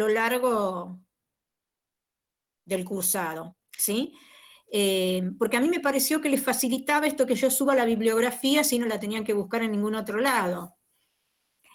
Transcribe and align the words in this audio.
lo 0.00 0.08
largo 0.08 0.98
del 2.64 2.84
cursado, 2.84 3.56
¿sí? 3.70 4.14
Eh, 4.72 5.30
porque 5.38 5.56
a 5.56 5.60
mí 5.60 5.68
me 5.68 5.80
pareció 5.80 6.20
que 6.20 6.30
les 6.30 6.42
facilitaba 6.42 7.06
esto 7.06 7.26
que 7.26 7.34
yo 7.34 7.50
suba 7.50 7.74
la 7.74 7.84
bibliografía 7.84 8.64
si 8.64 8.78
no 8.78 8.86
la 8.86 9.00
tenían 9.00 9.24
que 9.24 9.34
buscar 9.34 9.62
en 9.62 9.72
ningún 9.72 9.94
otro 9.94 10.18
lado. 10.20 10.76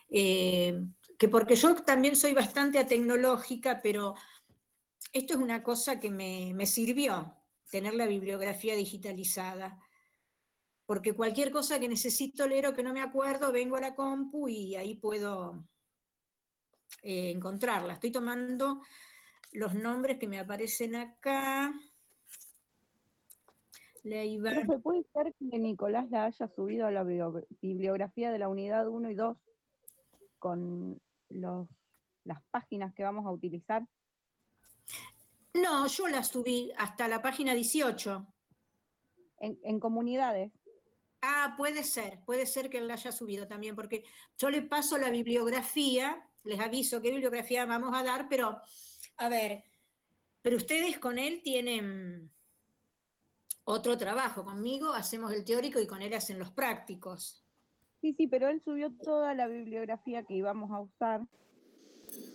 Eh, 0.09 0.81
que 1.19 1.29
porque 1.29 1.55
yo 1.55 1.75
también 1.75 2.15
soy 2.15 2.33
bastante 2.33 2.83
tecnológica, 2.85 3.81
pero 3.83 4.15
esto 5.13 5.33
es 5.33 5.39
una 5.39 5.61
cosa 5.61 5.99
que 5.99 6.09
me, 6.09 6.53
me 6.55 6.65
sirvió, 6.65 7.35
tener 7.69 7.93
la 7.93 8.07
bibliografía 8.07 8.75
digitalizada. 8.75 9.77
Porque 10.87 11.13
cualquier 11.13 11.51
cosa 11.51 11.79
que 11.79 11.87
necesito 11.87 12.47
leer 12.47 12.67
o 12.67 12.73
que 12.73 12.83
no 12.83 12.93
me 12.93 13.01
acuerdo, 13.01 13.51
vengo 13.51 13.75
a 13.75 13.81
la 13.81 13.95
compu 13.95 14.47
y 14.49 14.75
ahí 14.75 14.95
puedo 14.95 15.67
eh, 17.01 17.31
encontrarla. 17.31 17.93
Estoy 17.93 18.11
tomando 18.11 18.81
los 19.51 19.73
nombres 19.73 20.17
que 20.17 20.27
me 20.27 20.39
aparecen 20.39 20.95
acá. 20.95 21.73
Profe, 24.03 24.79
¿puede 24.83 25.03
ser 25.13 25.33
que 25.33 25.57
Nicolás 25.57 26.09
la 26.11 26.25
haya 26.25 26.47
subido 26.47 26.85
a 26.85 26.91
la 26.91 27.03
bibliografía 27.03 28.31
de 28.31 28.37
la 28.37 28.49
unidad 28.49 28.87
1 28.87 29.09
y 29.09 29.15
2 29.15 29.37
con 30.37 31.01
los, 31.29 31.67
las 32.23 32.43
páginas 32.51 32.93
que 32.93 33.03
vamos 33.03 33.25
a 33.25 33.31
utilizar? 33.31 33.83
No, 35.55 35.87
yo 35.87 36.07
la 36.07 36.23
subí 36.23 36.71
hasta 36.77 37.07
la 37.07 37.21
página 37.21 37.55
18. 37.55 38.27
En, 39.39 39.59
en, 39.63 39.79
comunidades. 39.79 40.51
Ah, 41.21 41.55
puede 41.57 41.83
ser, 41.83 42.19
puede 42.25 42.45
ser 42.45 42.69
que 42.69 42.77
él 42.77 42.87
la 42.87 42.93
haya 42.93 43.11
subido 43.11 43.47
también, 43.47 43.75
porque 43.75 44.03
yo 44.37 44.49
le 44.51 44.61
paso 44.61 44.97
la 44.97 45.09
bibliografía, 45.09 46.29
les 46.45 46.59
aviso 46.59 47.01
qué 47.01 47.11
bibliografía 47.11 47.65
vamos 47.65 47.91
a 47.93 48.03
dar, 48.03 48.27
pero 48.29 48.57
a 49.17 49.29
ver, 49.29 49.63
pero 50.41 50.57
ustedes 50.57 50.99
con 50.99 51.17
él 51.17 51.41
tienen 51.43 52.31
otro 53.63 53.97
trabajo. 53.97 54.43
Conmigo 54.43 54.93
hacemos 54.93 55.33
el 55.33 55.43
teórico 55.43 55.79
y 55.79 55.87
con 55.87 56.01
él 56.01 56.13
hacen 56.13 56.39
los 56.39 56.51
prácticos. 56.51 57.43
Sí, 58.01 58.13
sí, 58.13 58.27
pero 58.27 58.47
él 58.49 58.61
subió 58.63 58.91
toda 59.03 59.33
la 59.33 59.47
bibliografía 59.47 60.23
que 60.23 60.35
íbamos 60.35 60.71
a 60.71 60.81
usar. 60.81 61.21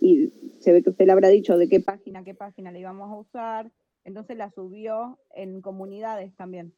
Y 0.01 0.33
se 0.59 0.73
ve 0.73 0.83
que 0.83 0.89
usted 0.89 1.05
le 1.05 1.13
habrá 1.13 1.29
dicho 1.29 1.57
de 1.57 1.69
qué 1.69 1.79
página, 1.79 2.23
qué 2.23 2.35
página 2.35 2.71
le 2.71 2.81
íbamos 2.81 3.09
a 3.09 3.15
usar. 3.15 3.71
Entonces 4.03 4.35
la 4.37 4.51
subió 4.51 5.19
en 5.33 5.61
comunidades 5.61 6.35
también. 6.35 6.73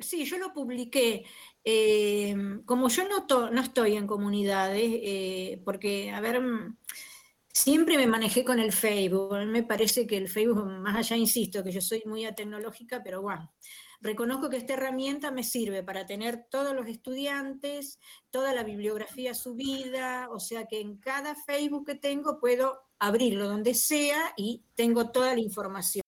Sí, 0.00 0.24
yo 0.24 0.38
lo 0.38 0.52
publiqué. 0.52 1.24
Eh, 1.64 2.34
como 2.64 2.88
yo 2.88 3.04
no, 3.08 3.60
estoy 3.60 3.96
en 3.96 4.06
comunidades, 4.06 4.90
eh, 5.02 5.62
porque, 5.64 6.10
a 6.10 6.20
ver, 6.20 6.40
Siempre 7.54 7.98
me 7.98 8.06
manejé 8.06 8.44
con 8.44 8.58
el 8.58 8.72
Facebook. 8.72 9.36
Me 9.46 9.62
parece 9.62 10.06
que 10.06 10.16
el 10.16 10.28
Facebook, 10.28 10.64
más 10.64 10.96
allá, 10.96 11.16
insisto, 11.16 11.62
que 11.62 11.70
yo 11.70 11.82
soy 11.82 12.02
muy 12.06 12.24
tecnológica, 12.34 13.02
pero 13.04 13.20
bueno, 13.20 13.52
reconozco 14.00 14.48
que 14.48 14.56
esta 14.56 14.72
herramienta 14.74 15.30
me 15.30 15.44
sirve 15.44 15.82
para 15.82 16.06
tener 16.06 16.46
todos 16.50 16.74
los 16.74 16.86
estudiantes, 16.88 17.98
toda 18.30 18.54
la 18.54 18.64
bibliografía 18.64 19.34
subida, 19.34 20.28
o 20.30 20.40
sea 20.40 20.66
que 20.66 20.80
en 20.80 20.96
cada 20.96 21.34
Facebook 21.34 21.86
que 21.86 21.94
tengo 21.94 22.40
puedo 22.40 22.80
abrirlo 22.98 23.48
donde 23.48 23.74
sea 23.74 24.32
y 24.36 24.64
tengo 24.74 25.10
toda 25.10 25.34
la 25.34 25.40
información. 25.40 26.01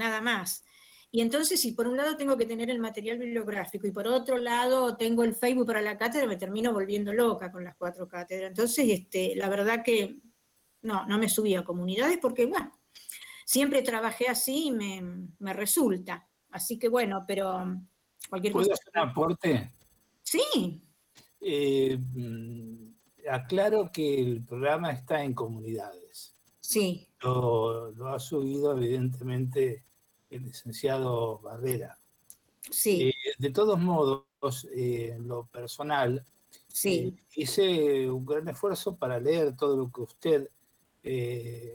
Nada 0.00 0.22
más. 0.22 0.64
Y 1.12 1.20
entonces, 1.20 1.60
si 1.60 1.72
por 1.72 1.86
un 1.86 1.98
lado 1.98 2.16
tengo 2.16 2.38
que 2.38 2.46
tener 2.46 2.70
el 2.70 2.78
material 2.78 3.18
bibliográfico 3.18 3.86
y 3.86 3.90
por 3.90 4.06
otro 4.06 4.38
lado 4.38 4.96
tengo 4.96 5.24
el 5.24 5.34
Facebook 5.34 5.66
para 5.66 5.82
la 5.82 5.98
cátedra, 5.98 6.26
me 6.26 6.38
termino 6.38 6.72
volviendo 6.72 7.12
loca 7.12 7.52
con 7.52 7.64
las 7.64 7.76
cuatro 7.76 8.08
cátedras. 8.08 8.48
Entonces, 8.48 8.86
este, 8.88 9.36
la 9.36 9.50
verdad 9.50 9.82
que 9.84 10.16
no, 10.80 11.04
no 11.06 11.18
me 11.18 11.28
subí 11.28 11.54
a 11.54 11.64
comunidades 11.64 12.16
porque, 12.16 12.46
bueno, 12.46 12.72
siempre 13.44 13.82
trabajé 13.82 14.28
así 14.28 14.68
y 14.68 14.70
me, 14.70 15.52
resulta. 15.52 16.26
Así 16.48 16.78
que, 16.78 16.88
bueno, 16.88 17.24
pero 17.28 17.78
cualquier 18.30 18.54
¿Puedo 18.54 18.72
hacer 18.72 18.92
un 18.94 19.00
aporte? 19.10 19.72
Sí. 20.22 20.80
Eh, 21.42 21.98
mm, 21.98 22.94
aclaro 23.30 23.92
que 23.92 24.22
el 24.22 24.44
programa 24.46 24.92
está 24.92 25.22
en 25.22 25.34
comunidades. 25.34 26.36
Sí. 26.60 27.08
lo 27.20 28.14
ha 28.14 28.18
subido, 28.20 28.76
evidentemente, 28.76 29.89
el 30.30 30.44
licenciado 30.44 31.38
Barrera. 31.40 31.98
Sí. 32.70 33.08
Eh, 33.08 33.14
de 33.38 33.50
todos 33.50 33.78
modos, 33.78 34.24
eh, 34.72 35.12
en 35.16 35.28
lo 35.28 35.46
personal, 35.46 36.24
sí. 36.68 36.98
Eh, 36.98 37.14
hice 37.36 38.10
un 38.10 38.24
gran 38.24 38.48
esfuerzo 38.48 38.96
para 38.96 39.18
leer 39.18 39.56
todo 39.56 39.76
lo 39.76 39.90
que 39.90 40.00
usted 40.02 40.50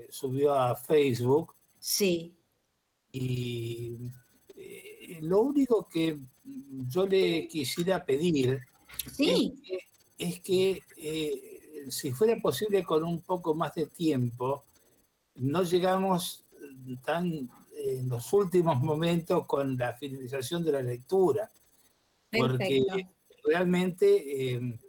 subió 0.09 0.53
a 0.53 0.75
Facebook. 0.75 1.55
Sí. 1.79 2.35
Y 3.11 3.97
lo 5.21 5.41
único 5.41 5.88
que 5.88 6.19
yo 6.88 7.07
le 7.07 7.47
quisiera 7.47 8.05
pedir 8.05 8.59
sí. 9.11 9.53
es 10.17 10.41
que, 10.41 10.81
que 10.95 11.85
si 11.89 12.11
fuera 12.11 12.39
posible 12.39 12.83
con 12.83 13.03
un 13.03 13.21
poco 13.21 13.55
más 13.55 13.73
de 13.73 13.88
tiempo, 13.88 14.63
no 15.35 15.63
llegamos 15.63 16.45
tan 17.03 17.49
en 17.85 18.09
los 18.09 18.34
últimos 18.34 18.81
momentos 18.81 19.46
con 19.46 19.78
la 19.78 19.94
finalización 19.94 20.63
de 20.63 20.72
la 20.72 20.81
lectura, 20.81 21.51
porque 22.31 22.84
realmente 23.44 24.53
eh, 24.53 24.79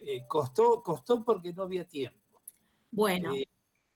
eh, 0.00 0.26
costó, 0.28 0.82
costó 0.82 1.24
porque 1.24 1.52
no 1.52 1.62
había 1.62 1.86
tiempo. 1.86 2.42
Bueno. 2.90 3.34
Eh, 3.34 3.48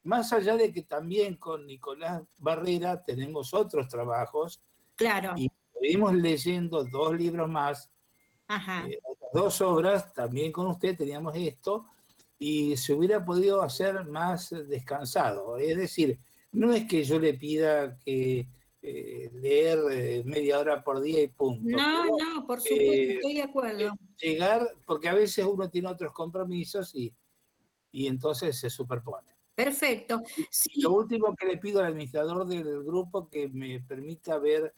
más 0.03 0.33
allá 0.33 0.57
de 0.57 0.73
que 0.73 0.83
también 0.83 1.37
con 1.37 1.67
Nicolás 1.67 2.23
Barrera 2.39 3.05
tenemos 3.05 3.53
otros 3.53 3.87
trabajos. 3.89 4.63
Claro. 4.97 5.35
Y 5.37 5.51
seguimos 5.79 6.15
leyendo 6.15 6.85
dos 6.85 7.15
libros 7.15 7.49
más, 7.49 7.91
Ajá. 8.49 8.87
dos 9.35 9.61
obras, 9.61 10.15
también 10.15 10.51
con 10.53 10.67
usted 10.69 10.97
teníamos 10.97 11.37
esto, 11.37 11.87
y 12.39 12.75
se 12.79 12.95
hubiera 12.95 13.23
podido 13.23 13.61
hacer 13.61 14.07
más 14.07 14.49
descansado. 14.67 15.59
Es 15.59 15.77
decir, 15.77 16.19
no 16.53 16.73
es 16.73 16.87
que 16.87 17.05
yo 17.05 17.19
le 17.19 17.35
pida 17.35 17.97
que 17.99 18.47
eh, 18.83 19.31
leer 19.35 19.79
eh, 19.91 20.23
media 20.25 20.59
hora 20.59 20.83
por 20.83 21.01
día 21.01 21.23
y 21.23 21.29
punto. 21.29 21.77
No, 21.77 22.07
no, 22.07 22.47
por 22.47 22.61
supuesto, 22.61 22.93
eh, 22.93 23.13
estoy 23.15 23.35
de 23.35 23.43
acuerdo. 23.43 23.93
Llegar, 24.21 24.75
porque 24.87 25.09
a 25.09 25.15
veces 25.15 25.45
uno 25.45 25.69
tiene 25.69 25.89
otros 25.89 26.13
compromisos 26.13 26.95
y, 26.95 27.13
y 27.93 28.07
entonces 28.07 28.59
se 28.59 28.71
superpone. 28.71 29.29
Perfecto. 29.55 30.23
Lo 30.77 30.93
último 30.93 31.37
que 31.37 31.47
le 31.47 31.59
pido 31.59 31.81
al 31.81 31.87
administrador 31.87 32.47
del 32.47 32.83
grupo 32.83 33.29
que 33.29 33.49
me 33.49 33.81
permita 33.81 34.39
ver, 34.39 34.75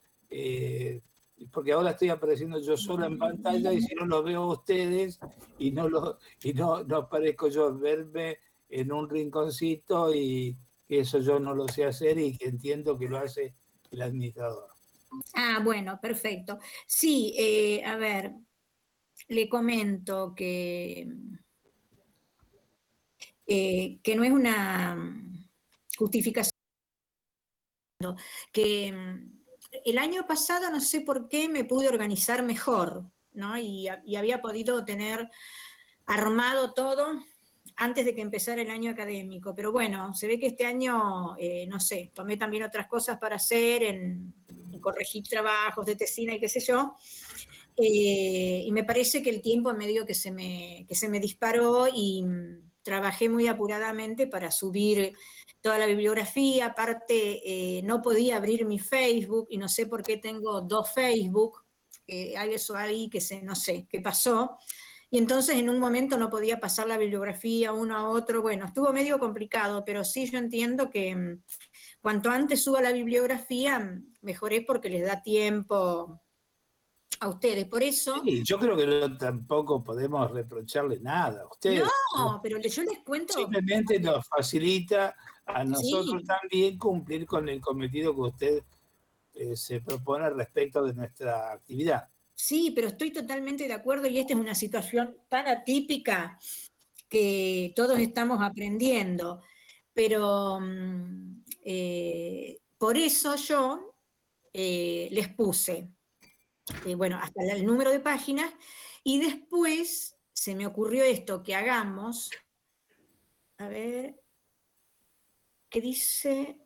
porque 1.52 1.72
ahora 1.72 1.90
estoy 1.90 2.08
apareciendo 2.08 2.58
yo 2.58 2.76
solo 2.76 3.06
en 3.06 3.18
pantalla 3.18 3.72
y 3.72 3.80
si 3.82 3.94
no 3.94 4.06
lo 4.06 4.24
veo 4.24 4.42
a 4.42 4.52
ustedes 4.54 5.20
y 5.58 5.70
no 5.70 5.88
lo 5.88 6.18
y 6.42 6.52
no, 6.54 6.82
no 6.82 6.96
aparezco 6.96 7.48
yo 7.48 7.78
verme 7.78 8.38
en 8.68 8.90
un 8.90 9.08
rinconcito 9.08 10.12
y, 10.12 10.56
eso 10.98 11.20
yo 11.20 11.38
no 11.38 11.54
lo 11.54 11.68
sé 11.68 11.84
hacer 11.84 12.18
y 12.18 12.36
que 12.36 12.46
entiendo 12.46 12.98
que 12.98 13.08
lo 13.08 13.18
hace 13.18 13.54
el 13.90 14.02
administrador. 14.02 14.68
Ah, 15.34 15.60
bueno, 15.62 15.98
perfecto. 16.00 16.58
Sí, 16.86 17.34
eh, 17.38 17.84
a 17.84 17.96
ver, 17.96 18.32
le 19.28 19.48
comento 19.48 20.34
que, 20.34 21.06
eh, 23.46 23.98
que 24.02 24.16
no 24.16 24.24
es 24.24 24.32
una 24.32 25.24
justificación, 25.96 26.52
que 28.52 28.92
mm, 28.92 29.42
el 29.84 29.98
año 29.98 30.26
pasado 30.26 30.70
no 30.70 30.80
sé 30.80 31.02
por 31.02 31.28
qué 31.28 31.48
me 31.48 31.64
pude 31.64 31.88
organizar 31.88 32.42
mejor, 32.42 33.04
¿no? 33.32 33.56
Y 33.58 33.88
había 33.88 34.42
podido 34.42 34.84
tener 34.84 35.30
armado 36.06 36.72
todo 36.72 37.22
antes 37.76 38.04
de 38.04 38.14
que 38.14 38.20
empezara 38.20 38.62
el 38.62 38.70
año 38.70 38.90
académico. 38.90 39.54
Pero 39.54 39.72
bueno, 39.72 40.14
se 40.14 40.26
ve 40.26 40.38
que 40.38 40.48
este 40.48 40.66
año, 40.66 41.36
eh, 41.38 41.66
no 41.66 41.80
sé, 41.80 42.10
tomé 42.14 42.36
también 42.36 42.62
otras 42.62 42.86
cosas 42.86 43.18
para 43.18 43.36
hacer, 43.36 43.82
en, 43.82 44.34
corregir 44.80 45.22
trabajos 45.22 45.86
de 45.86 45.96
tesina 45.96 46.34
y 46.34 46.40
qué 46.40 46.48
sé 46.48 46.60
yo. 46.60 46.96
Eh, 47.76 48.64
y 48.66 48.72
me 48.72 48.84
parece 48.84 49.22
que 49.22 49.30
el 49.30 49.40
tiempo 49.40 49.72
medio 49.72 50.04
que 50.04 50.14
se 50.14 50.30
me, 50.30 50.84
que 50.88 50.94
se 50.94 51.08
me 51.08 51.20
disparó 51.20 51.86
y 51.92 52.22
mm, 52.22 52.70
trabajé 52.82 53.28
muy 53.28 53.46
apuradamente 53.46 54.26
para 54.26 54.50
subir 54.50 55.14
toda 55.60 55.78
la 55.78 55.86
bibliografía. 55.86 56.66
Aparte, 56.66 57.40
eh, 57.44 57.82
no 57.82 58.02
podía 58.02 58.36
abrir 58.36 58.66
mi 58.66 58.78
Facebook 58.78 59.46
y 59.50 59.58
no 59.58 59.68
sé 59.68 59.86
por 59.86 60.02
qué 60.02 60.16
tengo 60.16 60.60
dos 60.60 60.92
Facebook. 60.92 61.62
hay 62.08 62.54
eso 62.54 62.76
ahí 62.76 63.08
que 63.08 63.20
se, 63.20 63.40
no 63.42 63.54
sé 63.54 63.86
qué 63.88 64.00
pasó 64.00 64.58
y 65.12 65.18
entonces 65.18 65.56
en 65.56 65.68
un 65.68 65.78
momento 65.78 66.16
no 66.16 66.30
podía 66.30 66.58
pasar 66.58 66.88
la 66.88 66.96
bibliografía 66.96 67.74
uno 67.74 67.98
a 67.98 68.08
otro. 68.08 68.40
Bueno, 68.40 68.64
estuvo 68.64 68.94
medio 68.94 69.18
complicado, 69.18 69.84
pero 69.84 70.04
sí 70.04 70.24
yo 70.24 70.38
entiendo 70.38 70.88
que 70.88 71.14
mm, 71.14 71.42
cuanto 72.00 72.30
antes 72.30 72.64
suba 72.64 72.80
la 72.80 72.92
bibliografía, 72.92 74.00
mejor 74.22 74.54
es 74.54 74.64
porque 74.64 74.88
les 74.88 75.04
da 75.04 75.20
tiempo 75.20 76.18
a 77.20 77.28
ustedes. 77.28 77.66
Por 77.66 77.82
eso. 77.82 78.22
Sí, 78.24 78.42
yo 78.42 78.58
creo 78.58 78.74
que 78.74 78.86
no, 78.86 79.18
tampoco 79.18 79.84
podemos 79.84 80.30
reprocharle 80.30 80.98
nada 80.98 81.42
a 81.42 81.46
ustedes. 81.46 81.84
No, 82.16 82.40
pero 82.42 82.58
yo 82.58 82.82
les 82.82 83.00
cuento. 83.00 83.34
Simplemente 83.34 84.00
nos 84.00 84.26
facilita 84.26 85.14
a 85.44 85.62
nosotros 85.62 86.22
también 86.24 86.78
cumplir 86.78 87.26
con 87.26 87.50
el 87.50 87.60
cometido 87.60 88.14
que 88.14 88.20
usted 88.22 88.62
eh, 89.34 89.56
se 89.56 89.82
propone 89.82 90.30
respecto 90.30 90.82
de 90.82 90.94
nuestra 90.94 91.52
actividad. 91.52 92.08
Sí, 92.44 92.72
pero 92.74 92.88
estoy 92.88 93.12
totalmente 93.12 93.68
de 93.68 93.72
acuerdo 93.72 94.08
y 94.08 94.18
esta 94.18 94.32
es 94.32 94.40
una 94.40 94.56
situación 94.56 95.16
tan 95.28 95.46
atípica 95.46 96.40
que 97.08 97.72
todos 97.76 98.00
estamos 98.00 98.42
aprendiendo. 98.42 99.42
Pero 99.92 100.58
mm, 100.60 101.44
eh, 101.64 102.58
por 102.78 102.96
eso 102.96 103.36
yo 103.36 103.94
eh, 104.52 105.08
les 105.12 105.28
puse, 105.28 105.88
eh, 106.84 106.96
bueno, 106.96 107.16
hasta 107.22 107.44
el 107.44 107.64
número 107.64 107.92
de 107.92 108.00
páginas 108.00 108.52
y 109.04 109.20
después 109.20 110.16
se 110.32 110.56
me 110.56 110.66
ocurrió 110.66 111.04
esto, 111.04 111.44
que 111.44 111.54
hagamos, 111.54 112.28
a 113.58 113.68
ver, 113.68 114.20
¿qué 115.70 115.80
dice 115.80 116.61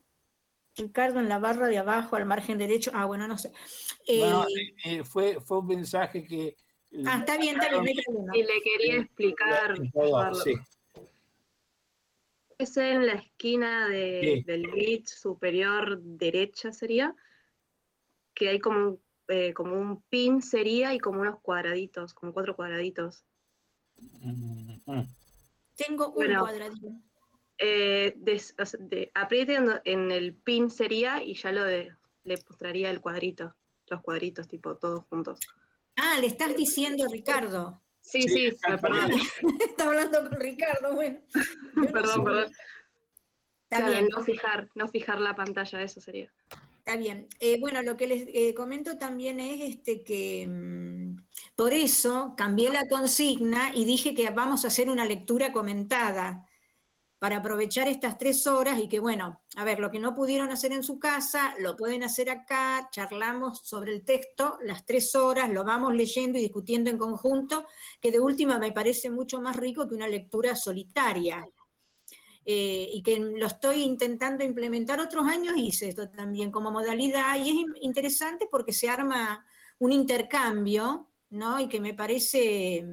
Ricardo 0.76 1.20
en 1.20 1.28
la 1.28 1.38
barra 1.38 1.68
de 1.68 1.78
abajo 1.78 2.16
al 2.16 2.26
margen 2.26 2.58
derecho? 2.58 2.90
Ah, 2.94 3.06
bueno, 3.06 3.26
no 3.26 3.38
sé. 3.38 3.52
fue, 5.04 5.40
fue 5.40 5.58
un 5.58 5.66
mensaje 5.66 6.24
que... 6.24 6.56
Ah, 7.06 7.18
está 7.18 7.36
bien, 7.38 7.60
está 7.60 7.80
bien. 7.80 7.96
Y 8.34 8.42
le 8.42 8.62
quería 8.62 9.00
explicar. 9.00 9.76
Sí. 10.44 10.54
Es 12.58 12.76
en 12.76 13.06
la 13.06 13.14
esquina 13.14 13.88
del 13.88 14.70
grid 14.70 15.06
superior 15.06 16.00
derecha 16.00 16.72
sería, 16.72 17.14
que 18.34 18.48
hay 18.48 18.58
como 18.60 18.78
un, 18.78 19.00
eh, 19.28 19.52
como 19.52 19.78
un 19.78 20.02
pin 20.02 20.40
sería 20.40 20.94
y 20.94 20.98
como 20.98 21.20
unos 21.20 21.40
cuadraditos, 21.40 22.14
como 22.14 22.32
cuatro 22.32 22.56
cuadraditos. 22.56 23.24
Tengo 25.74 26.08
un 26.08 26.34
cuadradito. 26.34 26.88
Eh, 27.58 28.16
aprieten 29.14 29.80
en 29.84 30.10
el 30.10 30.34
pin 30.34 30.70
sería 30.70 31.22
y 31.22 31.34
ya 31.34 31.52
lo 31.52 31.64
de, 31.64 31.94
le 32.24 32.36
mostraría 32.48 32.90
el 32.90 33.00
cuadrito, 33.00 33.54
los 33.88 34.02
cuadritos, 34.02 34.48
tipo 34.48 34.76
todos 34.76 35.04
juntos. 35.08 35.40
Ah, 35.96 36.18
le 36.20 36.26
estás 36.26 36.54
diciendo 36.54 37.06
Ricardo. 37.10 37.80
Sí, 38.02 38.22
sí, 38.22 38.50
perdón. 38.62 39.10
Está 39.60 39.86
hablando 39.86 40.28
con 40.28 40.38
Ricardo, 40.38 40.94
bueno. 40.94 41.18
perdón, 41.92 42.24
perdón. 42.24 42.52
Está 43.68 43.88
bien. 43.88 44.08
No 44.08 44.22
fijar, 44.22 44.68
no 44.74 44.88
fijar 44.88 45.20
la 45.20 45.34
pantalla, 45.34 45.82
eso 45.82 46.00
sería. 46.00 46.30
Está 46.78 46.96
bien. 46.96 47.26
Eh, 47.40 47.58
bueno, 47.58 47.82
lo 47.82 47.96
que 47.96 48.06
les 48.06 48.28
eh, 48.28 48.54
comento 48.54 48.96
también 48.96 49.40
es 49.40 49.60
este 49.60 50.04
que 50.04 50.46
mm, 50.46 51.16
por 51.56 51.72
eso 51.72 52.34
cambié 52.36 52.70
la 52.70 52.86
consigna 52.86 53.72
y 53.74 53.84
dije 53.84 54.14
que 54.14 54.30
vamos 54.30 54.64
a 54.64 54.68
hacer 54.68 54.88
una 54.88 55.04
lectura 55.04 55.50
comentada 55.52 56.46
para 57.18 57.38
aprovechar 57.38 57.88
estas 57.88 58.18
tres 58.18 58.46
horas 58.46 58.78
y 58.78 58.88
que, 58.88 59.00
bueno, 59.00 59.40
a 59.56 59.64
ver, 59.64 59.80
lo 59.80 59.90
que 59.90 59.98
no 59.98 60.14
pudieron 60.14 60.50
hacer 60.50 60.72
en 60.72 60.82
su 60.82 60.98
casa, 60.98 61.54
lo 61.58 61.76
pueden 61.76 62.02
hacer 62.02 62.28
acá, 62.28 62.88
charlamos 62.92 63.60
sobre 63.64 63.92
el 63.92 64.04
texto 64.04 64.58
las 64.62 64.84
tres 64.84 65.14
horas, 65.14 65.50
lo 65.50 65.64
vamos 65.64 65.94
leyendo 65.94 66.38
y 66.38 66.42
discutiendo 66.42 66.90
en 66.90 66.98
conjunto, 66.98 67.66
que 68.00 68.10
de 68.10 68.20
última 68.20 68.58
me 68.58 68.72
parece 68.72 69.10
mucho 69.10 69.40
más 69.40 69.56
rico 69.56 69.88
que 69.88 69.94
una 69.94 70.08
lectura 70.08 70.54
solitaria. 70.54 71.46
Eh, 72.48 72.90
y 72.92 73.02
que 73.02 73.18
lo 73.18 73.46
estoy 73.46 73.82
intentando 73.82 74.44
implementar 74.44 75.00
otros 75.00 75.26
años, 75.26 75.56
hice 75.56 75.88
esto 75.88 76.08
también 76.08 76.52
como 76.52 76.70
modalidad, 76.70 77.36
y 77.44 77.50
es 77.50 77.56
interesante 77.80 78.46
porque 78.48 78.72
se 78.72 78.88
arma 78.88 79.44
un 79.80 79.90
intercambio, 79.90 81.08
¿no? 81.30 81.58
Y 81.58 81.66
que 81.66 81.80
me 81.80 81.92
parece 81.92 82.86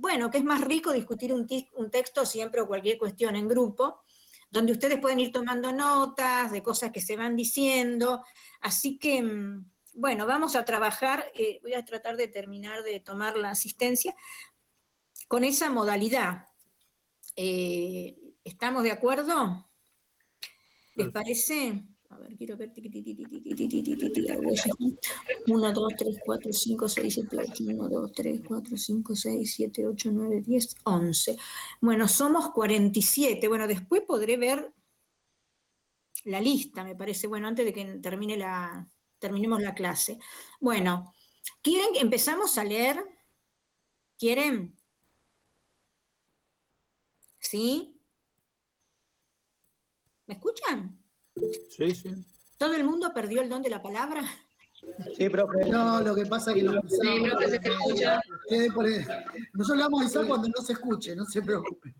bueno, 0.00 0.30
que 0.30 0.38
es 0.38 0.44
más 0.44 0.62
rico 0.62 0.92
discutir 0.92 1.34
un, 1.34 1.46
texto 1.90 2.24
siempre 2.24 2.62
o 2.62 2.66
cualquier 2.66 2.96
cuestión 2.96 3.36
en 3.36 3.46
grupo, 3.46 4.00
donde 4.50 4.72
ustedes 4.72 4.98
pueden 4.98 5.20
ir 5.20 5.30
tomando 5.30 5.72
notas 5.72 6.50
de 6.50 6.62
cosas 6.62 6.90
que 6.90 7.02
se 7.02 7.16
van 7.16 7.36
diciendo. 7.36 8.24
Así 8.62 8.98
que, 8.98 9.22
mm, 9.22 9.70
bueno, 9.94 10.26
vamos 10.26 10.56
a 10.56 10.64
trabajar, 10.64 11.30
eh, 11.34 11.60
voy 11.62 11.74
a 11.74 11.84
tratar 11.84 12.16
de 12.16 12.28
terminar 12.28 12.82
de 12.82 13.00
tomar 13.00 13.36
la 13.36 13.50
asistencia 13.50 14.14
con 15.28 15.44
esa 15.44 15.68
modalidad. 15.68 16.46
Eh, 17.36 18.16
¿Estamos 18.42 18.84
de 18.84 18.92
acuerdo? 18.92 19.68
¿Les 20.94 21.10
parece? 21.10 21.84
A 22.10 22.18
ver, 22.18 22.36
quiero 22.36 22.56
ver. 22.56 22.72
1, 25.46 25.72
2, 25.72 25.94
3, 25.96 26.18
4, 26.24 26.52
5, 26.52 26.88
6, 26.88 27.14
7, 27.14 27.38
8. 27.38 27.64
1, 27.68 27.88
2, 27.88 28.12
3, 28.12 28.40
4, 28.46 28.76
5, 28.76 29.16
6, 29.16 29.54
7, 29.54 29.86
8, 29.86 30.10
9, 30.12 30.42
10, 30.44 30.76
11. 30.84 31.36
Bueno, 31.80 32.08
somos 32.08 32.50
47. 32.50 33.46
Bueno, 33.46 33.68
después 33.68 34.02
podré 34.02 34.36
ver 34.36 34.72
la 36.24 36.40
lista, 36.40 36.84
me 36.84 36.94
parece, 36.96 37.26
bueno, 37.26 37.48
antes 37.48 37.64
de 37.64 37.72
que 37.72 37.84
termine 37.98 38.36
la, 38.36 38.88
terminemos 39.18 39.62
la 39.62 39.74
clase. 39.74 40.18
Bueno, 40.60 41.14
¿quieren 41.62 41.92
que 41.94 42.00
empezamos 42.00 42.58
a 42.58 42.64
leer? 42.64 43.02
¿Quieren? 44.18 44.76
¿Sí? 47.38 47.96
¿Me 50.26 50.34
escuchan? 50.34 50.99
Sí, 51.70 51.94
sí. 51.94 52.10
¿Todo 52.58 52.74
el 52.74 52.84
mundo 52.84 53.12
perdió 53.14 53.40
el 53.42 53.48
don 53.48 53.62
de 53.62 53.70
la 53.70 53.82
palabra? 53.82 54.22
Sí, 55.16 55.28
profe. 55.28 55.68
No, 55.68 56.00
lo 56.00 56.14
que 56.14 56.26
pasa 56.26 56.50
es 56.50 56.56
que 56.56 56.62
lo 56.62 56.80
Sí, 56.82 57.20
profe, 57.22 57.50
se 57.50 57.58
te 57.58 57.68
escucha. 57.68 58.20
Nosotros 59.52 59.76
le 59.76 59.82
vamos 59.84 60.00
a 60.00 60.04
avisar 60.04 60.26
cuando 60.26 60.48
no 60.48 60.62
se 60.62 60.72
escuche, 60.72 61.16
no 61.16 61.24
se 61.24 61.42
preocupe. 61.42 61.94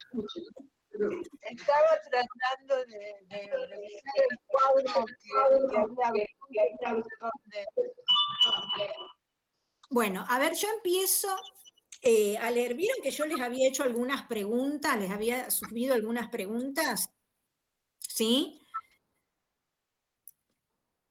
Estaba 1.42 1.98
tratando 2.10 2.76
de, 2.86 3.16
revisar 3.30 4.14
el 4.30 4.38
cuadro 4.46 5.06
que, 6.14 6.26
Bueno, 9.90 10.24
a 10.28 10.38
ver, 10.38 10.54
yo 10.54 10.68
empiezo 10.68 11.28
eh, 12.02 12.36
a 12.38 12.50
leer. 12.50 12.74
¿Vieron 12.74 13.02
que 13.02 13.10
yo 13.10 13.26
les 13.26 13.40
había 13.40 13.68
hecho 13.68 13.82
algunas 13.82 14.26
preguntas? 14.26 14.98
¿Les 14.98 15.10
había 15.10 15.50
subido 15.50 15.94
algunas 15.94 16.28
preguntas? 16.28 17.10
¿Sí? 17.98 18.59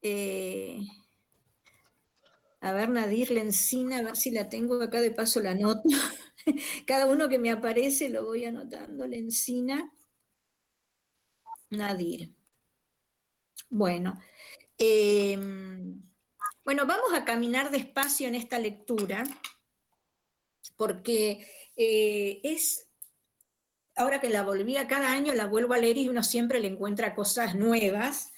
Eh, 0.01 0.79
a 2.61 2.73
ver, 2.73 2.89
Nadir 2.89 3.31
Lencina, 3.31 3.99
a 3.99 4.01
ver 4.01 4.15
si 4.15 4.31
la 4.31 4.49
tengo 4.49 4.81
acá 4.81 5.01
de 5.01 5.11
paso 5.11 5.39
la 5.39 5.55
nota. 5.55 5.83
Cada 6.85 7.05
uno 7.05 7.29
que 7.29 7.39
me 7.39 7.51
aparece 7.51 8.09
lo 8.09 8.25
voy 8.25 8.45
anotando. 8.45 9.07
Lencina. 9.07 9.91
Nadir. 11.69 12.33
Bueno. 13.69 14.19
Em, 14.77 16.01
bueno, 16.63 16.85
vamos 16.85 17.13
a 17.13 17.25
caminar 17.25 17.71
despacio 17.71 18.27
en 18.27 18.35
esta 18.35 18.59
lectura, 18.59 19.23
porque 20.77 21.45
eh, 21.75 22.39
es, 22.43 22.87
ahora 23.95 24.21
que 24.21 24.29
la 24.29 24.43
volví 24.43 24.77
a 24.77 24.87
cada 24.87 25.11
año, 25.11 25.33
la 25.33 25.47
vuelvo 25.47 25.73
a 25.73 25.77
leer 25.77 25.97
y 25.97 26.09
uno 26.09 26.23
siempre 26.23 26.59
le 26.59 26.67
encuentra 26.67 27.15
cosas 27.15 27.55
nuevas. 27.55 28.31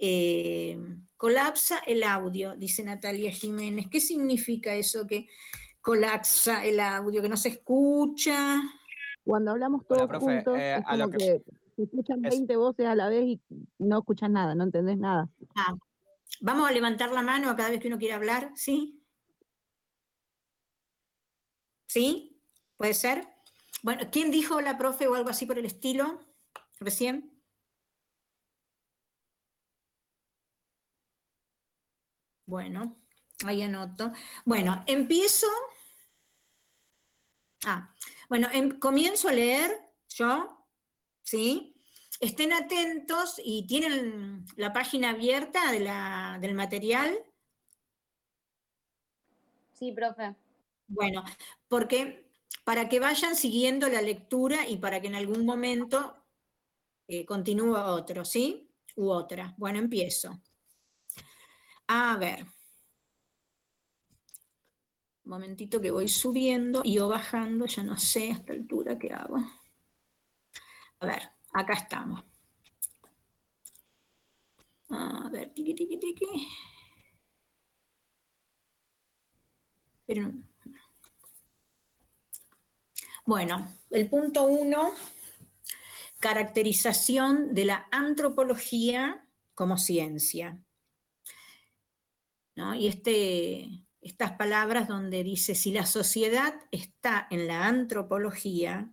Eh, 0.00 0.78
colapsa 1.16 1.80
el 1.80 2.04
audio, 2.04 2.56
dice 2.56 2.84
Natalia 2.84 3.32
Jiménez. 3.32 3.88
¿Qué 3.90 4.00
significa 4.00 4.74
eso 4.74 5.06
que 5.06 5.28
colapsa 5.80 6.64
el 6.64 6.78
audio, 6.78 7.20
que 7.20 7.28
no 7.28 7.36
se 7.36 7.48
escucha? 7.48 8.62
Cuando 9.24 9.50
hablamos 9.50 9.86
todos 9.86 10.08
juntos, 10.18 10.56
eh, 10.56 10.76
es 10.76 10.84
como 10.86 11.10
que, 11.10 11.42
se 11.76 11.82
escuchan 11.82 12.22
20 12.22 12.56
voces 12.56 12.86
a 12.86 12.94
la 12.94 13.08
vez 13.08 13.24
y 13.24 13.40
no 13.78 13.98
escuchan 13.98 14.32
nada, 14.32 14.54
no 14.54 14.64
entendés 14.64 14.98
nada. 14.98 15.28
Ah, 15.54 15.76
vamos 16.40 16.68
a 16.68 16.72
levantar 16.72 17.12
la 17.12 17.22
mano 17.22 17.50
a 17.50 17.56
cada 17.56 17.70
vez 17.70 17.80
que 17.80 17.88
uno 17.88 17.98
quiere 17.98 18.14
hablar, 18.14 18.52
¿sí? 18.54 19.02
¿Sí? 21.88 22.40
¿Puede 22.76 22.94
ser? 22.94 23.26
Bueno, 23.82 24.02
¿quién 24.10 24.30
dijo 24.30 24.60
la 24.60 24.78
profe 24.78 25.08
o 25.08 25.14
algo 25.14 25.30
así 25.30 25.46
por 25.46 25.58
el 25.58 25.66
estilo 25.66 26.20
recién? 26.80 27.37
Bueno, 32.48 32.96
ahí 33.44 33.60
anoto. 33.60 34.10
Bueno, 34.46 34.82
empiezo. 34.86 35.46
Ah, 37.66 37.94
bueno, 38.30 38.48
em, 38.52 38.78
comienzo 38.78 39.28
a 39.28 39.32
leer 39.32 39.70
yo, 40.08 40.66
¿sí? 41.22 41.74
Estén 42.20 42.54
atentos 42.54 43.38
y 43.44 43.66
tienen 43.66 44.46
la 44.56 44.72
página 44.72 45.10
abierta 45.10 45.70
del 46.40 46.54
material. 46.54 47.18
Sí, 49.74 49.92
profe. 49.92 50.34
Bueno, 50.86 51.22
porque 51.68 52.30
para 52.64 52.88
que 52.88 52.98
vayan 52.98 53.36
siguiendo 53.36 53.90
la 53.90 54.00
lectura 54.00 54.66
y 54.66 54.78
para 54.78 55.02
que 55.02 55.08
en 55.08 55.16
algún 55.16 55.44
momento 55.44 56.16
eh, 57.08 57.26
continúe 57.26 57.76
otro, 57.76 58.24
¿sí? 58.24 58.70
u 58.96 59.10
otra. 59.10 59.54
Bueno, 59.58 59.78
empiezo. 59.78 60.40
A 61.88 62.16
ver. 62.18 62.46
Un 65.24 65.30
momentito 65.30 65.80
que 65.80 65.90
voy 65.90 66.08
subiendo 66.08 66.82
y 66.84 66.98
o 66.98 67.08
bajando, 67.08 67.66
ya 67.66 67.82
no 67.82 67.96
sé 67.98 68.30
a 68.30 68.34
esta 68.34 68.52
altura 68.52 68.98
qué 68.98 69.12
hago. 69.12 69.38
A 71.00 71.06
ver, 71.06 71.22
acá 71.52 71.74
estamos. 71.74 72.24
A 74.90 75.28
ver, 75.30 75.52
tiqui, 75.54 75.74
tiqui, 75.74 75.98
tiqui. 75.98 76.48
Bueno, 83.26 83.76
el 83.90 84.08
punto 84.08 84.44
uno, 84.44 84.92
caracterización 86.18 87.54
de 87.54 87.66
la 87.66 87.86
antropología 87.90 89.26
como 89.54 89.76
ciencia. 89.76 90.58
Y 92.76 92.88
este, 92.88 93.86
estas 94.00 94.32
palabras 94.32 94.88
donde 94.88 95.22
dice, 95.22 95.54
si 95.54 95.72
la 95.72 95.86
sociedad 95.86 96.54
está 96.70 97.26
en 97.30 97.46
la 97.46 97.66
antropología, 97.66 98.92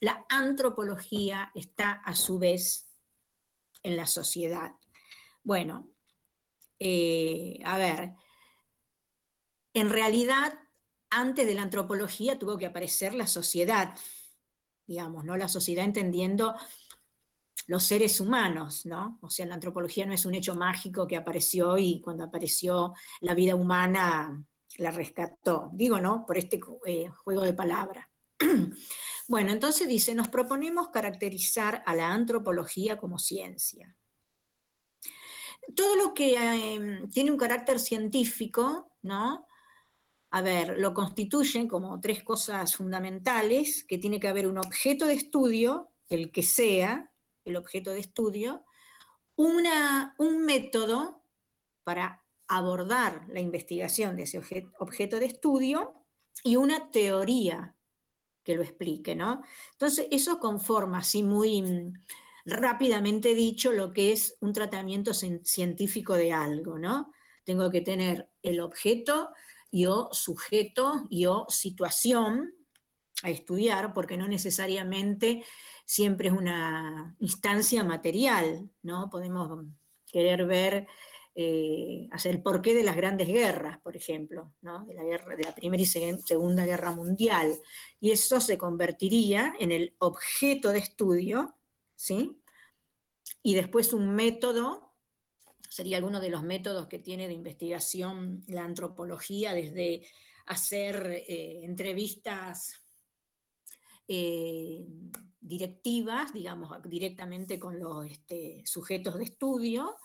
la 0.00 0.24
antropología 0.28 1.50
está 1.54 1.92
a 1.92 2.14
su 2.14 2.38
vez 2.38 2.94
en 3.82 3.96
la 3.96 4.06
sociedad. 4.06 4.72
Bueno, 5.42 5.90
eh, 6.78 7.58
a 7.64 7.78
ver, 7.78 8.12
en 9.74 9.90
realidad, 9.90 10.58
antes 11.10 11.46
de 11.46 11.54
la 11.54 11.62
antropología 11.62 12.38
tuvo 12.38 12.56
que 12.56 12.66
aparecer 12.66 13.14
la 13.14 13.26
sociedad, 13.26 13.94
digamos, 14.86 15.24
¿no? 15.24 15.36
La 15.36 15.48
sociedad 15.48 15.84
entendiendo 15.84 16.54
los 17.66 17.84
seres 17.84 18.20
humanos, 18.20 18.84
¿no? 18.84 19.18
O 19.22 19.30
sea, 19.30 19.46
la 19.46 19.54
antropología 19.54 20.06
no 20.06 20.12
es 20.12 20.26
un 20.26 20.34
hecho 20.34 20.54
mágico 20.54 21.06
que 21.06 21.16
apareció 21.16 21.78
y 21.78 22.00
cuando 22.00 22.24
apareció 22.24 22.94
la 23.20 23.34
vida 23.34 23.54
humana 23.54 24.44
la 24.76 24.90
rescató. 24.90 25.70
Digo, 25.72 26.00
¿no? 26.00 26.26
Por 26.26 26.38
este 26.38 26.60
eh, 26.86 27.08
juego 27.24 27.42
de 27.42 27.54
palabras. 27.54 28.06
bueno, 29.28 29.52
entonces 29.52 29.88
dice, 29.88 30.14
nos 30.14 30.28
proponemos 30.28 30.88
caracterizar 30.88 31.82
a 31.86 31.94
la 31.94 32.12
antropología 32.12 32.98
como 32.98 33.18
ciencia. 33.18 33.96
Todo 35.74 35.96
lo 35.96 36.12
que 36.12 36.34
em, 36.36 37.08
tiene 37.08 37.30
un 37.30 37.38
carácter 37.38 37.78
científico, 37.78 38.92
¿no? 39.02 39.46
A 40.30 40.42
ver, 40.42 40.78
lo 40.78 40.92
constituyen 40.92 41.68
como 41.68 42.00
tres 42.00 42.22
cosas 42.22 42.76
fundamentales, 42.76 43.84
que 43.84 43.98
tiene 43.98 44.20
que 44.20 44.28
haber 44.28 44.46
un 44.46 44.58
objeto 44.58 45.06
de 45.06 45.14
estudio, 45.14 45.92
el 46.08 46.32
que 46.32 46.42
sea, 46.42 47.10
el 47.44 47.56
objeto 47.56 47.90
de 47.92 48.00
estudio, 48.00 48.64
una, 49.36 50.14
un 50.18 50.44
método 50.44 51.22
para 51.82 52.24
abordar 52.48 53.26
la 53.28 53.40
investigación 53.40 54.16
de 54.16 54.24
ese 54.24 54.40
objeto 54.78 55.18
de 55.18 55.26
estudio 55.26 55.94
y 56.42 56.56
una 56.56 56.90
teoría 56.90 57.74
que 58.42 58.54
lo 58.54 58.62
explique, 58.62 59.14
¿no? 59.14 59.42
Entonces, 59.72 60.06
eso 60.10 60.38
conforma, 60.38 60.98
así 60.98 61.22
muy 61.22 61.62
mm, 61.62 61.92
rápidamente 62.44 63.34
dicho, 63.34 63.72
lo 63.72 63.92
que 63.92 64.12
es 64.12 64.36
un 64.40 64.52
tratamiento 64.52 65.12
científico 65.14 66.14
de 66.14 66.32
algo, 66.32 66.78
¿no? 66.78 67.12
Tengo 67.44 67.70
que 67.70 67.80
tener 67.80 68.30
el 68.42 68.60
objeto 68.60 69.30
y 69.70 69.86
o 69.86 70.10
sujeto 70.12 71.06
y 71.08 71.26
o 71.26 71.46
situación 71.48 72.54
a 73.22 73.30
estudiar, 73.30 73.94
porque 73.94 74.16
no 74.16 74.28
necesariamente 74.28 75.44
siempre 75.84 76.28
es 76.28 76.34
una 76.34 77.14
instancia 77.18 77.84
material, 77.84 78.70
¿no? 78.82 79.10
Podemos 79.10 79.66
querer 80.06 80.46
ver, 80.46 80.86
eh, 81.34 82.08
hacer 82.12 82.36
el 82.36 82.42
porqué 82.42 82.74
de 82.74 82.84
las 82.84 82.96
grandes 82.96 83.28
guerras, 83.28 83.80
por 83.80 83.96
ejemplo, 83.96 84.54
¿no? 84.62 84.84
de, 84.86 84.94
la 84.94 85.02
guerra, 85.02 85.36
de 85.36 85.44
la 85.44 85.54
Primera 85.54 85.82
y 85.82 85.86
Segunda 85.86 86.64
Guerra 86.64 86.92
Mundial, 86.92 87.58
y 88.00 88.12
eso 88.12 88.40
se 88.40 88.56
convertiría 88.56 89.54
en 89.58 89.72
el 89.72 89.94
objeto 89.98 90.70
de 90.70 90.78
estudio, 90.78 91.56
¿sí? 91.96 92.40
Y 93.42 93.54
después 93.54 93.92
un 93.92 94.14
método, 94.14 94.94
sería 95.68 95.96
alguno 95.96 96.20
de 96.20 96.30
los 96.30 96.44
métodos 96.44 96.86
que 96.86 97.00
tiene 97.00 97.26
de 97.26 97.34
investigación 97.34 98.44
la 98.46 98.64
antropología, 98.64 99.52
desde 99.52 100.06
hacer 100.46 101.24
eh, 101.26 101.64
entrevistas 101.64 102.83
eh, 104.08 104.86
directivas, 105.40 106.32
digamos, 106.32 106.70
directamente 106.84 107.58
con 107.58 107.78
los 107.78 108.06
este, 108.06 108.62
sujetos 108.64 109.18
de 109.18 109.24
estudio, 109.24 109.96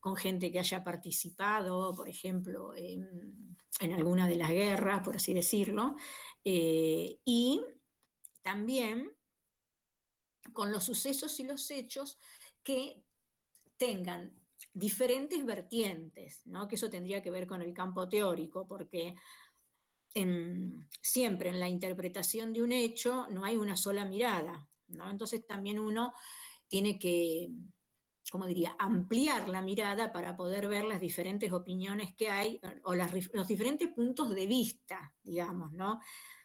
con 0.00 0.16
gente 0.16 0.50
que 0.50 0.58
haya 0.58 0.84
participado, 0.84 1.94
por 1.94 2.08
ejemplo, 2.08 2.72
en, 2.76 3.56
alguna 3.94 4.26
de 4.26 4.36
las 4.36 4.50
guerras, 4.50 5.02
por 5.02 5.16
así 5.16 5.32
decirlo, 5.34 5.96
eh, 6.44 7.18
y 7.24 7.62
también 8.42 9.12
con 10.52 10.72
los 10.72 10.84
sucesos 10.84 11.38
y 11.38 11.44
los 11.44 11.70
hechos 11.70 12.18
que 12.62 13.02
tengan 13.76 14.32
diferentes 14.72 15.44
vertientes, 15.44 16.46
¿no? 16.46 16.66
que 16.68 16.76
eso 16.76 16.90
tendría 16.90 17.22
que 17.22 17.30
ver 17.30 17.46
con 17.46 17.62
el 17.62 17.72
campo 17.72 18.08
teórico, 18.08 18.66
porque 18.66 19.14
siempre 21.00 21.50
en 21.50 21.60
la 21.60 21.68
interpretación 21.68 22.52
de 22.52 22.62
un 22.62 22.72
hecho 22.72 23.26
no 23.30 23.44
hay 23.44 23.56
una 23.56 23.76
sola 23.76 24.04
mirada, 24.04 24.68
entonces 25.10 25.46
también 25.46 25.78
uno 25.78 26.12
tiene 26.66 26.98
que, 26.98 27.50
como 28.30 28.46
diría?, 28.46 28.76
ampliar 28.78 29.48
la 29.48 29.62
mirada 29.62 30.12
para 30.12 30.36
poder 30.36 30.68
ver 30.68 30.84
las 30.84 31.00
diferentes 31.00 31.52
opiniones 31.52 32.14
que 32.14 32.30
hay 32.30 32.60
o 32.84 32.94
los 32.94 33.48
diferentes 33.48 33.88
puntos 33.88 34.34
de 34.34 34.46
vista, 34.46 35.14
digamos, 35.22 35.72
¿no? 35.72 36.00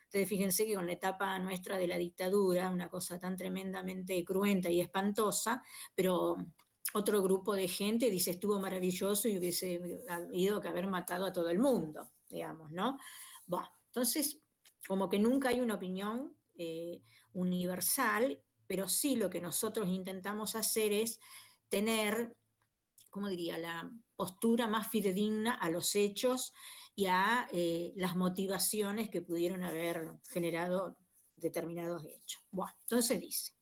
Entonces 0.06 0.30
fíjense 0.30 0.66
que 0.66 0.76
con 0.76 0.86
la 0.86 0.94
etapa 0.94 1.40
nuestra 1.40 1.78
de 1.78 1.88
la 1.88 1.98
dictadura, 1.98 2.70
una 2.70 2.88
cosa 2.88 3.20
tan 3.20 3.36
tremendamente 3.36 4.24
cruenta 4.24 4.70
y 4.70 4.80
espantosa, 4.80 5.64
pero 5.96 6.38
otro 6.94 7.24
grupo 7.24 7.56
de 7.56 7.68
gente 7.68 8.12
dice 8.12 8.32
estuvo 8.32 8.60
maravilloso 8.60 9.28
y 9.28 9.38
hubiese 9.40 9.82
habido 10.08 10.62
que 10.62 10.68
haber 10.68 10.86
matado 10.86 11.26
a 11.26 11.34
todo 11.34 11.50
el 11.50 11.58
mundo, 11.58 12.12
digamos, 12.30 12.72
¿no? 12.72 13.00
Bueno, 13.46 13.70
entonces, 13.88 14.40
como 14.88 15.10
que 15.10 15.20
nunca 15.20 15.50
hay 15.50 15.60
una 15.60 15.76
opinión 15.76 16.36
eh, 16.56 17.02
universal, 17.34 18.42
pero 18.68 18.88
sí 18.88 19.16
lo 19.16 19.30
que 19.30 19.42
nosotros 19.42 19.90
intentamos 19.90 20.56
hacer 20.56 20.94
es 20.94 21.20
tener, 21.70 22.36
¿cómo 23.10 23.28
diría?, 23.28 23.58
la 23.58 23.92
postura 24.16 24.68
más 24.68 24.90
fidedigna 24.90 25.54
a 25.56 25.70
los 25.70 25.96
hechos 25.96 26.54
y 26.96 27.08
a 27.08 27.48
eh, 27.52 27.94
las 27.96 28.16
motivaciones 28.16 29.10
que 29.10 29.22
pudieron 29.22 29.64
haber 29.64 30.14
generado 30.30 30.98
determinados 31.36 32.06
hechos. 32.06 32.44
Bueno, 32.52 32.74
entonces 32.82 33.20
dice, 33.20 33.54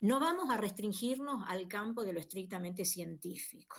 no 0.00 0.20
vamos 0.20 0.50
a 0.50 0.56
restringirnos 0.56 1.44
al 1.48 1.68
campo 1.68 2.04
de 2.04 2.12
lo 2.12 2.20
estrictamente 2.20 2.84
científico, 2.84 3.76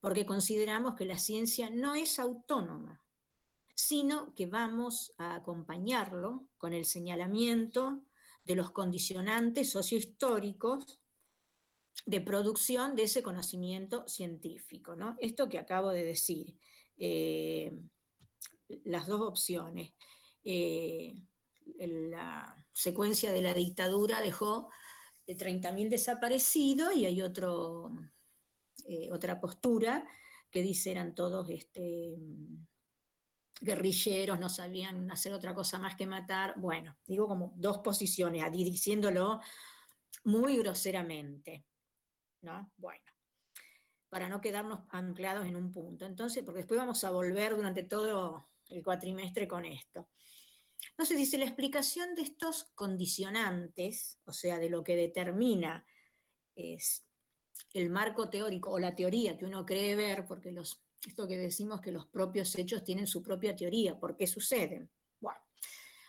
porque 0.00 0.26
consideramos 0.26 0.94
que 0.94 1.04
la 1.04 1.18
ciencia 1.18 1.70
no 1.70 1.94
es 1.94 2.18
autónoma, 2.18 3.02
sino 3.82 4.32
que 4.36 4.46
vamos 4.46 5.12
a 5.18 5.34
acompañarlo 5.34 6.46
con 6.56 6.72
el 6.72 6.84
señalamiento 6.84 8.04
de 8.44 8.54
los 8.54 8.70
condicionantes 8.70 9.70
sociohistóricos 9.70 11.00
de 12.06 12.20
producción 12.20 12.94
de 12.94 13.02
ese 13.02 13.24
conocimiento 13.24 14.06
científico. 14.06 14.94
¿no? 14.94 15.16
Esto 15.18 15.48
que 15.48 15.58
acabo 15.58 15.90
de 15.90 16.04
decir, 16.04 16.54
eh, 16.96 17.76
las 18.84 19.08
dos 19.08 19.22
opciones. 19.22 19.94
Eh, 20.44 21.20
la 21.76 22.54
secuencia 22.72 23.32
de 23.32 23.42
la 23.42 23.52
dictadura 23.52 24.20
dejó 24.20 24.70
de 25.26 25.36
30.000 25.36 25.88
desaparecidos 25.88 26.94
y 26.94 27.06
hay 27.06 27.20
eh, 27.20 29.08
otra 29.10 29.40
postura 29.40 30.06
que 30.52 30.62
dice 30.62 30.92
eran 30.92 31.16
todos 31.16 31.50
este, 31.50 32.16
guerrilleros, 33.62 34.38
no 34.38 34.48
sabían 34.48 35.10
hacer 35.10 35.32
otra 35.32 35.54
cosa 35.54 35.78
más 35.78 35.96
que 35.96 36.06
matar. 36.06 36.54
Bueno, 36.58 36.96
digo 37.06 37.26
como 37.26 37.52
dos 37.56 37.78
posiciones, 37.78 38.44
diciéndolo 38.52 39.40
muy 40.24 40.58
groseramente. 40.58 41.64
¿no? 42.42 42.70
Bueno, 42.76 43.04
para 44.08 44.28
no 44.28 44.40
quedarnos 44.40 44.80
anclados 44.90 45.46
en 45.46 45.56
un 45.56 45.72
punto. 45.72 46.04
Entonces, 46.04 46.44
porque 46.44 46.58
después 46.58 46.78
vamos 46.78 47.02
a 47.04 47.10
volver 47.10 47.56
durante 47.56 47.84
todo 47.84 48.50
el 48.68 48.82
cuatrimestre 48.82 49.48
con 49.48 49.64
esto. 49.64 50.08
Entonces 50.90 51.16
dice, 51.16 51.38
la 51.38 51.44
explicación 51.44 52.14
de 52.14 52.22
estos 52.22 52.64
condicionantes, 52.74 54.18
o 54.24 54.32
sea, 54.32 54.58
de 54.58 54.68
lo 54.68 54.82
que 54.82 54.96
determina 54.96 55.86
es 56.56 57.04
el 57.72 57.88
marco 57.88 58.28
teórico 58.28 58.70
o 58.70 58.78
la 58.78 58.94
teoría 58.94 59.38
que 59.38 59.44
uno 59.44 59.64
cree 59.64 59.94
ver, 59.94 60.26
porque 60.26 60.50
los 60.50 60.81
esto 61.06 61.26
que 61.26 61.36
decimos 61.36 61.80
que 61.80 61.92
los 61.92 62.06
propios 62.06 62.54
hechos 62.56 62.84
tienen 62.84 63.06
su 63.06 63.22
propia 63.22 63.56
teoría, 63.56 63.98
¿por 63.98 64.16
qué 64.16 64.26
suceden? 64.26 64.90
Bueno, 65.20 65.40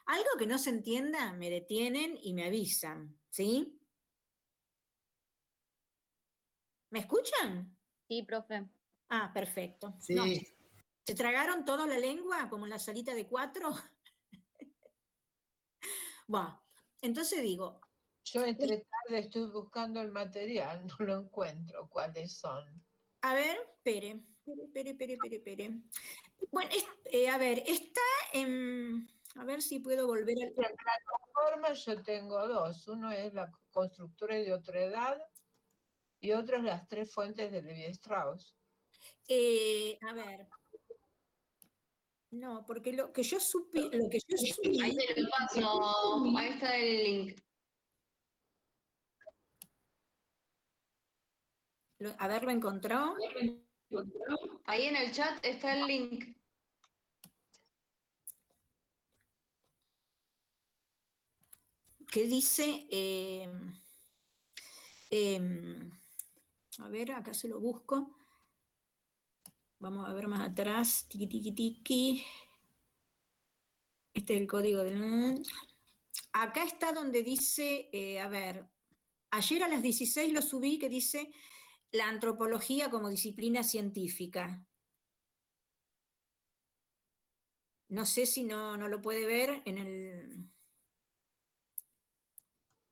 algo 0.06 0.30
que 0.38 0.46
no 0.46 0.58
se 0.58 0.70
entienda, 0.70 1.34
me 1.34 1.50
detienen 1.50 2.18
y 2.22 2.34
me 2.34 2.46
avisan, 2.46 3.20
¿sí? 3.30 3.80
¿Me 6.92 7.00
escuchan? 7.00 7.76
Sí, 8.08 8.24
profe. 8.24 8.70
Ah, 9.10 9.32
perfecto. 9.34 9.96
Sí. 10.00 10.48
¿Se 11.06 11.16
tragaron 11.16 11.66
toda 11.66 11.88
la 11.88 11.98
lengua 11.98 12.48
como 12.50 12.66
en 12.66 12.70
la 12.70 12.80
salita 12.80 13.16
de 13.16 13.28
cuatro? 13.28 13.72
bueno, 16.28 16.64
entonces 17.02 17.42
digo. 17.42 17.82
Yo 18.26 18.46
entre 18.46 18.86
tarde 18.86 19.20
estoy 19.20 19.48
buscando 19.48 20.02
el 20.02 20.12
material, 20.12 20.86
no 20.88 21.06
lo 21.06 21.18
encuentro. 21.22 21.90
¿Cuáles 21.90 22.38
son? 22.38 22.64
A 23.22 23.34
ver, 23.34 23.58
espere, 23.76 24.24
espere, 24.46 24.92
espere, 24.92 25.14
espere, 25.14 25.36
espere. 25.38 25.72
Bueno, 26.52 26.70
eh, 27.06 27.30
a 27.30 27.38
ver, 27.38 27.64
está 27.66 28.02
en... 28.34 29.08
A 29.36 29.44
ver 29.46 29.62
si 29.62 29.80
puedo 29.80 30.06
volver 30.06 30.38
a... 30.38 30.46
En 30.46 30.54
plataforma 30.54 31.74
yo 31.74 32.04
tengo 32.04 32.48
dos. 32.48 32.88
Uno 32.88 33.12
es 33.12 33.34
la 33.34 33.52
constructora 33.72 34.36
de 34.36 34.54
otra 34.54 34.84
edad 34.84 35.22
y 36.20 36.32
otro 36.34 36.58
es 36.58 36.64
las 36.64 36.88
tres 36.88 37.12
fuentes 37.12 37.52
de 37.52 37.62
Levi 37.62 37.86
Strauss. 37.86 38.56
Eh, 39.28 39.98
a 40.08 40.14
ver. 40.14 40.48
No, 42.32 42.66
porque 42.66 42.94
lo 42.94 43.12
que 43.12 43.24
yo 43.24 43.40
supe, 43.40 43.82
lo 43.92 44.10
que 44.10 44.20
yo 44.28 44.38
supe... 44.38 44.84
Ahí 44.84 44.96
te 44.96 45.22
lo 45.22 45.30
paso, 45.30 46.38
ahí 46.38 46.48
está 46.50 46.78
el 46.78 47.04
link. 47.04 47.42
A 52.18 52.28
ver, 52.28 52.44
¿lo 52.44 52.52
encontró? 52.52 53.16
Ahí 54.66 54.86
en 54.86 54.96
el 54.96 55.12
chat 55.12 55.44
está 55.46 55.76
el 55.76 55.86
link. 55.86 56.36
¿Qué 62.12 62.28
dice? 62.28 62.86
Eh, 62.92 63.50
em, 65.10 65.92
a 66.80 66.88
ver, 66.90 67.12
acá 67.12 67.34
se 67.34 67.48
lo 67.48 67.60
busco. 67.60 68.20
Vamos 69.80 70.08
a 70.08 70.14
ver 70.14 70.28
más 70.28 70.42
atrás. 70.50 71.08
Tiki, 71.10 71.28
tiki, 71.28 71.52
tiki. 71.52 72.26
Este 74.14 74.36
es 74.36 74.42
el 74.42 74.48
código 74.48 74.84
del... 74.84 75.44
Acá 76.34 76.64
está 76.64 76.94
donde 76.94 77.24
dice, 77.24 77.90
eh, 77.92 78.20
a 78.20 78.28
ver, 78.28 78.66
ayer 79.32 79.64
a 79.64 79.68
las 79.68 79.82
16 79.82 80.32
lo 80.32 80.42
subí 80.42 80.78
que 80.78 80.90
dice 80.90 81.32
la 81.94 82.08
antropología 82.08 82.90
como 82.90 83.10
disciplina 83.10 83.64
científica. 83.64 84.66
No 87.90 88.06
sé 88.06 88.26
si 88.26 88.44
no, 88.44 88.76
no 88.76 88.88
lo 88.88 89.00
puede 89.02 89.26
ver 89.26 89.62
en 89.66 89.78
el... 89.78 90.50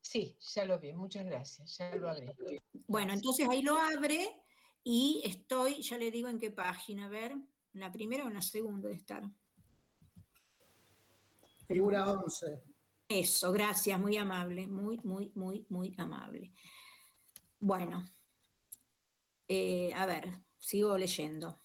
Sí, 0.02 0.38
ya 0.54 0.66
lo 0.66 0.80
vi, 0.80 0.94
muchas 0.94 1.26
gracias, 1.26 1.78
ya 1.78 1.96
lo 1.96 2.10
abrí. 2.10 2.28
Bueno, 2.86 3.14
entonces 3.14 3.50
ahí 3.50 3.64
lo 3.64 3.78
abre 3.78 4.30
y 4.84 5.24
estoy, 5.26 5.82
ya 5.82 5.98
le 5.98 6.12
digo 6.12 6.28
en 6.28 6.38
qué 6.38 6.52
página, 6.52 7.06
a 7.06 7.10
ver, 7.10 7.32
en 7.32 7.80
la 7.80 7.92
primera 7.92 8.26
o 8.26 8.28
en 8.28 8.36
la 8.36 8.42
segunda 8.42 8.90
de 8.90 8.96
estar. 8.96 9.24
Figura 11.68 12.12
11. 12.12 12.62
Eso, 13.08 13.52
gracias, 13.52 14.00
muy 14.00 14.18
amable, 14.18 14.68
muy, 14.68 15.00
muy, 15.04 15.32
muy, 15.34 15.66
muy 15.70 15.96
amable. 15.98 16.54
Bueno, 17.60 18.06
eh, 19.54 19.92
a 19.96 20.06
ver, 20.06 20.30
sigo 20.58 20.98
leyendo. 20.98 21.60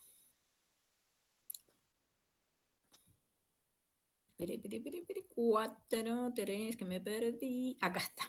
Cuatro, 5.28 6.32
tres, 6.34 6.76
que 6.76 6.84
me 6.84 7.00
perdí. 7.00 7.78
Acá 7.80 8.00
está. 8.00 8.24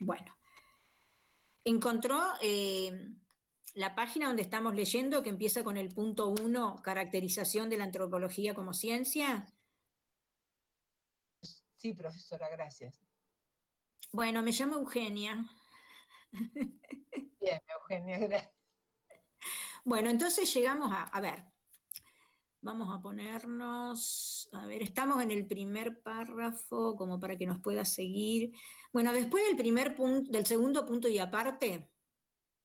Bueno, 0.00 0.36
encontró 1.64 2.20
eh, 2.42 2.90
la 3.74 3.94
página 3.94 4.26
donde 4.26 4.42
estamos 4.42 4.74
leyendo 4.74 5.22
que 5.22 5.30
empieza 5.30 5.62
con 5.62 5.76
el 5.76 5.94
punto 5.94 6.30
uno, 6.30 6.82
caracterización 6.82 7.70
de 7.70 7.76
la 7.76 7.84
antropología 7.84 8.52
como 8.52 8.74
ciencia. 8.74 9.46
Sí, 11.76 11.94
profesora, 11.94 12.48
gracias. 12.48 13.00
Bueno, 14.10 14.42
me 14.42 14.50
llamo 14.50 14.74
Eugenia. 14.74 15.46
Bien, 17.40 17.62
Eugenia, 17.68 18.18
gracias. 18.18 18.61
Bueno, 19.84 20.10
entonces 20.10 20.52
llegamos 20.54 20.92
a, 20.92 21.02
a 21.04 21.20
ver, 21.20 21.44
vamos 22.60 22.96
a 22.96 23.02
ponernos, 23.02 24.48
a 24.52 24.66
ver, 24.66 24.82
estamos 24.82 25.20
en 25.22 25.32
el 25.32 25.46
primer 25.46 26.00
párrafo 26.00 26.94
como 26.96 27.18
para 27.18 27.36
que 27.36 27.46
nos 27.46 27.60
pueda 27.60 27.84
seguir. 27.84 28.52
Bueno, 28.92 29.12
después 29.12 29.44
del 29.44 29.56
primer 29.56 29.96
punto, 29.96 30.30
del 30.30 30.46
segundo 30.46 30.86
punto 30.86 31.08
y 31.08 31.18
aparte, 31.18 31.90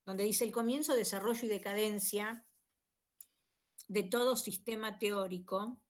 donde 0.05 0.23
dice 0.23 0.45
el 0.45 0.51
comienzo, 0.51 0.95
desarrollo 0.95 1.45
y 1.45 1.49
decadencia 1.49 2.45
de 3.87 4.03
todo 4.03 4.35
sistema 4.35 4.99
teórico, 4.99 5.81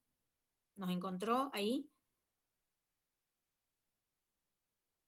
¿nos 0.75 0.89
encontró 0.89 1.49
ahí? 1.53 1.91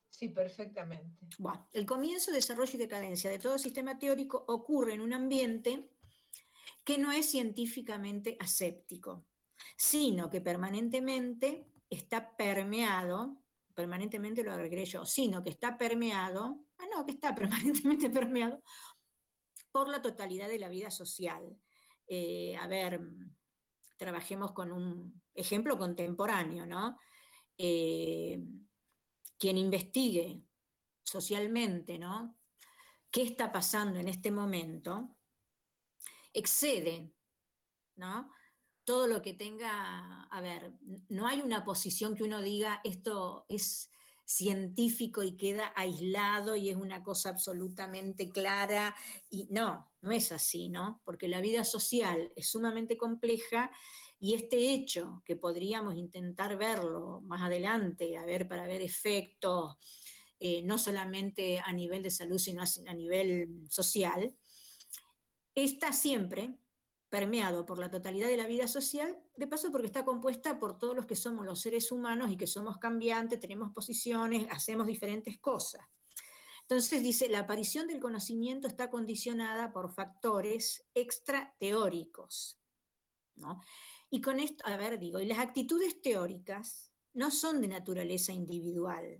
Sí, 0.09 0.27
perfectamente. 0.27 1.25
Bueno, 1.37 1.69
el 1.71 1.85
comienzo, 1.85 2.33
desarrollo 2.33 2.73
y 2.73 2.77
decadencia 2.77 3.31
de 3.31 3.39
todo 3.39 3.57
sistema 3.57 3.97
teórico 3.97 4.43
ocurre 4.49 4.95
en 4.95 4.99
un 4.99 5.13
ambiente 5.13 5.89
que 6.83 6.97
no 6.97 7.11
es 7.11 7.29
científicamente 7.29 8.37
aséptico, 8.39 9.25
sino 9.77 10.29
que 10.29 10.41
permanentemente 10.41 11.67
está 11.89 12.35
permeado 12.35 13.43
permanentemente 13.79 14.43
lo 14.43 14.51
agregué 14.51 14.83
yo, 14.83 15.05
sino 15.05 15.41
que 15.41 15.51
está 15.51 15.77
permeado, 15.77 16.65
ah, 16.79 16.85
no, 16.93 17.05
que 17.05 17.13
está 17.13 17.33
permanentemente 17.35 18.09
permeado 18.09 18.61
por 19.71 19.87
la 19.87 20.01
totalidad 20.01 20.49
de 20.49 20.59
la 20.59 20.67
vida 20.67 20.91
social. 20.91 21.57
Eh, 22.05 22.57
a 22.57 22.67
ver, 22.67 22.99
trabajemos 23.95 24.51
con 24.51 24.73
un 24.73 25.21
ejemplo 25.33 25.77
contemporáneo, 25.77 26.65
¿no? 26.65 26.97
Eh, 27.57 28.43
quien 29.37 29.57
investigue 29.57 30.41
socialmente, 31.01 31.97
¿no? 31.97 32.37
¿Qué 33.09 33.21
está 33.21 33.49
pasando 33.49 33.97
en 33.97 34.09
este 34.09 34.29
momento? 34.29 35.15
Excede, 36.39 37.13
¿no? 37.95 38.31
todo 38.89 39.05
lo 39.05 39.21
que 39.21 39.35
tenga, 39.35 40.23
a 40.23 40.41
ver, 40.41 40.73
no 41.09 41.27
hay 41.27 41.41
una 41.41 41.63
posición 41.63 42.15
que 42.15 42.23
uno 42.23 42.41
diga 42.41 42.81
esto 42.83 43.45
es 43.47 43.91
científico 44.25 45.21
y 45.21 45.37
queda 45.37 45.71
aislado 45.75 46.55
y 46.55 46.71
es 46.71 46.75
una 46.75 47.03
cosa 47.03 47.29
absolutamente 47.29 48.29
clara 48.29 48.95
y 49.29 49.47
no, 49.51 49.87
no 50.01 50.11
es 50.11 50.31
así, 50.31 50.69
¿no? 50.69 51.03
Porque 51.05 51.27
la 51.27 51.39
vida 51.39 51.63
social 51.65 52.33
es 52.35 52.49
sumamente 52.49 52.97
compleja 52.97 53.69
y 54.19 54.33
este 54.33 54.73
hecho 54.73 55.21
que 55.23 55.35
podríamos 55.35 55.93
intentar 55.95 56.57
verlo 56.57 57.21
más 57.21 57.43
adelante, 57.43 58.17
a 58.17 58.25
ver, 58.25 58.47
para 58.47 58.65
ver 58.65 58.81
efectos, 58.81 59.77
eh, 60.39 60.63
no 60.63 60.79
solamente 60.79 61.59
a 61.59 61.71
nivel 61.73 62.01
de 62.01 62.09
salud, 62.09 62.39
sino 62.39 62.63
a 62.63 62.93
nivel 62.95 63.67
social, 63.69 64.33
está 65.63 65.93
siempre 65.93 66.57
permeado 67.09 67.65
por 67.65 67.79
la 67.79 67.89
totalidad 67.89 68.27
de 68.27 68.37
la 68.37 68.47
vida 68.47 68.67
social, 68.67 69.17
de 69.35 69.47
paso 69.47 69.71
porque 69.71 69.87
está 69.87 70.05
compuesta 70.05 70.59
por 70.59 70.77
todos 70.77 70.95
los 70.95 71.05
que 71.05 71.15
somos 71.15 71.45
los 71.45 71.59
seres 71.59 71.91
humanos 71.91 72.31
y 72.31 72.37
que 72.37 72.47
somos 72.47 72.77
cambiantes, 72.77 73.39
tenemos 73.39 73.71
posiciones, 73.73 74.47
hacemos 74.51 74.85
diferentes 74.85 75.39
cosas. 75.39 75.81
Entonces 76.61 77.01
dice, 77.01 77.27
la 77.29 77.39
aparición 77.39 77.87
del 77.87 77.99
conocimiento 77.99 78.67
está 78.67 78.91
condicionada 78.91 79.71
por 79.71 79.91
factores 79.91 80.85
extrateóricos. 80.93 82.59
¿no? 83.35 83.59
Y 84.11 84.21
con 84.21 84.39
esto, 84.39 84.63
a 84.67 84.77
ver, 84.77 84.99
digo, 84.99 85.19
y 85.19 85.25
las 85.25 85.39
actitudes 85.39 85.99
teóricas 85.99 86.91
no 87.13 87.31
son 87.31 87.59
de 87.59 87.69
naturaleza 87.69 88.33
individual, 88.33 89.19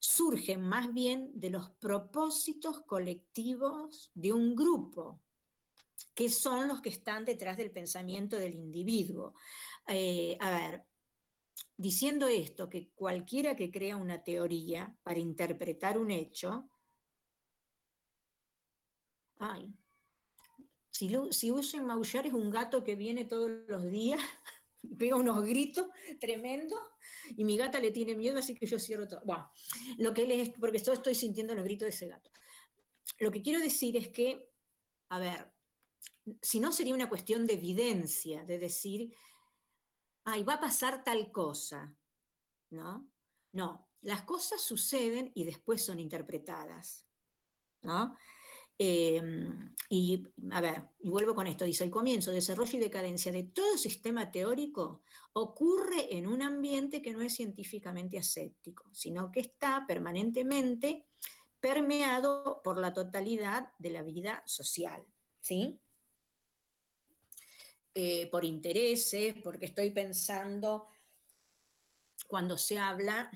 surgen 0.00 0.62
más 0.62 0.92
bien 0.92 1.30
de 1.34 1.50
los 1.50 1.70
propósitos 1.70 2.80
colectivos 2.80 4.10
de 4.14 4.32
un 4.32 4.56
grupo 4.56 5.20
que 6.14 6.28
son 6.28 6.68
los 6.68 6.80
que 6.80 6.90
están 6.90 7.24
detrás 7.24 7.56
del 7.56 7.70
pensamiento 7.70 8.36
del 8.36 8.54
individuo. 8.54 9.34
Eh, 9.86 10.36
a 10.40 10.50
ver, 10.50 10.84
diciendo 11.76 12.28
esto, 12.28 12.68
que 12.68 12.90
cualquiera 12.94 13.56
que 13.56 13.70
crea 13.70 13.96
una 13.96 14.22
teoría 14.22 14.94
para 15.02 15.18
interpretar 15.18 15.98
un 15.98 16.10
hecho, 16.10 16.68
ay, 19.38 19.72
si, 20.90 21.10
si 21.30 21.50
usen 21.50 21.86
maullar 21.86 22.26
es 22.26 22.32
un 22.32 22.50
gato 22.50 22.84
que 22.84 22.96
viene 22.96 23.24
todos 23.24 23.50
los 23.66 23.90
días, 23.90 24.20
pega 24.98 25.16
unos 25.16 25.44
gritos 25.44 25.86
tremendos 26.20 26.80
y 27.36 27.44
mi 27.44 27.56
gata 27.56 27.80
le 27.80 27.90
tiene 27.90 28.14
miedo, 28.14 28.38
así 28.38 28.54
que 28.54 28.66
yo 28.66 28.78
cierro 28.78 29.08
todo. 29.08 29.22
Lo 29.98 30.12
que 30.12 30.52
porque 30.58 30.78
yo 30.78 30.92
estoy 30.92 31.14
sintiendo 31.14 31.54
los 31.54 31.64
gritos 31.64 31.86
de 31.86 31.90
ese 31.90 32.08
gato. 32.08 32.30
Lo 33.18 33.30
que 33.30 33.42
quiero 33.42 33.60
decir 33.60 33.96
es 33.96 34.08
que, 34.08 34.48
a 35.10 35.18
ver, 35.18 35.50
si 36.42 36.60
no 36.60 36.72
sería 36.72 36.94
una 36.94 37.08
cuestión 37.08 37.46
de 37.46 37.54
evidencia, 37.54 38.44
de 38.44 38.58
decir, 38.58 39.14
ay, 40.24 40.42
va 40.42 40.54
a 40.54 40.60
pasar 40.60 41.02
tal 41.04 41.32
cosa, 41.32 41.94
¿no? 42.70 43.10
No, 43.52 43.88
las 44.02 44.22
cosas 44.22 44.60
suceden 44.60 45.32
y 45.34 45.44
después 45.44 45.84
son 45.84 45.98
interpretadas, 45.98 47.04
¿no? 47.82 48.16
Em, 48.82 49.74
y 49.90 50.26
a 50.52 50.60
ver, 50.62 50.88
y 51.00 51.10
vuelvo 51.10 51.34
con 51.34 51.46
esto, 51.46 51.66
dice, 51.66 51.84
el 51.84 51.90
comienzo, 51.90 52.30
desarrollo 52.30 52.78
y 52.78 52.80
decadencia 52.80 53.30
de 53.30 53.42
todo 53.42 53.76
sistema 53.76 54.30
teórico 54.30 55.02
ocurre 55.34 56.16
en 56.16 56.26
un 56.26 56.40
ambiente 56.40 57.02
que 57.02 57.12
no 57.12 57.20
es 57.20 57.34
científicamente 57.34 58.18
aséptico, 58.18 58.88
sino 58.94 59.30
que 59.30 59.40
está 59.40 59.84
permanentemente 59.86 61.06
permeado 61.60 62.62
por 62.64 62.78
la 62.78 62.94
totalidad 62.94 63.70
de 63.78 63.90
la 63.90 64.02
vida 64.02 64.42
social, 64.46 65.04
¿sí? 65.40 65.78
Eh, 67.94 68.28
por 68.30 68.44
intereses, 68.44 69.34
porque 69.42 69.66
estoy 69.66 69.90
pensando, 69.90 70.88
cuando 72.28 72.56
se 72.56 72.78
habla, 72.78 73.30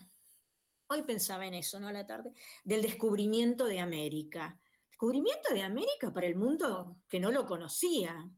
hoy 0.86 1.02
pensaba 1.02 1.46
en 1.46 1.54
eso, 1.54 1.80
¿no? 1.80 1.88
A 1.88 1.92
la 1.92 2.06
tarde, 2.06 2.32
del 2.62 2.82
descubrimiento 2.82 3.66
de 3.66 3.80
América 3.80 4.60
descubrimiento 4.94 5.52
de 5.52 5.62
América 5.62 6.12
para 6.14 6.26
el 6.26 6.36
mundo 6.36 6.96
que 7.08 7.20
no 7.20 7.30
lo 7.30 7.46
conocía, 7.46 8.30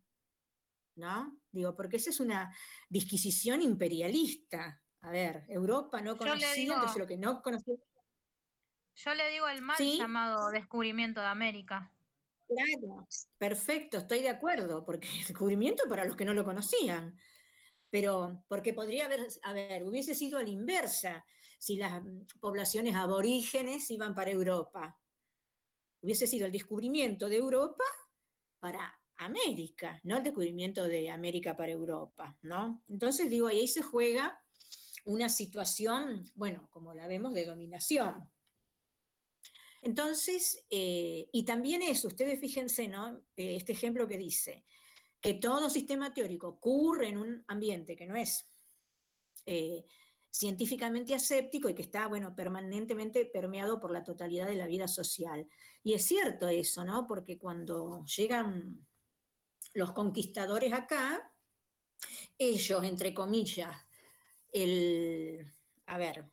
¿no? 0.97 1.39
Digo, 1.53 1.77
porque 1.77 1.97
esa 1.97 2.11
es 2.11 2.19
una 2.19 2.53
disquisición 2.89 3.63
imperialista. 3.63 4.83
A 5.03 5.11
ver, 5.11 5.45
Europa 5.49 6.01
no 6.01 6.17
conocía, 6.17 6.55
entonces 6.57 6.97
lo 6.97 7.07
que 7.07 7.19
no 7.19 7.43
conocía. 7.43 7.77
Yo 8.97 9.15
le 9.15 9.31
digo 9.31 9.47
el 9.49 9.63
mal 9.63 9.77
llamado 9.79 10.51
descubrimiento 10.51 11.21
de 11.21 11.27
América. 11.27 11.93
Claro, 12.49 13.09
perfecto, 13.39 13.99
estoy 13.99 14.23
de 14.23 14.29
acuerdo, 14.29 14.85
porque 14.85 15.09
el 15.21 15.27
descubrimiento 15.27 15.85
para 15.89 16.05
los 16.05 16.17
que 16.17 16.25
no 16.25 16.35
lo 16.35 16.45
conocían. 16.45 17.19
Pero, 17.91 18.45
porque 18.49 18.75
podría 18.75 19.07
haber, 19.07 19.27
a 19.43 19.53
ver, 19.53 19.85
hubiese 19.85 20.15
sido 20.15 20.39
a 20.39 20.43
la 20.43 20.51
inversa, 20.51 21.25
si 21.59 21.77
las 21.77 22.03
poblaciones 22.41 22.95
aborígenes 22.95 23.91
iban 23.91 24.15
para 24.15 24.31
Europa 24.31 24.99
hubiese 26.01 26.27
sido 26.27 26.47
el 26.47 26.53
descubrimiento 26.53 27.29
de 27.29 27.37
Europa 27.37 27.85
para 28.61 28.95
América, 29.19 30.01
no 30.05 30.19
el 30.19 30.23
descubrimiento 30.23 30.85
de 30.87 31.11
América 31.11 31.57
para 31.57 31.73
Europa, 31.73 32.37
¿no? 32.43 32.85
Entonces 32.89 33.31
digo, 33.31 33.47
ahí 33.47 33.67
se 33.67 33.83
juega 33.83 34.39
una 35.05 35.29
situación, 35.29 36.25
bueno, 36.35 36.69
como 36.71 36.95
la 36.95 37.07
vemos, 37.07 37.33
de 37.35 37.47
dominación. 37.47 38.31
Entonces, 39.83 40.65
eh, 40.71 41.29
y 41.33 41.45
también 41.45 41.83
eso, 41.83 42.09
ustedes 42.09 42.41
fíjense, 42.41 42.89
¿no? 42.89 43.23
Eh, 43.37 43.57
este 43.57 43.73
ejemplo 43.73 44.07
que 44.09 44.19
dice, 44.19 44.65
que 45.21 45.35
todo 45.35 45.71
sistema 45.71 46.13
teórico 46.13 46.49
ocurre 46.49 47.09
en 47.09 47.19
un 47.19 47.45
ambiente 47.49 47.97
que 47.97 48.07
no 48.07 48.17
es 48.17 48.49
eh, 49.45 49.85
científicamente 50.31 51.15
aséptico 51.15 51.69
y 51.69 51.75
que 51.75 51.83
está, 51.83 52.09
bueno, 52.09 52.35
permanentemente 52.35 53.25
permeado 53.27 53.81
por 53.81 53.91
la 53.91 54.05
totalidad 54.05 54.47
de 54.47 54.57
la 54.57 54.67
vida 54.67 54.87
social. 54.87 55.49
Y 55.83 55.95
es 55.95 56.05
cierto 56.05 56.49
eso, 56.49 56.85
¿no? 56.85 57.07
Porque 57.07 57.39
cuando 57.39 58.05
llegan 58.05 58.87
los 59.73 59.93
conquistadores 59.93 60.73
acá, 60.73 61.33
ellos, 62.39 62.85
entre 62.85 63.15
comillas, 63.15 63.77
el, 64.53 65.53
a 65.87 65.99
ver, 65.99 66.31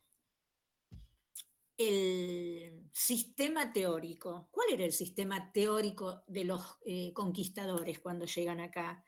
el 1.76 2.88
sistema 2.92 3.72
teórico, 3.72 4.48
¿cuál 4.50 4.68
era 4.72 4.84
el 4.84 4.92
sistema 4.92 5.52
teórico 5.52 6.22
de 6.26 6.44
los 6.44 6.78
eh, 6.84 7.12
conquistadores 7.12 7.98
cuando 8.00 8.26
llegan 8.26 8.60
acá? 8.60 9.04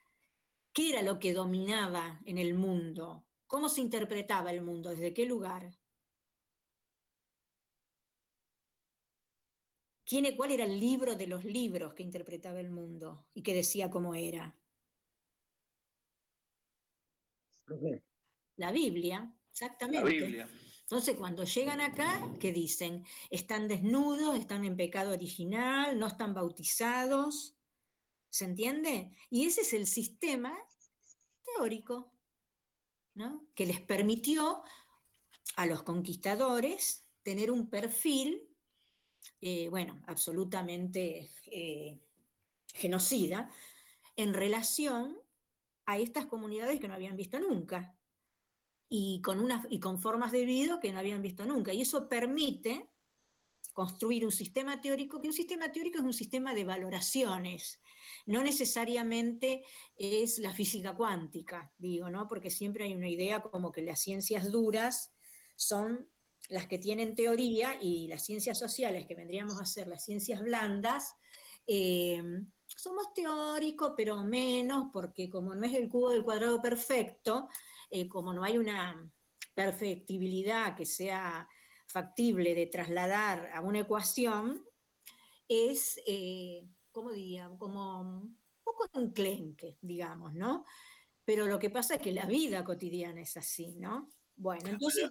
¿Qué 0.72 0.90
era 0.90 1.02
lo 1.02 1.18
que 1.18 1.33
dominaba 1.33 2.20
en 2.24 2.38
el 2.38 2.55
mundo? 2.55 3.24
¿Cómo 3.46 3.68
se 3.68 3.81
interpretaba 3.81 4.50
el 4.50 4.62
mundo? 4.62 4.90
¿Desde 4.90 5.14
qué 5.14 5.24
lugar? 5.26 5.79
¿Quién, 10.05 10.37
¿Cuál 10.37 10.52
era 10.52 10.64
el 10.64 10.79
libro 10.79 11.16
de 11.16 11.26
los 11.26 11.44
libros 11.44 11.94
que 11.94 12.02
interpretaba 12.02 12.61
el 12.61 12.70
mundo 12.70 13.26
y 13.35 13.42
que 13.42 13.55
decía 13.55 13.90
cómo 13.90 14.14
era? 14.14 14.57
La 18.57 18.70
Biblia, 18.70 19.33
exactamente. 19.50 20.05
La 20.05 20.26
Biblia. 20.26 20.48
Entonces, 20.87 21.16
cuando 21.16 21.42
llegan 21.42 21.81
acá, 21.81 22.31
¿qué 22.38 22.53
dicen? 22.53 23.05
Están 23.29 23.66
desnudos, 23.66 24.38
están 24.38 24.64
en 24.64 24.77
pecado 24.77 25.12
original, 25.12 25.99
no 25.99 26.07
están 26.07 26.33
bautizados. 26.33 27.57
¿Se 28.31 28.44
entiende? 28.44 29.12
Y 29.29 29.46
ese 29.46 29.62
es 29.62 29.72
el 29.72 29.88
sistema 29.88 30.57
teórico 31.42 32.12
que 33.57 33.66
les 33.66 33.81
permitió 33.81 34.62
a 35.57 35.66
los 35.66 35.83
conquistadores 35.83 37.05
tener 37.25 37.51
un 37.51 37.68
perfil, 37.68 38.49
eh, 39.40 39.68
bueno, 39.68 40.01
absolutamente 40.07 41.33
eh, 41.46 41.99
genocida, 42.72 43.51
en 44.14 44.35
relación 44.35 45.18
a 45.87 45.99
estas 45.99 46.27
comunidades 46.27 46.79
que 46.79 46.87
no 46.87 46.94
habían 46.94 47.16
visto 47.16 47.40
nunca 47.40 47.96
y 48.88 49.20
con, 49.22 49.40
unas, 49.40 49.66
y 49.70 49.81
con 49.81 50.01
formas 50.01 50.33
de 50.33 50.44
vida 50.44 50.79
que 50.81 50.92
no 50.92 50.99
habían 50.99 51.22
visto 51.22 51.44
nunca. 51.44 51.72
Y 51.72 51.83
eso 51.83 52.09
permite 52.09 52.90
construir 53.72 54.25
un 54.25 54.33
sistema 54.33 54.81
teórico, 54.81 55.20
que 55.20 55.29
un 55.29 55.35
sistema 55.35 55.70
teórico 55.70 55.99
es 55.99 56.05
un 56.05 56.14
sistema 56.14 56.55
de 56.55 56.64
valoraciones, 56.64 57.83
no 58.25 58.42
necesariamente 58.42 59.64
es 59.96 60.38
la 60.38 60.53
física 60.53 60.94
cuántica, 60.94 61.70
digo, 61.77 62.09
¿no? 62.09 62.27
Porque 62.27 62.51
siempre 62.51 62.85
hay 62.85 62.94
una 62.94 63.09
idea 63.09 63.42
como 63.42 63.72
que 63.72 63.83
las 63.83 64.01
ciencias 64.01 64.51
duras 64.51 65.12
son 65.57 66.09
las 66.49 66.66
que 66.66 66.79
tienen 66.79 67.14
teoría 67.14 67.77
y 67.81 68.07
las 68.09 68.25
ciencias 68.25 68.59
sociales, 68.59 69.07
que 69.07 69.14
vendríamos 69.14 69.61
a 69.61 69.66
ser 69.66 69.88
las 69.88 70.05
ciencias 70.05 70.40
blandas, 70.40 71.14
eh, 71.66 72.22
somos 72.66 73.12
teóricos, 73.12 73.92
pero 73.96 74.22
menos, 74.25 74.87
porque 74.92 75.29
como 75.29 75.55
no 75.55 75.66
es 75.66 75.75
el 75.75 75.88
cubo 75.88 76.11
del 76.11 76.25
cuadrado 76.25 76.62
perfecto, 76.62 77.49
eh, 77.90 78.09
como 78.09 78.33
no 78.33 78.44
hay 78.44 78.59
una 78.59 79.11
perfectibilidad 79.55 80.77
que 80.77 80.87
sea 80.87 81.49
factible 81.88 82.55
de 82.55 82.66
trasladar 82.66 83.51
a 83.55 83.61
una 83.61 83.81
ecuación, 83.81 84.64
es 85.49 86.01
eh, 86.07 86.66
¿cómo 86.96 87.12
diría? 87.12 87.51
Como 87.59 88.01
un 88.01 88.40
poco 88.64 88.88
enclenque, 88.94 89.79
digamos, 89.81 90.35
¿no? 90.35 90.64
Pero 91.25 91.46
lo 91.46 91.59
que 91.59 91.70
pasa 91.70 91.96
es 91.96 92.01
que 92.01 92.12
la 92.12 92.25
vida 92.25 92.64
cotidiana 92.64 93.20
es 93.20 93.37
así, 93.37 93.77
¿no? 93.77 94.11
Bueno, 94.35 94.70
entonces... 94.70 95.11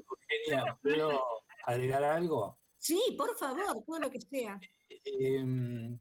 ¿Puedo 0.81 1.21
agregar 1.65 2.03
algo? 2.03 2.59
Sí, 2.77 2.99
por 3.17 3.35
favor, 3.37 3.83
todo 3.85 3.99
lo 3.99 4.09
que 4.09 4.21
sea. 4.21 4.59
Em, 4.89 5.99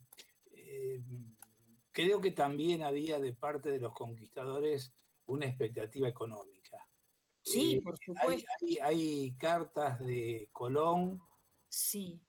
em, 0.52 1.36
creo 1.92 2.20
que 2.20 2.30
también 2.30 2.82
había 2.82 3.18
de 3.18 3.32
parte 3.32 3.70
de 3.70 3.80
los 3.80 3.92
conquistadores 3.92 4.92
una 5.26 5.46
expectativa 5.46 6.08
económica. 6.08 6.63
Sí, 7.44 7.74
eh, 7.74 7.82
por 7.82 7.98
supuesto. 7.98 8.50
Hay, 8.62 8.78
hay, 8.78 9.36
cartas 9.36 10.00
de 10.00 10.48
Colón. 10.52 11.20
Sí. 11.68 12.20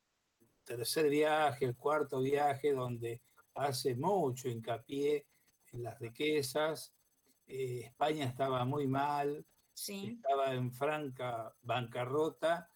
Tercer 0.64 1.10
viaje, 1.10 1.66
el 1.66 1.76
cuarto 1.76 2.20
viaje, 2.20 2.74
donde 2.74 3.22
hace 3.54 3.96
mucho 3.96 4.50
hincapié 4.50 5.26
en 5.72 5.84
las 5.84 5.98
riquezas. 6.00 6.94
Eh, 7.48 7.82
España 7.86 8.26
estaba 8.26 8.66
muy 8.66 8.88
mal, 8.88 9.46
estaba 9.74 10.54
en 10.54 10.72
franca 10.72 11.54
bancarrota 11.62 12.70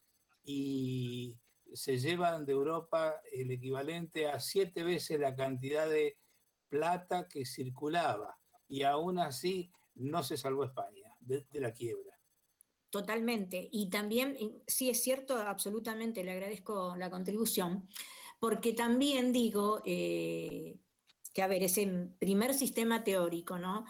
y 0.44 1.36
se 1.74 1.98
llevan 1.98 2.46
de 2.46 2.54
Europa 2.54 3.22
el 3.32 3.52
equivalente 3.52 4.28
a 4.28 4.40
siete 4.40 4.84
veces 4.84 5.20
la 5.20 5.36
cantidad 5.36 5.90
de 5.90 6.18
plata 6.68 7.28
que 7.28 7.46
circulaba 7.46 8.38
y 8.68 8.84
aún 8.84 9.20
así 9.20 9.72
no 9.96 10.24
se 10.24 10.38
salvó 10.38 10.66
España 10.66 11.16
de, 11.20 11.46
la 11.54 11.72
quiebra. 11.74 12.19
Totalmente. 12.90 13.70
Y 13.72 13.90
también, 13.90 14.38
sí 14.66 14.90
es 14.90 15.04
cierto, 15.04 15.38
absolutamente, 15.38 16.24
le 16.24 16.32
agradezco 16.32 16.96
la 16.96 17.10
contribución 17.10 17.88
porque 18.40 18.74
también 18.74 19.34
digo 19.34 19.82
eh, 19.86 20.78
que, 21.34 21.42
a 21.42 21.48
ver, 21.48 21.64
ese 21.64 21.86
primer 22.18 22.54
sistema 22.54 23.04
teórico, 23.04 23.60
¿no? 23.60 23.86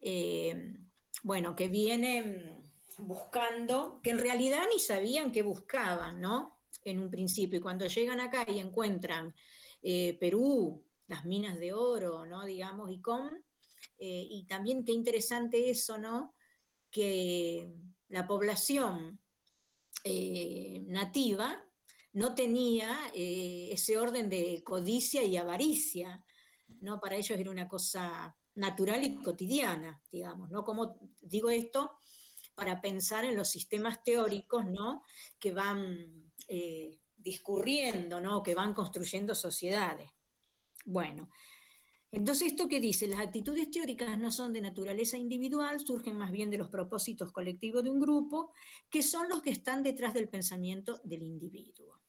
Eh, 0.00 0.76
bueno, 1.22 1.56
que 1.56 1.68
viene 1.68 2.60
buscando, 2.98 4.00
que 4.02 4.10
en 4.10 4.18
realidad 4.18 4.64
ni 4.72 4.78
sabían 4.78 5.32
qué 5.32 5.42
buscaban, 5.42 6.20
¿no? 6.20 6.60
En 6.84 7.00
un 7.00 7.10
principio, 7.10 7.58
y 7.58 7.62
cuando 7.62 7.86
llegan 7.86 8.20
acá 8.20 8.44
y 8.46 8.58
encuentran 8.58 9.34
eh, 9.82 10.18
Perú, 10.20 10.84
las 11.06 11.24
minas 11.24 11.58
de 11.58 11.72
oro, 11.72 12.26
¿no? 12.26 12.44
Digamos, 12.44 12.90
y 12.90 13.00
con, 13.00 13.42
y 13.98 14.44
también 14.46 14.84
qué 14.84 14.92
interesante 14.92 15.70
eso, 15.70 15.96
¿no? 15.96 16.34
Que 16.90 17.72
la 18.08 18.26
población 18.26 19.20
nativa 20.86 21.64
no 22.14 22.34
tenía 22.34 23.10
eh, 23.12 23.70
ese 23.72 23.98
orden 23.98 24.28
de 24.28 24.62
codicia 24.64 25.22
y 25.24 25.36
avaricia, 25.36 26.24
¿no? 26.80 27.00
Para 27.00 27.16
ellos 27.16 27.38
era 27.38 27.50
una 27.50 27.68
cosa 27.68 28.34
natural 28.54 29.02
y 29.02 29.16
cotidiana, 29.16 30.00
digamos, 30.12 30.48
¿no? 30.50 30.64
Como 30.64 30.96
digo 31.20 31.50
esto 31.50 31.98
para 32.54 32.80
pensar 32.80 33.24
en 33.24 33.34
los 33.34 33.48
sistemas 33.50 34.02
teóricos, 34.04 34.64
¿no? 34.64 35.02
Que 35.40 35.50
van 35.50 36.32
eh, 36.46 36.96
discurriendo, 37.16 38.20
¿no? 38.20 38.44
Que 38.44 38.54
van 38.54 38.74
construyendo 38.74 39.34
sociedades. 39.34 40.08
Bueno, 40.84 41.30
entonces, 42.14 42.48
¿esto 42.48 42.68
qué 42.68 42.78
dice? 42.78 43.08
Las 43.08 43.20
actitudes 43.20 43.70
teóricas 43.70 44.16
no 44.18 44.30
son 44.30 44.52
de 44.52 44.60
naturaleza 44.60 45.18
individual, 45.18 45.80
surgen 45.80 46.16
más 46.16 46.30
bien 46.30 46.50
de 46.50 46.58
los 46.58 46.68
propósitos 46.68 47.32
colectivos 47.32 47.82
de 47.82 47.90
un 47.90 48.00
grupo, 48.00 48.52
que 48.88 49.02
son 49.02 49.28
los 49.28 49.42
que 49.42 49.50
están 49.50 49.82
detrás 49.82 50.14
del 50.14 50.28
pensamiento 50.28 51.00
del 51.02 51.22
individuo. 51.22 52.00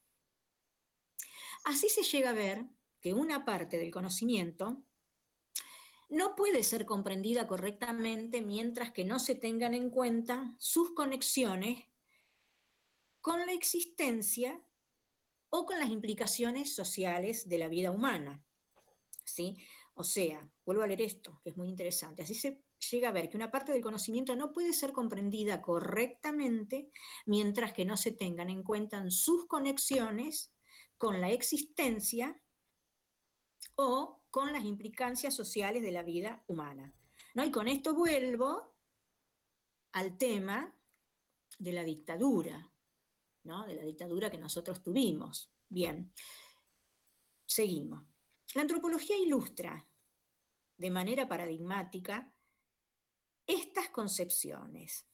Así 1.64 1.88
se 1.88 2.02
llega 2.02 2.30
a 2.30 2.34
ver 2.34 2.64
que 3.00 3.14
una 3.14 3.44
parte 3.44 3.78
del 3.78 3.90
conocimiento 3.90 4.82
no 6.08 6.36
puede 6.36 6.62
ser 6.62 6.86
comprendida 6.86 7.48
correctamente 7.48 8.42
mientras 8.42 8.92
que 8.92 9.04
no 9.04 9.18
se 9.18 9.34
tengan 9.34 9.74
en 9.74 9.90
cuenta 9.90 10.54
sus 10.58 10.94
conexiones 10.94 11.84
con 13.20 13.44
la 13.44 13.52
existencia 13.52 14.62
o 15.50 15.66
con 15.66 15.80
las 15.80 15.90
implicaciones 15.90 16.72
sociales 16.72 17.48
de 17.48 17.58
la 17.58 17.66
vida 17.66 17.90
humana. 17.90 18.44
¿sí? 19.26 19.56
O 19.98 20.04
sea, 20.04 20.46
vuelvo 20.64 20.82
a 20.82 20.86
leer 20.86 21.00
esto, 21.00 21.40
que 21.42 21.50
es 21.50 21.56
muy 21.56 21.68
interesante. 21.68 22.22
Así 22.22 22.34
se 22.34 22.62
llega 22.90 23.08
a 23.08 23.12
ver 23.12 23.30
que 23.30 23.38
una 23.38 23.50
parte 23.50 23.72
del 23.72 23.80
conocimiento 23.80 24.36
no 24.36 24.52
puede 24.52 24.74
ser 24.74 24.92
comprendida 24.92 25.62
correctamente 25.62 26.90
mientras 27.24 27.72
que 27.72 27.86
no 27.86 27.96
se 27.96 28.12
tengan 28.12 28.50
en 28.50 28.62
cuenta 28.62 29.02
sus 29.10 29.46
conexiones 29.46 30.52
con 30.98 31.22
la 31.22 31.30
existencia 31.30 32.38
o 33.76 34.22
con 34.30 34.52
las 34.52 34.64
implicancias 34.64 35.34
sociales 35.34 35.82
de 35.82 35.92
la 35.92 36.02
vida 36.02 36.44
humana. 36.46 36.92
¿no? 37.32 37.42
Y 37.42 37.50
con 37.50 37.66
esto 37.66 37.94
vuelvo 37.94 38.74
al 39.92 40.18
tema 40.18 40.74
de 41.58 41.72
la 41.72 41.84
dictadura, 41.84 42.70
¿no? 43.44 43.66
de 43.66 43.76
la 43.76 43.82
dictadura 43.82 44.30
que 44.30 44.36
nosotros 44.36 44.82
tuvimos. 44.82 45.50
Bien, 45.70 46.12
seguimos. 47.46 48.15
La 48.56 48.62
antropología 48.62 49.18
ilustra 49.18 49.86
de 50.78 50.90
manera 50.90 51.28
paradigmática 51.28 52.32
estas 53.46 53.90
concepciones. 53.90 55.06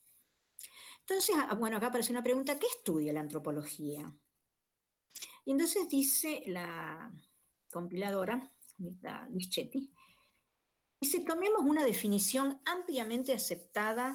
Entonces, 1.01 1.35
ah, 1.37 1.53
bueno, 1.57 1.77
acá 1.77 1.89
aparece 1.89 2.13
una 2.13 2.23
pregunta, 2.23 2.57
¿qué 2.57 2.69
estudia 2.69 3.13
la 3.13 3.19
antropología? 3.19 4.15
Y 5.45 5.51
entonces 5.51 5.89
dice 5.89 6.45
la 6.47 7.13
compiladora, 7.69 8.49
Luis 8.79 9.51
Chetti, 9.51 9.93
dice, 11.01 11.25
tomemos 11.27 11.63
una 11.63 11.85
definición 11.85 12.63
ampliamente 12.65 13.33
aceptada 13.33 14.15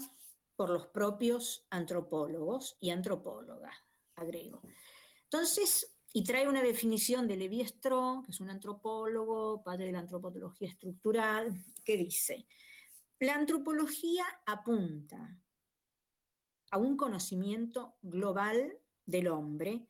por 0.56 0.70
los 0.70 0.88
propios 0.88 1.68
antropólogos 1.70 2.78
y 2.80 2.92
antropólogas, 2.92 3.76
agrego. 4.16 4.62
Entonces, 5.24 5.97
y 6.14 6.24
trae 6.24 6.48
una 6.48 6.64
definición 6.64 7.28
de 7.28 7.38
Levi 7.38 7.62
Strauss, 7.62 8.26
que 8.26 8.32
es 8.32 8.40
un 8.40 8.50
antropólogo, 8.50 9.64
padre 9.64 9.86
de 9.86 9.92
la 9.92 10.00
antropología 10.00 10.70
estructural, 10.70 11.64
que 11.84 11.98
dice, 11.98 12.48
la 13.20 13.36
antropología 13.36 14.26
apunta 14.46 15.38
a 16.72 16.78
un 16.78 16.98
conocimiento 16.98 17.96
global 18.02 18.78
del 19.06 19.28
hombre 19.28 19.88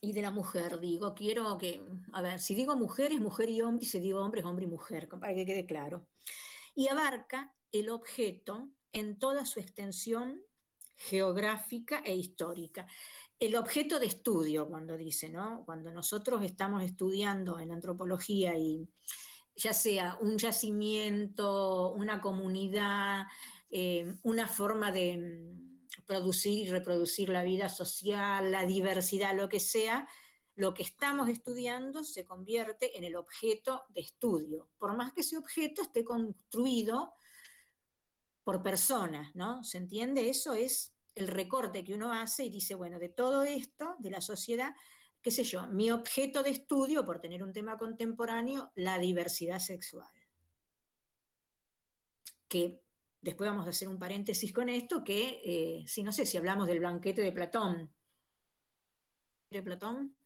y 0.00 0.12
de 0.12 0.22
la 0.22 0.32
mujer, 0.32 0.80
digo, 0.80 1.14
quiero 1.14 1.56
que, 1.58 1.80
a 2.12 2.22
ver, 2.22 2.40
si 2.40 2.54
digo 2.54 2.76
mujer 2.76 3.12
es 3.12 3.20
mujer 3.20 3.48
y 3.48 3.62
hombre, 3.62 3.84
y 3.84 3.88
si 3.88 4.00
digo 4.00 4.20
hombre 4.20 4.40
es 4.40 4.46
hombre 4.46 4.64
y 4.64 4.68
mujer, 4.68 5.08
para 5.08 5.34
que 5.34 5.46
quede 5.46 5.64
claro. 5.64 6.06
Y 6.74 6.88
abarca 6.88 7.54
el 7.70 7.88
objeto 7.88 8.68
en 8.92 9.18
toda 9.18 9.46
su 9.46 9.60
extensión 9.60 10.42
geográfica 10.96 12.00
e 12.04 12.16
histórica 12.16 12.86
el 13.46 13.56
objeto 13.56 13.98
de 13.98 14.06
estudio, 14.06 14.68
cuando 14.68 14.96
dice, 14.96 15.28
¿no? 15.28 15.64
Cuando 15.66 15.90
nosotros 15.90 16.44
estamos 16.44 16.84
estudiando 16.84 17.58
en 17.58 17.72
antropología 17.72 18.56
y 18.56 18.88
ya 19.56 19.72
sea 19.72 20.16
un 20.20 20.38
yacimiento, 20.38 21.92
una 21.92 22.20
comunidad, 22.20 23.26
eh, 23.68 24.14
una 24.22 24.46
forma 24.46 24.92
de 24.92 25.18
mm, 25.18 26.04
producir 26.06 26.68
y 26.68 26.70
reproducir 26.70 27.30
la 27.30 27.42
vida 27.42 27.68
social, 27.68 28.52
la 28.52 28.64
diversidad, 28.64 29.36
lo 29.36 29.48
que 29.48 29.58
sea, 29.58 30.06
lo 30.54 30.72
que 30.72 30.84
estamos 30.84 31.28
estudiando 31.28 32.04
se 32.04 32.24
convierte 32.24 32.96
en 32.96 33.02
el 33.02 33.16
objeto 33.16 33.82
de 33.88 34.02
estudio, 34.02 34.68
por 34.78 34.96
más 34.96 35.12
que 35.14 35.22
ese 35.22 35.36
objeto 35.36 35.82
esté 35.82 36.04
construido 36.04 37.14
por 38.44 38.62
personas, 38.62 39.34
¿no? 39.34 39.64
¿Se 39.64 39.78
entiende? 39.78 40.30
Eso 40.30 40.52
es 40.54 40.91
el 41.14 41.28
recorte 41.28 41.84
que 41.84 41.94
uno 41.94 42.12
hace 42.12 42.44
y 42.44 42.50
dice, 42.50 42.74
bueno, 42.74 42.98
de 42.98 43.08
todo 43.08 43.42
esto, 43.42 43.96
de 43.98 44.10
la 44.10 44.20
sociedad, 44.20 44.74
qué 45.20 45.30
sé 45.30 45.44
yo, 45.44 45.66
mi 45.68 45.90
objeto 45.90 46.42
de 46.42 46.50
estudio, 46.50 47.04
por 47.04 47.20
tener 47.20 47.42
un 47.42 47.52
tema 47.52 47.78
contemporáneo, 47.78 48.72
la 48.74 48.98
diversidad 48.98 49.58
sexual. 49.58 50.08
Que 52.48 52.80
después 53.20 53.48
vamos 53.48 53.66
a 53.66 53.70
hacer 53.70 53.88
un 53.88 53.98
paréntesis 53.98 54.52
con 54.52 54.68
esto, 54.68 55.04
que, 55.04 55.40
eh, 55.44 55.84
si 55.86 56.02
no 56.02 56.12
sé, 56.12 56.26
si 56.26 56.36
hablamos 56.36 56.66
del 56.66 56.80
banquete 56.80 57.22
de 57.22 57.32
Platón. 57.32 57.94
¿De 59.50 59.62
Platón? 59.62 60.16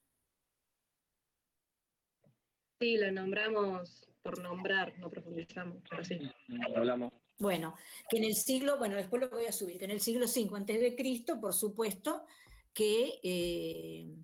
Sí, 2.81 2.96
lo 2.96 3.11
nombramos 3.11 4.09
por 4.22 4.38
nombrar, 4.40 4.99
no 4.99 5.11
profundizamos, 5.11 5.83
pero 5.88 6.05
sí. 6.05 6.18
Hablamos. 6.75 7.12
Bueno, 7.38 7.75
que 8.09 8.16
en 8.16 8.25
el 8.25 8.35
siglo, 8.35 8.79
bueno, 8.79 8.96
después 8.96 9.20
lo 9.20 9.29
voy 9.29 9.44
a 9.44 9.53
subir, 9.53 9.79
que 9.79 9.85
en 9.85 9.90
el 9.90 10.01
siglo 10.01 10.27
V 10.27 10.57
antes 10.57 10.81
de 10.81 10.96
Cristo, 10.96 11.38
por 11.38 11.53
supuesto, 11.53 12.25
que 12.72 13.20
eh, 13.22 14.14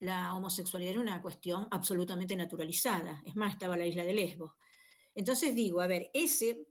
la 0.00 0.34
homosexualidad 0.34 0.92
era 0.92 1.00
una 1.00 1.22
cuestión 1.22 1.66
absolutamente 1.70 2.36
naturalizada. 2.36 3.22
Es 3.24 3.36
más, 3.36 3.54
estaba 3.54 3.76
la 3.76 3.86
isla 3.86 4.04
de 4.04 4.14
Lesbos. 4.14 4.52
Entonces 5.14 5.54
digo, 5.54 5.80
a 5.80 5.86
ver, 5.86 6.10
ese, 6.12 6.66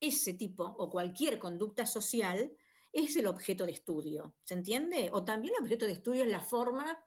ese 0.00 0.34
tipo 0.34 0.64
o 0.64 0.88
cualquier 0.88 1.38
conducta 1.38 1.84
social 1.84 2.50
es 2.92 3.14
el 3.16 3.26
objeto 3.26 3.66
de 3.66 3.72
estudio, 3.72 4.34
¿se 4.44 4.54
entiende? 4.54 5.10
O 5.12 5.22
también 5.22 5.52
el 5.54 5.64
objeto 5.64 5.84
de 5.84 5.92
estudio 5.92 6.22
es 6.22 6.30
la 6.30 6.40
forma 6.40 6.98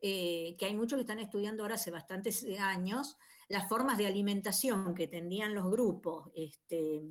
eh, 0.00 0.54
que 0.58 0.66
hay 0.66 0.76
muchos 0.76 0.96
que 0.96 1.00
están 1.00 1.18
estudiando 1.18 1.64
ahora 1.64 1.74
hace 1.74 1.90
bastantes 1.90 2.46
años, 2.60 3.16
las 3.52 3.68
formas 3.68 3.98
de 3.98 4.06
alimentación 4.06 4.94
que 4.94 5.08
tendían 5.08 5.54
los 5.54 5.70
grupos 5.70 6.30
este, 6.34 7.02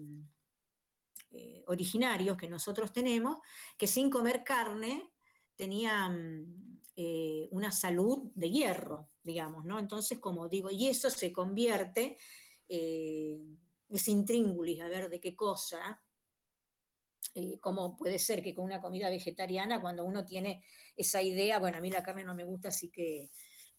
eh, 1.29 1.63
originarios 1.67 2.35
que 2.35 2.49
nosotros 2.49 2.91
tenemos, 2.91 3.37
que 3.77 3.85
sin 3.85 4.09
comer 4.09 4.43
carne 4.43 5.11
tenían 5.55 6.81
eh, 6.95 7.47
una 7.51 7.71
salud 7.71 8.31
de 8.33 8.49
hierro, 8.49 9.11
digamos, 9.21 9.65
¿no? 9.65 9.77
Entonces, 9.77 10.17
como 10.17 10.49
digo, 10.49 10.71
y 10.71 10.87
eso 10.87 11.11
se 11.11 11.31
convierte, 11.31 12.17
eh, 12.67 13.37
es 13.89 14.07
intríngulis, 14.07 14.81
a 14.81 14.87
ver 14.87 15.11
de 15.11 15.19
qué 15.19 15.35
cosa, 15.35 16.01
cómo 17.59 17.95
puede 17.95 18.17
ser 18.17 18.41
que 18.41 18.55
con 18.55 18.65
una 18.65 18.81
comida 18.81 19.11
vegetariana, 19.11 19.79
cuando 19.79 20.03
uno 20.05 20.25
tiene 20.25 20.63
esa 20.95 21.21
idea, 21.21 21.59
bueno, 21.59 21.77
a 21.77 21.81
mí 21.81 21.91
la 21.91 22.01
carne 22.01 22.23
no 22.23 22.33
me 22.33 22.45
gusta, 22.45 22.69
así 22.69 22.89
que 22.89 23.29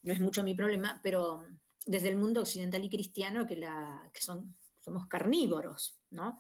no 0.03 0.13
es 0.13 0.21
mucho 0.21 0.45
mi 0.45 0.55
problema, 0.55 1.01
pero 1.03 1.45
desde 1.87 2.09
el 2.09 2.17
mundo 2.17 2.41
occidental 2.41 2.85
y 2.85 2.91
cristiano 2.91 3.47
que, 3.47 3.57
la, 3.57 4.11
son, 4.19 4.57
somos 4.81 5.07
carnívoros, 5.07 5.99
¿no? 6.11 6.39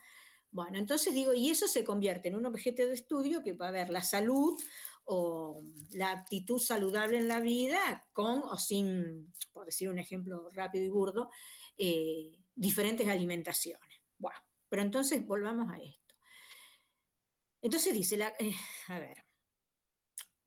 Bueno, 0.51 0.79
entonces 0.79 1.15
digo, 1.15 1.33
y 1.33 1.49
eso 1.49 1.67
se 1.67 1.83
convierte 1.83 2.29
en 2.29 2.37
un 2.37 2.45
objeto 2.45 2.83
de 2.87 2.93
estudio 2.93 3.43
que 3.43 3.55
va 3.55 3.69
a 3.69 3.73
ver 3.73 3.89
la 3.89 4.03
salud 4.03 4.61
o 5.05 5.63
la 5.93 6.11
actitud 6.11 6.59
saludable 6.59 7.19
en 7.19 7.27
la 7.27 7.41
vida 7.41 8.07
con 8.13 8.43
o 8.43 8.57
sin, 8.59 9.33
por 9.53 9.67
decir 9.67 9.89
un 9.89 9.99
ejemplo 9.99 10.51
rápido 10.53 10.85
y 10.85 10.91
burdo, 10.91 11.31
eh, 11.79 12.33
diferentes 12.55 13.09
alimentaciones. 13.09 14.03
Bueno, 14.19 14.39
pero 14.69 14.83
entonces 14.83 15.27
volvamos 15.27 15.73
a 15.73 15.79
esto. 15.79 16.15
Entonces 17.63 17.95
dice, 17.95 18.17
la, 18.17 18.35
eh, 18.39 18.55
a 18.89 18.99
ver, 18.99 19.22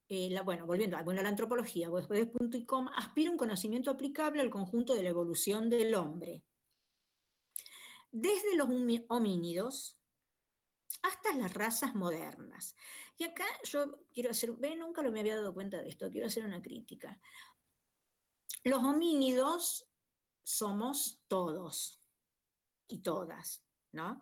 eh, 0.07 0.39
bueno, 0.43 0.65
volviendo 0.65 0.97
a 0.97 1.03
la 1.03 1.29
antropología, 1.29 1.89
de 1.89 2.25
punto 2.27 2.57
y 2.57 2.65
coma, 2.65 2.93
aspira 2.95 3.31
un 3.31 3.37
conocimiento 3.37 3.89
aplicable 3.89 4.41
al 4.41 4.49
conjunto 4.49 4.93
de 4.93 5.03
la 5.03 5.09
evolución 5.09 5.69
del 5.69 5.95
hombre. 5.95 6.43
Desde 8.11 8.55
los 8.55 8.69
homínidos 9.09 9.97
hasta 11.01 11.35
las 11.35 11.53
razas 11.53 11.95
modernas. 11.95 12.75
Y 13.17 13.23
acá 13.23 13.45
yo 13.63 13.99
quiero 14.13 14.31
hacer, 14.31 14.51
ve, 14.53 14.75
nunca 14.75 15.01
lo 15.01 15.11
me 15.11 15.21
había 15.21 15.35
dado 15.35 15.53
cuenta 15.53 15.81
de 15.81 15.89
esto, 15.89 16.09
quiero 16.11 16.27
hacer 16.27 16.45
una 16.45 16.61
crítica. 16.61 17.19
Los 18.63 18.83
homínidos 18.83 19.87
somos 20.43 21.21
todos 21.27 22.01
y 22.87 22.99
todas, 22.99 23.63
¿no? 23.91 24.21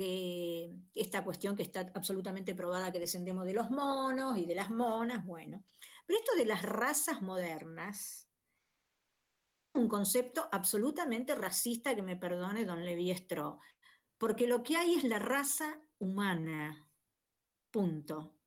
Que 0.00 0.74
esta 0.94 1.22
cuestión 1.22 1.54
que 1.54 1.62
está 1.62 1.92
absolutamente 1.94 2.54
probada 2.54 2.90
que 2.90 2.98
descendemos 2.98 3.44
de 3.44 3.52
los 3.52 3.70
monos 3.70 4.38
y 4.38 4.46
de 4.46 4.54
las 4.54 4.70
monas, 4.70 5.26
bueno. 5.26 5.62
Pero 6.06 6.18
esto 6.18 6.34
de 6.36 6.46
las 6.46 6.62
razas 6.62 7.20
modernas, 7.20 8.26
un 9.74 9.88
concepto 9.88 10.48
absolutamente 10.50 11.34
racista 11.34 11.94
que 11.94 12.00
me 12.00 12.16
perdone 12.16 12.64
don 12.64 12.82
Levi 12.82 13.10
Strauss, 13.10 13.60
porque 14.16 14.46
lo 14.46 14.62
que 14.62 14.78
hay 14.78 14.94
es 14.94 15.04
la 15.04 15.18
raza 15.18 15.78
humana, 15.98 16.88
punto. 17.70 18.38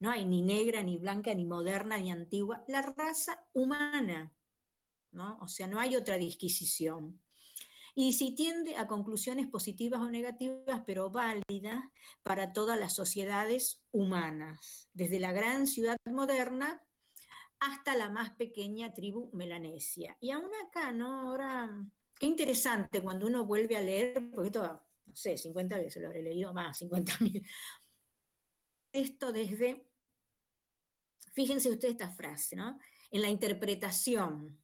No 0.00 0.10
hay 0.10 0.24
ni 0.24 0.42
negra, 0.42 0.82
ni 0.82 0.98
blanca, 0.98 1.32
ni 1.32 1.44
moderna, 1.44 1.96
ni 1.96 2.10
antigua. 2.10 2.64
La 2.66 2.82
raza 2.82 3.46
humana, 3.52 4.34
¿no? 5.12 5.38
O 5.42 5.46
sea, 5.46 5.68
no 5.68 5.78
hay 5.78 5.94
otra 5.94 6.18
disquisición. 6.18 7.21
Y 7.94 8.14
si 8.14 8.34
tiende 8.34 8.76
a 8.76 8.86
conclusiones 8.86 9.46
positivas 9.48 10.00
o 10.00 10.08
negativas, 10.08 10.82
pero 10.86 11.10
válidas 11.10 11.84
para 12.22 12.52
todas 12.52 12.78
las 12.78 12.94
sociedades 12.94 13.82
humanas, 13.90 14.88
desde 14.94 15.20
la 15.20 15.32
gran 15.32 15.66
ciudad 15.66 15.96
moderna 16.06 16.82
hasta 17.60 17.94
la 17.94 18.08
más 18.08 18.34
pequeña 18.34 18.92
tribu 18.92 19.30
melanesia. 19.34 20.16
Y 20.20 20.30
aún 20.30 20.50
acá, 20.66 20.92
¿no? 20.92 21.20
Ahora, 21.20 21.70
qué 22.18 22.26
interesante 22.26 23.02
cuando 23.02 23.26
uno 23.26 23.44
vuelve 23.44 23.76
a 23.76 23.82
leer, 23.82 24.30
porque 24.30 24.48
esto, 24.48 24.82
no 25.06 25.14
sé, 25.14 25.36
50 25.36 25.76
veces 25.76 26.02
lo 26.02 26.08
habré 26.08 26.22
leído 26.22 26.52
más, 26.54 26.78
50 26.78 27.18
mil. 27.20 27.46
Esto 28.92 29.32
desde, 29.32 29.86
fíjense 31.32 31.70
ustedes 31.70 31.92
esta 31.92 32.10
frase, 32.10 32.56
¿no? 32.56 32.78
En 33.10 33.22
la 33.22 33.28
interpretación. 33.28 34.61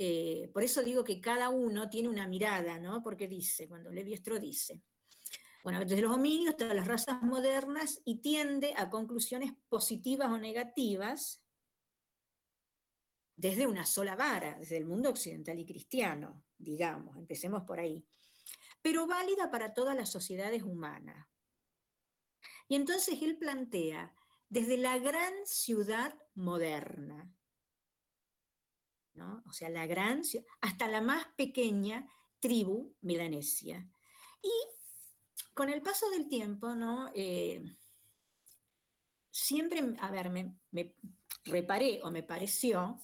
Eh, 0.00 0.48
por 0.52 0.62
eso 0.62 0.82
digo 0.82 1.02
que 1.02 1.20
cada 1.20 1.48
uno 1.48 1.90
tiene 1.90 2.08
una 2.08 2.28
mirada, 2.28 2.78
¿no? 2.78 3.02
Porque 3.02 3.26
dice, 3.26 3.66
cuando 3.66 3.90
Levi 3.90 4.14
Strauss 4.14 4.40
dice, 4.40 4.80
bueno, 5.64 5.80
desde 5.80 6.00
los 6.00 6.12
homínidos 6.12 6.54
hasta 6.54 6.72
las 6.72 6.86
razas 6.86 7.20
modernas 7.20 8.00
y 8.04 8.20
tiende 8.20 8.72
a 8.76 8.88
conclusiones 8.88 9.52
positivas 9.68 10.30
o 10.30 10.38
negativas 10.38 11.42
desde 13.34 13.66
una 13.66 13.84
sola 13.84 14.14
vara, 14.14 14.56
desde 14.58 14.76
el 14.76 14.86
mundo 14.86 15.10
occidental 15.10 15.58
y 15.58 15.66
cristiano, 15.66 16.44
digamos, 16.56 17.16
empecemos 17.16 17.64
por 17.64 17.80
ahí, 17.80 18.06
pero 18.80 19.06
válida 19.06 19.50
para 19.50 19.74
todas 19.74 19.96
las 19.96 20.10
sociedades 20.10 20.62
humanas. 20.62 21.26
Y 22.68 22.76
entonces 22.76 23.20
él 23.20 23.36
plantea, 23.36 24.14
desde 24.48 24.76
la 24.76 24.98
gran 24.98 25.34
ciudad 25.44 26.16
moderna, 26.34 27.32
¿no? 29.18 29.42
o 29.46 29.52
sea, 29.52 29.68
la 29.68 29.86
gran 29.86 30.22
hasta 30.60 30.88
la 30.88 31.02
más 31.02 31.26
pequeña 31.36 32.08
tribu 32.40 32.94
milanesia. 33.02 33.86
Y 34.42 34.52
con 35.52 35.68
el 35.68 35.82
paso 35.82 36.08
del 36.10 36.28
tiempo, 36.28 36.74
¿no? 36.74 37.10
Eh, 37.14 37.62
siempre, 39.30 39.82
a 40.00 40.10
ver, 40.10 40.30
me 40.30 40.94
reparé 41.44 42.00
o 42.02 42.10
me 42.10 42.22
pareció 42.22 43.00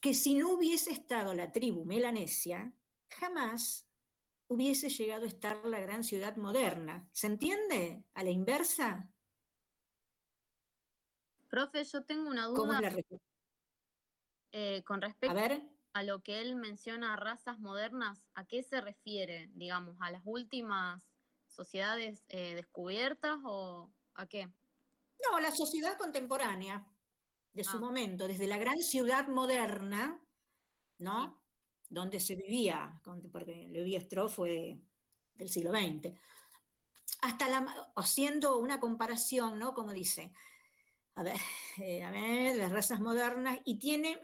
que 0.00 0.14
si 0.14 0.34
no 0.34 0.50
hubiese 0.50 0.92
estado 0.92 1.34
la 1.34 1.50
tribu 1.50 1.84
melanesia, 1.84 2.72
jamás 3.08 3.86
hubiese 4.48 4.88
llegado 4.88 5.24
a 5.24 5.28
estar 5.28 5.64
la 5.64 5.80
gran 5.80 6.04
ciudad 6.04 6.36
moderna. 6.36 7.08
¿Se 7.12 7.26
entiende? 7.26 8.04
A 8.14 8.22
la 8.22 8.30
inversa. 8.30 9.10
Profe, 11.48 11.84
yo 11.84 12.04
tengo 12.04 12.28
una 12.28 12.46
duda 12.46 12.80
eh, 14.52 14.82
con 14.84 15.00
respecto 15.00 15.38
a, 15.92 16.02
lo 16.02 16.22
que 16.22 16.40
él 16.40 16.56
menciona 16.56 17.16
razas 17.16 17.58
modernas. 17.58 18.24
¿A 18.34 18.44
qué 18.44 18.62
se 18.62 18.80
refiere, 18.80 19.50
digamos, 19.54 19.96
a 20.00 20.10
las 20.10 20.22
últimas 20.24 21.02
sociedades 21.48 22.24
eh, 22.28 22.54
descubiertas 22.54 23.38
o 23.44 23.90
a 24.14 24.26
qué? 24.26 24.46
No, 24.46 25.36
a 25.36 25.40
la 25.40 25.50
sociedad 25.50 25.96
contemporánea 25.98 26.86
de 27.52 27.64
su 27.64 27.78
ah. 27.78 27.80
momento, 27.80 28.28
desde 28.28 28.46
la 28.46 28.58
gran 28.58 28.78
ciudad 28.78 29.26
moderna, 29.28 30.20
¿no? 30.98 31.42
Donde 31.88 32.20
se 32.20 32.36
vivía, 32.36 33.00
porque 33.32 33.66
Levi 33.68 33.96
Strauss 33.96 34.34
fue 34.34 34.80
del 35.34 35.48
siglo 35.48 35.70
XX, 35.70 36.16
hasta 37.22 37.48
la, 37.48 37.90
haciendo 37.96 38.58
una 38.58 38.78
comparación, 38.78 39.58
¿no? 39.58 39.74
Como 39.74 39.92
dice, 39.92 40.32
a 41.14 41.22
ver, 41.22 41.36
eh, 41.82 42.04
a 42.04 42.10
ver, 42.10 42.56
las 42.56 42.72
razas 42.72 43.00
modernas, 43.00 43.58
y 43.64 43.78
tiene, 43.78 44.20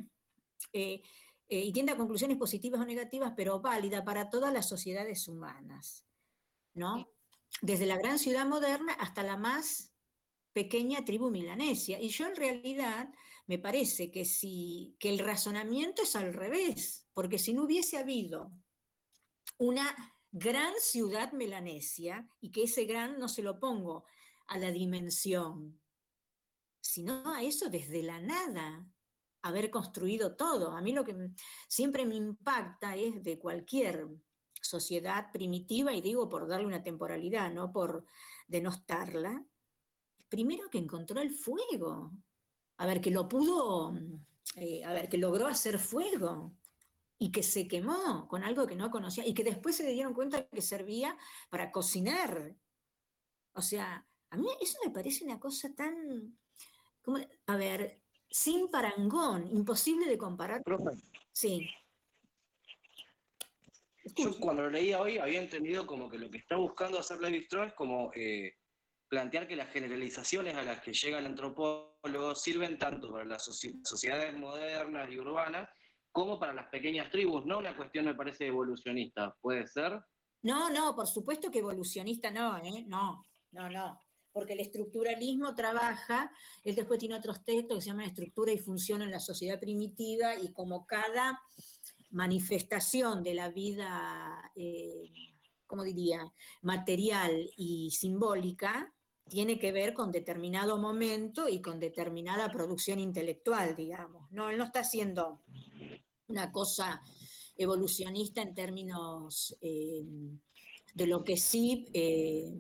eh, 0.73 1.03
eh, 1.49 1.61
y 1.61 1.73
tiende 1.73 1.93
a 1.93 1.97
conclusiones 1.97 2.37
positivas 2.37 2.81
o 2.81 2.85
negativas, 2.85 3.33
pero 3.37 3.61
válida 3.61 4.05
para 4.05 4.31
todas 4.31 4.53
las 4.53 4.69
sociedades 4.69 5.29
humanas, 5.29 6.07
¿no? 6.75 7.11
Desde 7.61 7.87
la 7.87 7.97
gran 7.97 8.19
ciudad 8.19 8.47
moderna 8.47 8.95
hasta 8.95 9.23
la 9.23 9.37
más 9.37 9.93
pequeña 10.53 11.05
tribu 11.05 11.31
milanesia. 11.31 12.01
Y 12.01 12.09
yo 12.09 12.27
en 12.27 12.37
realidad 12.37 13.09
me 13.47 13.59
parece 13.59 14.11
que, 14.11 14.25
si, 14.25 14.97
que 14.99 15.11
el 15.11 15.19
razonamiento 15.19 16.03
es 16.03 16.17
al 16.17 16.33
revés, 16.33 17.07
porque 17.13 17.39
si 17.39 17.53
no 17.53 17.65
hubiese 17.65 17.99
habido 17.99 18.51
una 19.59 19.95
gran 20.33 20.73
ciudad 20.81 21.33
melanesia, 21.33 22.29
y 22.41 22.51
que 22.51 22.65
ese 22.65 22.87
gran 22.87 23.19
no 23.19 23.29
se 23.29 23.43
lo 23.43 23.61
pongo 23.61 24.05
a 24.47 24.59
la 24.59 24.73
dimensión, 24.73 25.81
sino 26.81 27.33
a 27.35 27.43
eso 27.43 27.69
desde 27.69 28.03
la 28.03 28.21
nada, 28.21 28.87
haber 29.45 29.71
construido 29.71 30.37
todo. 30.37 30.73
A 30.73 30.81
mí 30.81 30.93
lo 30.93 31.05
que 31.05 31.15
siempre 31.69 32.07
me 32.07 32.17
impacta 32.17 32.97
es 32.97 33.23
de 33.23 33.39
cualquier 33.39 34.09
sociedad 34.61 35.31
primitiva, 35.31 35.93
y 35.93 36.01
digo 36.01 36.31
por 36.31 36.49
darle 36.49 36.67
una 36.67 36.83
temporalidad, 36.83 37.53
no 37.53 37.71
por 37.71 38.07
denostarla, 38.49 39.45
primero 40.31 40.71
que 40.71 40.79
encontró 40.79 41.21
el 41.21 41.31
fuego. 41.31 42.11
A 42.79 42.87
ver, 42.87 43.03
que 43.03 43.11
lo 43.11 43.29
pudo, 43.29 43.95
eh, 44.57 44.83
a 44.83 44.95
ver, 44.95 45.11
que 45.11 45.19
logró 45.19 45.47
hacer 45.47 45.79
fuego 45.79 46.57
y 47.19 47.31
que 47.31 47.43
se 47.43 47.69
quemó 47.69 48.27
con 48.27 48.43
algo 48.45 48.67
que 48.67 48.77
no 48.77 48.91
conocía 48.91 49.27
y 49.27 49.35
que 49.35 49.45
después 49.45 49.77
se 49.77 49.87
dieron 49.93 50.15
cuenta 50.15 50.49
que 50.49 50.63
servía 50.63 51.19
para 51.51 51.71
cocinar. 51.71 52.57
O 53.53 53.61
sea, 53.61 54.09
a 54.31 54.37
mí 54.39 54.49
eso 54.63 54.79
me 54.83 54.91
parece 54.91 55.23
una 55.25 55.39
cosa 55.39 55.73
tan, 55.75 56.39
a 57.47 57.57
ver, 57.57 58.04
sin 58.35 58.69
parangón, 58.69 59.49
imposible 59.53 60.09
de 60.09 60.19
comparar. 60.19 60.61
Sí. 61.33 61.71
Yo 64.17 64.37
cuando 64.41 64.65
lo 64.65 64.71
leía 64.71 65.01
hoy 65.01 65.19
había 65.19 65.41
entendido 65.41 65.87
como 65.87 66.11
que 66.11 66.19
lo 66.19 66.29
que 66.29 66.39
está 66.39 66.57
buscando 66.57 66.99
hacer 66.99 67.21
Levi 67.21 67.39
Strauss 67.45 67.69
es 67.69 67.75
como 67.75 68.11
eh, 68.13 68.57
plantear 69.09 69.47
que 69.47 69.55
las 69.55 69.71
generalizaciones 69.71 70.57
a 70.57 70.65
las 70.65 70.81
que 70.81 70.93
llega 70.93 71.21
el 71.21 71.27
antropólogo 71.27 72.35
sirven 72.35 72.77
tanto 72.77 73.13
para 73.13 73.25
las 73.25 73.45
sociedades 73.45 74.37
modernas 74.37 75.09
y 75.13 75.19
urbanas 75.21 75.69
como 76.11 76.37
para 76.37 76.53
las 76.53 76.67
pequeñas 76.71 77.11
tribus, 77.13 77.47
no 77.47 77.59
una 77.59 77.77
cuestión 77.77 78.05
me 78.05 78.17
parece 78.17 78.49
evolucionista, 78.49 79.33
¿puede 79.41 79.69
ser? 79.69 80.01
No, 80.43 80.71
no, 80.71 80.97
por 80.97 81.07
supuesto 81.07 81.53
que 81.53 81.61
evolucionista 81.61 82.33
no, 82.33 82.59
¿eh? 82.59 82.85
No, 82.89 83.25
no, 83.53 83.71
no. 83.71 83.97
Porque 84.35 84.53
el 84.53 84.61
estructuralismo 84.61 85.55
trabaja, 85.55 86.31
él 86.63 86.75
después 86.75 87.01
tiene 87.01 87.15
otros 87.15 87.43
textos 87.43 87.79
que 87.79 87.83
se 87.83 87.89
llaman 87.89 88.09
estructura 88.09 88.53
y 88.53 88.59
función 88.59 89.01
en 89.01 89.11
la 89.11 89.21
sociedad 89.21 89.59
primitiva, 89.59 90.35
y 90.39 90.53
como 90.53 90.85
cada 90.85 91.41
manifestación 92.11 93.23
de 93.23 93.35
la 93.35 93.49
vida 93.49 94.53
eh, 94.55 95.11
como 95.67 95.83
diría, 95.83 96.33
material 96.63 97.51
y 97.57 97.91
simbólica, 97.91 98.95
tiene 99.29 99.59
que 99.59 99.73
ver 99.73 99.95
con 99.95 100.13
determinado 100.13 100.79
momento 100.79 101.49
y 101.49 101.61
con 101.61 101.81
determinada 101.81 102.51
producción 102.53 103.01
intelectual, 103.01 103.75
digamos. 103.75 104.31
No, 104.31 104.51
él 104.51 104.59
no 104.59 104.65
está 104.65 104.81
haciendo 104.81 105.43
una 106.29 106.53
cosa 106.53 107.03
evolucionista 107.57 108.43
en 108.43 108.55
términos 108.55 109.57
eh, 109.61 110.05
de 110.95 111.07
lo 111.07 111.25
que 111.25 111.37
sí, 111.37 111.89
eh, 111.93 112.53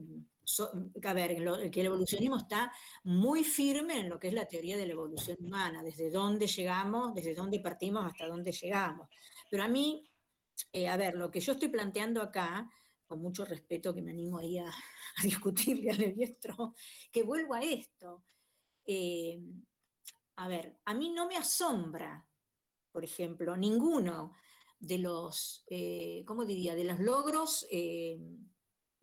a 1.04 1.12
ver, 1.12 1.70
que 1.70 1.80
el 1.80 1.86
evolucionismo 1.86 2.36
está 2.36 2.72
muy 3.04 3.44
firme 3.44 4.00
en 4.00 4.08
lo 4.08 4.18
que 4.18 4.28
es 4.28 4.34
la 4.34 4.46
teoría 4.46 4.76
de 4.76 4.86
la 4.86 4.92
evolución 4.92 5.36
humana, 5.40 5.82
desde 5.82 6.10
dónde 6.10 6.46
llegamos, 6.46 7.14
desde 7.14 7.34
dónde 7.34 7.60
partimos 7.60 8.04
hasta 8.04 8.26
dónde 8.26 8.52
llegamos. 8.52 9.08
Pero 9.50 9.62
a 9.62 9.68
mí, 9.68 10.08
eh, 10.72 10.88
a 10.88 10.96
ver, 10.96 11.14
lo 11.14 11.30
que 11.30 11.40
yo 11.40 11.52
estoy 11.52 11.68
planteando 11.68 12.20
acá 12.20 12.70
con 13.06 13.20
mucho 13.20 13.44
respeto 13.44 13.94
que 13.94 14.02
me 14.02 14.10
animo 14.10 14.38
ahí 14.38 14.58
a, 14.58 14.70
discutirle 15.22 15.90
al 15.90 16.14
diestro, 16.14 16.74
que 17.12 17.22
vuelvo 17.22 17.54
a 17.54 17.62
esto. 17.62 18.24
Eh, 18.86 19.40
a 20.36 20.48
ver, 20.48 20.78
a 20.84 20.94
mí 20.94 21.10
no 21.10 21.28
me 21.28 21.36
asombra, 21.36 22.26
por 22.90 23.04
ejemplo, 23.04 23.56
ninguno 23.56 24.32
de 24.78 24.98
los, 24.98 25.64
eh, 25.68 26.24
¿cómo 26.26 26.44
diría?, 26.44 26.74
de 26.74 26.84
los 26.84 26.98
logros 26.98 27.66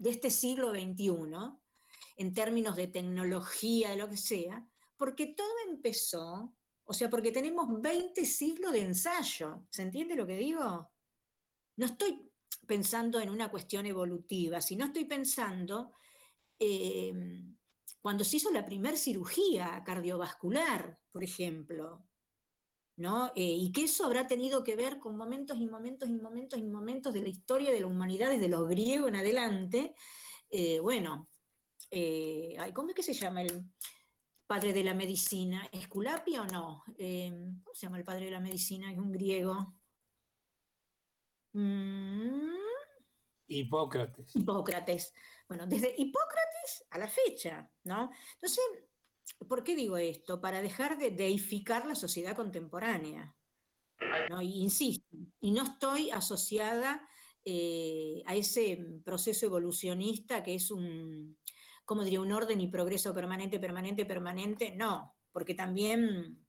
de 0.01 0.09
este 0.09 0.31
siglo 0.31 0.71
XXI, 0.71 1.11
en 2.17 2.33
términos 2.33 2.75
de 2.75 2.87
tecnología, 2.87 3.91
de 3.91 3.97
lo 3.97 4.09
que 4.09 4.17
sea, 4.17 4.65
porque 4.97 5.27
todo 5.27 5.53
empezó, 5.69 6.55
o 6.85 6.93
sea, 6.93 7.07
porque 7.07 7.31
tenemos 7.31 7.79
20 7.79 8.25
siglos 8.25 8.73
de 8.73 8.81
ensayo, 8.81 9.67
¿se 9.69 9.83
entiende 9.83 10.15
lo 10.15 10.25
que 10.25 10.37
digo? 10.37 10.91
No 11.77 11.85
estoy 11.85 12.31
pensando 12.65 13.19
en 13.19 13.29
una 13.29 13.51
cuestión 13.51 13.85
evolutiva, 13.85 14.59
sino 14.59 14.85
estoy 14.85 15.05
pensando 15.05 15.93
eh, 16.57 17.13
cuando 18.01 18.23
se 18.23 18.37
hizo 18.37 18.49
la 18.49 18.65
primera 18.65 18.97
cirugía 18.97 19.83
cardiovascular, 19.85 20.99
por 21.11 21.23
ejemplo, 21.23 22.07
¿no? 23.01 23.27
Eh, 23.35 23.43
y 23.43 23.71
que 23.71 23.83
eso 23.83 24.05
habrá 24.05 24.27
tenido 24.27 24.63
que 24.63 24.75
ver 24.75 24.99
con 24.99 25.17
momentos 25.17 25.57
y 25.59 25.67
momentos 25.67 26.09
y 26.09 26.17
momentos 26.17 26.59
y 26.59 26.63
momentos 26.63 27.13
de 27.13 27.21
la 27.21 27.29
historia 27.29 27.71
de 27.71 27.81
la 27.81 27.87
humanidad 27.87 28.29
desde 28.29 28.47
los 28.47 28.67
griegos 28.69 29.09
en 29.09 29.15
adelante, 29.17 29.95
eh, 30.49 30.79
bueno, 30.79 31.27
¿cómo 32.73 32.89
es 32.89 32.95
que 32.95 33.03
se 33.03 33.13
llama 33.13 33.41
el 33.41 33.65
padre 34.47 34.71
de 34.71 34.83
la 34.83 34.93
medicina? 34.93 35.67
¿Esculapio 35.71 36.43
o 36.43 36.45
no? 36.45 36.83
¿Cómo 36.85 37.73
se 37.73 37.87
llama 37.87 37.97
el 37.97 38.05
padre 38.05 38.25
de 38.25 38.31
la 38.31 38.39
medicina? 38.39 38.91
Es 38.91 38.97
un 38.97 39.11
griego. 39.11 39.75
Mm. 41.53 42.51
Hipócrates. 43.47 44.35
Hipócrates. 44.35 45.13
Bueno, 45.47 45.67
desde 45.67 45.93
Hipócrates 45.97 46.85
a 46.91 46.97
la 46.97 47.07
fecha, 47.07 47.69
¿no? 47.83 48.09
Entonces, 48.35 48.63
¿por 49.47 49.63
qué 49.63 49.75
digo 49.75 49.97
esto? 49.97 50.39
Para 50.39 50.61
dejar 50.61 50.97
de 50.97 51.11
deificar 51.11 51.85
la 51.85 51.95
sociedad 51.95 52.35
contemporánea. 52.35 53.35
¿no? 54.29 54.41
Insisto, 54.41 55.17
y 55.39 55.51
no 55.51 55.63
estoy 55.63 56.09
asociada 56.09 57.07
eh, 57.43 58.21
a 58.25 58.35
ese 58.35 58.85
proceso 59.03 59.45
evolucionista 59.45 60.43
que 60.43 60.55
es 60.55 60.69
un, 60.71 61.37
¿cómo 61.85 62.03
diría? 62.03 62.21
Un 62.21 62.31
orden 62.31 62.61
y 62.61 62.67
progreso 62.67 63.13
permanente, 63.13 63.59
permanente, 63.59 64.05
permanente. 64.05 64.75
No, 64.75 65.15
porque 65.31 65.53
también 65.53 66.45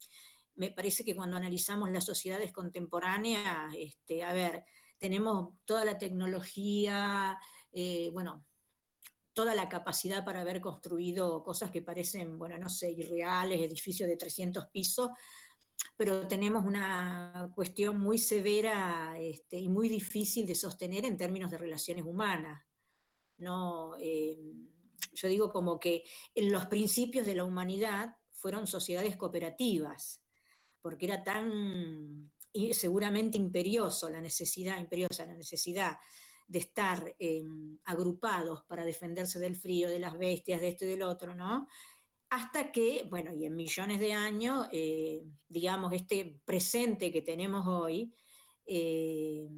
me 0.55 0.71
parece 0.71 1.05
que 1.05 1.17
cuando 1.17 1.37
analizamos 1.37 1.91
las 1.91 2.05
sociedades 2.05 2.53
contemporáneas, 2.53 3.75
este, 3.77 4.23
a 4.23 4.33
ver, 4.33 4.65
tenemos 4.99 5.55
toda 5.65 5.85
la 5.85 5.99
tecnología, 5.99 7.39
eh, 7.73 8.11
bueno, 8.13 8.45
toda 9.33 9.55
la 9.55 9.69
capacidad 9.69 10.25
para 10.25 10.41
haber 10.41 10.61
construido 10.61 11.43
cosas 11.43 11.71
que 11.71 11.83
parecen, 11.83 12.39
bueno, 12.39 12.59
no 12.59 12.69
sé, 12.69 12.91
irreales, 12.91 13.61
edificios 13.61 14.09
de 14.09 14.17
300 14.17 14.67
pisos, 14.67 15.11
pero 15.97 16.27
tenemos 16.29 16.65
una 16.65 17.51
cuestión 17.55 17.99
muy 17.99 18.19
severa 18.19 19.15
este, 19.19 19.59
y 19.59 19.69
muy 19.69 19.89
difícil 19.89 20.47
de 20.47 20.55
sostener 20.55 21.05
en 21.05 21.17
términos 21.17 21.51
de 21.51 21.59
relaciones 21.59 22.05
humanas. 22.05 22.63
¿no? 23.39 23.97
Eh, 23.99 24.39
yo 25.13 25.29
digo 25.29 25.51
como 25.51 25.79
que 25.79 26.05
en 26.35 26.53
los 26.53 26.67
principios 26.67 27.27
de 27.27 27.35
la 27.35 27.45
humanidad 27.45 28.17
fueron 28.31 28.67
sociedades 28.67 29.17
cooperativas, 29.17 30.23
porque 30.81 31.07
era 31.07 31.23
tan 31.23 32.31
seguramente 32.73 33.39
imperioso 33.39 34.11
la 34.11 34.21
necesidad, 34.21 34.79
imperiosa 34.79 35.25
la 35.25 35.35
necesidad 35.35 35.97
de 36.53 36.59
estar 36.59 37.15
em, 37.19 37.79
agrupados 37.85 38.63
para 38.65 38.85
defenderse 38.85 39.39
del 39.39 39.57
frío, 39.57 39.89
de 39.89 39.99
las 39.99 40.19
bestias, 40.19 40.61
de 40.61 40.69
esto 40.69 40.85
y 40.85 40.89
del 40.89 41.03
otro, 41.03 41.35
¿no? 41.35 41.67
Hasta 42.29 42.71
que, 42.71 43.07
bueno, 43.09 43.33
y 43.33 43.47
en 43.47 43.57
millones 43.57 43.99
de 43.99 44.13
años, 44.13 44.69
eh, 44.71 45.25
digamos, 45.49 45.95
este 45.95 46.43
presente 46.45 47.11
que 47.11 47.23
tenemos 47.23 47.67
hoy, 47.67 48.15
eh, 48.67 49.49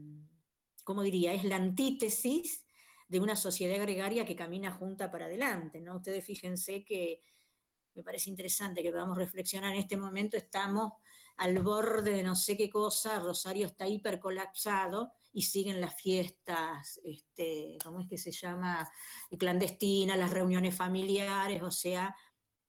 ¿cómo 0.84 1.02
diría? 1.02 1.34
Es 1.34 1.42
la 1.42 1.56
antítesis 1.56 2.64
de 3.08 3.18
una 3.18 3.34
sociedad 3.34 3.80
gregaria 3.82 4.24
que 4.24 4.36
camina 4.36 4.70
junta 4.70 5.10
para 5.10 5.26
adelante, 5.26 5.80
¿no? 5.80 5.96
Ustedes 5.96 6.24
fíjense 6.24 6.84
que 6.84 7.22
me 7.96 8.04
parece 8.04 8.30
interesante 8.30 8.84
que 8.84 8.92
podamos 8.92 9.18
reflexionar 9.18 9.74
en 9.74 9.80
este 9.80 9.96
momento, 9.96 10.36
estamos 10.36 10.92
al 11.38 11.58
borde 11.58 12.12
de 12.12 12.22
no 12.22 12.36
sé 12.36 12.56
qué 12.56 12.70
cosa, 12.70 13.18
Rosario 13.18 13.66
está 13.66 13.88
hiper 13.88 14.20
colapsado 14.20 15.12
y 15.34 15.42
siguen 15.42 15.80
las 15.80 16.00
fiestas, 16.00 17.00
este, 17.04 17.76
¿cómo 17.82 18.00
es 18.00 18.08
que 18.08 18.16
se 18.16 18.30
llama? 18.30 18.88
Clandestinas, 19.36 20.16
las 20.16 20.30
reuniones 20.30 20.76
familiares, 20.76 21.60
o 21.60 21.72
sea, 21.72 22.14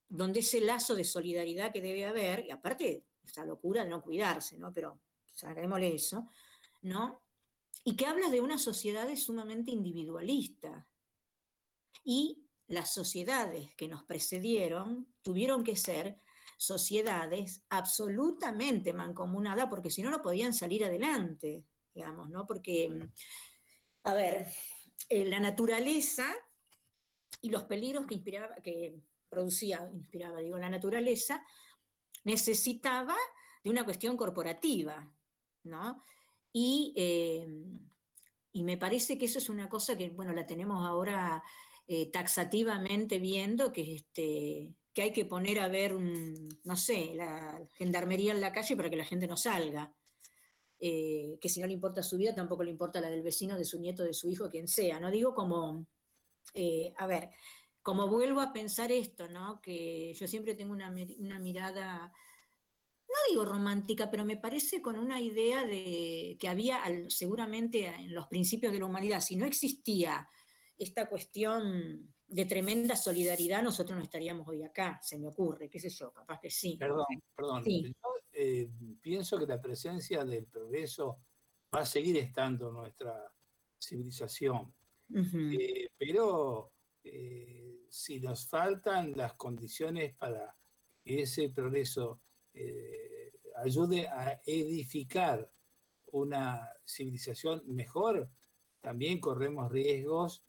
donde 0.10 0.40
ese 0.40 0.60
lazo 0.62 0.96
de 0.96 1.04
solidaridad 1.04 1.72
que 1.72 1.80
debe 1.80 2.06
haber, 2.06 2.44
y 2.44 2.50
aparte 2.50 3.06
esa 3.24 3.46
locura 3.46 3.84
de 3.84 3.92
no 3.92 4.02
cuidarse, 4.02 4.58
¿no? 4.58 4.74
Pero 4.74 5.00
saquémosle 5.36 5.94
eso, 5.94 6.32
¿no? 6.82 7.22
Y 7.84 7.96
que 7.96 8.08
habla 8.08 8.30
de 8.30 8.42
una 8.42 8.58
sociedad 8.58 9.08
sumamente 9.16 9.70
individualista. 9.70 10.88
Y 12.04 12.48
las 12.66 12.92
sociedades 12.96 13.76
que 13.76 13.88
nos 13.88 14.04
precedieron 14.06 15.14
tuvieron 15.22 15.64
que 15.64 15.76
ser 15.76 16.20
sociedades 16.58 17.62
absolutamente 17.70 18.92
mancomunadas, 18.92 19.68
porque 19.70 19.92
si 19.92 20.02
no, 20.02 20.10
no 20.10 20.24
podían 20.24 20.54
salir 20.54 20.84
adelante, 20.84 21.64
digamos, 21.96 22.30
¿no? 22.30 22.46
Porque, 22.46 22.92
a 24.04 24.14
ver, 24.14 24.48
eh, 25.10 25.26
la 25.26 25.40
naturaleza 25.40 26.36
y 27.42 27.50
los 27.50 27.64
peligros 27.64 28.06
que, 28.06 28.16
inspiraba, 28.16 28.56
que 28.58 29.00
producía, 29.30 29.90
inspiraba, 29.94 30.42
digo, 30.42 30.60
la 30.60 30.70
naturaleza, 30.70 31.44
necesitaba 32.26 33.16
de 33.64 33.70
una 33.70 33.86
cuestión 33.86 34.18
corporativa, 34.18 35.10
¿no? 35.64 36.04
Y, 36.52 36.94
eh, 36.96 37.48
y 38.52 38.64
me 38.64 38.78
parece 38.78 39.18
que 39.18 39.26
eso 39.26 39.40
es 39.40 39.50
una 39.50 39.70
cosa 39.70 39.98
que, 39.98 40.10
bueno, 40.10 40.34
la 40.34 40.46
tenemos 40.46 40.86
ahora 40.86 41.42
eh, 41.88 42.12
taxativamente 42.12 43.20
viendo, 43.20 43.72
que 43.72 43.96
este, 43.96 44.74
que 44.94 45.02
hay 45.02 45.12
que 45.12 45.26
poner 45.26 45.60
a 45.60 45.68
ver, 45.68 45.94
no 45.94 46.78
sé, 46.78 47.14
la 47.16 47.62
gendarmería 47.74 48.32
en 48.32 48.42
la 48.42 48.54
calle 48.54 48.78
para 48.78 48.90
que 48.90 48.96
la 48.96 49.06
gente 49.06 49.28
no 49.28 49.36
salga. 49.36 49.94
Eh, 50.88 51.40
que 51.42 51.50
si 51.50 51.60
no 51.60 51.66
le 51.66 51.74
importa 51.74 52.04
su 52.04 52.16
vida, 52.16 52.36
tampoco 52.36 52.64
le 52.64 52.70
importa 52.70 53.02
la 53.02 53.10
del 53.10 53.24
vecino, 53.24 53.58
de 53.58 53.66
su 53.66 53.80
nieto, 53.80 54.04
de 54.04 54.14
su 54.14 54.30
hijo, 54.30 54.52
quien 54.52 54.68
sea. 54.68 55.00
No 55.00 55.10
digo 55.10 55.34
como, 55.34 55.88
eh, 56.54 56.94
a 56.98 57.08
ver, 57.08 57.32
como 57.82 58.08
vuelvo 58.08 58.40
a 58.40 58.54
pensar 58.54 58.92
esto, 58.92 59.28
¿no? 59.28 59.60
Que 59.64 60.14
yo 60.14 60.28
siempre 60.28 60.54
tengo 60.54 60.74
una, 60.74 60.92
mirada, 60.92 62.14
no 63.08 63.16
digo 63.32 63.46
romántica, 63.46 64.12
pero 64.12 64.26
me 64.26 64.38
parece 64.38 64.80
con 64.80 65.00
una 65.00 65.20
idea 65.20 65.66
de 65.66 66.38
que 66.40 66.48
había 66.48 66.84
seguramente 67.10 67.88
en 67.88 68.14
los 68.14 68.28
principios 68.28 68.72
de 68.72 68.78
la 68.78 68.86
humanidad, 68.86 69.22
si 69.22 69.38
no 69.38 69.48
existía 69.48 70.30
esta 70.78 71.10
cuestión 71.10 72.14
de 72.28 72.46
tremenda 72.46 72.96
solidaridad, 72.96 73.64
nosotros 73.64 73.98
no 73.98 74.04
estaríamos 74.04 74.48
hoy 74.48 74.62
acá, 74.62 75.00
se 75.02 75.18
me 75.18 75.30
ocurre, 75.30 75.68
qué 75.68 75.80
sé 75.80 75.90
yo, 75.90 76.12
capaz 76.12 76.40
que 76.42 76.52
sí. 76.52 76.78
Perdón, 76.78 77.06
perdón. 77.36 77.64
Eh, 78.38 78.70
pienso 79.00 79.40
que 79.40 79.46
la 79.46 79.62
presencia 79.62 80.26
del 80.26 80.46
progreso 80.48 81.22
va 81.74 81.80
a 81.80 81.86
seguir 81.86 82.18
estando 82.18 82.68
en 82.68 82.74
nuestra 82.74 83.32
civilización, 83.80 84.74
eh, 85.14 85.88
pero 85.98 86.74
eh, 87.02 87.86
si 87.90 88.20
nos 88.20 88.46
faltan 88.50 89.14
las 89.16 89.36
condiciones 89.36 90.14
para 90.16 90.54
que 91.02 91.22
ese 91.22 91.50
progreso 91.50 92.22
ayude 93.58 94.08
a 94.08 94.42
edificar 94.46 95.50
una 96.08 96.70
civilización 96.86 97.64
mejor, 97.68 98.30
también 98.82 99.22
corremos 99.22 99.72
riesgos 99.72 100.44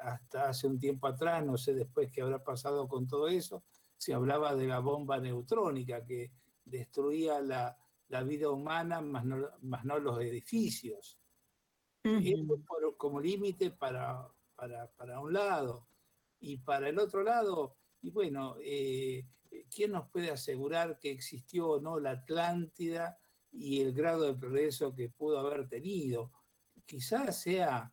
hasta 0.00 0.48
hace 0.48 0.66
un 0.66 0.78
tiempo 0.78 1.06
atrás, 1.06 1.44
no 1.44 1.58
sé 1.58 1.74
después 1.74 2.10
qué 2.10 2.22
habrá 2.22 2.42
pasado 2.42 2.88
con 2.88 3.06
todo 3.06 3.28
eso, 3.28 3.62
se 3.96 4.14
hablaba 4.14 4.54
de 4.54 4.66
la 4.66 4.80
bomba 4.80 5.18
neutrónica 5.20 6.04
que 6.04 6.32
destruía 6.64 7.40
la, 7.40 7.78
vida 8.24 8.50
humana, 8.50 9.00
más 9.00 9.24
no, 9.24 9.48
más 9.62 9.84
no 9.84 9.98
los 9.98 10.20
edificios. 10.20 11.18
como 12.96 13.20
límite 13.20 13.70
para, 13.70 14.28
para, 14.54 15.20
un 15.20 15.32
lado. 15.32 15.88
Y 16.40 16.58
para 16.58 16.88
el 16.88 16.98
otro 16.98 17.22
lado, 17.22 17.76
y 18.00 18.10
bueno, 18.10 18.56
eh, 18.60 19.24
¿quién 19.74 19.92
nos 19.92 20.08
puede 20.10 20.30
asegurar 20.30 20.98
que 20.98 21.10
existió 21.10 21.68
o 21.68 21.80
no 21.80 22.00
la 22.00 22.12
Atlántida 22.12 23.18
y 23.52 23.80
el 23.80 23.92
grado 23.92 24.24
de 24.24 24.34
progreso 24.34 24.94
que 24.94 25.08
pudo 25.08 25.38
haber 25.38 25.68
tenido? 25.68 26.32
Quizás 26.84 27.40
sea 27.40 27.92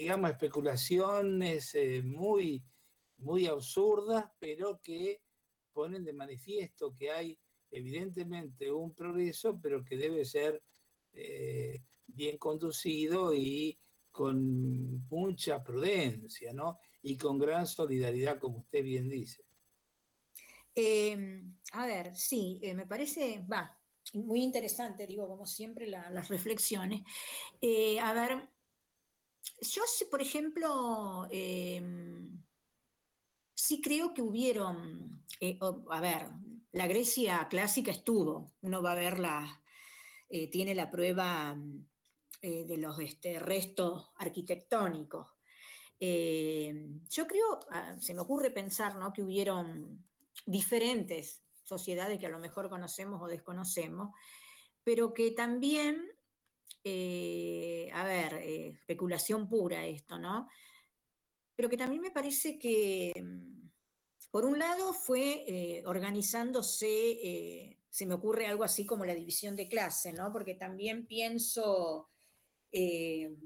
digamos, 0.00 0.30
especulaciones 0.30 1.74
eh, 1.74 2.02
muy, 2.02 2.64
muy 3.18 3.46
absurdas, 3.46 4.24
pero 4.38 4.80
que 4.82 5.20
ponen 5.72 6.04
de 6.04 6.12
manifiesto 6.12 6.94
que 6.94 7.10
hay 7.10 7.38
evidentemente 7.70 8.70
un 8.70 8.94
progreso, 8.94 9.58
pero 9.60 9.84
que 9.84 9.96
debe 9.96 10.24
ser 10.24 10.62
eh, 11.12 11.82
bien 12.06 12.38
conducido 12.38 13.32
y 13.34 13.78
con 14.10 15.06
mucha 15.08 15.62
prudencia, 15.62 16.52
¿no? 16.52 16.78
Y 17.02 17.16
con 17.16 17.38
gran 17.38 17.66
solidaridad, 17.66 18.38
como 18.38 18.58
usted 18.58 18.82
bien 18.82 19.08
dice. 19.08 19.44
Em, 20.74 21.56
a 21.72 21.86
ver, 21.86 22.14
sí, 22.16 22.58
eh, 22.62 22.74
me 22.74 22.86
parece, 22.86 23.44
va, 23.50 23.76
muy 24.14 24.42
interesante, 24.42 25.06
digo, 25.06 25.28
como 25.28 25.46
siempre, 25.46 25.86
las 25.86 26.28
reflexiones. 26.28 27.02
a 28.02 28.12
ver, 28.12 28.48
yo, 29.60 29.82
por 30.10 30.22
ejemplo, 30.22 31.26
em, 31.30 32.39
sí 33.60 33.80
creo 33.80 34.14
que 34.14 34.22
hubieron, 34.22 35.22
eh, 35.40 35.58
a 35.90 36.00
ver, 36.00 36.28
la 36.72 36.86
Grecia 36.86 37.46
clásica 37.48 37.90
estuvo, 37.90 38.54
uno 38.62 38.82
va 38.82 38.92
a 38.92 38.96
verla, 38.96 39.62
eh, 40.28 40.48
tiene 40.48 40.74
la 40.74 40.90
prueba 40.90 41.56
eh, 42.40 42.64
de 42.64 42.76
los 42.78 42.98
este, 43.00 43.38
restos 43.38 44.10
arquitectónicos. 44.16 45.26
Yo 46.00 47.26
creo, 47.26 47.60
ah, 47.70 47.94
se 48.00 48.14
me 48.14 48.20
ocurre 48.20 48.50
pensar 48.50 48.96
¿no? 48.96 49.12
que 49.12 49.22
hubieron 49.22 50.02
diferentes 50.46 51.42
sociedades 51.62 52.18
que 52.18 52.26
a 52.26 52.30
lo 52.30 52.38
mejor 52.38 52.70
conocemos 52.70 53.20
o 53.20 53.26
desconocemos, 53.26 54.14
pero 54.82 55.12
que 55.12 55.32
también 55.32 56.08
a 57.92 58.04
ver, 58.04 58.34
especulación 58.42 59.46
pura 59.46 59.84
esto, 59.84 60.18
¿no? 60.18 60.48
Pero 61.60 61.68
que 61.68 61.76
también 61.76 62.00
me 62.00 62.10
parece 62.10 62.58
que, 62.58 63.12
mm, 63.22 63.68
por 64.30 64.46
un 64.46 64.58
lado, 64.58 64.94
fue 64.94 65.44
eh, 65.46 65.82
organizándose, 65.84 66.88
eh, 66.88 67.78
se 67.90 68.06
me 68.06 68.14
ocurre 68.14 68.46
algo 68.46 68.64
así 68.64 68.86
como 68.86 69.04
la 69.04 69.14
división 69.14 69.56
de 69.56 69.68
clase, 69.68 70.14
¿no? 70.14 70.32
Porque 70.32 70.54
también 70.54 71.06
pienso 71.06 72.08
eh, 72.72 73.36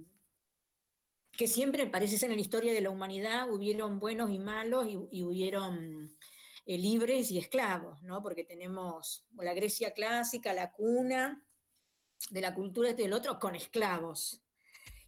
que 1.32 1.48
siempre, 1.48 1.88
parece 1.88 2.16
ser 2.16 2.30
en 2.30 2.36
la 2.36 2.42
historia 2.42 2.72
de 2.72 2.82
la 2.82 2.90
humanidad, 2.90 3.50
hubieron 3.50 3.98
buenos 3.98 4.30
y 4.30 4.38
malos 4.38 4.86
y, 4.88 5.24
hubieron 5.24 6.16
libres 6.66 7.32
y 7.32 7.38
esclavos, 7.38 8.00
¿no? 8.04 8.22
Porque 8.22 8.44
tenemos 8.44 9.26
la 9.32 9.54
Grecia 9.54 9.92
clásica, 9.92 10.54
la 10.54 10.70
cuna 10.70 11.44
de 12.30 12.40
la 12.40 12.54
cultura 12.54 12.92
del 12.92 13.12
otro, 13.12 13.40
con 13.40 13.56
esclavos, 13.56 14.43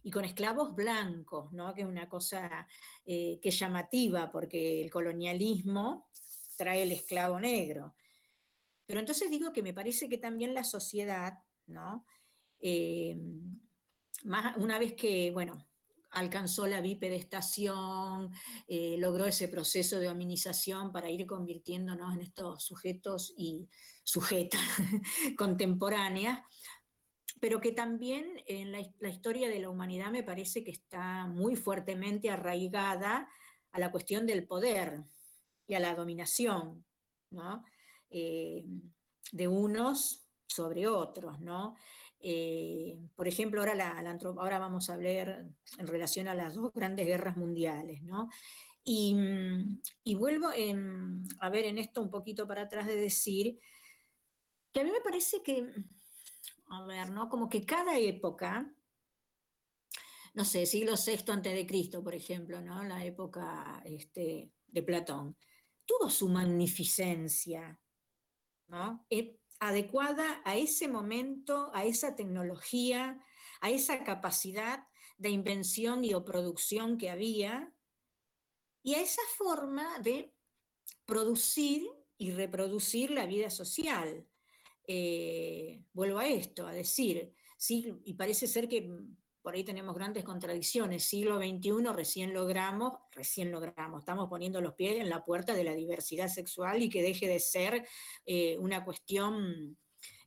y 0.07 0.09
con 0.09 0.23
esclavos 0.23 0.73
blancos, 0.73 1.51
¿no? 1.51 1.73
que 1.73 1.81
es 1.81 1.87
una 1.87 2.07
cosa 2.07 2.65
eh, 3.05 3.41
que 3.41 3.49
es 3.49 3.59
llamativa, 3.59 4.31
porque 4.31 4.81
el 4.81 4.89
colonialismo 4.89 6.07
trae 6.55 6.83
el 6.83 6.93
esclavo 6.93 7.37
negro. 7.41 7.93
Pero 8.85 9.01
entonces 9.01 9.29
digo 9.29 9.51
que 9.51 9.61
me 9.61 9.73
parece 9.73 10.07
que 10.07 10.17
también 10.17 10.53
la 10.53 10.63
sociedad, 10.63 11.39
¿no? 11.65 12.05
Eh, 12.61 13.17
una 14.55 14.79
vez 14.79 14.93
que, 14.93 15.29
bueno, 15.31 15.67
alcanzó 16.11 16.67
la 16.67 16.79
bipedestación, 16.79 18.31
eh, 18.65 18.95
logró 18.97 19.25
ese 19.25 19.49
proceso 19.49 19.99
de 19.99 20.07
hominización 20.07 20.93
para 20.93 21.09
ir 21.09 21.27
convirtiéndonos 21.27 22.13
en 22.13 22.21
estos 22.21 22.63
sujetos 22.63 23.33
y 23.35 23.67
sujetas 24.05 24.61
contemporáneas, 25.37 26.39
pero 27.39 27.59
que 27.59 27.71
también 27.71 28.41
en 28.47 28.71
la, 28.71 29.09
historia 29.09 29.49
de 29.49 29.59
la 29.59 29.69
humanidad 29.69 30.11
me 30.11 30.23
parece 30.23 30.63
que 30.63 30.71
está 30.71 31.27
muy 31.27 31.55
fuertemente 31.55 32.29
arraigada 32.29 33.29
a 33.71 33.79
la 33.79 33.91
cuestión 33.91 34.25
del 34.25 34.47
poder 34.47 35.03
y 35.67 35.75
a 35.75 35.79
la 35.79 35.95
dominación, 35.95 36.85
eh, 38.09 38.63
de 39.31 39.47
unos 39.47 40.25
sobre 40.47 40.87
otros, 40.87 41.39
¿no? 41.41 41.75
Eh, 42.19 42.97
por 43.15 43.27
ejemplo, 43.27 43.61
ahora, 43.61 43.75
la, 43.75 44.17
ahora 44.37 44.59
vamos 44.59 44.89
a 44.89 44.93
hablar 44.93 45.45
en 45.77 45.87
relación 45.87 46.27
a 46.27 46.33
las 46.33 46.55
dos 46.55 46.73
grandes 46.73 47.05
guerras 47.05 47.37
mundiales, 47.37 48.01
¿no? 48.01 48.29
Y, 48.83 49.13
vuelvo 50.15 50.47
a 50.47 51.49
ver 51.49 51.65
en 51.65 51.77
esto 51.77 52.01
un 52.01 52.09
poquito 52.09 52.47
para 52.47 52.63
atrás 52.63 52.87
de 52.87 52.95
decir 52.95 53.59
que 54.71 54.79
a 54.79 54.83
mí 54.85 54.91
me 54.91 55.01
parece 55.01 55.43
que 55.43 55.73
a 56.69 56.85
ver, 56.85 57.09
¿no? 57.09 57.29
Como 57.29 57.49
que 57.49 57.65
cada 57.65 57.97
época, 57.97 58.73
no 60.33 60.45
sé, 60.45 60.65
siglo 60.65 60.93
VI 60.93 61.31
antes 61.31 61.53
de 61.53 61.65
Cristo, 61.65 62.03
por 62.03 62.13
ejemplo, 62.13 62.61
¿no? 62.61 62.83
La 62.83 63.03
época 63.05 63.81
este, 63.85 64.51
de 64.67 64.83
Platón, 64.83 65.37
tuvo 65.85 66.09
su 66.09 66.27
magnificencia, 66.27 67.79
¿no? 68.67 69.05
Eh, 69.09 69.39
adecuada 69.59 70.41
a 70.45 70.55
ese 70.55 70.87
momento, 70.87 71.71
a 71.73 71.85
esa 71.85 72.15
tecnología, 72.15 73.19
a 73.61 73.69
esa 73.69 74.03
capacidad 74.03 74.87
de 75.17 75.29
invención 75.29 76.03
y 76.03 76.13
o 76.13 76.23
producción 76.23 76.97
que 76.97 77.09
había, 77.09 77.73
y 78.83 78.95
a 78.95 79.01
esa 79.01 79.23
forma 79.37 79.99
de 79.99 80.33
producir 81.05 81.87
y 82.17 82.31
reproducir 82.31 83.11
la 83.11 83.25
vida 83.25 83.49
social. 83.49 84.27
Eh, 84.87 85.81
vuelvo 85.91 86.19
a 86.19 86.27
esto, 86.27 86.65
a 86.65 86.71
decir, 86.71 87.33
sí, 87.57 87.93
y 88.05 88.13
parece 88.13 88.47
ser 88.47 88.69
que 88.69 88.89
por 89.41 89.53
ahí 89.53 89.63
tenemos 89.63 89.95
grandes 89.95 90.23
contradicciones, 90.23 91.03
siglo 91.03 91.37
XXI 91.37 91.93
recién 91.93 92.33
logramos, 92.33 92.93
recién 93.11 93.51
logramos, 93.51 93.99
estamos 93.99 94.29
poniendo 94.29 94.61
los 94.61 94.73
pies 94.73 94.97
en 94.99 95.09
la 95.09 95.23
puerta 95.23 95.53
de 95.53 95.63
la 95.63 95.73
diversidad 95.73 96.29
sexual 96.29 96.81
y 96.81 96.89
que 96.89 97.01
deje 97.01 97.27
de 97.27 97.39
ser 97.39 97.87
eh, 98.25 98.57
una 98.59 98.83
cuestión 98.83 99.77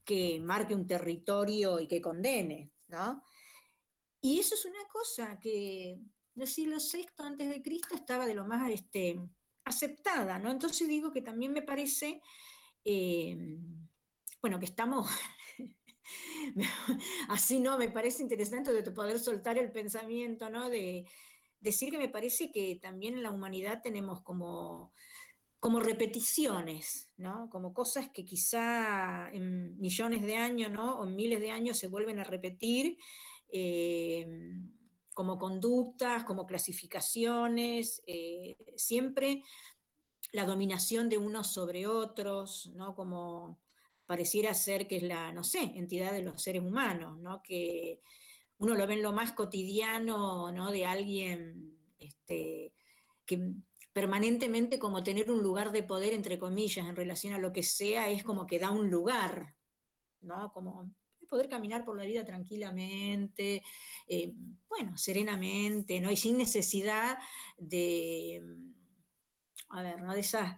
que 0.05 0.41
marque 0.41 0.75
un 0.75 0.87
territorio 0.87 1.81
y 1.81 1.87
que 1.87 2.01
condene, 2.01 2.71
¿no? 2.89 3.23
Y 4.23 4.41
eso 4.41 4.55
es 4.55 4.65
una 4.65 4.85
cosa 4.91 5.39
que 5.39 5.93
en 5.93 6.43
el 6.43 6.49
siglo 6.49 6.77
VI 6.77 7.07
antes 7.19 7.49
de 7.49 7.63
Cristo 7.63 7.95
estaba 7.95 8.27
de 8.27 8.35
lo 8.35 8.47
más 8.47 8.71
este, 8.71 9.21
aceptada, 9.65 10.39
¿no? 10.39 10.51
Entonces 10.51 10.89
digo 10.89 11.13
que 11.13 11.23
también 11.23 11.53
me 11.53 11.63
parece 11.63 12.21
eh, 12.85 13.37
bueno, 14.41 14.59
que 14.59 14.67
estamos, 14.67 15.09
así 17.29 17.61
no, 17.61 17.79
me 17.79 17.91
parece 17.91 18.23
interesante 18.23 18.73
de 18.73 18.91
poder 18.91 19.19
soltar 19.19 19.59
el 19.59 19.71
pensamiento, 19.71 20.51
¿no? 20.51 20.69
De 20.71 21.07
decir 21.61 21.91
que 21.91 21.99
me 21.99 22.09
parece 22.09 22.51
que 22.51 22.79
también 22.81 23.15
en 23.15 23.23
la 23.23 23.31
humanidad 23.31 23.83
tenemos 23.83 24.23
como, 24.23 24.93
como 25.59 25.81
repeticiones, 25.81 27.11
¿no? 27.17 27.51
Como 27.51 27.75
cosas 27.75 28.11
que 28.11 28.25
quizá 28.25 29.31
en 29.33 29.79
millones 29.79 30.23
de 30.23 30.37
años, 30.37 30.71
¿no? 30.71 30.99
O 30.99 31.07
en 31.07 31.17
miles 31.17 31.41
de 31.41 31.51
años 31.51 31.79
se 31.79 31.89
vuelven 31.89 32.19
a 32.19 32.25
repetir. 32.25 32.99
Eh, 33.53 34.27
como 35.13 35.39
conductas, 35.39 36.25
como 36.25 36.47
clasificaciones, 36.47 38.03
eh, 38.07 38.57
siempre 38.77 39.43
la 40.33 40.47
dominación 40.47 41.09
de 41.09 41.19
unos 41.19 41.53
sobre 41.53 41.87
otros, 41.87 42.71
¿no? 42.75 42.95
Como 42.95 43.59
pareciera 44.11 44.53
ser 44.55 44.89
que 44.89 44.97
es 44.97 45.05
la, 45.05 45.31
no 45.31 45.45
sé, 45.45 45.61
entidad 45.77 46.11
de 46.11 46.23
los 46.23 46.43
seres 46.43 46.65
humanos, 46.65 47.17
¿no? 47.21 47.41
Que 47.45 48.01
uno 48.59 48.75
lo 48.75 48.85
ve 48.89 48.95
en 48.95 49.03
lo 49.03 49.13
más 49.13 49.31
cotidiano, 49.31 50.51
¿no? 50.51 50.73
De 50.73 50.85
alguien 50.85 51.79
este, 51.97 52.73
que 53.25 53.53
permanentemente 53.93 54.81
como 54.81 55.05
tener 55.05 55.31
un 55.31 55.45
lugar 55.45 55.71
de 55.71 55.85
poder, 55.85 56.13
entre 56.13 56.41
comillas, 56.41 56.89
en 56.89 56.97
relación 56.97 57.35
a 57.35 57.39
lo 57.39 57.53
que 57.53 57.63
sea, 57.63 58.11
es 58.11 58.25
como 58.25 58.49
que 58.49 58.59
da 58.59 58.73
un 58.73 58.91
lugar, 58.91 59.55
¿no? 60.23 60.51
Como 60.53 60.93
poder 61.29 61.49
caminar 61.49 61.85
por 61.85 61.97
la 61.97 62.05
vida 62.05 62.25
tranquilamente, 62.25 63.63
eh, 64.09 64.33
bueno, 64.69 64.99
serenamente, 64.99 66.01
¿no? 66.01 66.11
Y 66.11 66.17
sin 66.17 66.37
necesidad 66.37 67.17
de, 67.59 68.43
a 69.69 69.83
ver, 69.83 70.03
¿no? 70.03 70.13
De 70.15 70.21
esas 70.21 70.57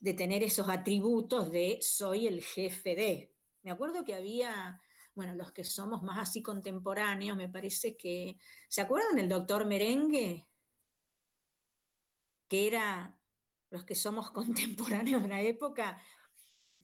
de 0.00 0.14
tener 0.14 0.42
esos 0.42 0.68
atributos 0.68 1.50
de 1.50 1.78
soy 1.82 2.26
el 2.26 2.42
jefe 2.42 2.94
de. 2.94 3.34
Me 3.62 3.70
acuerdo 3.70 4.04
que 4.04 4.14
había, 4.14 4.80
bueno, 5.14 5.34
los 5.34 5.52
que 5.52 5.64
somos 5.64 6.02
más 6.02 6.18
así 6.18 6.42
contemporáneos, 6.42 7.36
me 7.36 7.48
parece 7.48 7.96
que, 7.96 8.38
¿se 8.68 8.80
acuerdan 8.80 9.16
del 9.16 9.28
doctor 9.28 9.66
Merengue? 9.66 10.46
Que 12.48 12.66
era 12.66 13.18
los 13.70 13.84
que 13.84 13.94
somos 13.94 14.30
contemporáneos 14.32 15.22
de 15.22 15.28
la 15.28 15.42
época, 15.42 16.00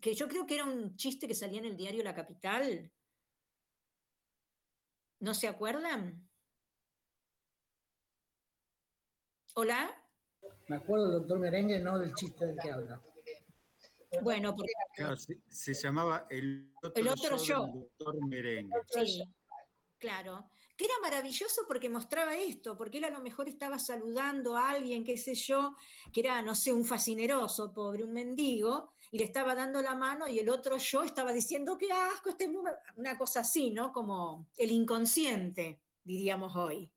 que 0.01 0.15
yo 0.15 0.29
creo 0.29 0.47
que 0.47 0.57
era 0.57 0.65
un 0.65 0.97
chiste 0.97 1.27
que 1.27 1.35
salía 1.35 1.61
en 1.61 1.67
el 1.67 1.77
diario 1.77 2.05
La 2.05 2.15
Capital. 2.15 2.93
¿No 5.21 5.33
se 5.33 5.49
acuerdan? 5.49 6.29
¿Hola? 9.55 10.04
Me 10.69 10.77
acuerdo 10.77 11.11
del 11.11 11.21
doctor 11.21 11.39
Merengue, 11.39 11.79
no 11.79 11.99
del 11.99 12.15
chiste 12.15 12.47
del 12.47 12.57
que 12.59 12.71
habla. 12.71 13.01
Bueno, 14.23 14.55
porque... 14.55 14.73
se, 15.49 15.75
llamaba 15.75 16.27
El 16.31 16.73
otro, 16.83 17.39
show, 17.39 17.89
doctor 17.99 18.27
Merengue. 18.27 18.73
Sí, 18.89 19.23
claro. 19.99 20.49
Que 20.77 20.87
era 20.87 20.95
maravilloso 21.03 21.63
porque 21.69 21.89
mostraba 21.89 22.37
esto, 22.37 22.77
porque 22.77 22.99
él 22.99 23.05
a 23.05 23.11
lo 23.11 23.21
mejor 23.21 23.49
estaba 23.49 23.79
saludando 23.79 24.57
a 24.57 24.71
alguien, 24.71 25.05
qué 25.05 25.17
sé 25.17 25.35
yo, 25.35 25.77
que 26.13 26.21
era, 26.21 26.43
no 26.43 26.55
sé, 26.55 26.73
un 26.73 26.85
fascineroso, 26.85 27.73
pobre, 27.73 28.03
un 28.03 28.13
mendigo, 28.13 28.95
y 29.13 29.19
le 29.19 29.25
estaba 29.25 29.55
dando 29.55 29.81
la 29.81 29.95
mano 29.95 30.27
y 30.27 30.41
el 30.41 30.49
otro 30.49 30.77
yo 30.77 31.05
estaba 31.05 31.33
diciendo, 31.33 31.79
qué 31.79 31.93
asco, 31.93 32.31
este 32.31 32.51
una 32.97 33.17
cosa 33.17 33.41
así, 33.41 33.71
¿no? 33.71 33.93
Como 33.93 34.49
el 34.57 34.73
inconsciente, 34.73 35.81
diríamos 36.03 36.57
hoy. 36.57 36.91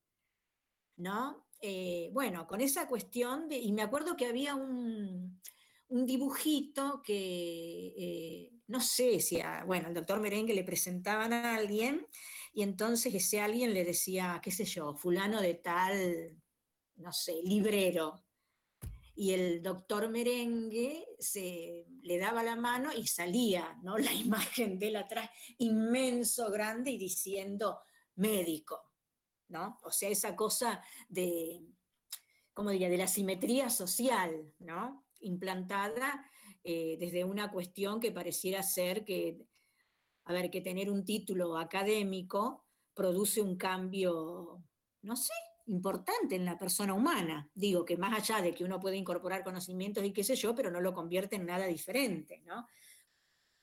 ¿No? 0.96 1.47
Eh, 1.62 2.10
bueno, 2.14 2.46
con 2.46 2.62
esa 2.62 2.88
cuestión, 2.88 3.48
de, 3.48 3.58
y 3.58 3.72
me 3.72 3.82
acuerdo 3.82 4.16
que 4.16 4.28
había 4.28 4.56
un, 4.56 5.42
dibujito 5.90 7.02
que, 7.02 7.94
eh, 7.98 8.52
no 8.68 8.82
sé 8.82 9.20
si, 9.20 9.40
a, 9.40 9.64
bueno, 9.66 9.88
al 9.88 9.94
doctor 9.94 10.20
Merengue 10.20 10.54
le 10.54 10.64
presentaban 10.64 11.34
a 11.34 11.56
alguien 11.56 12.06
y 12.54 12.64
entonces 12.64 13.14
ese 13.14 13.40
alguien 13.40 13.74
le 13.74 13.86
decía, 13.86 14.40
qué 14.44 14.52
sé 14.52 14.66
yo, 14.66 14.96
fulano 14.96 15.42
de 15.42 15.56
tal, 15.56 16.36
no 16.98 17.14
sé, 17.14 17.42
librero. 17.44 18.24
Y 19.16 19.34
el 19.34 19.64
doctor 19.64 20.10
Merengue 20.10 21.06
se, 21.18 21.86
le 22.04 22.18
daba 22.18 22.44
la 22.44 22.56
mano 22.56 22.92
y 22.94 23.08
salía, 23.08 23.78
¿no? 23.82 23.98
La 23.98 24.14
imagen 24.14 24.78
de 24.78 24.88
él 24.90 24.96
atrás, 24.96 25.30
inmenso, 25.58 26.52
grande, 26.52 26.92
y 26.92 26.98
diciendo 26.98 27.80
médico. 28.16 28.87
¿No? 29.50 29.80
O 29.84 29.92
sea, 29.92 30.10
esa 30.10 30.36
cosa 30.36 30.82
de, 31.10 31.62
¿cómo 32.54 32.72
diría?, 32.72 32.90
de 32.90 32.98
la 32.98 33.08
simetría 33.08 33.70
social, 33.70 34.54
¿no? 34.60 35.06
Implantada 35.20 36.30
eh, 36.64 36.98
desde 37.00 37.24
una 37.24 37.52
cuestión 37.52 38.00
que 38.00 38.12
pareciera 38.12 38.62
ser 38.64 39.06
que, 39.06 39.38
a 40.26 40.34
ver, 40.34 40.50
que 40.50 40.62
tener 40.62 40.90
un 40.90 41.06
título 41.06 41.58
académico 41.58 42.66
produce 42.94 43.42
un 43.42 43.56
cambio, 43.56 44.64
no 45.02 45.16
sé, 45.16 45.34
importante 45.68 46.36
en 46.36 46.46
la 46.46 46.58
persona 46.58 46.94
humana. 46.94 47.50
Digo 47.54 47.86
que 47.86 47.98
más 47.98 48.14
allá 48.14 48.42
de 48.42 48.54
que 48.54 48.64
uno 48.64 48.80
puede 48.80 48.98
incorporar 48.98 49.44
conocimientos 49.44 50.04
y 50.04 50.14
qué 50.14 50.24
sé 50.24 50.36
yo, 50.36 50.56
pero 50.56 50.72
no 50.72 50.82
lo 50.82 50.94
convierte 50.94 51.36
en 51.36 51.46
nada 51.46 51.68
diferente, 51.68 52.42
¿no? 52.46 52.68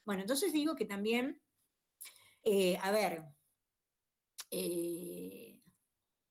Bueno, 0.04 0.22
entonces 0.22 0.52
digo 0.52 0.76
que 0.76 0.84
también, 0.84 1.40
eh, 2.42 2.76
a 2.82 2.90
ver, 2.90 3.24
eh, 4.50 5.33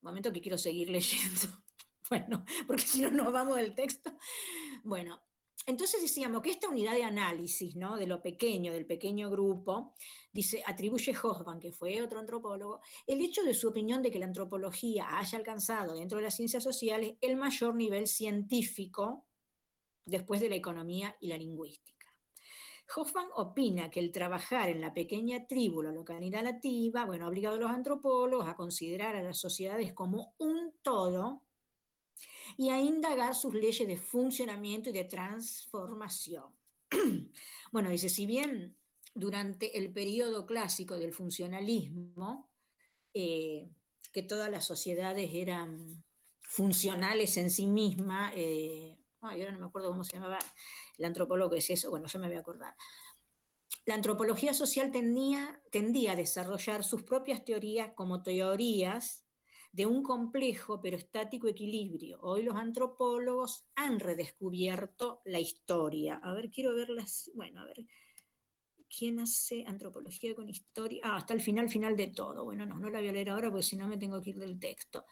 momento 0.03 0.31
que 0.31 0.41
quiero 0.41 0.57
seguir 0.57 0.89
leyendo, 0.91 1.63
bueno, 2.09 2.45
porque 2.67 2.83
si 2.83 3.01
no 3.01 3.09
nos 3.09 3.31
vamos 3.31 3.55
del 3.57 3.73
texto. 3.73 4.15
Bueno, 4.83 5.21
entonces 5.65 6.01
decíamos 6.01 6.41
que 6.41 6.51
esta 6.51 6.67
unidad 6.67 6.93
de 6.93 7.03
análisis, 7.03 7.75
¿no? 7.75 7.95
De 7.95 8.05
lo 8.05 8.21
pequeño, 8.21 8.73
del 8.73 8.85
pequeño 8.85 9.29
grupo, 9.29 9.93
dice, 10.31 10.61
atribuye 10.65 11.15
Hoffman, 11.23 11.59
que 11.59 11.71
fue 11.71 12.01
otro 12.01 12.19
antropólogo, 12.19 12.81
el 13.07 13.21
hecho 13.21 13.43
de 13.43 13.53
su 13.53 13.69
opinión 13.69 14.01
de 14.01 14.11
que 14.11 14.19
la 14.19 14.25
antropología 14.25 15.17
haya 15.17 15.37
alcanzado 15.37 15.95
dentro 15.95 16.17
de 16.17 16.25
las 16.25 16.35
ciencias 16.35 16.63
sociales 16.63 17.15
el 17.21 17.37
mayor 17.37 17.75
nivel 17.75 18.07
científico 18.07 19.25
después 20.05 20.41
de 20.41 20.49
la 20.49 20.55
economía 20.55 21.15
y 21.21 21.27
la 21.27 21.37
lingüística. 21.37 21.92
Hoffman 22.95 23.27
opina 23.35 23.89
que 23.89 23.99
el 23.99 24.11
trabajar 24.11 24.69
en 24.69 24.81
la 24.81 24.93
pequeña 24.93 25.47
tribu, 25.47 25.81
la 25.81 25.91
localidad 25.91 26.43
nativa, 26.43 27.05
bueno, 27.05 27.25
ha 27.25 27.29
obligado 27.29 27.55
a 27.55 27.59
los 27.59 27.71
antropólogos 27.71 28.47
a 28.47 28.55
considerar 28.55 29.15
a 29.15 29.23
las 29.23 29.37
sociedades 29.37 29.93
como 29.93 30.33
un 30.37 30.73
todo 30.81 31.43
y 32.57 32.69
a 32.69 32.79
indagar 32.79 33.35
sus 33.35 33.53
leyes 33.53 33.87
de 33.87 33.97
funcionamiento 33.97 34.89
y 34.89 34.93
de 34.93 35.05
transformación. 35.05 36.45
bueno, 37.71 37.89
dice, 37.89 38.09
si 38.09 38.25
bien 38.25 38.75
durante 39.13 39.77
el 39.77 39.91
periodo 39.91 40.45
clásico 40.45 40.97
del 40.97 41.13
funcionalismo, 41.13 42.49
eh, 43.13 43.69
que 44.11 44.23
todas 44.23 44.49
las 44.49 44.65
sociedades 44.65 45.31
eran 45.33 46.03
funcionales 46.41 47.37
en 47.37 47.49
sí 47.49 47.67
mismas, 47.67 48.33
eh, 48.35 48.97
ahora 49.31 49.51
no 49.51 49.59
me 49.59 49.65
acuerdo 49.65 49.89
cómo 49.89 50.03
se 50.03 50.13
llamaba 50.13 50.39
el 50.97 51.05
antropólogo 51.05 51.51
que 51.51 51.59
es 51.59 51.69
eso, 51.69 51.89
bueno, 51.89 52.07
yo 52.07 52.19
me 52.19 52.27
voy 52.27 52.37
a 52.37 52.41
acordar. 52.41 52.75
La 53.85 53.95
antropología 53.95 54.53
social 54.53 54.91
tendía, 54.91 55.61
tendía 55.71 56.13
a 56.13 56.15
desarrollar 56.15 56.83
sus 56.83 57.03
propias 57.03 57.43
teorías 57.43 57.91
como 57.95 58.23
teorías 58.23 59.25
de 59.73 59.85
un 59.85 60.03
complejo 60.03 60.79
pero 60.79 60.95
estático 60.95 61.47
equilibrio. 61.47 62.19
Hoy 62.21 62.43
los 62.43 62.55
antropólogos 62.55 63.65
han 63.75 63.99
redescubierto 63.99 65.21
la 65.25 65.39
historia. 65.39 66.21
A 66.23 66.33
ver, 66.33 66.49
quiero 66.49 66.75
verlas, 66.75 67.29
bueno, 67.33 67.61
a 67.61 67.65
ver, 67.65 67.85
¿quién 68.87 69.19
hace 69.19 69.65
antropología 69.67 70.35
con 70.35 70.47
historia? 70.47 71.01
Ah, 71.03 71.17
hasta 71.17 71.33
el 71.33 71.41
final, 71.41 71.69
final 71.69 71.97
de 71.97 72.07
todo. 72.07 72.45
Bueno, 72.45 72.65
no, 72.65 72.79
no 72.79 72.89
la 72.89 72.99
voy 72.99 73.09
a 73.09 73.13
leer 73.13 73.31
ahora 73.31 73.49
porque 73.49 73.63
si 73.63 73.75
no 73.75 73.87
me 73.87 73.97
tengo 73.97 74.21
que 74.21 74.29
ir 74.29 74.39
del 74.39 74.59
texto. 74.59 75.05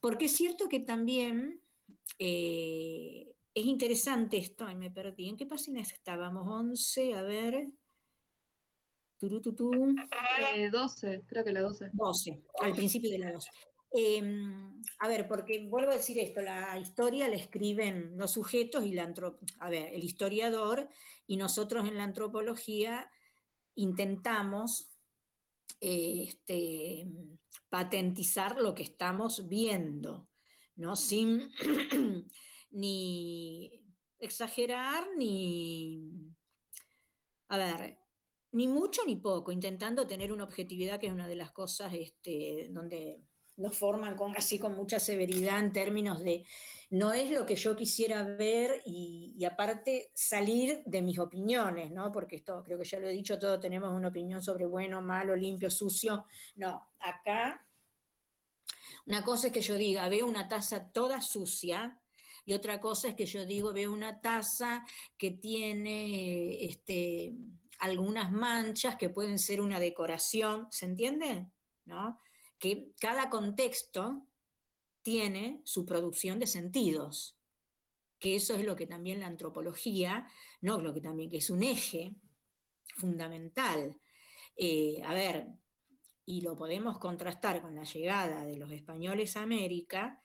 Porque 0.00 0.26
es 0.26 0.32
cierto 0.32 0.68
que 0.68 0.80
también 0.80 1.62
eh, 2.18 3.33
es 3.54 3.64
interesante 3.64 4.36
esto, 4.36 4.66
ay, 4.66 4.74
me 4.74 4.90
perdí. 4.90 5.28
¿En 5.28 5.36
qué 5.36 5.46
página 5.46 5.80
estábamos? 5.80 6.46
11, 6.46 7.14
a 7.14 7.22
ver. 7.22 7.68
12, 10.70 11.14
eh, 11.14 11.22
creo 11.26 11.44
que 11.44 11.52
la 11.52 11.62
12. 11.62 11.90
12, 11.92 12.42
al 12.60 12.72
principio 12.72 13.10
de 13.10 13.18
la 13.18 13.32
12. 13.32 13.50
Em, 13.96 14.82
a 14.98 15.08
ver, 15.08 15.28
porque 15.28 15.68
vuelvo 15.68 15.92
a 15.92 15.96
decir 15.96 16.18
esto, 16.18 16.42
la 16.42 16.76
historia 16.78 17.28
la 17.28 17.36
escriben 17.36 18.18
los 18.18 18.32
sujetos 18.32 18.84
y 18.84 18.92
la 18.92 19.14
a 19.60 19.70
ver, 19.70 19.94
el 19.94 20.02
historiador 20.02 20.88
y 21.28 21.36
nosotros 21.36 21.86
en 21.88 21.96
la 21.96 22.02
antropología 22.02 23.08
intentamos 23.76 24.90
este, 25.80 27.06
patentizar 27.68 28.60
lo 28.60 28.74
que 28.74 28.82
estamos 28.82 29.48
viendo, 29.48 30.28
¿no? 30.74 30.96
Sin 30.96 31.52
ni 32.74 33.82
exagerar, 34.18 35.04
ni, 35.16 36.32
a 37.48 37.56
ver, 37.56 37.98
ni 38.52 38.68
mucho 38.68 39.02
ni 39.06 39.16
poco, 39.16 39.52
intentando 39.52 40.06
tener 40.06 40.32
una 40.32 40.44
objetividad 40.44 41.00
que 41.00 41.08
es 41.08 41.12
una 41.12 41.28
de 41.28 41.36
las 41.36 41.50
cosas 41.52 41.92
este, 41.94 42.68
donde 42.70 43.20
nos 43.56 43.76
forman 43.76 44.16
con, 44.16 44.36
así 44.36 44.58
con 44.58 44.74
mucha 44.74 44.98
severidad 44.98 45.60
en 45.60 45.72
términos 45.72 46.22
de 46.22 46.44
no 46.90 47.12
es 47.12 47.30
lo 47.30 47.46
que 47.46 47.56
yo 47.56 47.76
quisiera 47.76 48.22
ver 48.22 48.82
y, 48.84 49.34
y, 49.36 49.44
aparte 49.44 50.10
salir 50.14 50.82
de 50.84 51.02
mis 51.02 51.18
opiniones, 51.18 51.90
¿no? 51.90 52.12
Porque 52.12 52.36
esto 52.36 52.62
creo 52.64 52.78
que 52.78 52.84
ya 52.84 53.00
lo 53.00 53.08
he 53.08 53.12
dicho, 53.12 53.38
todos 53.38 53.60
tenemos 53.60 53.92
una 53.92 54.08
opinión 54.08 54.42
sobre 54.42 54.66
bueno, 54.66 55.00
malo, 55.02 55.34
limpio, 55.34 55.70
sucio. 55.70 56.26
No, 56.56 56.88
acá 57.00 57.64
una 59.06 59.22
cosa 59.22 59.48
es 59.48 59.52
que 59.52 59.60
yo 59.60 59.74
diga, 59.76 60.08
veo 60.08 60.26
una 60.26 60.48
taza 60.48 60.90
toda 60.90 61.20
sucia 61.20 61.98
y 62.44 62.52
otra 62.52 62.80
cosa 62.80 63.08
es 63.08 63.14
que 63.14 63.26
yo 63.26 63.46
digo, 63.46 63.72
veo 63.72 63.92
una 63.92 64.20
taza 64.20 64.84
que 65.16 65.30
tiene 65.30 66.64
este, 66.64 67.34
algunas 67.78 68.30
manchas 68.30 68.96
que 68.96 69.10
pueden 69.10 69.38
ser 69.38 69.60
una 69.60 69.80
decoración, 69.80 70.68
¿se 70.70 70.86
entiende? 70.86 71.46
¿No? 71.86 72.20
Que 72.58 72.92
cada 73.00 73.30
contexto 73.30 74.26
tiene 75.02 75.60
su 75.64 75.86
producción 75.86 76.38
de 76.38 76.46
sentidos, 76.46 77.38
que 78.18 78.36
eso 78.36 78.54
es 78.54 78.64
lo 78.64 78.76
que 78.76 78.86
también 78.86 79.20
la 79.20 79.26
antropología, 79.26 80.26
no 80.60 80.80
lo 80.80 80.94
que 80.94 81.00
también, 81.00 81.30
que 81.30 81.38
es 81.38 81.50
un 81.50 81.62
eje 81.62 82.14
fundamental. 82.96 83.98
Eh, 84.56 85.02
a 85.04 85.12
ver, 85.12 85.48
y 86.26 86.40
lo 86.40 86.56
podemos 86.56 86.98
contrastar 86.98 87.60
con 87.60 87.74
la 87.74 87.84
llegada 87.84 88.44
de 88.44 88.56
los 88.56 88.70
españoles 88.70 89.36
a 89.36 89.42
América, 89.42 90.22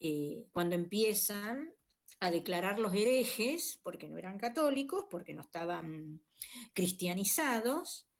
eh, 0.00 0.46
cuando 0.52 0.74
empiezan 0.74 1.74
a 2.20 2.30
declarar 2.30 2.78
los 2.78 2.94
herejes, 2.94 3.80
porque 3.82 4.08
no 4.08 4.18
eran 4.18 4.38
católicos, 4.38 5.06
porque 5.10 5.34
no 5.34 5.42
estaban 5.42 6.22
cristianizados, 6.74 8.10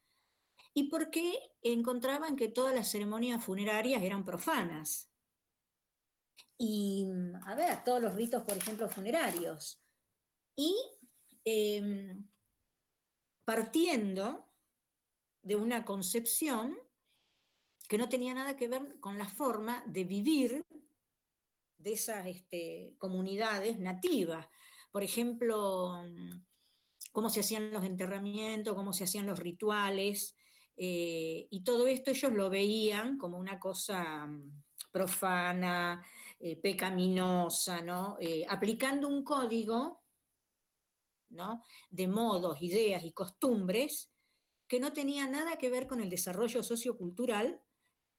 y 0.72 0.85
porque 0.85 1.35
encontraban 1.62 2.37
que 2.37 2.49
todas 2.49 2.74
las 2.74 2.91
ceremonias 2.91 3.45
funerarias 3.45 4.03
eran 4.03 4.24
profanas. 4.24 5.11
Y, 6.57 7.07
a 7.47 7.55
ver, 7.55 7.83
todos 7.85 8.03
los 8.03 8.14
ritos, 8.14 8.43
por 8.45 8.57
ejemplo, 8.57 8.89
funerarios. 8.89 9.83
Y 10.55 10.76
em, 11.45 12.28
partiendo 13.45 14.47
de 15.43 15.57
una 15.57 15.85
concepción 15.85 16.78
que 17.89 17.99
no 17.99 18.09
tenía 18.09 18.35
nada 18.35 18.57
que 18.57 18.68
ver 18.68 19.01
con 19.01 19.18
la 19.18 19.26
forma 19.26 19.83
de 19.87 20.05
vivir 20.05 20.64
de 21.81 21.93
esas 21.93 22.26
este, 22.26 22.95
comunidades 22.99 23.78
nativas. 23.78 24.47
Por 24.91 25.03
ejemplo, 25.03 26.05
cómo 27.12 27.31
se 27.31 27.41
hacían 27.41 27.72
los 27.72 27.85
enterramientos, 27.85 28.74
cómo 28.74 28.93
se 28.93 29.05
hacían 29.05 29.26
los 29.26 29.39
rituales, 29.39 30.37
eh, 30.83 31.47
y 31.51 31.62
todo 31.62 31.87
esto 31.87 32.11
ellos 32.11 32.33
lo 32.33 32.49
veían 32.49 33.18
como 33.18 33.39
una 33.39 33.59
cosa 33.59 34.26
mm, 34.26 34.62
profana, 34.91 36.03
eh, 36.39 36.57
pecaminosa, 36.57 37.83
¿no? 37.83 38.16
Eh, 38.18 38.47
aplicando 38.49 39.07
un 39.07 39.22
código 39.22 40.03
¿no? 41.28 41.62
de 41.91 42.09
modos, 42.09 42.62
ideas 42.62 43.05
y 43.05 43.12
costumbres 43.12 44.11
que 44.66 44.81
no 44.81 44.95
tenía 44.95 45.26
nada 45.26 45.59
que 45.59 45.68
ver 45.68 45.87
con 45.87 46.01
el 46.01 46.09
desarrollo 46.09 46.62
sociocultural 46.62 47.61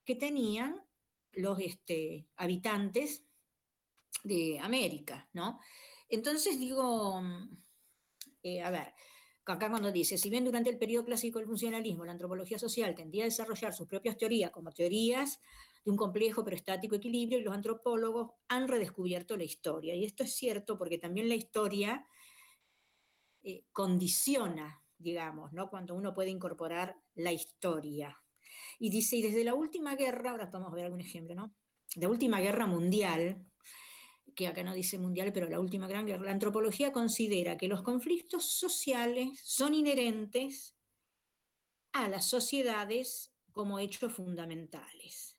que 0.06 0.16
tenían 0.16 0.86
los 1.32 1.60
este, 1.60 2.28
habitantes 2.36 3.26
de 4.24 4.60
América, 4.60 5.30
¿no? 5.34 5.60
Entonces 6.10 6.60
digo, 6.60 7.22
mm, 7.22 7.58
eh, 8.44 8.62
a 8.62 8.70
ver, 8.70 8.94
acá 9.46 9.70
cuando 9.70 9.92
dice, 9.92 10.18
si 10.18 10.30
bien 10.30 10.46
durante 10.46 10.70
el 10.70 10.78
periodo 10.78 11.06
clásico 11.06 11.40
del 11.40 11.48
funcionalismo 11.48 12.06
la 12.06 12.14
antropología 12.14 12.58
social 12.58 12.96
tendía 12.96 13.24
a 13.24 13.26
desarrollar 13.26 13.74
sus 13.74 13.88
propias 13.88 14.18
teorías 14.18 14.52
como 14.52 14.72
teorías 14.72 15.40
de 15.84 15.92
un 15.92 15.98
complejo 15.98 16.44
pero 16.44 16.56
estático 16.56 16.96
equilibrio, 16.96 17.42
los 17.42 17.54
antropólogos 17.54 18.32
han 18.48 18.68
redescubierto 18.68 19.36
la 19.36 19.44
historia. 19.44 19.96
Y 19.96 20.06
esto 20.06 20.24
es 20.24 20.36
cierto 20.36 20.78
porque 20.78 20.98
también 20.98 21.28
la 21.28 21.36
historia 21.36 22.06
eh, 23.44 23.66
condiciona, 23.72 24.84
digamos, 24.98 25.52
¿no? 25.54 25.70
cuando 25.70 25.96
uno 25.96 26.14
puede 26.14 26.30
incorporar 26.30 26.96
la 27.16 27.32
historia. 27.32 28.22
Y 28.80 28.90
dice, 28.90 29.18
y 29.18 29.22
desde 29.22 29.44
la 29.44 29.56
última 29.56 29.96
guerra, 29.96 30.32
ahora 30.32 30.52
a 30.54 30.76
ver 30.76 30.86
algún 30.86 31.02
ejemplo, 31.02 31.36
¿no? 31.36 31.56
La 31.96 32.10
última 32.10 32.40
guerra 32.40 32.68
mundial, 32.68 33.46
que 34.36 34.48
acá 34.48 34.64
no 34.64 34.74
dice 34.74 34.98
mundial, 34.98 35.32
pero 35.34 35.50
la 35.50 35.60
última 35.60 35.88
gran 35.88 36.06
guerra, 36.06 36.26
la 36.26 36.32
antropología 36.32 36.92
considera 36.92 37.58
que 37.58 37.68
los 37.68 37.82
conflictos 37.82 38.46
sociales 38.52 39.40
son 39.44 39.74
inherentes 39.74 40.76
a 41.94 42.08
las 42.08 42.26
sociedades 42.26 43.34
como 43.52 43.80
hechos 43.80 44.14
fundamentales. 44.14 45.38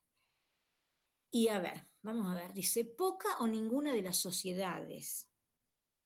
Y 1.31 1.49
a 1.49 1.59
ver, 1.61 1.87
vamos 2.03 2.31
a 2.31 2.35
ver, 2.35 2.53
dice, 2.53 2.85
poca 2.85 3.39
o 3.39 3.47
ninguna 3.47 3.95
de 3.95 4.03
las 4.03 4.19
sociedades 4.19 5.29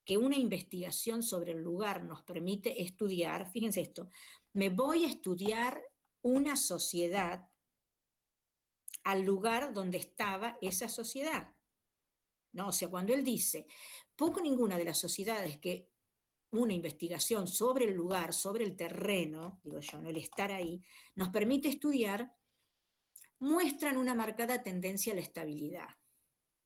que 0.05 0.17
una 0.17 0.37
investigación 0.37 1.25
sobre 1.25 1.53
el 1.53 1.63
lugar 1.63 2.05
nos 2.05 2.23
permite 2.23 2.81
estudiar, 2.81 3.51
fíjense 3.51 3.81
esto, 3.81 4.09
me 4.53 4.71
voy 4.71 5.05
a 5.05 5.09
estudiar 5.09 5.83
una 6.23 6.55
sociedad 6.55 7.49
al 9.03 9.23
lugar 9.23 9.73
donde 9.73 9.99
estaba 9.99 10.59
esa 10.61 10.89
sociedad. 10.89 11.56
¿No? 12.57 12.69
O 12.69 12.73
sea, 12.73 12.89
cuando 12.89 13.13
él 13.13 13.23
dice, 13.23 13.67
poco 14.17 14.41
ninguna 14.41 14.79
de 14.79 14.85
las 14.85 14.99
sociedades 14.99 15.59
que 15.59 15.91
una 16.53 16.73
investigación 16.73 17.47
sobre 17.47 17.85
el 17.85 17.95
lugar, 17.95 18.33
sobre 18.33 18.65
el 18.65 18.75
terreno, 18.75 19.61
digo 19.63 19.79
yo, 19.81 20.01
¿no? 20.01 20.09
el 20.09 20.17
estar 20.17 20.51
ahí, 20.51 20.83
nos 21.17 21.29
permite 21.29 21.69
estudiar, 21.69 22.33
muestran 23.41 23.99
una 23.99 24.15
marcada 24.15 24.63
tendencia 24.63 25.13
a 25.13 25.17
la 25.17 25.21
estabilidad. 25.21 25.89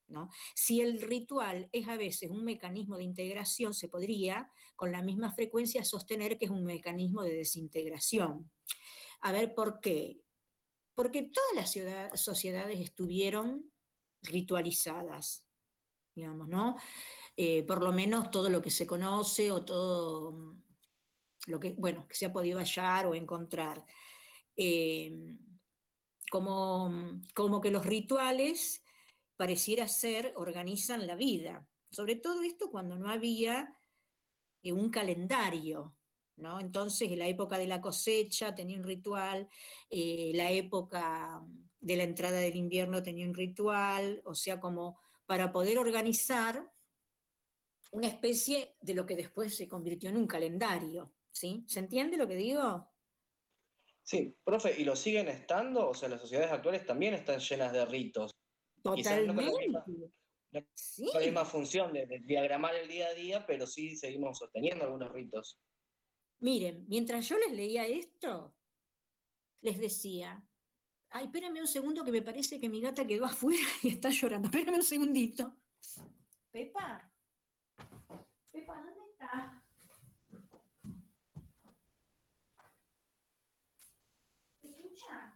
¿no? 0.07 0.31
Si 0.55 0.81
el 0.81 1.01
ritual 1.01 1.69
es 1.73 1.89
a 1.89 1.97
veces 1.97 2.31
un 2.31 2.45
mecanismo 2.45 2.97
de 2.97 3.05
integración, 3.05 3.75
se 3.75 3.89
podría 3.89 4.49
con 4.77 4.93
la 4.93 5.03
misma 5.03 5.33
frecuencia 5.33 5.85
sostener 5.85 6.39
que 6.39 6.45
es 6.45 6.53
un 6.53 6.65
mecanismo 6.65 7.25
de 7.25 7.35
desintegración. 7.35 8.49
A 9.23 9.33
ver, 9.33 9.57
¿por 9.57 9.81
qué? 9.81 10.21
Porque 10.95 11.25
todas 11.33 11.77
las 11.83 12.21
sociedades 12.21 12.79
estuvieron 12.79 13.73
ritualizadas, 14.23 15.45
digamos, 16.21 16.49
¿no? 16.49 16.77
Eh, 17.37 17.63
por 17.63 17.83
lo 17.83 17.93
menos 17.93 18.31
todo 18.31 18.51
lo 18.51 18.61
que 18.61 18.71
se 18.71 18.87
conoce 18.87 19.51
o 19.51 19.65
todo 19.65 20.33
mm, 20.33 20.63
lo 21.47 21.59
que, 21.59 21.73
bueno, 21.73 22.07
que 22.07 22.15
se 22.15 22.27
ha 22.27 22.33
podido 22.33 22.59
hallar 22.59 23.07
o 23.07 23.15
encontrar. 23.15 23.83
Eh, 24.55 25.11
como, 26.31 26.91
mm, 26.91 27.23
como 27.35 27.61
que 27.63 27.71
los 27.71 27.87
rituales 27.87 28.83
pareciera 29.37 29.89
ser 29.89 30.35
organizan 30.37 31.07
la 31.07 31.17
vida. 31.17 31.67
Sobre 31.91 32.17
todo 32.17 32.43
esto 32.43 32.71
cuando 32.71 32.97
no 32.97 33.09
había 33.09 33.75
eh, 34.63 34.73
un 34.73 34.91
calendario, 34.91 35.97
¿no? 36.37 36.61
Entonces, 36.61 37.11
en 37.11 37.19
la 37.21 37.29
época 37.29 37.57
de 37.57 37.67
la 37.67 37.81
cosecha 37.81 38.55
tenía 38.55 38.77
un 38.77 38.85
ritual, 38.85 39.49
la 39.91 40.51
época 40.51 41.43
de 41.81 41.97
la 41.97 42.05
entrada 42.05 42.39
del 42.39 42.57
invierno 42.57 43.03
tenía 43.03 43.27
un 43.27 43.35
ritual, 43.35 44.21
o 44.25 44.35
sea, 44.35 44.61
como 44.61 44.99
para 45.31 45.53
poder 45.53 45.79
organizar 45.79 46.69
una 47.93 48.09
especie 48.09 48.75
de 48.81 48.95
lo 48.95 49.07
que 49.07 49.15
después 49.15 49.57
se 49.57 49.69
convirtió 49.69 50.11
en 50.11 50.17
un 50.17 50.27
calendario. 50.27 51.15
¿sí? 51.31 51.65
¿Se 51.69 51.79
entiende 51.79 52.17
lo 52.17 52.27
que 52.27 52.35
digo? 52.35 52.91
Sí, 54.03 54.37
profe, 54.43 54.75
¿y 54.77 54.83
lo 54.83 54.97
siguen 54.97 55.29
estando? 55.29 55.89
O 55.89 55.95
sea, 55.95 56.09
las 56.09 56.21
sociedades 56.21 56.51
actuales 56.51 56.85
también 56.85 57.15
están 57.15 57.39
llenas 57.39 57.73
de 57.73 57.87
ritos. 57.87 58.33
Totalmente. 58.83 59.69
No 59.69 59.85
la, 60.51 60.67
la 61.13 61.21
misma 61.21 61.45
función 61.45 61.93
de, 61.93 62.09
diagramar 62.25 62.75
el 62.75 62.89
día 62.89 63.07
a 63.07 63.15
día, 63.15 63.47
pero 63.47 63.69
sí 63.69 63.97
seguimos 63.97 64.37
sosteniendo 64.37 64.85
algunos 64.85 65.13
ritos. 65.13 65.61
Miren, 66.41 66.87
mientras 66.89 67.29
yo 67.29 67.39
les 67.39 67.53
leía 67.53 67.87
esto, 67.87 68.53
les 69.61 69.79
decía, 69.79 70.45
ay, 71.11 71.25
espérame 71.27 71.61
un 71.61 71.67
segundo 71.69 72.05
que 72.05 72.13
me 72.13 72.23
parece 72.23 72.59
que 72.61 72.69
mi 72.69 72.81
gata 72.81 73.07
quedó 73.07 73.25
afuera 73.27 73.63
y 73.83 73.89
está 73.89 74.11
llorando. 74.11 74.49
Espérame 74.49 74.77
un 74.77 74.83
segundito. 74.83 75.57
Pepa, 76.51 77.11
Pepa, 78.51 78.75
¿dónde 78.75 79.01
está? 79.13 79.63
¿Me 84.63 84.71
escucha? 84.71 85.33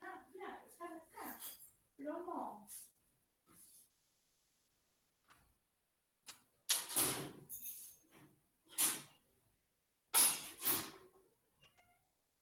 Ah, 0.00 0.26
claro, 0.32 0.58
está 0.66 0.84
acá. 0.86 1.40
Plomo. 1.96 2.66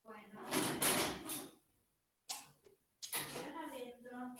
Bueno. 0.04 0.40
adentro. 3.64 4.36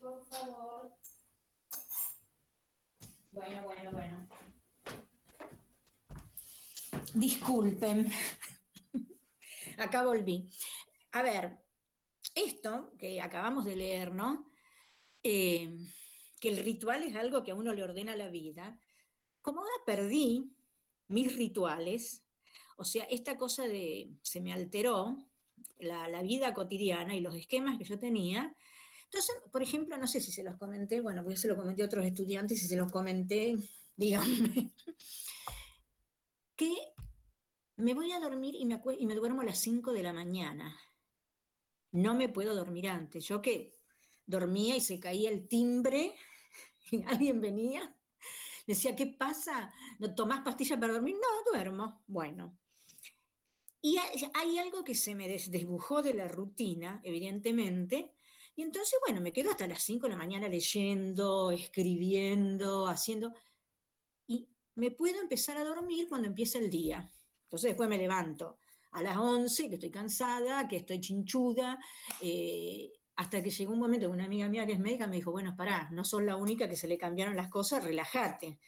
Por 0.00 0.24
favor. 0.26 0.92
Bueno, 3.32 3.62
bueno, 3.64 3.90
bueno. 3.92 4.28
Disculpen. 7.16 8.12
Acá 9.78 10.04
volví. 10.04 10.50
A 11.12 11.22
ver, 11.22 11.58
esto 12.34 12.92
que 12.98 13.22
acabamos 13.22 13.64
de 13.64 13.74
leer, 13.74 14.14
¿no? 14.14 14.52
Eh, 15.22 15.78
que 16.38 16.50
el 16.50 16.58
ritual 16.58 17.04
es 17.04 17.16
algo 17.16 17.42
que 17.42 17.52
a 17.52 17.54
uno 17.54 17.72
le 17.72 17.82
ordena 17.82 18.14
la 18.16 18.28
vida. 18.28 18.78
Como 19.40 19.60
ahora 19.60 19.72
perdí 19.86 20.52
mis 21.08 21.34
rituales, 21.34 22.22
o 22.76 22.84
sea, 22.84 23.04
esta 23.04 23.38
cosa 23.38 23.66
de, 23.66 24.10
se 24.20 24.42
me 24.42 24.52
alteró 24.52 25.26
la, 25.78 26.22
vida 26.22 26.52
cotidiana 26.52 27.16
y 27.16 27.20
los 27.20 27.34
esquemas 27.34 27.78
que 27.78 27.84
yo 27.84 27.98
tenía, 27.98 28.54
entonces, 29.04 29.36
por 29.50 29.62
ejemplo, 29.62 29.96
no 29.96 30.06
sé 30.06 30.20
si 30.20 30.32
se 30.32 30.42
los 30.42 30.58
comenté, 30.58 31.00
bueno, 31.00 31.22
porque 31.22 31.38
se 31.38 31.48
lo 31.48 31.56
comenté 31.56 31.82
a 31.82 31.86
otros 31.86 32.04
estudiantes 32.04 32.62
y 32.62 32.68
se 32.68 32.76
los 32.76 32.92
comenté, 32.92 33.56
díganme, 33.96 34.74
que 36.54 36.74
me 37.76 37.94
voy 37.94 38.12
a 38.12 38.20
dormir 38.20 38.54
y 38.54 38.64
me, 38.64 39.14
duermo 39.14 39.42
a 39.42 39.44
las 39.44 39.58
5 39.58 39.92
de 39.92 40.02
la 40.02 40.12
mañana. 40.12 40.78
No 41.92 42.14
me 42.14 42.28
puedo 42.28 42.54
dormir 42.54 42.88
antes. 42.88 43.24
Yo 43.26 43.42
que 43.42 43.76
dormía 44.26 44.76
y 44.76 44.80
se 44.80 44.98
caía 44.98 45.30
el 45.30 45.46
timbre 45.48 46.14
y 46.90 47.02
alguien 47.04 47.40
venía, 47.40 47.94
decía, 48.66 48.96
¿qué 48.96 49.06
pasa? 49.06 49.72
¿No 49.98 50.14
tomás 50.14 50.40
pastillas 50.42 50.78
para 50.78 50.94
dormir? 50.94 51.16
No, 51.16 51.52
duermo. 51.52 52.02
Bueno. 52.06 52.58
Y 53.82 53.98
hay 54.34 54.58
algo 54.58 54.82
que 54.82 54.94
se 54.94 55.14
me 55.14 55.28
desdibujó 55.28 56.02
de 56.02 56.14
la 56.14 56.26
rutina, 56.26 57.00
evidentemente, 57.04 58.16
y 58.56 58.62
entonces, 58.62 58.98
bueno, 59.06 59.20
me 59.20 59.32
quedo 59.32 59.50
hasta 59.50 59.66
las 59.66 59.82
5 59.82 60.06
de 60.06 60.12
la 60.14 60.16
mañana 60.16 60.48
leyendo, 60.48 61.50
escribiendo, 61.50 62.88
haciendo, 62.88 63.34
y 64.26 64.48
me 64.74 64.90
puedo 64.90 65.20
empezar 65.20 65.58
a 65.58 65.64
dormir 65.64 66.08
cuando 66.08 66.26
empieza 66.26 66.58
el 66.58 66.70
día. 66.70 67.08
Entonces 67.46 67.70
después 67.70 67.88
me 67.88 67.98
levanto 67.98 68.58
a 68.92 69.02
las 69.02 69.16
11, 69.16 69.68
que 69.68 69.74
estoy 69.76 69.90
cansada, 69.90 70.66
que 70.68 70.76
estoy 70.76 71.00
chinchuda, 71.00 71.78
eh, 72.20 72.92
hasta 73.16 73.42
que 73.42 73.50
llegó 73.50 73.72
un 73.72 73.78
momento 73.78 74.06
que 74.06 74.12
una 74.12 74.24
amiga 74.24 74.48
mía 74.48 74.66
que 74.66 74.72
es 74.72 74.78
médica 74.78 75.06
me 75.06 75.16
dijo, 75.16 75.32
bueno, 75.32 75.56
pará, 75.56 75.88
no 75.90 76.04
sos 76.04 76.22
la 76.22 76.36
única 76.36 76.68
que 76.68 76.76
se 76.76 76.88
le 76.88 76.98
cambiaron 76.98 77.36
las 77.36 77.48
cosas, 77.48 77.84
relájate. 77.84 78.58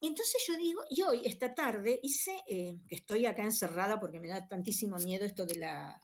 Y 0.00 0.06
entonces 0.06 0.42
yo 0.46 0.56
digo, 0.56 0.82
y 0.90 1.02
hoy, 1.02 1.22
esta 1.24 1.54
tarde, 1.54 1.98
hice, 2.02 2.42
eh, 2.46 2.78
que 2.88 2.94
estoy 2.94 3.26
acá 3.26 3.42
encerrada 3.42 3.98
porque 3.98 4.20
me 4.20 4.28
da 4.28 4.46
tantísimo 4.46 4.96
miedo 4.98 5.24
esto 5.24 5.44
de 5.44 5.56
la, 5.56 6.02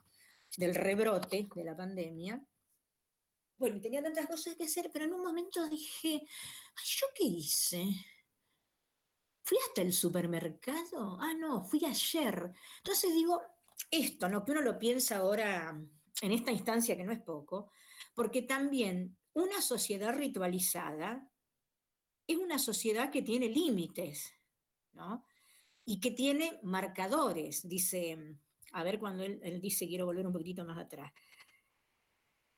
del 0.57 0.75
rebrote 0.75 1.49
de 1.55 1.65
la 1.65 1.77
pandemia. 1.77 2.45
Bueno, 3.57 3.81
tenía 3.81 4.03
tantas 4.03 4.27
cosas 4.27 4.57
que 4.57 4.65
hacer, 4.65 4.91
pero 4.93 5.05
en 5.05 5.15
un 5.15 5.23
momento 5.23 5.67
dije, 5.69 6.21
Ay, 6.77 6.85
¿yo 6.85 7.07
qué 7.15 7.25
hice? 7.25 7.85
¿Fui 9.45 9.59
hasta 9.69 9.83
el 9.83 9.93
supermercado? 9.93 11.19
Ah, 11.21 11.35
no, 11.39 11.63
fui 11.63 11.85
ayer. 11.85 12.51
Entonces 12.79 13.13
digo, 13.15 13.43
esto, 13.91 14.29
¿no? 14.29 14.45
Que 14.45 14.53
uno 14.53 14.63
lo 14.63 14.79
piensa 14.79 15.19
ahora 15.19 15.79
en 16.23 16.33
esta 16.33 16.51
instancia 16.51 16.97
que 16.97 17.05
no 17.05 17.13
es 17.13 17.21
poco, 17.21 17.71
porque 18.15 18.43
también 18.43 19.17
una 19.35 19.61
sociedad 19.61 20.15
ritualizada 20.15 21.29
es 22.27 22.39
una 22.39 22.59
sociedad 22.59 23.11
que 23.11 23.21
tiene 23.21 23.49
límites, 23.49 24.33
¿no? 24.95 25.27
Y 25.85 26.01
que 26.01 26.11
tiene 26.11 26.59
marcadores, 26.63 27.69
dice 27.69 28.39
a 28.73 28.83
ver 28.83 28.99
cuando 28.99 29.23
él, 29.23 29.61
dice, 29.61 29.87
quiero 29.87 30.07
volver 30.07 30.27
un 30.27 30.33
poquitito 30.33 30.65
más 30.65 30.79
atrás. 30.79 31.13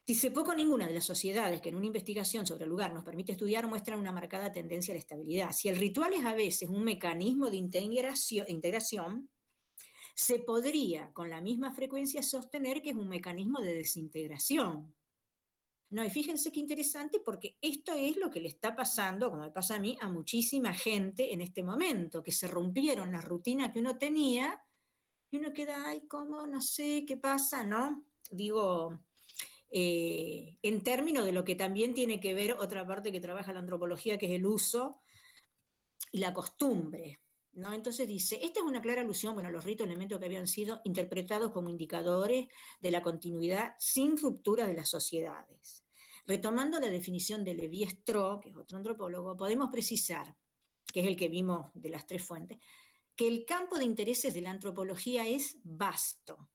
Dice, 0.07 0.31
poco 0.31 0.55
ninguna 0.55 0.87
de 0.87 0.95
las 0.95 1.05
sociedades 1.05 1.61
que 1.61 1.71
en 1.71 1.75
una 1.75 1.87
investigación 1.87 2.47
sobre 2.47 2.63
el 2.63 2.71
lugar 2.71 2.95
nos 2.95 3.03
permite 3.03 3.33
estudiar 3.33 3.67
muestran 3.67 3.99
una 3.99 4.13
marcada 4.13 4.53
tendencia 4.53 4.93
a 4.93 4.95
la 4.95 5.01
estabilidad. 5.01 5.51
Si 5.51 5.69
el 5.69 5.77
ritual 5.77 6.13
es 6.13 6.25
a 6.25 6.33
veces 6.33 6.69
un 6.71 6.85
mecanismo 6.85 7.51
de 7.51 7.57
integración, 7.57 8.47
integración, 8.49 9.29
se 10.15 10.39
podría 10.39 11.13
con 11.13 11.29
la 11.29 11.41
misma 11.41 11.73
frecuencia 11.73 12.23
sostener 12.23 12.81
que 12.81 12.91
es 12.91 12.97
un 12.97 13.09
mecanismo 13.09 13.61
de 13.61 13.75
desintegración. 13.75 14.95
No, 15.91 16.05
y 16.05 16.11
fíjense 16.11 16.53
qué 16.53 16.61
interesante 16.61 17.19
porque 17.19 17.57
esto 17.61 17.93
es 17.93 18.17
lo 18.17 18.31
que 18.31 18.41
le 18.41 18.49
está 18.49 18.77
pasando, 18.77 19.29
como 19.31 19.43
me 19.43 19.51
pasa 19.51 19.75
a 19.75 19.81
mí, 19.81 19.99
a 20.01 20.09
muchísima 20.09 20.73
gente 20.73 21.33
en 21.33 21.41
este 21.41 21.65
momento, 21.65 22.23
que 22.23 22.33
se 22.33 22.47
rompieron 22.47 23.11
las 23.11 23.25
rutinas 23.25 23.73
que 23.73 23.81
uno 23.81 23.99
tenía 23.99 24.63
y 25.33 25.39
uno 25.39 25.53
queda, 25.53 25.89
ay, 25.89 26.07
¿cómo? 26.07 26.47
No 26.47 26.61
sé, 26.61 27.05
¿qué 27.07 27.17
pasa? 27.17 27.65
¿No? 27.65 28.05
Digo, 28.31 29.01
eh, 29.71 30.57
en 30.63 30.83
términos 30.83 31.25
de 31.25 31.33
lo 31.33 31.45
que 31.45 31.57
también 31.57 31.95
tiene 31.95 32.21
que 32.21 32.35
ver 32.35 32.53
otra 32.53 32.87
parte 32.87 33.13
que 33.13 33.21
trabaja 33.21 33.53
la 33.53 33.61
antropología, 33.61 34.19
que 34.19 34.27
es 34.27 34.33
el 34.33 34.47
uso 34.47 35.01
y 36.13 36.19
la 36.19 36.33
costumbre. 36.33 37.21
¿no? 37.53 37.73
Entonces 37.73 38.07
dice, 38.07 38.39
esta 38.43 38.61
es 38.61 38.67
una 38.67 38.83
clara 38.83 39.01
alusión 39.01 39.35
bueno, 39.35 39.49
a 39.49 39.53
los 39.53 39.65
ritos 39.65 39.87
elementos 39.87 40.19
que 40.19 40.27
habían 40.27 40.47
sido 40.47 40.81
interpretados 40.85 41.53
como 41.53 41.71
indicadores 41.71 42.49
de 42.81 42.91
la 42.91 43.03
continuidad 43.03 43.75
sin 43.79 44.17
ruptura 44.17 44.67
de 44.67 44.75
las 44.75 44.89
sociedades. 44.89 45.85
Retomando 46.27 46.81
la 46.81 46.89
definición 46.89 47.45
de 47.45 47.55
Levi-Strauss, 47.55 48.43
que 48.43 48.51
es 48.51 48.57
otro 48.57 48.77
antropólogo, 48.77 49.37
podemos 49.37 49.71
precisar, 49.71 50.37
que 50.93 51.01
es 51.01 51.07
el 51.07 51.17
que 51.17 51.29
vimos 51.29 51.71
de 51.75 51.91
las 51.91 52.07
tres 52.07 52.23
fuentes, 52.23 52.59
que 53.15 53.29
el 53.29 53.45
campo 53.47 53.79
de 53.79 53.85
intereses 53.85 54.35
de 54.35 54.43
la 54.43 54.51
antropología 54.51 55.27
es 55.27 55.57
vasto, 55.63 56.51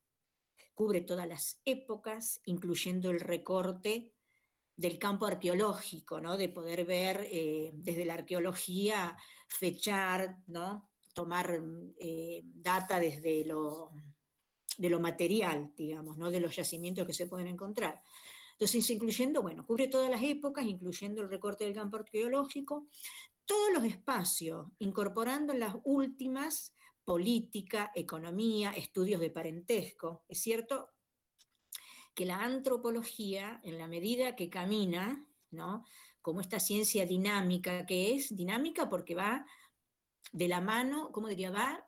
cubre 0.81 1.01
todas 1.01 1.27
las 1.27 1.61
épocas, 1.63 2.41
incluyendo 2.45 3.11
el 3.11 3.19
recorte 3.19 4.11
del 4.75 4.97
campo 4.97 5.27
arqueológico, 5.27 6.19
¿no? 6.19 6.37
de 6.37 6.49
poder 6.49 6.85
ver 6.85 7.27
eh, 7.31 7.69
desde 7.75 8.03
la 8.03 8.15
arqueología, 8.15 9.15
fechar, 9.47 10.39
¿no? 10.47 10.89
tomar 11.13 11.61
eh, 11.99 12.41
data 12.43 12.99
desde 12.99 13.45
lo, 13.45 13.91
de 14.75 14.89
lo 14.89 14.99
material, 14.99 15.71
digamos, 15.77 16.17
¿no? 16.17 16.31
de 16.31 16.39
los 16.39 16.55
yacimientos 16.55 17.05
que 17.05 17.13
se 17.13 17.27
pueden 17.27 17.45
encontrar. 17.45 18.01
Entonces, 18.53 18.89
incluyendo, 18.89 19.43
bueno, 19.43 19.63
cubre 19.67 19.87
todas 19.87 20.09
las 20.09 20.23
épocas, 20.23 20.65
incluyendo 20.65 21.21
el 21.21 21.29
recorte 21.29 21.63
del 21.63 21.75
campo 21.75 21.97
arqueológico, 21.97 22.87
todos 23.45 23.71
los 23.71 23.83
espacios, 23.83 24.65
incorporando 24.79 25.53
las 25.53 25.75
últimas 25.83 26.73
política, 27.03 27.91
economía, 27.95 28.71
estudios 28.71 29.19
de 29.19 29.29
parentesco. 29.29 30.23
Es 30.27 30.41
cierto 30.41 30.89
que 32.13 32.25
la 32.25 32.43
antropología, 32.43 33.59
en 33.63 33.77
la 33.77 33.87
medida 33.87 34.35
que 34.35 34.49
camina, 34.49 35.25
¿no? 35.51 35.85
como 36.21 36.41
esta 36.41 36.59
ciencia 36.59 37.05
dinámica 37.05 37.85
que 37.85 38.13
es, 38.13 38.35
dinámica 38.35 38.89
porque 38.89 39.15
va 39.15 39.45
de 40.31 40.47
la 40.47 40.61
mano, 40.61 41.11
¿cómo 41.11 41.27
diría? 41.27 41.51
Va 41.51 41.85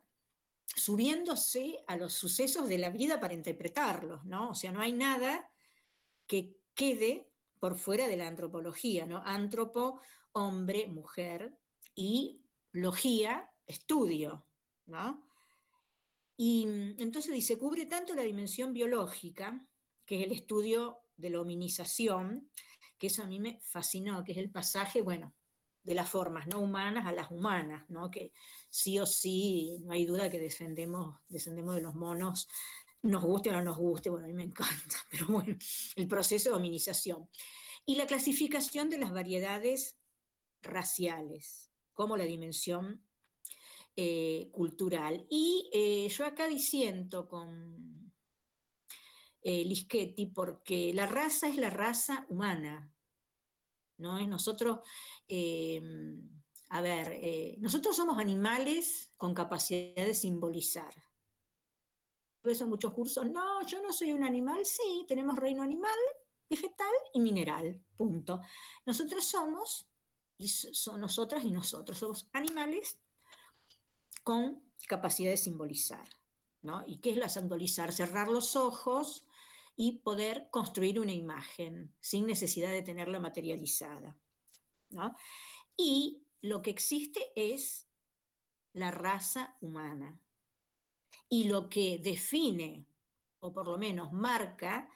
subiéndose 0.66 1.84
a 1.86 1.96
los 1.96 2.14
sucesos 2.14 2.68
de 2.68 2.78
la 2.78 2.90
vida 2.90 3.20
para 3.20 3.34
interpretarlos, 3.34 4.24
¿no? 4.24 4.50
O 4.50 4.54
sea, 4.54 4.72
no 4.72 4.80
hay 4.80 4.92
nada 4.92 5.50
que 6.26 6.56
quede 6.74 7.28
por 7.60 7.78
fuera 7.78 8.08
de 8.08 8.16
la 8.16 8.26
antropología, 8.26 9.06
¿no? 9.06 9.22
Antropo, 9.24 10.00
hombre, 10.32 10.88
mujer, 10.88 11.56
y 11.94 12.42
logía, 12.72 13.50
estudio, 13.66 14.46
Y 16.36 16.66
mm, 16.66 16.96
entonces 16.98 17.32
dice, 17.32 17.58
cubre 17.58 17.86
tanto 17.86 18.14
la 18.14 18.22
dimensión 18.22 18.72
biológica, 18.72 19.64
que 20.04 20.20
es 20.20 20.26
el 20.26 20.32
estudio 20.32 20.98
de 21.16 21.30
la 21.30 21.40
hominización, 21.40 22.50
que 22.98 23.06
eso 23.08 23.22
a 23.22 23.26
mí 23.26 23.40
me 23.40 23.60
fascinó, 23.64 24.24
que 24.24 24.32
es 24.32 24.38
el 24.38 24.50
pasaje, 24.50 25.02
bueno, 25.02 25.34
de 25.82 25.94
las 25.94 26.08
formas 26.08 26.46
no 26.46 26.60
humanas 26.60 27.06
a 27.06 27.12
las 27.12 27.30
humanas, 27.30 27.88
¿no? 27.90 28.10
que 28.10 28.32
sí 28.70 28.98
o 28.98 29.06
sí, 29.06 29.78
no 29.84 29.92
hay 29.92 30.06
duda 30.06 30.30
que 30.30 30.40
descendemos, 30.40 31.18
descendemos 31.28 31.74
de 31.74 31.82
los 31.82 31.94
monos, 31.94 32.48
nos 33.02 33.22
guste 33.22 33.50
o 33.50 33.52
no 33.52 33.62
nos 33.62 33.76
guste, 33.76 34.08
bueno, 34.08 34.24
a 34.24 34.28
mí 34.28 34.34
me 34.34 34.44
encanta, 34.44 34.96
pero 35.10 35.26
bueno, 35.26 35.56
el 35.96 36.08
proceso 36.08 36.50
de 36.50 36.56
hominización. 36.56 37.28
Y 37.86 37.96
la 37.96 38.06
clasificación 38.06 38.88
de 38.88 38.98
las 38.98 39.12
variedades 39.12 39.98
raciales, 40.62 41.70
como 41.92 42.16
la 42.16 42.24
dimensión 42.24 43.04
eh, 43.96 44.48
cultural. 44.50 45.24
Y 45.30 45.70
eh, 45.72 46.08
yo 46.08 46.26
acá 46.26 46.48
diciendo 46.48 47.28
con 47.28 48.12
eh, 49.40 49.64
porque 50.34 50.92
la 50.92 51.06
raza 51.06 51.46
es 51.46 51.56
la 51.56 51.70
raza 51.70 52.26
humana, 52.28 52.92
¿no? 53.98 54.18
Es 54.18 54.26
nosotros, 54.26 54.80
a 56.70 56.80
ver, 56.80 57.58
nosotros 57.60 57.94
somos 57.94 58.18
animales 58.18 59.12
con 59.16 59.32
capacidad 59.32 60.04
de 60.04 60.14
simbolizar. 60.14 60.92
Por 62.40 62.50
eso 62.50 62.66
muchos 62.66 62.92
cursos, 62.92 63.30
no, 63.30 63.64
yo 63.64 63.80
no 63.80 63.92
soy 63.92 64.12
un 64.12 64.24
animal, 64.24 64.66
sí, 64.66 65.04
tenemos 65.06 65.36
reino 65.36 65.62
animal, 65.62 65.98
vegetal 66.50 66.92
y 67.12 67.20
mineral, 67.20 67.80
punto. 67.96 68.40
Nosotros 68.86 69.24
somos, 69.24 69.88
y 70.36 70.48
son 70.48 71.00
nosotras 71.00 71.44
y 71.44 71.52
nosotros, 71.52 71.96
somos 71.96 72.28
animales 72.32 72.98
con 74.24 74.62
capacidad 74.88 75.30
de 75.30 75.36
simbolizar. 75.36 76.08
¿no? 76.62 76.82
¿Y 76.86 76.98
qué 76.98 77.10
es 77.10 77.16
la 77.16 77.28
simbolizar? 77.28 77.92
Cerrar 77.92 78.28
los 78.28 78.56
ojos 78.56 79.24
y 79.76 79.98
poder 79.98 80.48
construir 80.50 80.98
una 80.98 81.12
imagen 81.12 81.94
sin 82.00 82.26
necesidad 82.26 82.70
de 82.70 82.82
tenerla 82.82 83.20
materializada. 83.20 84.16
¿no? 84.90 85.14
Y 85.76 86.24
lo 86.40 86.62
que 86.62 86.70
existe 86.70 87.32
es 87.36 87.86
la 88.72 88.90
raza 88.90 89.56
humana. 89.60 90.18
Y 91.28 91.44
lo 91.44 91.68
que 91.68 91.98
define, 91.98 92.86
o 93.40 93.52
por 93.52 93.66
lo 93.66 93.78
menos 93.78 94.12
marca, 94.12 94.88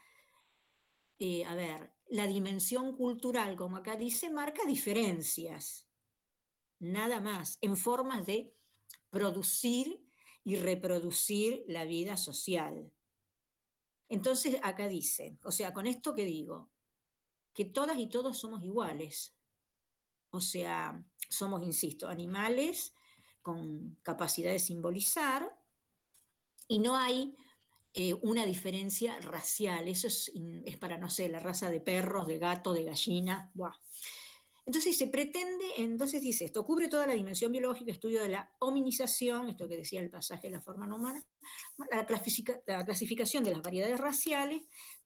eh, 1.18 1.44
a 1.44 1.54
ver, 1.54 1.92
la 2.10 2.26
dimensión 2.26 2.96
cultural, 2.96 3.56
como 3.56 3.76
acá 3.76 3.96
dice, 3.96 4.30
marca 4.30 4.64
diferencias, 4.64 5.86
nada 6.78 7.20
más, 7.20 7.58
en 7.60 7.76
formas 7.76 8.24
de 8.24 8.54
producir 9.10 10.04
y 10.44 10.56
reproducir 10.56 11.64
la 11.66 11.84
vida 11.84 12.16
social. 12.16 12.92
Entonces 14.08 14.56
acá 14.62 14.88
dice, 14.88 15.38
o 15.42 15.52
sea, 15.52 15.72
con 15.72 15.86
esto 15.86 16.14
que 16.14 16.24
digo, 16.24 16.70
que 17.52 17.66
todas 17.66 17.98
y 17.98 18.08
todos 18.08 18.38
somos 18.38 18.62
iguales. 18.62 19.34
O 20.30 20.40
sea, 20.40 21.04
somos, 21.28 21.62
insisto, 21.64 22.08
animales 22.08 22.94
con 23.42 23.96
capacidad 24.02 24.52
de 24.52 24.58
simbolizar 24.58 25.58
y 26.66 26.78
no 26.78 26.96
hay 26.96 27.34
eh, 27.94 28.14
una 28.14 28.46
diferencia 28.46 29.18
racial. 29.20 29.88
Eso 29.88 30.06
es, 30.06 30.30
para, 30.78 30.98
no 30.98 31.10
sé, 31.10 31.28
la 31.28 31.40
raza 31.40 31.70
de 31.70 31.80
perros, 31.80 32.26
de 32.26 32.38
gato, 32.38 32.72
de 32.72 32.84
gallina. 32.84 33.50
Buah. 33.54 33.74
Entonces 34.68 34.98
se 34.98 35.06
pretende, 35.06 35.64
entonces 35.78 36.20
dice 36.20 36.44
esto, 36.44 36.62
cubre 36.62 36.88
toda 36.88 37.06
la 37.06 37.14
dimensión 37.14 37.50
biológica, 37.50 37.90
estudio 37.90 38.22
de 38.22 38.28
la 38.28 38.52
hominización, 38.58 39.48
esto 39.48 39.66
que 39.66 39.78
decía 39.78 40.02
el 40.02 40.10
pasaje 40.10 40.48
de 40.48 40.56
la 40.56 40.60
forma 40.60 40.86
no 40.86 40.96
humana, 40.96 41.24
la, 41.90 42.04
clasificación 42.04 43.44
de 43.44 43.52
las 43.52 43.62
variedades 43.62 43.98
raciales, 43.98 44.60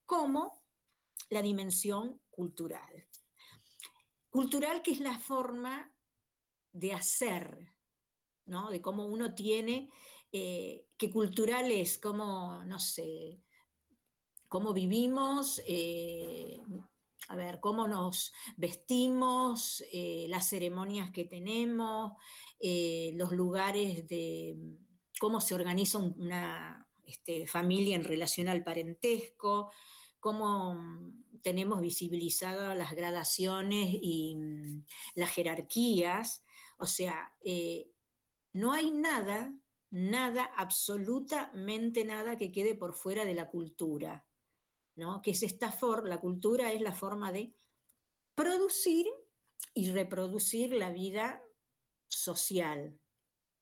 como 0.05 0.65
la 1.31 1.43
dimensión 1.43 2.21
cultural. 2.29 3.07
Cultural 4.31 4.83
que 4.83 4.91
es 4.91 4.99
la 4.99 5.17
forma 5.21 5.95
de 6.73 6.95
hacer, 6.95 7.73
¿no? 8.47 8.69
de 8.69 8.83
cómo 8.83 9.07
uno 9.07 9.33
tiene, 9.33 9.91
eh, 10.33 10.89
que 10.97 11.09
cultural 11.09 11.71
es, 11.71 11.99
cómo, 11.99 12.65
no 12.65 12.81
sé, 12.81 13.41
cómo 14.49 14.73
vivimos, 14.73 15.63
eh, 15.69 16.61
a 17.33 17.35
ver, 17.35 17.61
cómo 17.61 17.89
nos 17.89 18.31
vestimos, 18.59 19.83
eh, 19.91 20.27
las 20.29 20.51
ceremonias 20.51 21.11
que 21.13 21.25
tenemos, 21.25 22.13
eh, 22.61 23.13
los 23.15 23.33
lugares 23.33 24.07
de 24.07 24.55
cómo 25.19 25.41
se 25.41 25.55
organiza 25.55 25.97
una 25.97 26.87
este, 27.07 27.47
familia 27.47 27.97
en 27.97 28.05
relación 28.05 28.49
al 28.49 28.63
parentesco, 28.63 29.73
cómo 30.21 30.75
mm, 30.75 31.41
tenemos 31.41 31.81
visibilizadas 31.81 32.77
las 32.77 32.93
gradaciones 32.93 33.89
y 34.03 34.37
mm, 34.37 34.85
las 35.15 35.31
jerarquías. 35.31 36.45
O 36.77 36.85
sea, 36.85 37.33
eh, 37.43 37.89
no 38.53 38.75
hay 38.75 38.91
nada, 38.91 39.55
nada, 39.91 40.51
absolutamente 40.55 42.05
nada 42.05 42.37
que 42.37 42.53
quede 42.53 42.75
por 42.75 42.93
fuera 42.93 43.25
de 43.25 43.35
la 43.35 43.49
cultura 43.49 44.23
que 45.23 45.31
es 45.31 45.43
esta 45.43 45.73
forma, 45.73 46.09
la 46.09 46.21
cultura 46.21 46.73
es 46.73 46.81
la 46.81 46.93
forma 46.93 47.33
de 47.33 47.55
producir 48.35 49.07
y 49.75 49.91
reproducir 49.91 50.73
la 50.73 50.91
vida 50.91 51.43
social, 52.09 52.99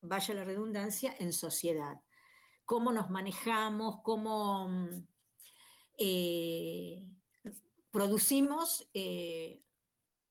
vaya 0.01 0.35
la 0.35 0.45
redundancia, 0.45 1.15
en 1.19 1.33
sociedad. 1.33 2.01
Cómo 2.65 2.93
nos 2.93 3.11
manejamos, 3.11 4.01
cómo 4.03 4.69
mm, 4.69 5.07
eh, 5.99 7.05
producimos, 7.91 8.89
eh, 8.95 9.63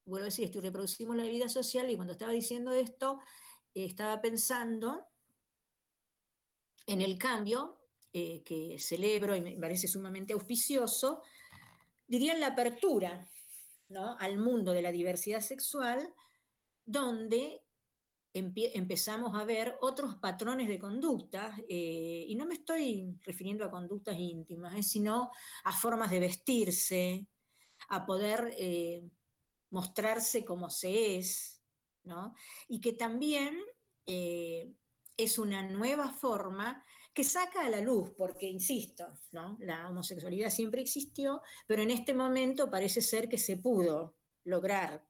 vuelvo 0.06 0.24
a 0.24 0.26
decir 0.26 0.46
esto, 0.46 0.62
reproducimos 0.62 1.16
la 1.16 1.24
vida 1.24 1.48
social 1.48 1.90
y 1.90 1.96
cuando 1.96 2.14
estaba 2.14 2.32
diciendo 2.32 2.74
esto, 2.74 3.20
estaba 3.74 4.22
pensando 4.22 5.06
en 6.88 7.02
el 7.02 7.18
cambio 7.18 7.79
eh, 8.12 8.42
que 8.44 8.80
celebro 8.80 9.36
y 9.36 9.42
me 9.42 9.56
parece 9.58 9.88
sumamente 9.88 10.34
auspicioso, 10.34 11.22
dirían 12.08 12.40
la 12.40 12.48
apertura 12.48 13.30
al 14.18 14.38
mundo 14.40 14.72
de 14.72 14.82
la 14.82 14.92
diversidad 14.92 15.42
sexual, 15.42 16.12
donde 16.86 17.62
empezamos 18.34 19.40
a 19.40 19.44
ver 19.44 19.78
otros 19.82 20.16
patrones 20.16 20.68
de 20.68 20.80
conducta, 20.80 21.56
eh, 21.68 22.26
y 22.28 22.36
no 22.36 22.48
me 22.48 22.56
estoy 22.56 23.16
refiriendo 23.26 23.64
a 23.64 23.70
conductas 23.70 24.18
íntimas, 24.18 24.76
eh, 24.76 24.84
sino 24.84 25.30
a 25.64 25.72
formas 25.72 26.10
de 26.10 26.20
vestirse, 26.20 27.28
a 27.90 28.06
poder 28.08 28.56
mostrarse 29.70 30.44
como 30.44 30.72
se 30.72 31.18
es, 31.18 31.62
y 32.68 32.82
que 32.82 32.94
también 32.94 33.56
es 34.06 35.38
una 35.38 35.62
nueva 35.62 36.10
forma 36.10 36.84
que 37.14 37.24
saca 37.24 37.66
a 37.66 37.70
la 37.70 37.82
luz, 37.82 38.12
porque, 38.18 38.48
insisto, 38.48 39.06
¿no? 39.32 39.58
la 39.60 39.90
homosexualidad 39.90 40.50
siempre 40.50 40.82
existió, 40.82 41.42
pero 41.68 41.82
en 41.82 41.92
este 41.92 42.14
momento 42.14 42.70
parece 42.70 43.02
ser 43.02 43.28
que 43.28 43.38
se 43.38 43.58
pudo 43.58 44.16
lograr 44.46 45.06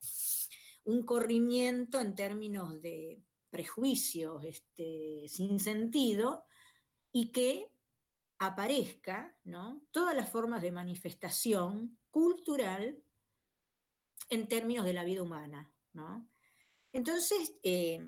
un 0.86 1.04
corrimiento 1.06 2.00
en 2.00 2.16
términos 2.16 2.82
de 2.82 3.22
prejuicios 3.50 4.44
este, 4.44 5.26
sin 5.28 5.60
sentido 5.60 6.46
y 7.12 7.32
que 7.32 7.72
aparezca 8.40 9.38
¿no? 9.44 9.82
todas 9.92 10.16
las 10.16 10.30
formas 10.30 10.62
de 10.62 10.72
manifestación 10.72 11.98
cultural 12.10 13.04
en 14.30 14.48
términos 14.48 14.86
de 14.86 14.94
la 14.94 15.04
vida 15.04 15.22
humana. 15.22 15.72
Entonces, 16.94 17.56
eh, 17.64 18.00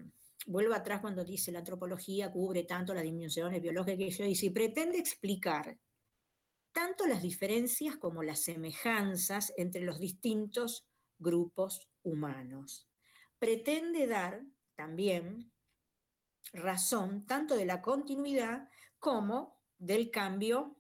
vuelvo 0.46 0.74
atrás 0.74 1.02
cuando 1.02 1.24
dice 1.24 1.52
la 1.52 1.60
antropología 1.60 2.32
cubre 2.32 2.64
tanto 2.64 2.94
las 2.94 3.04
dimensiones 3.04 3.62
biológicas 3.62 3.98
que 3.98 4.10
yo 4.10 4.26
y 4.26 4.50
pretende 4.50 4.98
explicar 4.98 5.78
tanto 6.72 7.06
las 7.06 7.22
diferencias 7.22 7.98
como 7.98 8.24
las 8.24 8.42
semejanzas 8.42 9.54
entre 9.58 9.82
los 9.82 10.00
distintos 10.00 10.86
grupos 11.20 11.88
humanos. 12.04 12.88
Pretende 13.38 14.08
dar 14.08 14.44
también 14.76 15.52
razón 16.54 17.26
tanto 17.26 17.56
de 17.56 17.66
la 17.66 17.82
continuidad 17.82 18.70
como 19.00 19.60
del 19.78 20.12
cambio 20.12 20.78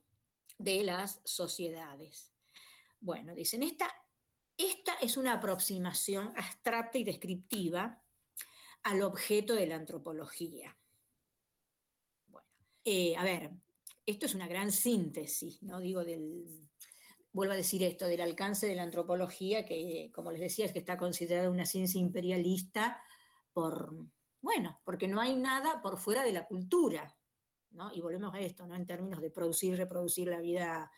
de 0.58 0.84
las 0.84 1.22
sociedades. 1.24 2.32
Bueno, 3.00 3.34
dicen, 3.34 3.64
esta, 3.64 3.92
esta 4.58 4.94
es 5.02 5.18
una 5.18 5.34
aproximación 5.34 6.34
abstracta 6.38 6.98
y 6.98 7.04
descriptiva 7.04 8.02
al 8.84 9.02
objeto 9.02 9.56
de 9.56 9.68
la 9.68 9.76
antropología. 9.76 10.78
Bueno, 12.28 12.48
eh, 12.84 13.16
a 13.16 13.24
ver, 13.24 13.52
esto 14.06 14.26
es 14.26 14.36
una 14.36 14.48
gran 14.48 14.72
síntesis, 14.72 15.62
¿no? 15.64 15.80
Digo, 15.80 16.04
del, 16.04 16.70
vuelvo 17.32 17.54
a 17.54 17.58
decir 17.58 17.84
esto, 17.84 18.08
del 18.08 18.22
alcance 18.22 18.68
de 18.68 18.76
la 18.76 18.84
antropología, 18.84 19.66
que 19.66 20.12
como 20.14 20.32
les 20.32 20.42
decía, 20.42 20.66
es 20.66 20.74
que 20.74 20.80
está 20.80 20.98
considerada 20.98 21.50
una 21.50 21.66
ciencia 21.66 22.00
imperialista 22.00 23.02
por, 23.54 23.94
bueno, 24.42 24.80
porque 24.84 25.08
no 25.08 25.22
hay 25.22 25.36
nada 25.36 25.82
por 25.82 25.98
fuera 25.98 26.24
de 26.24 26.34
la 26.34 26.46
cultura, 26.46 27.16
y 27.94 28.02
volvemos 28.02 28.34
a 28.34 28.40
esto, 28.40 28.68
¿no? 28.68 28.76
En 28.76 28.86
términos 28.86 29.22
de 29.22 29.32
producir 29.32 29.78
reproducir 29.78 30.28
la 30.28 30.42
vida 30.42 30.92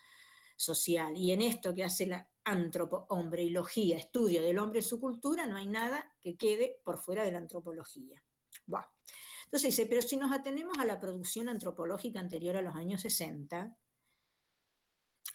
social. 0.55 1.17
Y 1.17 1.31
en 1.31 1.41
esto 1.41 1.73
que 1.73 1.83
hace 1.83 2.05
la 2.05 2.29
antropo, 2.43 3.07
logía, 3.49 3.97
estudio 3.97 4.41
del 4.41 4.59
hombre 4.59 4.79
y 4.79 4.83
su 4.83 4.99
cultura, 4.99 5.45
no 5.45 5.57
hay 5.57 5.67
nada 5.67 6.13
que 6.21 6.35
quede 6.35 6.81
por 6.83 6.99
fuera 6.99 7.23
de 7.23 7.31
la 7.31 7.37
antropología. 7.37 8.21
Entonces 9.45 9.75
dice, 9.75 9.85
pero 9.85 10.01
si 10.01 10.17
nos 10.17 10.31
atenemos 10.31 10.77
a 10.79 10.85
la 10.85 10.99
producción 10.99 11.47
antropológica 11.47 12.19
anterior 12.19 12.57
a 12.57 12.61
los 12.61 12.75
años 12.75 13.01
60, 13.01 13.77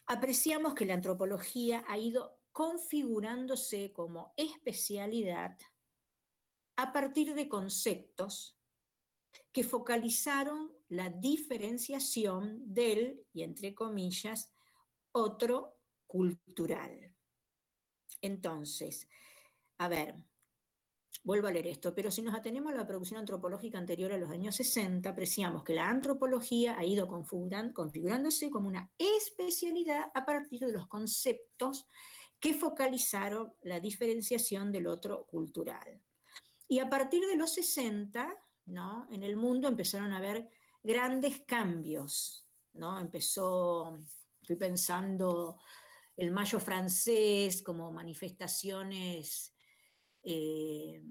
apreciamos 0.07 0.75
que 0.75 0.87
la 0.87 0.95
antropología 0.95 1.85
ha 1.87 1.99
ido 1.99 2.41
configurándose 2.53 3.93
como 3.93 4.33
especialidad 4.37 5.57
a 6.77 6.93
partir 6.93 7.35
de 7.35 7.49
conceptos 7.49 8.59
que 9.53 9.63
focalizaron 9.65 10.73
la 10.89 11.11
diferenciación 11.11 12.63
del, 12.73 13.25
y 13.33 13.43
entre 13.43 13.75
comillas, 13.75 14.53
otro 15.19 15.79
cultural. 16.07 17.15
Entonces, 18.21 19.09
a 19.79 19.89
ver, 19.89 20.17
vuelvo 21.23 21.49
a 21.49 21.53
leer 21.53 21.67
esto, 21.67 21.95
pero 21.95 22.11
si 22.11 22.23
nos 22.23 22.35
atenemos 22.35 22.73
a 22.73 22.77
la 22.77 22.87
producción 22.87 23.21
antropológica 23.21 23.79
anterior 23.79 24.13
a 24.13 24.19
los 24.19 24.31
años 24.31 24.57
60, 24.57 25.09
apreciamos 25.09 25.63
que 25.63 25.75
la 25.75 25.89
antropología 25.89 26.79
ha 26.79 26.85
ido 26.85 27.07
configurándose 27.07 28.51
como 28.51 28.69
una 28.69 28.91
especialidad 28.97 30.11
a 30.15 30.25
partir 30.25 30.61
de 30.61 30.73
los 30.73 30.87
conceptos 30.87 31.87
que 32.41 32.55
focalizaron 32.55 33.53
la 33.63 33.81
diferenciación 33.81 34.71
del 34.73 34.87
otro 34.87 35.27
cultural. 35.27 36.01
Y 36.69 36.79
a 36.79 36.89
partir 36.89 37.27
de 37.27 37.37
los 37.37 37.53
60, 37.55 38.37
¿no? 38.67 39.09
en 39.11 39.23
el 39.23 39.37
mundo 39.37 39.69
empezaron 39.69 40.13
a 40.13 40.19
haber 40.19 40.49
grandes 40.83 41.41
cambios. 41.47 42.47
¿no? 42.75 42.99
Empezó, 42.99 43.99
estoy 44.49 44.57
pensando, 44.69 45.59
el 46.17 46.31
Mayo 46.31 46.59
francés 46.59 47.63
como 47.63 47.93
manifestaciones 47.93 49.55
eh, 50.23 51.03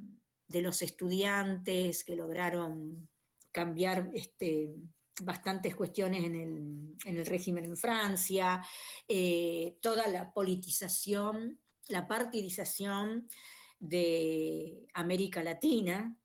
de 0.47 0.61
los 0.61 0.81
estudiantes 0.81 2.03
que 2.03 2.15
lograron 2.15 3.07
cambiar 3.51 4.09
este, 4.15 4.73
bastantes 5.21 5.75
cuestiones 5.75 6.23
en 6.23 6.97
el, 7.05 7.25
régimen 7.27 7.65
en 7.65 7.77
Francia, 7.77 8.65
eh, 9.07 9.77
toda 9.81 10.07
la 10.07 10.33
politización, 10.33 11.59
la 11.89 12.07
partidización 12.07 13.29
de 13.79 14.87
América 14.95 15.43
Latina, 15.43 16.17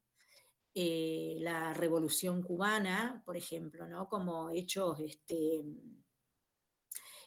eh, 0.74 1.36
la 1.40 1.74
revolución 1.74 2.42
cubana, 2.42 3.22
por 3.26 3.36
ejemplo, 3.36 3.86
¿no? 3.86 4.08
como 4.08 4.50
hechos 4.50 4.98
este, 5.00 5.60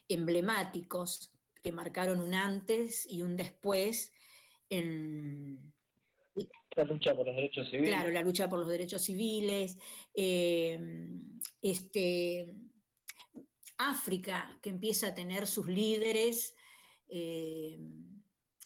emblemáticos 0.08 1.32
que 1.62 1.72
marcaron 1.72 2.20
un 2.20 2.34
antes 2.34 3.06
y 3.10 3.22
un 3.22 3.36
después 3.36 4.12
en, 4.70 5.72
la 6.76 6.84
lucha 6.84 7.14
por 7.14 7.26
los 7.26 7.34
derechos 7.34 7.70
civiles. 7.70 7.88
Claro, 7.88 8.10
la 8.10 8.22
lucha 8.22 8.48
por 8.48 8.58
los 8.58 8.68
derechos 8.68 9.02
civiles. 9.02 9.78
Eh, 10.12 10.78
este, 11.62 12.54
África, 13.78 14.58
que 14.60 14.70
empieza 14.70 15.08
a 15.08 15.14
tener 15.14 15.46
sus 15.46 15.66
líderes 15.66 16.54
eh, 17.08 17.78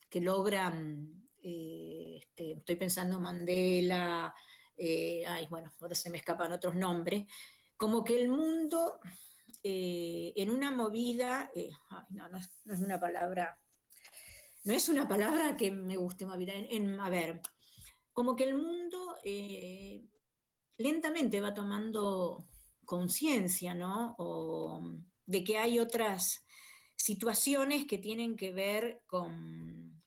que 0.09 0.21
logran, 0.21 1.29
este, 1.41 2.53
estoy 2.53 2.77
pensando 2.77 3.21
Mandela, 3.21 4.35
eh, 4.77 5.23
ay, 5.27 5.47
bueno, 5.49 5.73
ahora 5.81 5.95
se 5.95 6.11
me 6.11 6.19
escapan 6.19 6.53
otros 6.53 6.75
nombres, 6.75 7.27
como 7.77 8.03
que 8.03 8.21
el 8.21 8.29
mundo 8.29 8.99
eh, 9.63 10.33
en 10.37 10.51
una 10.51 10.71
movida, 10.71 11.51
eh, 11.55 11.71
no, 12.11 12.39
es, 12.39 12.81
una 12.81 12.99
palabra, 12.99 13.59
no 14.65 14.73
es 14.73 14.89
una 14.89 15.07
palabra 15.07 15.57
que 15.57 15.71
me 15.71 15.97
guste 15.97 16.27
movida, 16.27 16.53
a 17.01 17.11
ver, 17.11 17.41
como 18.13 18.37
que 18.37 18.45
el 18.45 18.55
mundo 18.55 19.17
lentamente 20.77 21.41
va 21.41 21.55
tomando 21.55 22.47
conciencia, 22.85 23.75
¿no? 23.75 24.15
O 24.19 24.83
de 25.27 25.45
que 25.45 25.59
hay 25.59 25.79
otras 25.79 26.45
situaciones 26.97 27.87
que 27.87 27.99
tienen 27.99 28.37
que 28.37 28.53
ver 28.53 29.03
con 29.07 30.03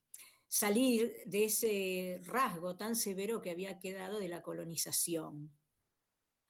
salir 0.48 1.14
de 1.26 1.46
ese 1.46 2.22
rasgo 2.26 2.76
tan 2.76 2.96
severo 2.96 3.42
que 3.42 3.50
había 3.50 3.80
quedado 3.80 4.20
de 4.20 4.28
la 4.28 4.42
colonización. 4.42 5.52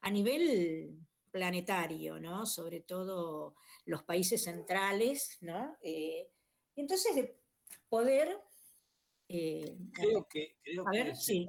A 0.02 0.12
nivel 0.12 0.98
planetario, 1.34 2.20
¿no? 2.20 2.46
Sobre 2.46 2.82
todo 2.82 3.56
los 3.86 4.04
países 4.04 4.44
centrales, 4.44 5.40
¿no? 5.42 5.76
Eh, 5.82 6.30
entonces, 6.76 7.16
de 7.16 7.38
poder... 7.90 8.38
Eh, 9.28 9.76
creo 9.94 10.28
que, 10.30 10.58
creo 10.62 10.86
que 10.86 11.16
sí. 11.16 11.48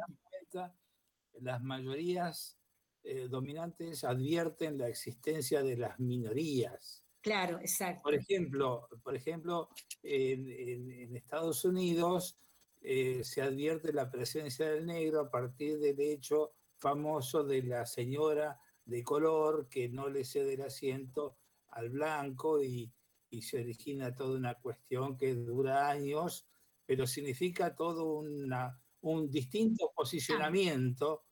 las 1.40 1.60
mayorías 1.60 2.58
eh, 3.02 3.28
dominantes 3.28 4.04
advierten 4.04 4.78
la 4.78 4.88
existencia 4.88 5.62
de 5.62 5.76
las 5.76 6.00
minorías. 6.00 7.04
Claro, 7.20 7.58
exacto. 7.60 8.02
Por 8.04 8.14
ejemplo, 8.14 8.88
por 9.02 9.14
ejemplo 9.14 9.68
en, 10.02 11.14
Estados 11.14 11.64
Unidos 11.66 12.38
eh, 12.80 13.22
se 13.22 13.42
advierte 13.42 13.92
la 13.92 14.10
presencia 14.10 14.70
del 14.70 14.86
negro 14.86 15.20
a 15.20 15.30
partir 15.30 15.78
del 15.78 16.00
hecho 16.00 16.52
famoso 16.78 17.44
de 17.44 17.62
la 17.62 17.84
señora 17.84 18.58
de 18.84 19.02
color 19.02 19.68
que 19.68 19.88
no 19.88 20.08
le 20.08 20.24
cede 20.24 20.54
el 20.54 20.62
asiento 20.62 21.38
al 21.68 21.90
blanco 21.90 22.62
y, 22.62 22.92
se 23.40 23.58
origina 23.58 24.14
toda 24.14 24.38
una 24.38 24.54
cuestión 24.54 25.16
que 25.16 25.34
dura 25.34 25.88
años, 25.88 26.46
pero 26.86 27.04
significa 27.04 27.74
todo 27.74 28.18
una, 28.18 28.80
un 29.00 29.28
distinto 29.28 29.92
posicionamiento, 29.92 31.24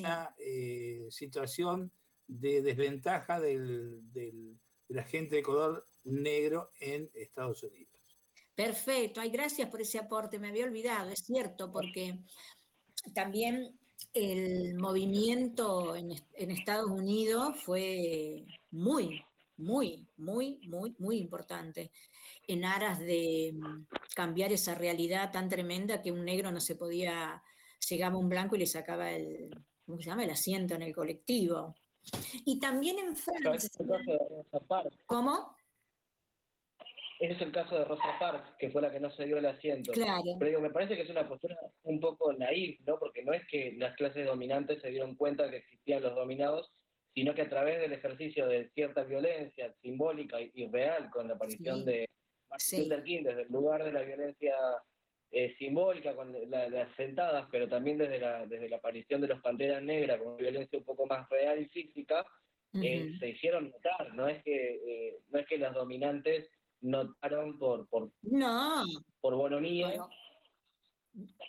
una 0.00 0.34
eh, 0.38 1.06
situación 1.08 1.92
de 2.26 2.62
desventaja 2.62 3.38
del, 3.38 4.12
del, 4.12 4.58
de 4.88 4.94
la 4.96 5.04
gente 5.04 5.36
de 5.36 5.42
color 5.44 5.88
negro 6.02 6.72
en 6.80 7.08
Estados 7.14 7.62
Unidos. 7.62 7.94
Perfecto, 8.56 9.20
ay, 9.20 9.30
gracias 9.30 9.70
por 9.70 9.80
ese 9.80 9.98
aporte, 9.98 10.40
me 10.40 10.48
había 10.48 10.64
olvidado, 10.64 11.10
es 11.10 11.20
cierto, 11.20 11.70
porque 11.70 12.18
también 13.14 13.77
el 14.12 14.74
movimiento 14.76 15.94
en, 15.94 16.12
Estados 16.50 16.90
Unidos 16.90 17.56
fue 17.62 18.44
muy, 18.70 19.24
muy, 19.56 20.08
muy, 20.16 20.60
muy, 20.66 20.94
muy 20.98 21.18
importante 21.18 21.92
en 22.46 22.64
aras 22.64 22.98
de 22.98 23.52
mm, 23.54 23.86
cambiar 24.14 24.52
esa 24.52 24.74
realidad 24.74 25.30
tan 25.30 25.48
tremenda 25.48 26.00
que 26.00 26.12
un 26.12 26.24
negro 26.24 26.50
no 26.50 26.60
se 26.60 26.76
podía, 26.76 27.42
llegaba 27.88 28.16
un 28.16 28.28
blanco 28.28 28.56
y 28.56 28.60
le 28.60 28.66
sacaba 28.66 29.10
el, 29.10 29.50
¿cómo 29.84 29.98
se 29.98 30.10
llama? 30.10 30.24
el 30.24 30.30
asiento 30.30 30.74
en 30.74 30.82
el 30.82 30.94
colectivo. 30.94 31.74
Y 32.46 32.58
también 32.58 32.98
en 32.98 33.14
Francia. 33.14 33.68
¿Cómo? 35.04 35.57
Ese 37.18 37.32
es 37.32 37.40
el 37.42 37.52
caso 37.52 37.76
de 37.76 37.84
Rosa 37.84 38.16
Parks, 38.20 38.48
que 38.58 38.70
fue 38.70 38.80
la 38.80 38.92
que 38.92 39.00
no 39.00 39.10
se 39.10 39.24
dio 39.24 39.38
el 39.38 39.46
asiento. 39.46 39.92
Claro. 39.92 40.22
Pero 40.38 40.50
digo, 40.50 40.60
me 40.60 40.70
parece 40.70 40.94
que 40.94 41.02
es 41.02 41.10
una 41.10 41.28
postura 41.28 41.56
un 41.82 41.98
poco 41.98 42.32
naif, 42.32 42.80
¿no? 42.86 42.98
Porque 42.98 43.24
no 43.24 43.32
es 43.32 43.44
que 43.48 43.74
las 43.76 43.96
clases 43.96 44.24
dominantes 44.24 44.80
se 44.80 44.90
dieron 44.90 45.16
cuenta 45.16 45.50
que 45.50 45.56
existían 45.56 46.02
los 46.02 46.14
dominados, 46.14 46.70
sino 47.14 47.34
que 47.34 47.42
a 47.42 47.48
través 47.48 47.80
del 47.80 47.92
ejercicio 47.92 48.46
de 48.46 48.68
cierta 48.70 49.02
violencia 49.02 49.74
simbólica 49.82 50.40
y, 50.40 50.66
real, 50.68 51.10
con 51.10 51.26
la 51.26 51.34
aparición 51.34 51.84
de 51.84 52.08
Martin 52.48 52.82
Luther 52.84 53.02
King, 53.02 53.22
desde 53.24 53.42
el 53.42 53.48
lugar 53.48 53.82
de 53.82 53.92
la 53.92 54.02
violencia 54.02 54.54
eh, 55.32 55.56
simbólica, 55.58 56.14
con 56.14 56.32
las 56.48 56.94
sentadas, 56.94 57.48
pero 57.50 57.68
también 57.68 57.98
desde 57.98 58.20
la, 58.20 58.46
desde 58.46 58.68
la 58.68 58.76
aparición 58.76 59.20
de 59.20 59.28
los 59.28 59.40
Panteras 59.40 59.82
Negras, 59.82 60.20
con 60.22 60.36
violencia 60.36 60.78
un 60.78 60.84
poco 60.84 61.04
más 61.06 61.28
real 61.28 61.60
y 61.60 61.66
física, 61.66 62.24
eh, 62.74 63.12
se 63.18 63.28
hicieron 63.30 63.70
notar. 63.70 64.14
No 64.14 64.28
es 64.28 64.40
que, 64.44 64.74
eh, 64.86 65.18
no 65.30 65.40
es 65.40 65.46
que 65.48 65.58
las 65.58 65.74
dominantes 65.74 66.48
notaron 66.80 67.58
por, 67.58 67.88
por, 67.88 68.12
no. 68.22 68.84
por 69.20 69.34
bonomía. 69.36 70.06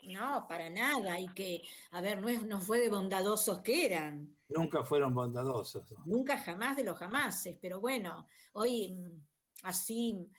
no, 0.03 0.45
para 0.47 0.69
nada. 0.69 1.19
Y 1.19 1.27
que, 1.29 1.61
a 1.91 2.01
ver, 2.01 2.21
no, 2.21 2.29
es, 2.29 2.43
no 2.43 2.61
fue 2.61 2.79
de 2.79 2.89
bondadosos 2.89 3.59
que 3.59 3.85
eran. 3.85 4.35
Nunca 4.49 4.83
fueron 4.83 5.13
bondadosos. 5.13 5.83
Nunca 6.05 6.37
jamás 6.37 6.75
de 6.75 6.83
los 6.83 6.97
jamases. 6.97 7.57
Pero 7.61 7.79
bueno, 7.79 8.27
hoy 8.53 8.91
mm, 8.91 9.21
así 9.63 10.29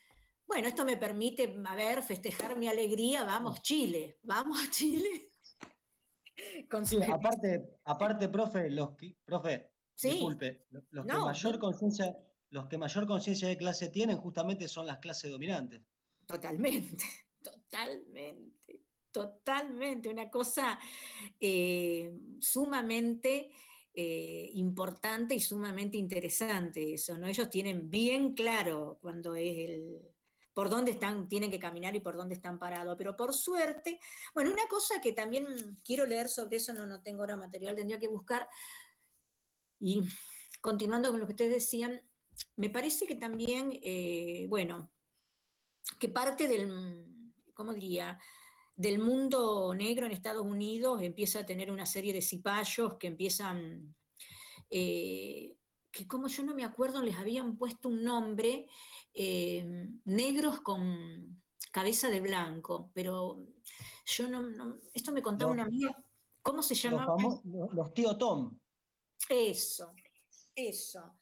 bueno, 0.50 0.66
esto 0.66 0.84
me 0.84 0.96
permite, 0.96 1.56
a 1.64 1.76
ver, 1.76 2.02
festejar 2.02 2.58
mi 2.58 2.66
alegría, 2.66 3.22
vamos 3.22 3.62
Chile, 3.62 4.18
vamos 4.24 4.58
a 4.60 4.68
Chile. 4.68 5.30
aparte, 7.08 7.78
aparte, 7.84 8.28
profe, 8.28 8.68
los 8.68 8.96
que, 8.96 9.16
profe, 9.24 9.70
disculpe, 10.02 10.66
los, 10.70 11.06
que 11.06 11.12
mayor 11.12 11.60
conciencia, 11.60 12.16
los 12.50 12.66
que 12.66 12.78
mayor 12.78 13.06
conciencia 13.06 13.48
de 13.48 13.56
clase 13.56 13.88
tienen 13.88 14.18
justamente 14.18 14.68
son 14.68 14.86
las 14.86 14.98
clases 14.98 15.30
dominantes. 15.30 15.82
Totalmente, 16.26 17.04
totalmente, 17.42 18.82
totalmente. 19.10 20.08
Una 20.08 20.28
cosa 20.28 20.78
eh, 21.38 22.12
sumamente 22.40 23.50
eh, 23.92 24.50
importante 24.54 25.34
y 25.34 25.40
sumamente 25.40 25.96
interesante 25.96 26.94
eso, 26.94 27.18
¿no? 27.18 27.26
Ellos 27.26 27.50
tienen 27.50 27.90
bien 27.90 28.34
claro 28.34 28.98
cuando 29.00 29.34
es 29.34 29.68
el, 29.68 30.00
por 30.52 30.70
dónde 30.70 30.92
están, 30.92 31.28
tienen 31.28 31.50
que 31.50 31.58
caminar 31.58 31.94
y 31.94 32.00
por 32.00 32.16
dónde 32.16 32.34
están 32.34 32.58
parados. 32.58 32.96
Pero 32.98 33.16
por 33.16 33.32
suerte, 33.34 34.00
bueno, 34.34 34.52
una 34.52 34.66
cosa 34.68 35.00
que 35.00 35.12
también 35.12 35.78
quiero 35.84 36.06
leer 36.06 36.28
sobre 36.28 36.56
eso, 36.56 36.72
no, 36.72 36.86
no 36.86 37.02
tengo 37.02 37.22
ahora 37.22 37.36
material, 37.36 37.76
tendría 37.76 37.98
que 37.98 38.08
buscar. 38.08 38.48
Y 39.78 40.02
continuando 40.60 41.10
con 41.10 41.20
lo 41.20 41.26
que 41.26 41.32
ustedes 41.32 41.54
decían, 41.54 42.00
me 42.56 42.70
parece 42.70 43.06
que 43.06 43.16
también, 43.16 43.78
eh, 43.82 44.46
bueno, 44.48 44.90
que 45.98 46.08
parte 46.08 46.48
del, 46.48 47.06
¿cómo 47.54 47.72
diría? 47.72 48.18
del 48.80 48.98
mundo 48.98 49.74
negro 49.74 50.06
en 50.06 50.12
Estados 50.12 50.46
Unidos 50.46 51.02
empieza 51.02 51.40
a 51.40 51.44
tener 51.44 51.70
una 51.70 51.84
serie 51.84 52.14
de 52.14 52.22
cipayos 52.22 52.94
que 52.96 53.08
empiezan, 53.08 53.94
eh, 54.70 55.54
que 55.90 56.08
como 56.08 56.28
yo 56.28 56.42
no 56.44 56.54
me 56.54 56.64
acuerdo, 56.64 57.02
les 57.02 57.16
habían 57.16 57.58
puesto 57.58 57.90
un 57.90 58.02
nombre, 58.02 58.66
eh, 59.12 59.86
negros 60.06 60.62
con 60.62 61.42
cabeza 61.70 62.08
de 62.08 62.22
blanco, 62.22 62.90
pero 62.94 63.44
yo 64.06 64.28
no, 64.28 64.78
esto 64.94 65.12
me 65.12 65.20
contaba 65.20 65.52
una 65.52 65.64
amiga, 65.64 65.94
¿cómo 66.40 66.62
se 66.62 66.74
llama? 66.74 67.06
Los, 67.44 67.92
tío 67.92 68.16
Tom. 68.16 68.58
Eso, 69.28 69.92
eso. 70.54 71.19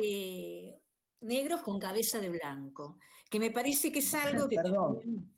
Eh, 0.00 0.80
negros 1.20 1.62
con 1.62 1.78
cabeza 1.78 2.20
de 2.20 2.30
blanco, 2.30 2.98
que 3.28 3.40
me 3.40 3.50
parece 3.50 3.90
que 3.90 3.98
es 3.98 4.14
algo 4.14 4.48
que... 4.48 4.56
Perdón. 4.56 5.32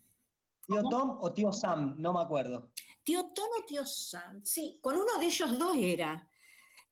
¿Tío 0.67 0.83
Tom 0.89 1.19
o 1.21 1.33
tío 1.33 1.53
Sam? 1.53 1.97
No 1.99 2.13
me 2.13 2.21
acuerdo. 2.21 2.71
Tío 3.03 3.31
Tom 3.35 3.49
o 3.59 3.65
tío 3.65 3.85
Sam, 3.87 4.45
sí, 4.45 4.79
con 4.83 4.97
uno 4.97 5.19
de 5.19 5.27
ellos 5.27 5.59
dos 5.59 5.77
era. 5.77 6.29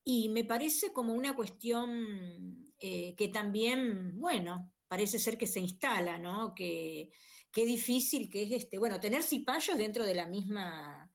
Y 0.03 0.31
me 0.31 0.45
parece 0.45 0.93
como 0.93 1.13
una 1.13 1.37
cuestión 1.37 2.73
eh, 2.79 3.15
que 3.15 3.29
también, 3.29 4.19
bueno, 4.19 4.73
parece 4.89 5.19
ser 5.19 5.37
que 5.37 5.47
se 5.47 5.61
instala, 5.61 6.19
¿no? 6.19 6.55
Que 6.55 7.13
qué 7.53 7.67
difícil 7.67 8.31
que 8.31 8.45
es 8.45 8.53
este, 8.53 8.79
bueno, 8.79 8.99
tener 8.99 9.23
cipayos 9.23 9.77
dentro 9.77 10.05
de 10.05 10.15
la 10.15 10.27
misma, 10.27 11.11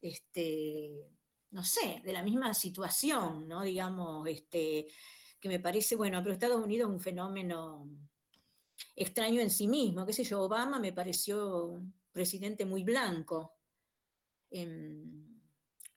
este, 0.00 1.08
no 1.50 1.64
sé, 1.64 2.02
de 2.04 2.12
la 2.12 2.22
misma 2.22 2.52
situación, 2.54 3.46
¿no? 3.46 3.62
Digamos, 3.62 4.26
este, 4.28 4.88
que 5.42 5.48
me 5.48 5.58
parece, 5.58 5.96
bueno, 5.96 6.22
pero 6.22 6.32
Estados 6.32 6.64
Unidos 6.64 6.88
es 6.88 6.94
un 6.94 7.00
fenómeno 7.00 7.90
extraño 8.94 9.40
en 9.40 9.50
sí 9.50 9.66
mismo, 9.66 10.06
qué 10.06 10.12
sé 10.12 10.22
yo, 10.22 10.40
Obama 10.40 10.78
me 10.78 10.92
pareció 10.92 11.66
un 11.66 11.92
presidente 12.12 12.64
muy 12.64 12.84
blanco. 12.84 13.58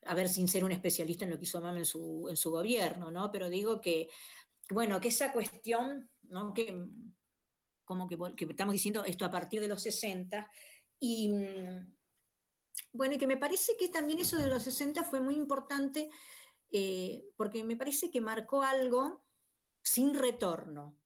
a 0.08 0.16
ver, 0.16 0.30
sin 0.30 0.48
ser 0.48 0.64
un 0.64 0.72
especialista 0.72 1.26
en 1.26 1.32
lo 1.32 1.38
que 1.38 1.43
hizo 1.43 1.60
Obama 1.60 1.78
en 1.78 1.86
su, 1.86 2.26
en 2.28 2.36
su 2.36 2.50
gobierno, 2.50 3.12
¿no? 3.12 3.32
Pero 3.32 3.48
digo 3.48 3.80
que, 3.80 4.10
bueno, 4.72 5.00
que 5.00 5.10
esa 5.10 5.32
cuestión, 5.32 6.10
¿no? 6.24 6.52
Que 6.52 6.84
como 7.84 8.08
que, 8.08 8.18
estamos 8.50 8.74
diciendo 8.74 9.06
esto 9.06 9.26
a 9.26 9.32
partir 9.32 9.62
de 9.62 9.68
los 9.68 9.84
60, 9.84 10.50
y 11.00 11.30
mm, 11.30 11.96
bueno, 12.93 13.14
y 13.14 13.18
que 13.20 13.28
me 13.28 13.38
parece 13.38 13.78
que 13.78 13.89
también 13.89 14.18
eso 14.18 14.38
de 14.38 14.48
los 14.48 14.64
60 14.64 15.04
fue 15.04 15.22
muy 15.22 15.36
importante, 15.36 16.10
eh, 16.72 17.26
porque 17.38 17.64
me 17.64 17.78
parece 17.78 18.10
que 18.10 18.22
marcó 18.22 18.64
algo 18.64 19.24
sin 19.86 20.15
retorno, 20.15 20.97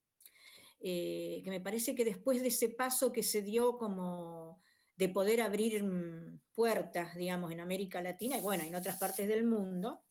eh, 0.80 1.42
que 1.44 1.50
me 1.50 1.60
parece 1.60 1.94
que 1.94 2.06
después 2.06 2.42
de 2.42 2.48
ese 2.48 2.70
paso 2.70 3.12
que 3.12 3.24
se 3.24 3.42
dio 3.42 3.78
como 3.78 4.62
de 4.96 5.10
poder 5.10 5.42
abrir 5.42 5.84
mm, 5.84 6.40
puertas, 6.54 7.16
digamos, 7.16 7.52
en 7.52 7.60
América 7.60 8.02
Latina 8.02 8.38
y 8.38 8.42
bueno, 8.42 8.64
en 8.64 8.76
otras 8.76 8.98
partes 8.98 9.28
del 9.28 9.46
mundo, 9.46 10.02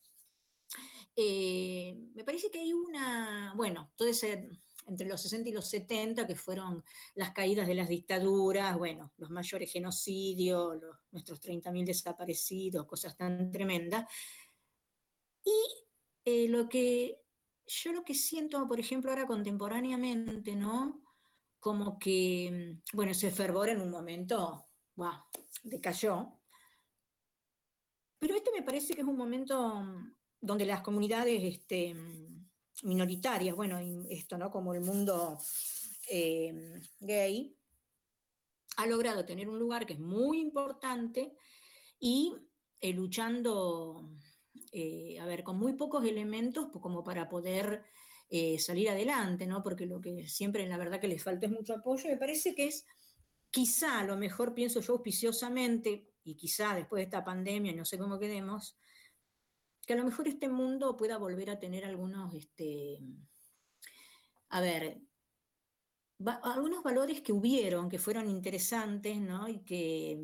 eh, 1.16 1.96
me 2.14 2.24
parece 2.24 2.50
que 2.50 2.60
hay 2.60 2.72
una, 2.72 3.54
bueno, 3.56 3.90
todo 3.96 4.08
entre 4.86 5.06
los 5.06 5.20
60 5.20 5.48
y 5.48 5.52
los 5.52 5.66
70, 5.66 6.26
que 6.26 6.36
fueron 6.36 6.84
las 7.14 7.32
caídas 7.32 7.66
de 7.66 7.74
las 7.74 7.88
dictaduras, 7.88 8.76
bueno, 8.76 9.12
los 9.16 9.30
mayores 9.30 9.72
genocidios, 9.72 10.80
los, 10.80 10.96
nuestros 11.10 11.40
30.000 11.40 11.84
desaparecidos, 11.84 12.86
cosas 12.86 13.16
tan 13.16 13.50
tremendas. 13.50 14.06
Y 15.44 15.50
eh, 16.24 16.48
lo 16.48 16.68
que 16.68 17.20
yo 17.68 17.92
lo 17.92 18.02
que 18.04 18.14
siento, 18.14 18.66
por 18.66 18.80
ejemplo, 18.80 19.10
ahora 19.10 19.26
contemporáneamente, 19.26 20.56
¿no? 20.56 21.02
Como 21.60 21.98
que, 21.98 22.78
bueno, 22.92 23.12
ese 23.12 23.30
fervor 23.30 23.68
en 23.68 23.80
un 23.80 23.90
momento, 23.90 24.66
wow, 24.96 25.12
decayó. 25.62 26.32
Pero 28.18 28.34
este 28.34 28.50
me 28.52 28.62
parece 28.62 28.94
que 28.94 29.02
es 29.02 29.06
un 29.06 29.16
momento 29.16 29.84
donde 30.40 30.66
las 30.66 30.80
comunidades 30.80 31.42
este, 31.44 31.94
minoritarias, 32.82 33.54
bueno, 33.54 33.78
esto, 34.08 34.38
¿no? 34.38 34.50
Como 34.50 34.74
el 34.74 34.80
mundo 34.80 35.38
eh, 36.08 36.80
gay, 37.00 37.54
ha 38.76 38.86
logrado 38.86 39.24
tener 39.24 39.48
un 39.48 39.58
lugar 39.58 39.84
que 39.84 39.94
es 39.94 40.00
muy 40.00 40.40
importante 40.40 41.36
y 41.98 42.34
eh, 42.80 42.92
luchando, 42.92 44.08
eh, 44.72 45.18
a 45.20 45.26
ver, 45.26 45.42
con 45.42 45.58
muy 45.58 45.74
pocos 45.74 46.04
elementos 46.04 46.68
pues, 46.72 46.82
como 46.82 47.02
para 47.04 47.28
poder 47.28 47.84
salir 48.58 48.90
adelante, 48.90 49.46
¿no? 49.46 49.62
Porque 49.62 49.86
lo 49.86 50.02
que 50.02 50.28
siempre 50.28 50.66
la 50.66 50.76
verdad 50.76 51.00
que 51.00 51.08
les 51.08 51.22
falta 51.22 51.46
es 51.46 51.52
mucho 51.52 51.72
apoyo. 51.72 52.10
Me 52.10 52.18
parece 52.18 52.54
que 52.54 52.66
es 52.66 52.84
quizá, 53.50 54.00
a 54.00 54.04
lo 54.04 54.16
mejor 54.16 54.54
pienso 54.54 54.80
yo 54.80 54.94
auspiciosamente, 54.94 56.08
y 56.24 56.34
quizá 56.36 56.74
después 56.74 57.00
de 57.00 57.04
esta 57.04 57.24
pandemia, 57.24 57.72
no 57.72 57.84
sé 57.84 57.98
cómo 57.98 58.18
quedemos, 58.18 58.78
que 59.86 59.94
a 59.94 59.96
lo 59.96 60.04
mejor 60.04 60.28
este 60.28 60.48
mundo 60.48 60.96
pueda 60.96 61.16
volver 61.16 61.50
a 61.50 61.58
tener 61.58 61.84
algunos, 61.84 62.34
este, 62.34 62.98
a 64.50 64.60
ver, 64.60 65.00
algunos 66.42 66.82
valores 66.82 67.22
que 67.22 67.32
hubieron, 67.32 67.88
que 67.88 67.98
fueron 67.98 68.28
interesantes, 68.28 69.18
¿no? 69.18 69.48
Y 69.48 69.60
que 69.60 70.20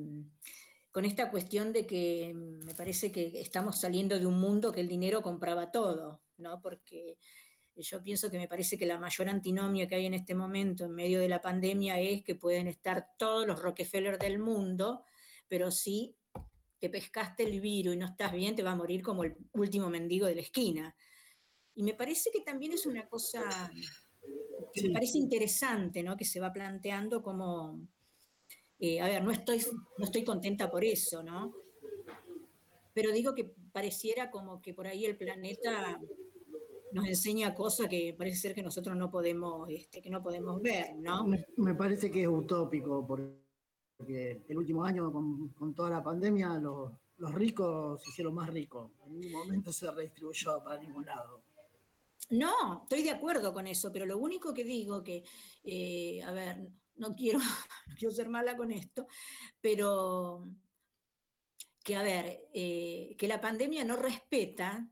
con 0.94 1.04
esta 1.04 1.28
cuestión 1.28 1.72
de 1.72 1.88
que 1.88 2.32
mm, 2.32 2.66
me 2.66 2.74
parece 2.76 3.10
que 3.10 3.40
estamos 3.40 3.80
saliendo 3.80 4.16
de 4.16 4.26
un 4.26 4.38
mundo 4.38 4.70
que 4.70 4.80
el 4.80 4.86
dinero 4.86 5.22
compraba 5.22 5.72
todo, 5.72 6.22
¿no? 6.36 6.60
Porque 6.62 7.18
yo 7.74 8.00
pienso 8.00 8.30
que 8.30 8.38
me 8.38 8.46
parece 8.46 8.78
que 8.78 8.86
la 8.86 9.00
mayor 9.00 9.28
antinomia 9.28 9.88
que 9.88 9.96
hay 9.96 10.06
en 10.06 10.14
este 10.14 10.36
momento 10.36 10.84
en 10.84 10.94
medio 10.94 11.18
de 11.18 11.28
la 11.28 11.40
pandemia 11.40 11.98
es 11.98 12.22
que 12.22 12.36
pueden 12.36 12.68
estar 12.68 13.08
todos 13.18 13.44
los 13.44 13.60
Rockefeller 13.60 14.20
del 14.20 14.38
mundo, 14.38 15.02
pero 15.48 15.72
sí 15.72 16.14
que 16.78 16.88
pescaste 16.88 17.42
el 17.42 17.60
virus 17.60 17.96
y 17.96 17.98
no 17.98 18.06
estás 18.06 18.30
bien, 18.30 18.54
te 18.54 18.62
va 18.62 18.70
a 18.70 18.76
morir 18.76 19.02
como 19.02 19.24
el 19.24 19.36
último 19.50 19.90
mendigo 19.90 20.28
de 20.28 20.36
la 20.36 20.42
esquina. 20.42 20.94
Y 21.74 21.82
me 21.82 21.94
parece 21.94 22.30
que 22.30 22.42
también 22.42 22.70
es 22.70 22.86
una 22.86 23.08
cosa 23.08 23.42
que 24.72 24.82
me 24.86 24.94
parece 24.94 25.18
interesante, 25.18 26.04
¿no? 26.04 26.16
Que 26.16 26.24
se 26.24 26.38
va 26.38 26.52
planteando 26.52 27.20
como, 27.20 27.80
eh, 28.84 29.00
a 29.00 29.06
ver, 29.06 29.22
no 29.22 29.30
estoy, 29.30 29.64
no 29.98 30.04
estoy 30.04 30.24
contenta 30.24 30.70
por 30.70 30.84
eso, 30.84 31.22
¿no? 31.22 31.54
Pero 32.92 33.12
digo 33.12 33.34
que 33.34 33.44
pareciera 33.72 34.30
como 34.30 34.60
que 34.60 34.74
por 34.74 34.86
ahí 34.86 35.04
el 35.04 35.16
planeta 35.16 36.00
nos 36.92 37.06
enseña 37.06 37.54
cosas 37.54 37.88
que 37.88 38.14
parece 38.16 38.36
ser 38.36 38.54
que 38.54 38.62
nosotros 38.62 38.96
no 38.96 39.10
podemos, 39.10 39.68
este, 39.70 40.02
que 40.02 40.10
no 40.10 40.22
podemos 40.22 40.60
ver, 40.60 40.94
¿no? 40.96 41.24
Me, 41.24 41.46
me 41.56 41.74
parece 41.74 42.10
que 42.10 42.22
es 42.22 42.28
utópico, 42.28 43.06
porque 43.06 44.44
el 44.48 44.58
último 44.58 44.84
año 44.84 45.10
con, 45.12 45.74
toda 45.74 45.90
la 45.90 46.02
pandemia 46.02 46.58
los, 46.58 46.92
ricos 47.32 48.02
se 48.02 48.10
hicieron 48.10 48.34
más 48.34 48.50
ricos. 48.50 48.90
En 49.06 49.18
ningún 49.18 49.46
momento 49.46 49.72
se 49.72 49.90
redistribuyó 49.90 50.62
para 50.62 50.80
ningún 50.80 51.06
lado. 51.06 51.42
No, 52.30 52.82
estoy 52.82 53.02
de 53.02 53.10
acuerdo 53.10 53.52
con 53.52 53.66
eso, 53.66 53.90
pero 53.92 54.04
lo 54.06 54.18
único 54.18 54.52
que 54.52 54.64
digo 54.64 55.02
que, 55.02 55.24
eh, 55.64 56.22
a 56.22 56.32
ver, 56.32 56.68
no 56.96 57.14
quiero, 57.14 57.38
no 57.86 57.94
quiero 57.96 58.14
ser 58.14 58.28
mala 58.28 58.56
con 58.56 58.70
esto, 58.70 59.06
pero 59.60 60.48
que, 61.82 61.96
a 61.96 62.02
ver, 62.02 62.48
eh, 62.52 63.14
que 63.18 63.28
la 63.28 63.40
pandemia 63.40 63.84
no 63.84 63.96
respeta, 63.96 64.88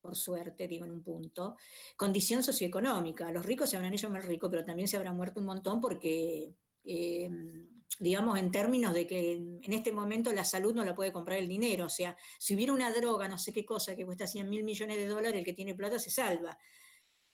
por 0.00 0.16
suerte, 0.16 0.68
digo 0.68 0.84
en 0.84 0.92
un 0.92 1.02
punto, 1.02 1.56
condición 1.96 2.42
socioeconómica. 2.42 3.30
Los 3.32 3.44
ricos 3.44 3.70
se 3.70 3.76
habrán 3.76 3.94
hecho 3.94 4.10
más 4.10 4.24
ricos, 4.24 4.50
pero 4.50 4.64
también 4.64 4.88
se 4.88 4.96
habrán 4.96 5.16
muerto 5.16 5.40
un 5.40 5.46
montón 5.46 5.80
porque, 5.80 6.54
eh, 6.84 7.30
digamos, 7.98 8.38
en 8.38 8.50
términos 8.50 8.94
de 8.94 9.06
que 9.06 9.32
en 9.32 9.72
este 9.72 9.92
momento 9.92 10.32
la 10.32 10.44
salud 10.44 10.74
no 10.74 10.84
la 10.84 10.94
puede 10.94 11.12
comprar 11.12 11.38
el 11.38 11.48
dinero. 11.48 11.86
O 11.86 11.90
sea, 11.90 12.16
si 12.38 12.54
hubiera 12.54 12.72
una 12.72 12.92
droga, 12.92 13.28
no 13.28 13.38
sé 13.38 13.52
qué 13.52 13.64
cosa, 13.64 13.96
que 13.96 14.06
cuesta 14.06 14.26
100 14.26 14.48
mil 14.48 14.64
millones 14.64 14.96
de 14.96 15.06
dólares, 15.06 15.38
el 15.38 15.44
que 15.44 15.54
tiene 15.54 15.74
plata 15.74 15.98
se 15.98 16.10
salva 16.10 16.56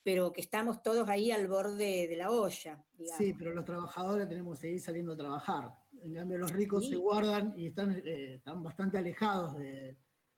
pero 0.03 0.31
que 0.31 0.41
estamos 0.41 0.81
todos 0.81 1.07
ahí 1.09 1.31
al 1.31 1.47
borde 1.47 2.07
de 2.07 2.15
la 2.15 2.31
olla. 2.31 2.83
Sí, 3.17 3.33
pero 3.33 3.53
los 3.53 3.65
trabajadores 3.65 4.27
tenemos 4.27 4.57
que 4.57 4.67
seguir 4.67 4.81
saliendo 4.81 5.13
a 5.13 5.17
trabajar. 5.17 5.71
En 6.01 6.13
cambio, 6.13 6.37
los 6.37 6.51
ricos 6.51 6.87
se 6.87 6.95
guardan 6.95 7.53
y 7.57 7.67
están, 7.67 8.01
eh, 8.05 8.35
están 8.35 8.63
bastante 8.63 8.97
alejados 8.97 9.57
de... 9.57 9.97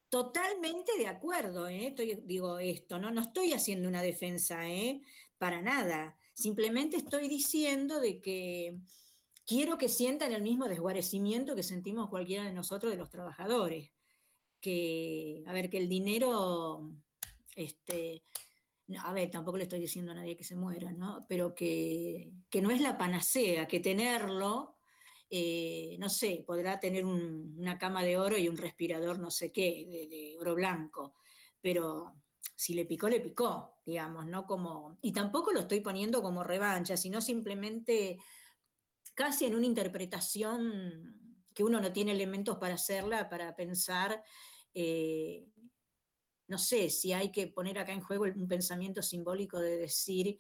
Totalmente 0.10 0.92
de 0.98 1.08
acuerdo, 1.08 1.70
¿eh? 1.70 1.96
digo 2.26 2.60
esto, 2.60 3.00
¿no? 3.00 3.12
no 3.12 3.22
estoy 3.22 3.54
haciendo 3.54 3.88
una 3.88 4.02
defensa, 4.02 4.68
¿eh? 4.68 5.02
para 5.38 5.62
nada. 5.62 6.18
Simplemente 6.34 6.98
estoy 6.98 7.30
diciendo 7.30 8.02
de 8.02 8.20
que 8.20 8.78
quiero 9.46 9.78
que 9.78 9.90
sientan 9.90 10.34
el 10.34 10.42
mismo 10.42 10.68
desguarecimiento 10.68 11.56
que 11.56 11.64
sentimos 11.64 12.10
cualquiera 12.10 12.44
de 12.44 12.54
nosotros 12.54 12.92
de 12.92 12.98
los 12.98 13.10
trabajadores. 13.10 13.92
Que, 14.60 15.44
a 15.48 15.54
ver, 15.54 15.70
que 15.70 15.78
el 15.78 15.90
dinero, 15.90 16.92
este, 17.56 18.24
a 19.00 19.14
ver, 19.14 19.30
tampoco 19.30 19.58
le 19.58 19.64
estoy 19.64 19.80
diciendo 19.80 20.12
a 20.12 20.16
nadie 20.16 20.36
que 20.36 20.44
se 20.44 20.56
muera, 20.56 20.92
¿no? 20.92 21.26
Pero 21.30 21.56
que, 21.56 22.32
que 22.50 22.62
no 22.62 22.72
es 22.72 22.82
la 22.82 22.98
panacea, 22.98 23.68
que 23.68 23.80
tenerlo 23.80 24.78
eh, 25.34 25.96
no 25.98 26.10
sé, 26.10 26.44
podrá 26.46 26.78
tener 26.78 27.06
una 27.06 27.78
cama 27.78 28.04
de 28.04 28.18
oro 28.18 28.38
y 28.38 28.50
un 28.50 28.58
respirador 28.58 29.18
no 29.18 29.32
sé 29.32 29.50
qué, 29.50 29.88
de, 29.88 30.36
oro 30.38 30.56
blanco, 30.56 31.14
pero 31.62 32.18
si 32.54 32.74
le 32.74 32.86
picó, 32.86 33.08
le 33.08 33.22
picó, 33.22 33.78
digamos, 33.86 34.26
¿no? 34.26 34.46
Como, 34.46 34.98
y 35.02 35.14
tampoco 35.14 35.54
lo 35.54 35.62
estoy 35.62 35.80
poniendo 35.80 36.22
como 36.22 36.44
revancha, 36.44 36.98
sino 36.98 37.22
simplemente 37.22 38.18
casi 39.14 39.46
en 39.46 39.56
una 39.56 39.66
interpretación 39.68 41.40
que 41.54 41.64
uno 41.64 41.80
no 41.80 41.94
tiene 41.94 42.12
elementos 42.12 42.58
para 42.58 42.74
hacerla, 42.74 43.30
para 43.30 43.56
pensar, 43.56 44.22
eh, 44.74 45.48
no 46.52 46.58
sé, 46.58 46.90
si 46.90 47.14
hay 47.14 47.32
que 47.32 47.48
poner 47.48 47.80
acá 47.80 47.94
en 47.94 48.02
juego 48.02 48.26
un 48.26 48.48
pensamiento 48.48 49.02
simbólico 49.02 49.58
de 49.58 49.78
decir, 49.78 50.38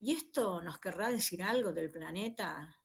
¿y 0.00 0.12
esto 0.12 0.60
nos 0.60 0.78
querrá 0.78 1.10
decir 1.10 1.42
algo 1.42 1.72
del 1.72 1.90
planeta? 1.90 2.78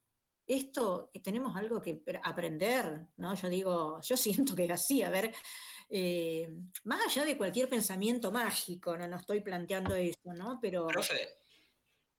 esto 0.50 1.12
eh, 1.14 1.20
tenemos 1.20 1.56
algo 1.56 1.80
que 1.82 2.02
aprender, 2.24 3.08
¿no? 3.18 3.36
Yo 3.36 3.50
digo, 3.50 4.02
yo 4.02 4.18
siento 4.18 4.56
que 4.56 4.66
es 4.66 4.72
así, 4.72 5.04
a 5.04 5.10
ver, 5.10 5.34
eh, 5.90 6.50
más 6.84 7.06
allá 7.06 7.26
de 7.26 7.38
cualquier 7.38 7.70
pensamiento 7.70 8.32
mágico, 8.32 8.98
no, 8.98 9.08
no 9.08 9.18
estoy 9.18 9.42
planteando 9.42 9.96
eso, 9.96 10.34
¿no? 10.34 10.60
Pero... 10.62 10.88
Profe. 10.88 11.38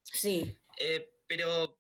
Sí. 0.03 0.57
Eh, 0.77 1.21
pero 1.27 1.79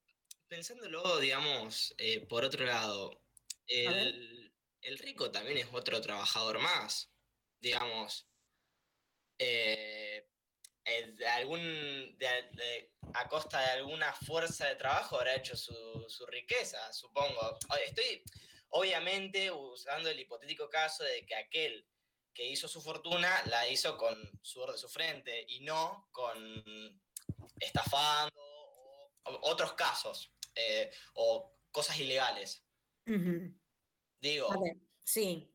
pensándolo, 0.48 1.18
digamos, 1.20 1.94
por 2.28 2.44
otro 2.44 2.64
lado, 2.66 3.22
el, 3.66 4.52
el, 4.82 4.98
rico 4.98 5.30
también 5.30 5.58
es 5.58 5.68
otro 5.72 6.00
trabajador 6.00 6.58
más, 6.58 7.10
digamos. 7.60 8.29
Eh, 9.42 10.26
de 11.16 11.26
algún, 11.28 12.18
a 13.14 13.28
costa 13.28 13.58
de 13.60 13.70
alguna 13.70 14.12
fuerza 14.12 14.66
de 14.66 14.76
trabajo 14.76 15.16
habrá 15.16 15.34
hecho 15.34 15.56
su, 15.56 16.26
riqueza, 16.28 16.92
supongo. 16.92 17.58
Estoy, 17.86 18.22
obviamente, 18.68 19.50
usando 19.50 20.10
el 20.10 20.20
hipotético 20.20 20.68
caso 20.68 21.04
de 21.04 21.24
que 21.24 21.34
aquel 21.34 21.86
que 22.34 22.44
hizo 22.44 22.68
su 22.68 22.82
fortuna 22.82 23.42
la 23.46 23.66
hizo 23.68 23.96
con 23.96 24.16
sudor 24.42 24.72
de 24.72 24.78
su 24.78 24.88
frente 24.88 25.46
y 25.48 25.60
no 25.60 26.08
con 26.12 27.00
estafando 27.58 28.34
o, 28.36 29.10
otros 29.42 29.72
casos 29.72 30.34
eh, 30.54 30.90
o 31.14 31.56
cosas 31.70 31.98
ilegales. 31.98 32.62
Digo. 34.20 34.52
sí. 35.02 35.50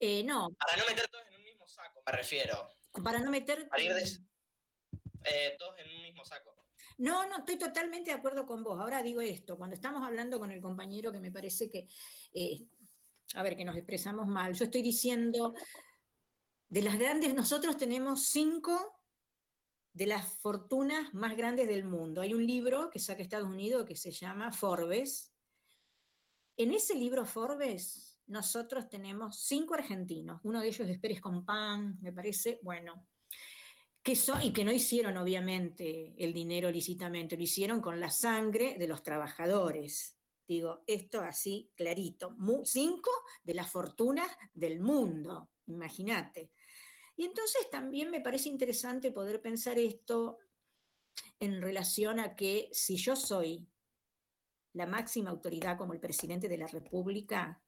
Eh, 0.00 0.22
no. 0.24 0.50
Para 0.58 0.76
no 0.76 0.86
meter 0.86 1.08
todos 1.08 1.26
en 1.26 1.34
un 1.34 1.44
mismo 1.44 1.68
saco, 1.68 2.02
me 2.06 2.12
refiero. 2.12 2.75
Para 3.02 3.20
no 3.20 3.30
meter... 3.30 3.68
Eh, 5.28 5.56
todos 5.58 5.74
en 5.78 5.96
un 5.96 6.02
mismo 6.02 6.24
saco. 6.24 6.54
No, 6.98 7.28
no, 7.28 7.38
estoy 7.38 7.58
totalmente 7.58 8.10
de 8.10 8.16
acuerdo 8.16 8.46
con 8.46 8.62
vos. 8.62 8.80
Ahora 8.80 9.02
digo 9.02 9.20
esto, 9.20 9.58
cuando 9.58 9.74
estamos 9.74 10.02
hablando 10.02 10.38
con 10.38 10.50
el 10.50 10.60
compañero 10.60 11.12
que 11.12 11.20
me 11.20 11.30
parece 11.30 11.68
que, 11.68 11.88
eh, 12.32 12.66
a 13.34 13.42
ver, 13.42 13.56
que 13.56 13.64
nos 13.64 13.76
expresamos 13.76 14.26
mal, 14.26 14.54
yo 14.54 14.64
estoy 14.64 14.82
diciendo, 14.82 15.54
de 16.68 16.82
las 16.82 16.98
grandes, 16.98 17.34
nosotros 17.34 17.76
tenemos 17.76 18.28
cinco 18.28 19.00
de 19.92 20.06
las 20.06 20.26
fortunas 20.38 21.12
más 21.14 21.36
grandes 21.36 21.68
del 21.68 21.84
mundo. 21.84 22.22
Hay 22.22 22.34
un 22.34 22.46
libro 22.46 22.90
que 22.90 22.98
saca 22.98 23.22
Estados 23.22 23.48
Unidos 23.48 23.86
que 23.86 23.96
se 23.96 24.10
llama 24.10 24.52
Forbes. 24.52 25.32
En 26.56 26.72
ese 26.72 26.94
libro 26.94 27.26
Forbes, 27.26 28.15
nosotros 28.26 28.88
tenemos 28.88 29.40
cinco 29.40 29.74
argentinos. 29.74 30.40
Uno 30.44 30.60
de 30.60 30.68
ellos 30.68 30.88
es 30.88 30.98
Pérez 30.98 31.20
Compán, 31.20 31.98
me 32.00 32.12
parece, 32.12 32.58
bueno, 32.62 33.06
y 34.42 34.52
que 34.52 34.64
no 34.64 34.70
hicieron 34.70 35.16
obviamente 35.16 36.14
el 36.16 36.32
dinero 36.32 36.70
lícitamente, 36.70 37.36
lo 37.36 37.42
hicieron 37.42 37.80
con 37.80 37.98
la 37.98 38.08
sangre 38.08 38.76
de 38.78 38.86
los 38.86 39.02
trabajadores. 39.02 40.16
Digo, 40.46 40.84
esto 40.86 41.20
así 41.22 41.72
clarito. 41.74 42.36
cinco 42.62 43.10
de 43.42 43.54
las 43.54 43.68
fortunas 43.68 44.28
del 44.54 44.78
mundo, 44.78 45.50
imagínate. 45.66 46.52
Y 47.16 47.24
entonces 47.24 47.68
también 47.68 48.12
me 48.12 48.20
parece 48.20 48.48
interesante 48.48 49.10
poder 49.10 49.42
pensar 49.42 49.76
esto 49.76 50.38
en 51.40 51.60
relación 51.60 52.20
a 52.20 52.36
que 52.36 52.68
si 52.70 52.96
yo 52.96 53.16
soy 53.16 53.66
la 54.74 54.86
máxima 54.86 55.30
autoridad 55.30 55.76
como 55.76 55.94
el 55.94 56.00
presidente 56.00 56.48
de 56.48 56.58
la 56.58 56.68
República, 56.68 57.60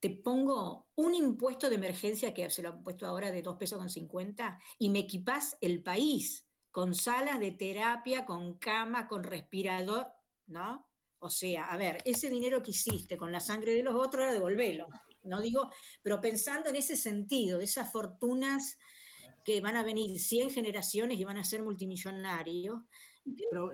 te 0.00 0.10
pongo 0.10 0.88
un 0.96 1.14
impuesto 1.14 1.68
de 1.68 1.76
emergencia 1.76 2.32
que 2.32 2.48
se 2.50 2.62
lo 2.62 2.70
han 2.70 2.82
puesto 2.82 3.06
ahora 3.06 3.30
de 3.30 3.42
2 3.42 3.56
pesos 3.56 3.78
con 3.78 3.90
50 3.90 4.58
y 4.78 4.88
me 4.88 5.00
equipas 5.00 5.56
el 5.60 5.82
país 5.82 6.46
con 6.70 6.94
salas 6.94 7.38
de 7.38 7.52
terapia, 7.52 8.24
con 8.24 8.58
cama, 8.58 9.06
con 9.06 9.24
respirador, 9.24 10.06
¿no? 10.46 10.88
O 11.18 11.28
sea, 11.28 11.66
a 11.66 11.76
ver, 11.76 11.98
ese 12.04 12.30
dinero 12.30 12.62
que 12.62 12.70
hiciste 12.70 13.18
con 13.18 13.30
la 13.30 13.40
sangre 13.40 13.74
de 13.74 13.82
los 13.82 13.94
otros, 13.94 14.32
devolvelo. 14.32 14.88
No 15.24 15.40
digo, 15.42 15.70
pero 16.00 16.20
pensando 16.20 16.70
en 16.70 16.76
ese 16.76 16.96
sentido, 16.96 17.58
de 17.58 17.64
esas 17.64 17.92
fortunas 17.92 18.78
que 19.44 19.60
van 19.60 19.76
a 19.76 19.82
venir 19.82 20.18
100 20.18 20.50
generaciones 20.50 21.18
y 21.18 21.24
van 21.24 21.36
a 21.36 21.44
ser 21.44 21.62
multimillonarios. 21.62 22.80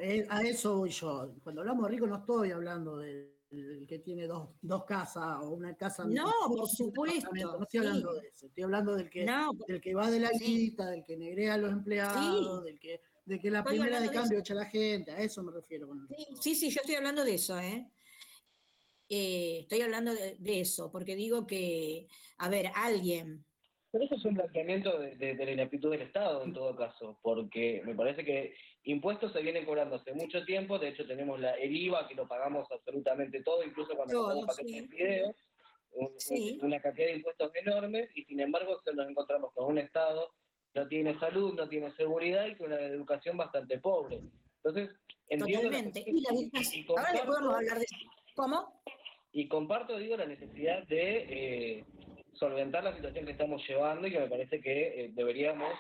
Eh, 0.00 0.26
a 0.28 0.42
eso 0.42 0.78
voy 0.78 0.90
yo. 0.90 1.34
Cuando 1.42 1.60
hablamos 1.60 1.84
de 1.84 1.90
rico 1.90 2.06
no 2.06 2.16
estoy 2.16 2.50
hablando 2.50 2.96
de 2.96 3.35
el 3.56 3.86
que 3.86 3.98
tiene 3.98 4.26
dos, 4.26 4.50
dos 4.60 4.84
casas 4.84 5.38
o 5.42 5.50
una 5.50 5.76
casa. 5.76 6.04
No, 6.04 6.30
por 6.48 6.68
supuesto. 6.68 7.30
No 7.32 7.62
estoy 7.62 7.80
hablando 7.80 8.14
de 8.14 8.28
eso, 8.28 8.46
estoy 8.46 8.64
hablando 8.64 8.96
del 8.96 9.10
que, 9.10 9.26
del 9.66 9.80
que 9.80 9.94
va 9.94 10.10
de 10.10 10.20
la 10.20 10.30
guita, 10.30 10.90
del 10.90 11.04
que 11.04 11.16
negrea 11.16 11.54
a 11.54 11.58
los 11.58 11.72
empleados, 11.72 12.64
del 12.64 12.78
que 12.78 13.00
de 13.26 13.40
que 13.40 13.50
la 13.50 13.64
primera 13.64 14.00
de 14.00 14.08
cambio 14.08 14.38
echa 14.38 14.54
la 14.54 14.66
gente, 14.66 15.10
a 15.10 15.18
eso 15.18 15.42
me 15.42 15.50
refiero. 15.50 15.88
sí, 16.40 16.54
sí, 16.54 16.70
yo 16.70 16.80
estoy 16.80 16.94
hablando 16.94 17.24
de 17.24 17.34
eso, 17.34 17.58
¿eh? 17.58 17.90
eh 19.08 19.58
estoy 19.62 19.80
hablando 19.80 20.14
de, 20.14 20.60
eso, 20.60 20.92
porque 20.92 21.16
digo 21.16 21.44
que, 21.44 22.06
a 22.38 22.48
ver, 22.48 22.70
alguien 22.74 23.44
pero 23.90 24.04
eso 24.04 24.16
es 24.16 24.24
un 24.26 24.34
planteamiento 24.34 24.98
de, 24.98 25.34
la 25.34 25.50
ineptitud 25.50 25.90
del 25.90 26.02
Estado 26.02 26.44
en 26.44 26.52
todo 26.52 26.76
caso, 26.76 27.18
porque 27.22 27.82
me 27.84 27.94
parece 27.94 28.24
que 28.24 28.54
impuestos 28.86 29.32
se 29.32 29.42
vienen 29.42 29.64
cobrando 29.64 29.96
hace 29.96 30.12
mucho 30.12 30.44
tiempo, 30.44 30.78
de 30.78 30.88
hecho 30.88 31.06
tenemos 31.06 31.38
la, 31.38 31.52
el 31.52 31.74
IVA 31.74 32.08
que 32.08 32.14
lo 32.14 32.26
pagamos 32.26 32.70
absolutamente 32.70 33.42
todo, 33.42 33.62
incluso 33.62 33.94
cuando 33.94 34.26
pagamos 34.26 34.46
paquetes 34.46 34.90
de 34.90 34.96
videos, 34.96 35.36
una 36.62 36.80
cantidad 36.80 37.06
de 37.08 37.16
impuestos 37.16 37.54
enormes, 37.54 38.10
y 38.14 38.24
sin 38.24 38.40
embargo 38.40 38.80
nos 38.94 39.08
encontramos 39.08 39.52
con 39.52 39.72
un 39.72 39.78
Estado 39.78 40.32
que 40.72 40.80
no 40.80 40.88
tiene 40.88 41.18
salud, 41.18 41.54
no 41.54 41.68
tiene 41.68 41.90
seguridad 41.92 42.46
y 42.46 42.56
con 42.56 42.72
una 42.72 42.80
educación 42.80 43.36
bastante 43.36 43.78
pobre. 43.78 44.20
Entonces, 44.62 44.90
entiendo... 45.28 45.68
Totalmente. 45.68 46.04
Y, 46.06 46.86
Ahora 46.88 47.24
podemos 47.24 47.54
hablar 47.54 47.78
de 47.78 47.86
¿Cómo? 48.34 48.82
Y 49.32 49.48
comparto, 49.48 49.96
digo, 49.98 50.16
la 50.16 50.26
necesidad 50.26 50.86
de... 50.86 51.78
Eh, 51.78 51.84
solventar 52.36 52.84
la 52.84 52.94
situación 52.94 53.24
que 53.24 53.32
estamos 53.32 53.66
llevando 53.66 54.06
y 54.06 54.12
que 54.12 54.20
me 54.20 54.28
parece 54.28 54.60
que 54.60 55.04
eh, 55.04 55.10
deberíamos 55.12 55.72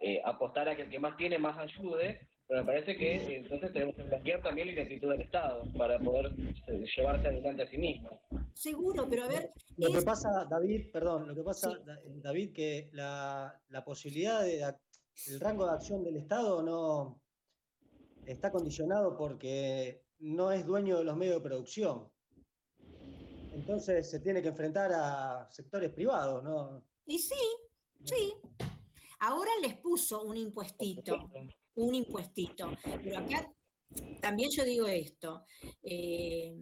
eh, 0.00 0.20
apostar 0.24 0.68
a 0.68 0.76
que 0.76 0.82
el 0.82 0.90
que 0.90 0.98
más 0.98 1.16
tiene 1.16 1.38
más 1.38 1.58
ayude, 1.58 2.26
pero 2.50 2.62
me 2.62 2.66
parece 2.66 2.96
que 2.96 3.14
eh, 3.14 3.36
entonces 3.36 3.72
tenemos 3.72 3.94
que 3.94 4.02
plantear 4.02 4.42
también 4.42 4.66
la 4.66 4.72
identitud 4.72 5.08
del 5.08 5.20
Estado 5.20 5.62
para 5.78 6.00
poder 6.00 6.32
llevarse 6.66 7.28
adelante 7.28 7.62
a 7.62 7.70
sí 7.70 7.78
mismo. 7.78 8.20
Seguro, 8.54 9.06
pero 9.08 9.22
a 9.22 9.28
ver... 9.28 9.52
Lo 9.76 9.92
que 9.92 10.02
pasa, 10.02 10.44
David, 10.50 10.90
perdón, 10.92 11.28
lo 11.28 11.34
que 11.36 11.44
pasa, 11.44 11.70
David, 12.16 12.52
que 12.52 12.90
la, 12.92 13.56
la 13.68 13.84
posibilidad 13.84 14.42
de, 14.42 14.64
el 15.28 15.38
rango 15.38 15.64
de 15.64 15.74
acción 15.74 16.02
del 16.02 16.16
Estado 16.16 16.60
no 16.64 17.22
está 18.26 18.50
condicionado 18.50 19.16
porque 19.16 20.02
no 20.18 20.50
es 20.50 20.66
dueño 20.66 20.98
de 20.98 21.04
los 21.04 21.16
medios 21.16 21.36
de 21.36 21.48
producción. 21.48 22.10
Entonces 23.52 24.10
se 24.10 24.18
tiene 24.18 24.42
que 24.42 24.48
enfrentar 24.48 24.90
a 24.92 25.48
sectores 25.52 25.92
privados, 25.92 26.42
¿no? 26.42 26.82
Y 27.06 27.20
sí, 27.20 27.46
sí. 28.02 28.34
Ahora 29.20 29.52
les 29.62 29.76
puso 29.76 30.24
un 30.24 30.36
impuestito, 30.36 31.30
un 31.84 31.94
impuestito. 31.94 32.70
Pero 33.02 33.18
acá 33.18 33.52
también 34.20 34.50
yo 34.50 34.64
digo 34.64 34.86
esto. 34.86 35.44
Eh, 35.82 36.54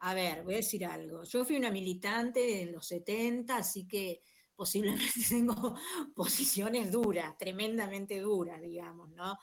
a 0.00 0.14
ver, 0.14 0.44
voy 0.44 0.54
a 0.54 0.58
decir 0.58 0.84
algo. 0.84 1.24
Yo 1.24 1.44
fui 1.44 1.56
una 1.56 1.70
militante 1.70 2.62
en 2.62 2.72
los 2.72 2.86
70, 2.86 3.56
así 3.56 3.86
que 3.86 4.22
posiblemente 4.54 5.04
tengo 5.28 5.74
posiciones 6.14 6.90
duras, 6.90 7.36
tremendamente 7.38 8.20
duras, 8.20 8.60
digamos, 8.60 9.10
¿no? 9.10 9.38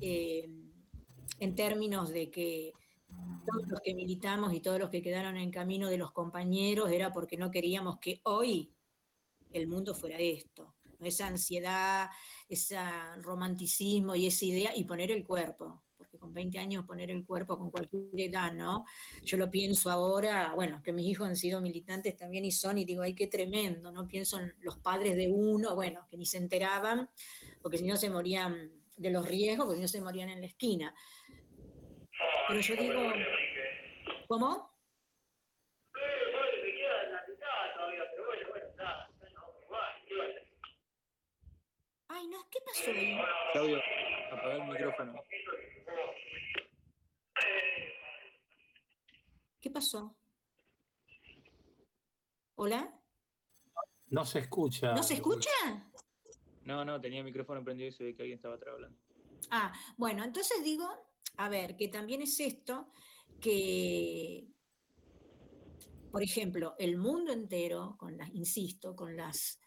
Eh, 0.00 0.48
en 1.40 1.54
términos 1.54 2.10
de 2.10 2.30
que 2.30 2.72
todos 3.46 3.68
los 3.68 3.80
que 3.80 3.94
militamos 3.94 4.52
y 4.54 4.60
todos 4.60 4.78
los 4.78 4.90
que 4.90 5.02
quedaron 5.02 5.36
en 5.36 5.50
camino 5.50 5.88
de 5.88 5.98
los 5.98 6.12
compañeros 6.12 6.90
era 6.90 7.12
porque 7.12 7.36
no 7.36 7.50
queríamos 7.50 7.98
que 7.98 8.20
hoy 8.24 8.72
el 9.52 9.68
mundo 9.68 9.94
fuera 9.94 10.18
esto, 10.18 10.74
esa 11.00 11.28
ansiedad, 11.28 12.08
ese 12.48 12.76
romanticismo 13.22 14.14
y 14.14 14.26
esa 14.26 14.44
idea, 14.44 14.76
y 14.76 14.84
poner 14.84 15.10
el 15.10 15.24
cuerpo, 15.24 15.82
porque 15.96 16.18
con 16.18 16.32
20 16.32 16.58
años 16.58 16.84
poner 16.84 17.10
el 17.10 17.24
cuerpo 17.24 17.58
con 17.58 17.70
cualquier 17.70 18.08
edad, 18.14 18.52
¿no? 18.52 18.84
Yo 19.22 19.36
lo 19.36 19.50
pienso 19.50 19.90
ahora, 19.90 20.52
bueno, 20.54 20.82
que 20.82 20.92
mis 20.92 21.06
hijos 21.06 21.28
han 21.28 21.36
sido 21.36 21.60
militantes 21.60 22.16
también 22.16 22.44
y 22.44 22.52
son, 22.52 22.78
y 22.78 22.84
digo, 22.84 23.02
ay, 23.02 23.14
qué 23.14 23.26
tremendo, 23.26 23.90
¿no? 23.90 24.06
Pienso 24.06 24.38
en 24.38 24.54
los 24.60 24.78
padres 24.78 25.16
de 25.16 25.28
uno, 25.28 25.74
bueno, 25.74 26.06
que 26.10 26.16
ni 26.16 26.26
se 26.26 26.38
enteraban, 26.38 27.08
porque 27.62 27.78
si 27.78 27.84
no 27.84 27.96
se 27.96 28.10
morían 28.10 28.70
de 28.96 29.10
los 29.10 29.26
riesgos, 29.26 29.66
porque 29.66 29.78
si 29.78 29.82
no 29.82 29.88
se 29.88 30.00
morían 30.00 30.28
en 30.28 30.40
la 30.40 30.46
esquina. 30.46 30.94
Pero 32.48 32.60
yo 32.60 32.76
digo, 32.76 33.00
¿cómo? 34.28 34.73
Ay, 42.16 42.28
no, 42.28 42.48
¿qué 42.48 42.60
pasó 42.64 42.92
ahí? 42.92 43.18
Claudio, 43.52 43.80
apaga 44.30 44.54
el 44.54 44.70
micrófono. 44.70 45.14
¿Qué 49.60 49.68
pasó? 49.68 50.16
¿Hola? 52.54 53.00
No 54.06 54.24
se 54.24 54.38
escucha. 54.38 54.94
¿No 54.94 55.02
se 55.02 55.14
escucha? 55.14 55.50
No, 56.62 56.84
no, 56.84 57.00
tenía 57.00 57.18
el 57.18 57.24
micrófono 57.24 57.64
prendido 57.64 57.88
y 57.88 57.92
se 57.92 58.04
ve 58.04 58.14
que 58.14 58.22
alguien 58.22 58.36
estaba 58.36 58.54
atrás 58.54 58.74
hablando. 58.74 58.96
Ah, 59.50 59.72
bueno, 59.96 60.22
entonces 60.22 60.62
digo, 60.62 60.86
a 61.36 61.48
ver, 61.48 61.74
que 61.76 61.88
también 61.88 62.22
es 62.22 62.38
esto 62.38 62.92
que, 63.40 64.46
por 66.12 66.22
ejemplo, 66.22 66.76
el 66.78 66.96
mundo 66.96 67.32
entero, 67.32 67.96
con 67.98 68.16
las, 68.16 68.32
insisto, 68.32 68.94
con 68.94 69.16
las 69.16 69.58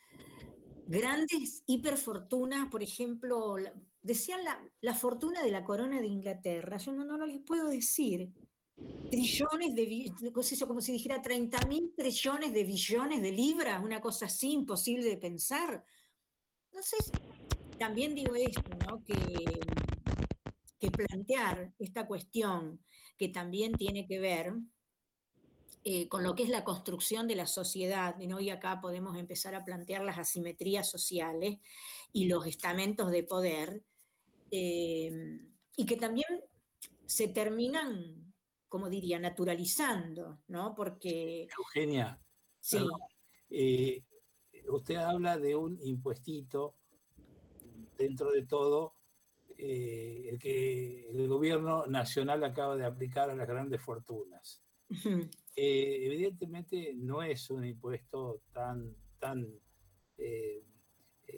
grandes 0.87 1.63
hiperfortunas, 1.65 2.69
por 2.69 2.81
ejemplo, 2.81 3.55
decían 4.01 4.39
la, 4.81 4.93
fortuna 4.95 5.43
de 5.43 5.51
la 5.51 5.63
corona 5.63 5.99
de 5.99 6.07
Inglaterra, 6.07 6.77
yo 6.77 6.93
no, 6.93 7.03
no, 7.03 7.25
les 7.25 7.41
puedo 7.41 7.69
decir, 7.69 8.31
trillones 9.11 9.75
de, 9.75 10.31
como 10.65 10.81
si 10.81 10.93
dijera 10.93 11.21
30 11.21 11.65
mil 11.67 11.93
trillones 11.95 12.53
de 12.53 12.63
billones 12.63 13.21
de 13.21 13.31
libras, 13.31 13.83
una 13.83 13.99
cosa 14.01 14.25
así 14.25 14.51
imposible 14.51 15.09
de 15.09 15.17
pensar. 15.17 15.83
Entonces, 16.71 17.11
también 17.77 18.15
digo 18.15 18.35
esto, 18.35 18.61
¿no? 18.87 19.03
que 20.79 20.91
plantear 20.91 21.73
esta 21.79 22.05
cuestión 22.05 22.79
que 23.17 23.29
también 23.29 23.73
tiene 23.73 24.05
que 24.07 24.19
ver 24.19 24.53
eh, 25.89 26.09
con 26.09 26.21
lo 26.21 26.35
que 26.35 26.43
es 26.43 26.49
la 26.49 26.65
construcción 26.65 27.29
de 27.29 27.37
la 27.37 27.47
sociedad, 27.47 28.13
y 28.19 28.49
acá 28.49 28.81
podemos 28.81 29.15
empezar 29.15 29.55
a 29.55 29.63
plantear 29.63 30.03
las 30.03 30.17
asimetrías 30.17 30.89
sociales 30.89 31.59
y 32.11 32.27
los 32.27 32.45
estamentos 32.45 33.09
de 33.09 33.23
poder, 33.23 33.85
eh, 34.51 35.39
y 35.77 35.85
que 35.85 35.95
también 35.95 36.27
se 37.05 37.29
terminan, 37.29 38.33
como 38.67 38.89
diría, 38.89 39.17
naturalizando, 39.17 40.39
¿no? 40.49 40.75
Porque... 40.75 41.47
Eugenia, 41.57 42.19
sí. 42.59 42.79
Eh, 43.49 44.03
usted 44.67 44.95
habla 44.97 45.37
de 45.37 45.55
un 45.55 45.79
impuestito 45.81 46.75
dentro 47.97 48.31
de 48.31 48.45
todo 48.45 48.97
eh, 49.57 50.27
el 50.31 50.37
que 50.37 51.07
el 51.11 51.29
gobierno 51.29 51.85
nacional 51.87 52.43
acaba 52.43 52.75
de 52.75 52.85
aplicar 52.85 53.29
a 53.29 53.35
las 53.35 53.47
grandes 53.47 53.81
fortunas. 53.81 54.61
Eh, 55.59 56.05
evidentemente 56.05 56.93
no 56.95 57.23
es 57.23 57.49
un 57.49 57.65
impuesto 57.65 58.43
tan, 58.51 58.95
tan 59.17 59.59
eh, 60.17 60.63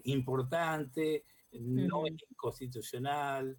importante, 0.03 1.23
no 1.53 2.05
es 2.05 2.13
inconstitucional, 2.29 3.57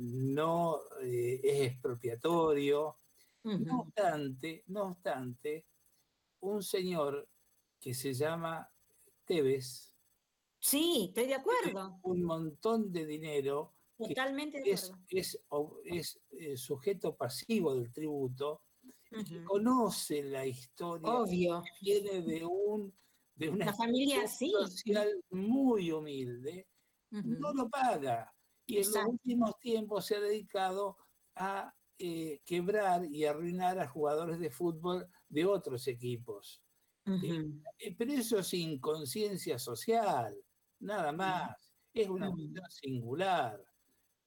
no 0.00 0.80
es 1.00 1.40
expropiatorio. 1.44 2.98
No 3.44 3.80
obstante, 3.80 4.64
no 4.66 4.88
obstante, 4.88 5.64
un 6.40 6.62
señor 6.62 7.26
que 7.80 7.94
se 7.94 8.12
llama 8.12 8.70
Tevez, 9.24 9.88
Sí, 10.60 11.06
estoy 11.08 11.26
de 11.26 11.34
acuerdo. 11.34 11.98
Un 12.02 12.24
montón 12.24 12.92
de 12.92 13.06
dinero. 13.06 13.74
Totalmente 13.98 14.60
de 14.60 14.72
acuerdo. 14.74 14.98
Es, 15.08 15.40
es, 15.84 16.20
eh, 16.30 16.56
sujeto 16.56 17.16
pasivo 17.16 17.74
del 17.74 17.92
tributo 17.92 18.62
y 19.10 19.42
conoce 19.42 20.22
la 20.22 20.46
historia. 20.46 21.12
Obvio. 21.12 21.62
Viene 21.80 22.22
de, 22.22 22.44
un, 22.44 22.94
de 23.34 23.48
una, 23.50 23.72
familia 23.74 24.26
social 24.28 25.24
muy 25.30 25.90
humilde. 25.90 26.68
No 27.10 27.52
lo 27.52 27.68
paga. 27.68 28.32
Y 28.66 28.76
en 28.76 28.92
los 28.92 29.06
últimos 29.06 29.58
tiempos 29.58 30.06
se 30.06 30.16
ha 30.16 30.20
dedicado 30.20 30.98
a 31.34 31.74
eh, 31.98 32.40
quebrar 32.44 33.04
y 33.06 33.24
arruinar 33.24 33.78
a 33.80 33.88
jugadores 33.88 34.38
de 34.38 34.50
fútbol 34.50 35.08
de 35.28 35.44
otros 35.46 35.88
equipos. 35.88 36.62
Eh, 37.06 37.94
pero 37.96 38.12
eso 38.12 38.38
es 38.38 38.52
inconsciencia 38.52 39.58
social 39.58 40.36
nada 40.80 41.12
más. 41.12 41.72
Es 41.92 42.08
una 42.08 42.30
cuestión 42.30 42.70
singular. 42.70 43.64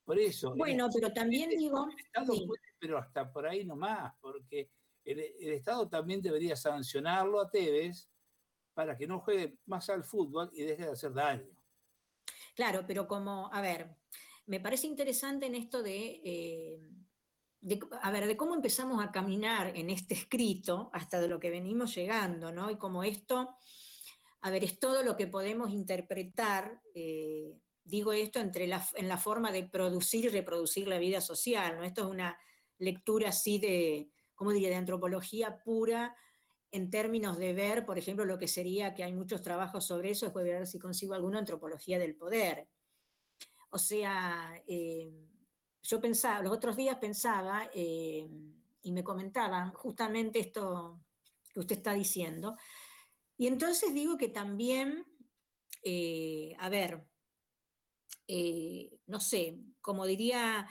Por 0.03 0.19
eso. 0.19 0.56
Bueno, 0.56 0.90
pero 0.94 1.11
también 1.14 1.49
digo. 1.49 1.88
El 1.90 1.99
Estado 1.99 2.34
puede, 2.48 2.61
pero 2.80 2.98
hasta 2.98 3.32
por 3.32 3.48
ahí 3.48 3.65
nomás, 3.65 4.14
porque 4.19 4.69
el, 5.06 5.19
Estado 5.19 5.88
también 5.88 6.22
debería 6.22 6.56
sancionarlo 6.56 7.40
a 7.40 7.49
Tevez 7.49 8.10
para 8.73 8.98
que 8.98 9.07
no 9.07 9.19
juegue 9.19 9.57
más 9.65 9.90
al 9.90 10.03
fútbol 10.03 10.49
y 10.53 10.64
deje 10.64 10.86
de 10.86 10.91
hacer 10.91 11.14
daño. 11.14 11.48
Claro, 12.56 12.84
pero 12.88 13.07
como, 13.07 13.49
a 13.53 13.61
ver, 13.61 13.95
me 14.48 14.60
parece 14.60 14.88
interesante 14.88 15.45
en 15.45 15.56
esto 15.56 15.84
de, 15.84 16.22
eh, 16.23 16.80
de, 17.61 17.80
a 18.02 18.11
ver, 18.11 18.28
de 18.28 18.38
cómo 18.38 18.56
empezamos 18.56 19.03
a 19.03 19.11
caminar 19.11 19.76
en 19.76 19.90
este 19.90 20.14
escrito 20.14 20.90
hasta 20.94 21.19
de 21.19 21.28
lo 21.28 21.40
que 21.40 21.49
venimos 21.49 21.95
llegando, 21.95 22.52
¿no? 22.52 22.69
Y 22.72 22.78
como 22.78 23.03
esto 23.03 23.56
a 24.41 24.49
ver, 24.49 24.64
es 24.64 24.80
todo 24.80 25.03
lo 25.03 25.15
que 25.15 25.28
podemos 25.28 25.72
interpretar, 25.72 26.82
eh, 26.95 27.60
digo 27.84 28.14
esto, 28.14 28.40
entre 28.40 28.66
en 28.66 29.08
la 29.08 29.18
forma 29.18 29.52
de 29.52 29.64
producir 29.64 30.26
y 30.26 30.30
reproducir 30.30 30.88
la 30.88 30.98
vida 30.98 31.22
social, 31.22 31.78
¿no? 31.78 31.84
Esto 31.84 32.03
es 32.03 32.08
una 32.08 32.38
lectura 32.78 33.30
así 33.30 33.60
de, 33.60 34.10
¿cómo 34.36 34.52
diría?, 34.52 34.70
de 34.70 34.76
antropología 34.76 35.62
pura 35.64 36.16
en 36.72 36.90
términos 36.90 37.38
de 37.38 37.53
ver, 37.53 37.86
por 37.86 37.98
ejemplo, 37.98 38.24
lo 38.26 38.40
que 38.40 38.48
sería, 38.48 38.94
que 38.94 39.03
hay 39.03 39.14
muchos 39.14 39.41
trabajos 39.41 39.86
sobre 39.86 40.12
eso, 40.12 40.26
después 40.26 40.45
ver 40.45 40.66
si 40.66 40.80
consigo 40.80 41.14
alguna 41.14 41.40
antropología 41.40 41.99
del 41.99 42.16
poder. 42.16 42.70
O 43.70 43.78
sea, 43.78 44.62
eh, 44.68 45.28
yo 45.84 45.99
pensaba, 45.99 46.41
los 46.41 46.53
otros 46.53 46.78
días 46.78 46.98
pensaba, 46.98 47.70
eh, 47.74 48.26
y 48.84 48.91
me 48.91 49.03
comentaban 49.03 49.72
justamente 49.74 50.40
esto 50.40 51.02
que 51.53 51.60
usted 51.60 51.78
está 51.78 51.94
diciendo, 51.94 52.56
y 53.38 53.48
entonces 53.48 53.94
digo 53.94 54.18
que 54.18 54.30
también, 54.30 55.06
eh, 55.84 56.56
a 56.60 56.70
ver, 56.70 57.03
eh, 58.28 58.90
no 59.08 59.20
sé, 59.20 59.58
como 59.82 60.06
diría 60.06 60.68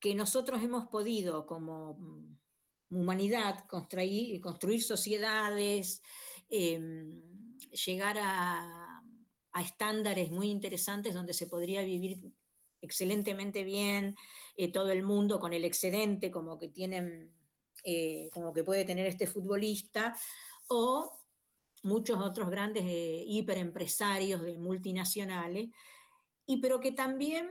que 0.00 0.14
nosotros 0.14 0.62
hemos 0.62 0.88
podido 0.88 1.46
como 1.46 1.98
humanidad 2.90 3.64
construir, 3.68 4.82
sociedades, 4.82 6.02
em, 6.48 7.22
llegar 7.86 8.18
a, 8.20 9.02
estándares 9.60 10.30
muy 10.30 10.50
interesantes 10.50 11.12
donde 11.12 11.34
se 11.34 11.46
podría 11.46 11.82
vivir 11.82 12.32
excelentemente 12.80 13.64
bien 13.64 14.16
eh, 14.56 14.72
todo 14.72 14.90
el 14.90 15.02
mundo 15.02 15.38
con 15.38 15.52
el 15.52 15.64
excedente 15.64 16.30
como 16.30 16.58
que 16.58 16.68
tienen, 16.68 17.34
como 18.32 18.52
que 18.52 18.64
puede 18.64 18.84
tener 18.84 19.06
este 19.06 19.26
futbolista, 19.26 20.16
o 20.68 21.22
muchos 21.82 22.20
otros 22.20 22.48
grandes 22.50 22.84
eh, 22.86 23.24
hiperempresarios 23.26 24.42
de 24.42 24.56
multinacionales, 24.58 25.70
y 26.46 26.60
pero 26.60 26.80
que 26.80 26.92
también 26.92 27.48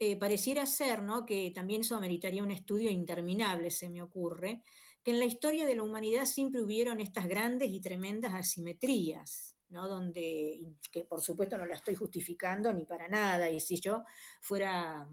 eh, 0.00 0.16
pareciera 0.16 0.66
ser, 0.66 1.02
¿no? 1.02 1.24
que 1.24 1.52
también 1.54 1.82
eso 1.82 1.96
ameritaría 1.96 2.42
un 2.42 2.50
estudio 2.50 2.90
interminable, 2.90 3.70
se 3.70 3.88
me 3.88 4.02
ocurre, 4.02 4.62
que 5.02 5.12
en 5.12 5.20
la 5.20 5.24
historia 5.24 5.66
de 5.66 5.76
la 5.76 5.82
humanidad 5.82 6.24
siempre 6.24 6.62
hubieron 6.62 7.00
estas 7.00 7.28
grandes 7.28 7.70
y 7.70 7.80
tremendas 7.80 8.34
asimetrías, 8.34 9.56
¿no? 9.68 9.88
donde, 9.88 10.60
que 10.90 11.04
por 11.04 11.20
supuesto 11.20 11.56
no 11.56 11.66
la 11.66 11.76
estoy 11.76 11.94
justificando 11.94 12.72
ni 12.72 12.84
para 12.84 13.06
nada, 13.08 13.48
y 13.50 13.60
si 13.60 13.80
yo 13.80 14.02
fuera, 14.40 15.08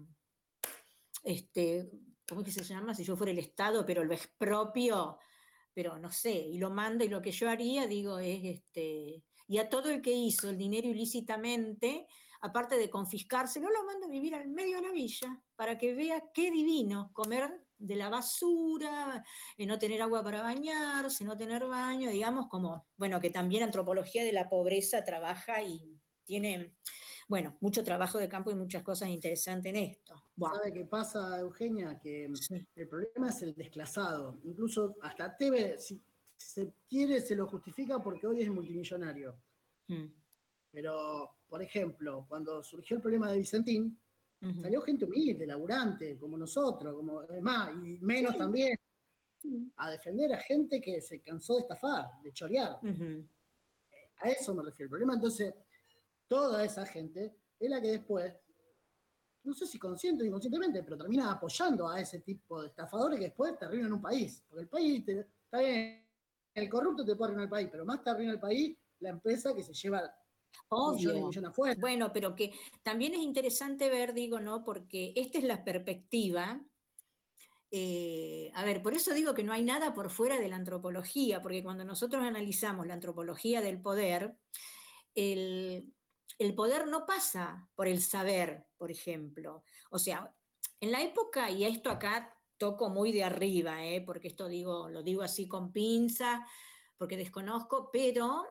este, 1.22 1.88
¿cómo 2.28 2.40
es 2.40 2.46
que 2.46 2.52
se 2.52 2.64
llama? 2.64 2.94
Si 2.94 3.04
yo 3.04 3.16
fuera 3.16 3.32
el 3.32 3.38
Estado, 3.38 3.86
pero 3.86 4.02
lo 4.02 4.14
expropio, 4.14 5.18
pero 5.72 5.98
no 5.98 6.10
sé, 6.10 6.32
y 6.32 6.58
lo 6.58 6.70
mando, 6.70 7.04
y 7.04 7.08
lo 7.08 7.22
que 7.22 7.32
yo 7.32 7.48
haría, 7.48 7.86
digo, 7.86 8.18
es, 8.18 8.40
este, 8.42 9.22
y 9.46 9.58
a 9.58 9.68
todo 9.68 9.90
el 9.90 10.02
que 10.02 10.12
hizo 10.12 10.50
el 10.50 10.58
dinero 10.58 10.88
ilícitamente, 10.88 12.06
aparte 12.42 12.76
de 12.76 12.90
confiscárselo, 12.90 13.70
lo 13.70 13.84
mando 13.84 14.06
a 14.06 14.10
vivir 14.10 14.34
al 14.34 14.48
medio 14.48 14.76
de 14.76 14.82
la 14.82 14.92
villa, 14.92 15.40
para 15.56 15.78
que 15.78 15.94
vea 15.94 16.22
qué 16.34 16.50
divino 16.50 17.10
comer 17.12 17.64
de 17.78 17.96
la 17.96 18.08
basura, 18.08 19.24
y 19.56 19.64
no 19.64 19.78
tener 19.78 20.02
agua 20.02 20.22
para 20.22 20.42
bañarse, 20.42 21.24
no 21.24 21.36
tener 21.36 21.66
baño, 21.66 22.10
digamos, 22.10 22.48
como, 22.48 22.86
bueno, 22.96 23.20
que 23.20 23.30
también 23.30 23.62
antropología 23.62 24.24
de 24.24 24.32
la 24.32 24.48
pobreza 24.48 25.04
trabaja 25.04 25.62
y 25.62 26.00
tiene, 26.24 26.74
bueno, 27.28 27.56
mucho 27.60 27.84
trabajo 27.84 28.18
de 28.18 28.28
campo 28.28 28.50
y 28.50 28.56
muchas 28.56 28.82
cosas 28.82 29.08
interesantes 29.08 29.70
en 29.70 29.76
esto. 29.76 30.24
¿Sabe 30.36 30.72
qué 30.72 30.84
pasa, 30.84 31.38
Eugenia? 31.38 31.98
Que 32.00 32.28
el 32.74 32.88
problema 32.88 33.28
es 33.28 33.42
el 33.42 33.54
desclasado. 33.54 34.40
Incluso 34.42 34.96
hasta 35.02 35.36
TV, 35.36 35.78
si 35.78 36.02
se 36.36 36.74
quiere, 36.88 37.20
se 37.20 37.36
lo 37.36 37.46
justifica 37.46 38.00
porque 38.00 38.26
hoy 38.26 38.42
es 38.42 38.50
multimillonario. 38.50 39.36
Mm. 39.86 40.21
Pero, 40.72 41.36
por 41.48 41.62
ejemplo, 41.62 42.24
cuando 42.28 42.62
surgió 42.62 42.96
el 42.96 43.02
problema 43.02 43.30
de 43.30 43.38
Vicentín, 43.38 44.00
salió 44.60 44.80
gente 44.80 45.04
humilde, 45.04 45.46
laburante, 45.46 46.18
como 46.18 46.36
nosotros, 46.36 46.94
como 46.94 47.22
más, 47.42 47.70
y 47.84 47.98
menos 48.00 48.36
también, 48.36 48.76
a 49.76 49.90
defender 49.90 50.32
a 50.32 50.38
gente 50.38 50.80
que 50.80 51.00
se 51.00 51.20
cansó 51.20 51.56
de 51.56 51.60
estafar, 51.60 52.06
de 52.22 52.32
chorear. 52.32 52.78
A 54.16 54.28
eso 54.30 54.54
me 54.54 54.62
refiero. 54.62 54.86
El 54.86 54.90
problema 54.90 55.14
entonces, 55.14 55.54
toda 56.26 56.64
esa 56.64 56.86
gente 56.86 57.36
es 57.58 57.70
la 57.70 57.80
que 57.80 57.88
después, 57.88 58.34
no 59.44 59.52
sé 59.52 59.66
si 59.66 59.78
consciente 59.78 60.24
o 60.24 60.26
inconscientemente, 60.26 60.82
pero 60.82 60.96
termina 60.96 61.32
apoyando 61.32 61.88
a 61.88 62.00
ese 62.00 62.20
tipo 62.20 62.62
de 62.62 62.68
estafadores 62.68 63.18
que 63.18 63.26
después 63.26 63.58
te 63.58 63.66
arruinan 63.66 63.92
un 63.92 64.00
país. 64.00 64.42
Porque 64.48 64.62
el 64.62 64.68
país, 64.68 65.04
está 65.06 65.58
bien, 65.58 66.08
el 66.54 66.68
corrupto 66.68 67.04
te 67.04 67.14
puede 67.14 67.32
arruinar 67.32 67.44
el 67.44 67.50
país, 67.50 67.68
pero 67.70 67.84
más 67.84 68.02
te 68.02 68.10
arruina 68.10 68.32
el 68.32 68.40
país 68.40 68.76
la 69.00 69.10
empresa 69.10 69.54
que 69.54 69.62
se 69.62 69.74
lleva 69.74 70.14
Obvio. 70.68 71.30
Bueno, 71.78 72.12
pero 72.12 72.34
que 72.34 72.52
también 72.82 73.14
es 73.14 73.20
interesante 73.20 73.90
ver, 73.90 74.14
digo, 74.14 74.40
¿no? 74.40 74.64
Porque 74.64 75.12
esta 75.16 75.38
es 75.38 75.44
la 75.44 75.64
perspectiva. 75.64 76.60
Eh, 77.70 78.50
a 78.54 78.64
ver, 78.64 78.82
por 78.82 78.94
eso 78.94 79.14
digo 79.14 79.34
que 79.34 79.44
no 79.44 79.52
hay 79.52 79.62
nada 79.64 79.94
por 79.94 80.10
fuera 80.10 80.38
de 80.38 80.48
la 80.48 80.56
antropología, 80.56 81.40
porque 81.40 81.62
cuando 81.62 81.84
nosotros 81.84 82.22
analizamos 82.22 82.86
la 82.86 82.94
antropología 82.94 83.60
del 83.60 83.80
poder, 83.80 84.36
el, 85.14 85.92
poder 86.54 86.86
no 86.86 87.06
pasa 87.06 87.68
por 87.74 87.88
el 87.88 88.02
saber, 88.02 88.66
por 88.76 88.90
ejemplo. 88.90 89.64
O 89.90 89.98
sea, 89.98 90.34
en 90.80 90.92
la 90.92 91.02
época, 91.02 91.50
y 91.50 91.64
esto 91.64 91.90
acá 91.90 92.34
toco 92.58 92.90
muy 92.90 93.12
de 93.12 93.24
arriba, 93.24 93.84
¿eh? 93.84 94.00
porque 94.00 94.28
esto 94.28 94.48
digo, 94.48 94.88
lo 94.88 95.02
digo 95.02 95.22
así 95.22 95.48
con 95.48 95.72
pinza, 95.72 96.46
porque 96.96 97.16
desconozco, 97.16 97.90
pero 97.92 98.44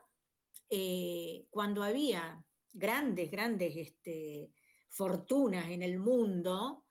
eh, 0.74 1.48
cuando 1.50 1.84
había 1.84 2.42
grandes, 2.72 3.30
grandes 3.30 3.76
este, 3.76 4.54
fortunas 4.88 5.70
en 5.70 5.84
el 5.84 6.00
mundo, 6.00 6.86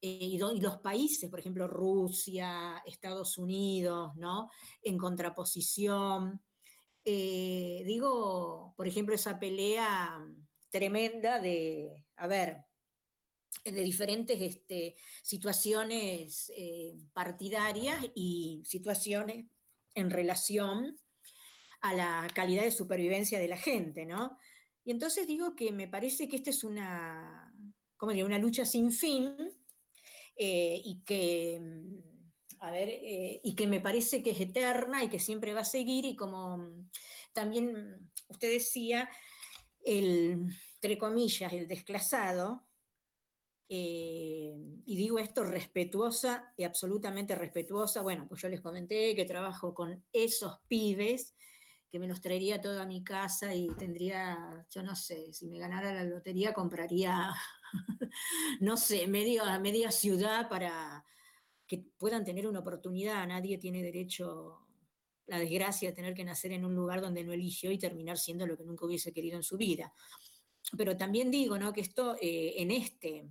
eh, 0.00 0.18
y, 0.20 0.38
los 0.38 0.78
países, 0.78 1.28
por 1.28 1.40
ejemplo, 1.40 1.66
Rusia, 1.66 2.80
Estados 2.86 3.36
Unidos, 3.36 4.12
¿no? 4.14 4.50
En 4.82 4.96
contraposición. 4.96 6.40
Eh, 7.04 7.82
digo, 7.84 8.72
por 8.76 8.86
ejemplo, 8.86 9.16
esa 9.16 9.36
pelea 9.40 10.24
tremenda 10.70 11.40
de, 11.40 11.90
a 12.16 12.28
ver, 12.28 12.58
de 13.64 13.82
diferentes 13.82 14.40
este, 14.40 14.94
situaciones 15.24 16.52
partidarias 17.12 18.04
y 18.14 18.62
situaciones 18.64 19.46
en 19.94 20.10
relación 20.10 20.96
a 21.84 21.92
la 21.92 22.26
calidad 22.34 22.62
de 22.62 22.70
supervivencia 22.70 23.38
de 23.38 23.46
la 23.46 23.58
gente, 23.58 24.06
¿no? 24.06 24.38
Y 24.84 24.90
entonces 24.90 25.26
digo 25.26 25.54
que 25.54 25.70
me 25.70 25.86
parece 25.86 26.28
que 26.28 26.36
esta 26.36 26.48
es 26.48 26.64
una, 26.64 27.54
¿cómo 27.98 28.12
digo? 28.12 28.26
una 28.26 28.38
lucha 28.38 28.64
sin 28.64 28.90
fin 28.90 29.36
eh, 30.34 30.80
y 30.82 31.02
que, 31.04 31.60
a 32.60 32.70
ver, 32.70 32.88
eh, 32.88 33.38
y 33.44 33.54
que 33.54 33.66
me 33.66 33.82
parece 33.82 34.22
que 34.22 34.30
es 34.30 34.40
eterna 34.40 35.04
y 35.04 35.10
que 35.10 35.18
siempre 35.18 35.52
va 35.52 35.60
a 35.60 35.66
seguir 35.66 36.06
y 36.06 36.16
como 36.16 36.88
también 37.34 38.10
usted 38.28 38.50
decía, 38.50 39.10
el, 39.84 40.46
entre 40.76 40.96
comillas, 40.96 41.52
el 41.52 41.68
desclasado, 41.68 42.66
eh, 43.68 44.54
y 44.86 44.96
digo 44.96 45.18
esto 45.18 45.44
respetuosa 45.44 46.50
y 46.56 46.64
absolutamente 46.64 47.34
respetuosa, 47.34 48.00
bueno, 48.00 48.26
pues 48.26 48.40
yo 48.40 48.48
les 48.48 48.62
comenté 48.62 49.14
que 49.14 49.26
trabajo 49.26 49.74
con 49.74 50.02
esos 50.14 50.60
pibes 50.66 51.34
que 51.94 52.00
me 52.00 52.08
los 52.08 52.20
traería 52.20 52.60
todo 52.60 52.82
a 52.82 52.86
mi 52.86 53.04
casa 53.04 53.54
y 53.54 53.68
tendría, 53.78 54.66
yo 54.68 54.82
no 54.82 54.96
sé, 54.96 55.32
si 55.32 55.46
me 55.46 55.60
ganara 55.60 55.94
la 55.94 56.02
lotería 56.02 56.52
compraría, 56.52 57.32
no 58.60 58.76
sé, 58.76 59.06
media, 59.06 59.60
media 59.60 59.92
ciudad 59.92 60.48
para 60.48 61.04
que 61.68 61.84
puedan 61.96 62.24
tener 62.24 62.48
una 62.48 62.58
oportunidad. 62.58 63.24
Nadie 63.28 63.58
tiene 63.58 63.80
derecho, 63.80 64.66
la 65.26 65.38
desgracia 65.38 65.90
de 65.90 65.94
tener 65.94 66.14
que 66.14 66.24
nacer 66.24 66.50
en 66.50 66.64
un 66.64 66.74
lugar 66.74 67.00
donde 67.00 67.22
no 67.22 67.32
eligió 67.32 67.70
y 67.70 67.78
terminar 67.78 68.18
siendo 68.18 68.44
lo 68.44 68.56
que 68.56 68.64
nunca 68.64 68.86
hubiese 68.86 69.12
querido 69.12 69.36
en 69.36 69.44
su 69.44 69.56
vida. 69.56 69.94
Pero 70.76 70.96
también 70.96 71.30
digo, 71.30 71.60
¿no? 71.60 71.72
Que 71.72 71.82
esto, 71.82 72.16
eh, 72.20 72.54
en 72.56 72.72
este, 72.72 73.28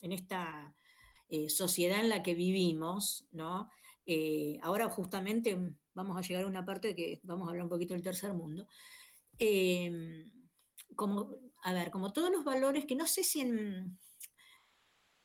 en 0.00 0.10
esta 0.10 0.74
eh, 1.28 1.48
sociedad 1.48 2.00
en 2.00 2.08
la 2.08 2.24
que 2.24 2.34
vivimos, 2.34 3.28
¿no? 3.30 3.70
Eh, 4.04 4.58
ahora 4.60 4.88
justamente 4.88 5.56
vamos 5.94 6.16
a 6.16 6.20
llegar 6.20 6.44
a 6.44 6.48
una 6.48 6.64
parte 6.64 6.94
que 6.94 7.20
vamos 7.22 7.46
a 7.46 7.50
hablar 7.50 7.64
un 7.64 7.70
poquito 7.70 7.94
del 7.94 8.02
tercer 8.02 8.32
mundo. 8.32 8.66
Em, 9.38 10.30
como, 10.94 11.36
a 11.62 11.72
ver, 11.72 11.90
como 11.90 12.12
todos 12.12 12.30
los 12.30 12.44
valores 12.44 12.84
que 12.86 12.94
no 12.94 13.06
sé 13.06 13.24
si 13.24 13.40
en, 13.40 13.98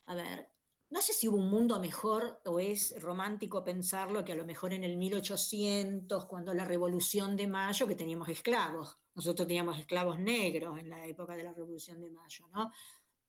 a 0.06 0.14
ver, 0.14 0.48
no 0.90 1.02
sé 1.02 1.12
si 1.12 1.28
hubo 1.28 1.36
un 1.36 1.50
mundo 1.50 1.78
mejor 1.80 2.40
o 2.46 2.60
es 2.60 2.94
romántico 3.00 3.62
pensarlo 3.62 4.24
que 4.24 4.32
a 4.32 4.36
lo 4.36 4.46
mejor 4.46 4.72
en 4.72 4.84
el 4.84 4.96
1800, 4.96 6.24
cuando 6.26 6.54
la 6.54 6.64
Revolución 6.64 7.36
de 7.36 7.46
Mayo, 7.46 7.86
que 7.86 7.94
teníamos 7.94 8.28
esclavos, 8.28 8.98
nosotros 9.14 9.46
teníamos 9.46 9.78
esclavos 9.78 10.18
negros 10.18 10.78
en 10.78 10.88
la 10.88 11.06
época 11.06 11.36
de 11.36 11.42
la 11.42 11.52
Revolución 11.52 12.00
de 12.00 12.10
Mayo, 12.10 12.48
¿no? 12.54 12.72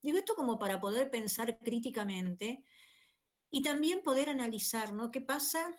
Digo 0.01 0.17
esto 0.17 0.35
como 0.35 0.57
para 0.57 0.79
poder 0.79 1.11
pensar 1.11 1.59
críticamente 1.59 2.63
y 3.51 3.61
también 3.61 4.01
poder 4.03 4.29
analizar, 4.29 4.93
¿no? 4.93 5.11
¿Qué 5.11 5.19
pasa 5.19 5.77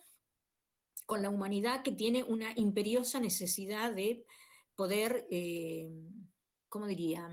con 1.11 1.23
la 1.23 1.28
humanidad 1.28 1.82
que 1.82 1.91
tiene 1.91 2.23
una 2.23 2.53
imperiosa 2.55 3.19
necesidad 3.19 3.93
de 3.93 4.24
poder, 4.77 5.27
eh, 5.28 5.91
¿cómo 6.69 6.87
diría?, 6.87 7.28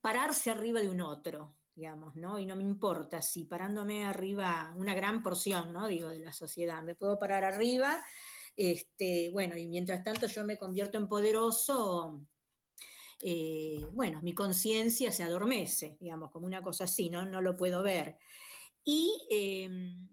pararse 0.00 0.50
arriba 0.50 0.80
de 0.80 0.88
un 0.88 1.02
otro, 1.02 1.58
digamos, 1.74 2.16
¿no? 2.16 2.38
Y 2.38 2.46
no 2.46 2.56
me 2.56 2.62
importa 2.62 3.20
si 3.20 3.44
parándome 3.44 4.06
arriba 4.06 4.72
una 4.78 4.94
gran 4.94 5.22
porción, 5.22 5.74
¿no? 5.74 5.88
Digo, 5.88 6.08
de 6.08 6.20
la 6.20 6.32
sociedad, 6.32 6.82
me 6.82 6.94
puedo 6.94 7.18
parar 7.18 7.44
arriba, 7.44 8.02
este, 8.56 9.28
bueno, 9.30 9.58
y 9.58 9.66
mientras 9.66 10.02
tanto 10.02 10.26
yo 10.26 10.42
me 10.46 10.56
convierto 10.56 10.96
en 10.96 11.06
poderoso, 11.06 12.26
eh, 13.20 13.84
bueno, 13.92 14.22
mi 14.22 14.32
conciencia 14.32 15.12
se 15.12 15.22
adormece, 15.22 15.98
digamos, 16.00 16.30
como 16.30 16.46
una 16.46 16.62
cosa 16.62 16.84
así, 16.84 17.10
¿no? 17.10 17.26
No 17.26 17.42
lo 17.42 17.58
puedo 17.58 17.82
ver. 17.82 18.16
Y 18.82 19.26
em, 19.28 20.08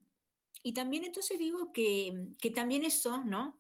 y 0.68 0.74
también 0.74 1.06
entonces 1.06 1.40
digo 1.40 1.72
que, 1.72 2.36
también 2.54 2.84
eso, 2.84 3.24
¿no? 3.24 3.58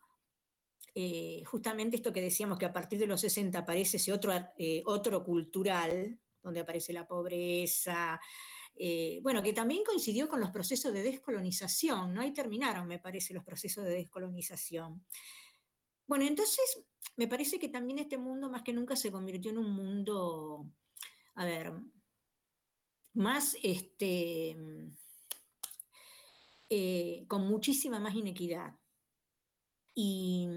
Eh, 0.94 1.42
justamente 1.46 1.96
esto 1.96 2.12
que 2.12 2.20
decíamos 2.20 2.60
que 2.60 2.66
a 2.66 2.74
partir 2.74 3.00
de 3.00 3.08
los 3.08 3.22
60 3.22 3.60
aparece 3.60 3.96
ese 3.96 4.12
otro, 4.12 4.34
eh, 4.58 4.84
otro 4.86 5.24
cultural, 5.24 6.20
donde 6.44 6.60
aparece 6.60 6.92
la 6.92 7.08
pobreza, 7.08 8.20
eh, 8.76 9.22
bueno, 9.24 9.42
que 9.42 9.54
también 9.54 9.86
coincidió 9.86 10.28
con 10.28 10.42
los 10.42 10.52
procesos 10.52 10.92
de 10.92 11.02
descolonización, 11.02 12.14
¿no? 12.14 12.20
Ahí 12.20 12.34
terminaron, 12.34 12.86
me 12.86 13.00
parece, 13.00 13.34
los 13.34 13.46
procesos 13.46 13.86
de 13.86 13.92
descolonización. 13.92 15.06
Bueno, 16.08 16.26
entonces 16.26 16.84
me 17.16 17.30
parece 17.30 17.58
que 17.58 17.70
también 17.70 18.00
este 18.00 18.18
mundo 18.18 18.50
más 18.50 18.64
que 18.64 18.74
nunca 18.74 18.98
se 18.98 19.14
convirtió 19.14 19.52
en 19.52 19.60
un 19.60 19.72
mundo, 19.72 20.70
a 21.36 21.46
ver, 21.46 21.72
más 23.14 23.56
este 23.64 24.58
eh, 26.70 27.26
con 27.28 27.48
muchísima 27.48 28.00
más 28.00 28.16
inequidad. 28.16 28.76
Y, 29.94 30.48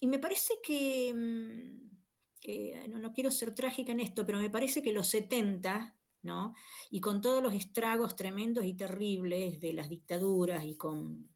y 0.00 0.06
me 0.06 0.18
parece 0.18 0.54
que, 0.62 1.14
mm, 1.14 2.90
no, 2.90 2.98
no, 2.98 3.12
quiero 3.12 3.30
ser 3.30 3.54
trágica 3.54 3.92
en 3.92 4.00
esto, 4.00 4.24
pero 4.24 4.38
me 4.38 4.50
parece 4.50 4.82
que 4.82 4.92
los 4.92 5.08
70, 5.08 5.98
¿no? 6.22 6.54
y 6.90 7.00
con 7.00 7.20
todos 7.20 7.42
los 7.42 7.54
estragos 7.54 8.16
tremendos 8.16 8.64
y 8.64 8.74
terribles 8.74 9.60
de 9.60 9.72
las 9.72 9.88
dictaduras 9.88 10.64
y 10.64 10.76
con 10.76 11.28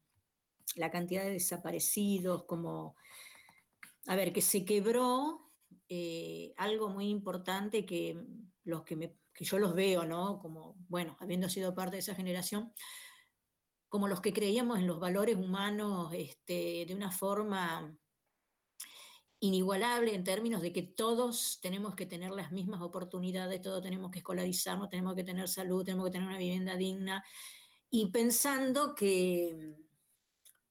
la 0.76 0.90
cantidad 0.90 1.24
de 1.24 1.32
desaparecidos, 1.32 2.44
como, 2.44 2.96
a 4.06 4.16
ver, 4.16 4.32
que 4.32 4.40
se 4.40 4.64
quebró 4.64 5.50
eh, 5.88 6.54
algo 6.56 6.88
muy 6.88 7.08
importante 7.08 7.84
que 7.84 8.16
los 8.64 8.82
que, 8.82 8.96
me, 8.96 9.16
que 9.34 9.44
yo 9.44 9.58
los 9.58 9.74
veo, 9.74 10.04
¿no? 10.04 10.38
Como, 10.38 10.76
bueno, 10.88 11.16
habiendo 11.20 11.48
sido 11.48 11.74
parte 11.74 11.96
de 11.96 12.00
esa 12.00 12.14
generación, 12.14 12.72
como 13.92 14.08
los 14.08 14.22
que 14.22 14.32
creíamos 14.32 14.78
en 14.78 14.86
los 14.86 14.98
valores 14.98 15.36
humanos 15.36 16.14
este, 16.14 16.86
de 16.88 16.94
una 16.94 17.10
forma 17.10 17.94
inigualable 19.38 20.14
en 20.14 20.24
términos 20.24 20.62
de 20.62 20.72
que 20.72 20.82
todos 20.82 21.58
tenemos 21.60 21.94
que 21.94 22.06
tener 22.06 22.30
las 22.30 22.52
mismas 22.52 22.80
oportunidades, 22.80 23.60
todos 23.60 23.82
tenemos 23.82 24.10
que 24.10 24.20
escolarizarnos, 24.20 24.88
tenemos 24.88 25.14
que 25.14 25.24
tener 25.24 25.46
salud, 25.46 25.84
tenemos 25.84 26.06
que 26.06 26.12
tener 26.12 26.26
una 26.26 26.38
vivienda 26.38 26.74
digna, 26.74 27.22
y 27.90 28.10
pensando 28.10 28.94
que, 28.94 29.76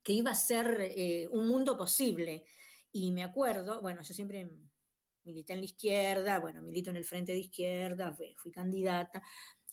que 0.01 0.13
iba 0.13 0.31
a 0.31 0.35
ser 0.35 0.79
eh, 0.81 1.27
un 1.29 1.47
mundo 1.47 1.77
posible. 1.77 2.43
Y 2.91 3.11
me 3.11 3.23
acuerdo, 3.23 3.81
bueno, 3.81 4.01
yo 4.01 4.15
siempre 4.15 4.49
milité 5.25 5.53
en 5.53 5.59
la 5.59 5.65
izquierda, 5.65 6.39
bueno, 6.39 6.63
milito 6.63 6.89
en 6.89 6.95
el 6.95 7.05
frente 7.05 7.33
de 7.33 7.39
izquierda, 7.39 8.11
fui, 8.13 8.51
candidata, 8.51 9.21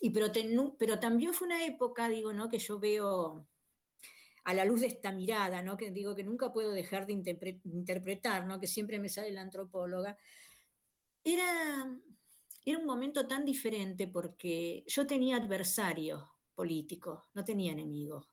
y 0.00 0.10
pero, 0.10 0.30
pero 0.78 0.98
también 0.98 1.34
fue 1.34 1.46
una 1.46 1.64
época, 1.64 2.08
digo, 2.08 2.32
¿no? 2.32 2.48
Que 2.48 2.58
yo 2.58 2.78
veo 2.78 3.46
a 4.44 4.54
la 4.54 4.64
luz 4.64 4.80
de 4.80 4.86
esta 4.86 5.12
mirada, 5.12 5.62
¿no? 5.62 5.76
Que 5.76 5.90
digo 5.90 6.14
que 6.14 6.24
nunca 6.24 6.52
puedo 6.52 6.72
dejar 6.72 7.06
de 7.06 7.12
interpretar, 7.12 8.46
¿no? 8.46 8.60
Que 8.60 8.66
siempre 8.66 8.98
me 8.98 9.08
sale 9.08 9.30
la 9.32 9.42
antropóloga. 9.42 10.16
Era, 11.24 11.86
era 12.64 12.78
un 12.78 12.86
momento 12.86 13.26
tan 13.26 13.44
diferente 13.44 14.08
porque 14.08 14.84
yo 14.86 15.06
tenía 15.06 15.36
adversarios 15.36 16.22
políticos, 16.54 17.24
no 17.34 17.44
tenía 17.44 17.72
enemigos. 17.72 18.26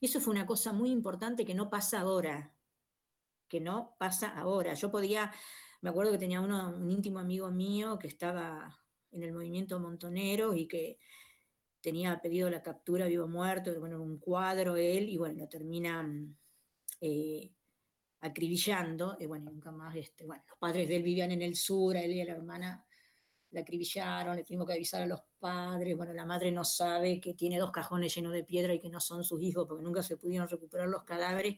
Y 0.00 0.06
eso 0.06 0.20
fue 0.20 0.32
una 0.32 0.46
cosa 0.46 0.72
muy 0.72 0.90
importante 0.90 1.44
que 1.44 1.54
no 1.54 1.70
pasa 1.70 2.00
ahora, 2.00 2.52
que 3.48 3.60
no 3.60 3.94
pasa 3.98 4.28
ahora. 4.28 4.74
Yo 4.74 4.90
podía 4.90 5.32
me 5.86 5.90
acuerdo 5.90 6.12
que 6.12 6.18
tenía 6.18 6.40
un 6.40 6.90
íntimo 6.90 7.18
amigo 7.18 7.48
mío 7.50 7.98
que 7.98 8.08
estaba 8.08 8.76
en 9.16 9.24
el 9.24 9.32
movimiento 9.32 9.78
montonero 9.80 10.54
y 10.54 10.66
que 10.66 10.98
tenía 11.80 12.20
pedido 12.20 12.50
la 12.50 12.62
captura 12.62 13.06
vivo 13.06 13.28
muerto, 13.28 13.78
bueno, 13.78 14.02
un 14.02 14.18
cuadro 14.18 14.76
él, 14.76 15.08
y 15.08 15.16
bueno, 15.16 15.40
lo 15.40 15.48
terminan 15.48 16.36
eh, 17.00 17.52
acribillando, 18.20 19.16
y 19.20 19.26
bueno, 19.26 19.50
nunca 19.50 19.70
más, 19.70 19.94
este, 19.94 20.24
bueno, 20.24 20.42
los 20.48 20.58
padres 20.58 20.88
de 20.88 20.96
él 20.96 21.02
vivían 21.02 21.30
en 21.30 21.42
el 21.42 21.54
sur, 21.54 21.96
a 21.96 22.02
él 22.02 22.12
y 22.12 22.20
a 22.20 22.24
la 22.24 22.32
hermana 22.32 22.84
la 23.50 23.60
acribillaron, 23.60 24.36
le 24.36 24.44
tuvimos 24.44 24.66
que 24.66 24.72
avisar 24.72 25.02
a 25.02 25.06
los 25.06 25.20
padres, 25.38 25.96
bueno, 25.96 26.12
la 26.12 26.26
madre 26.26 26.50
no 26.50 26.64
sabe 26.64 27.20
que 27.20 27.34
tiene 27.34 27.58
dos 27.58 27.70
cajones 27.70 28.14
llenos 28.14 28.32
de 28.32 28.44
piedra 28.44 28.74
y 28.74 28.80
que 28.80 28.90
no 28.90 29.00
son 29.00 29.22
sus 29.22 29.40
hijos 29.40 29.66
porque 29.68 29.84
nunca 29.84 30.02
se 30.02 30.16
pudieron 30.16 30.48
recuperar 30.48 30.88
los 30.88 31.04
cadáveres, 31.04 31.56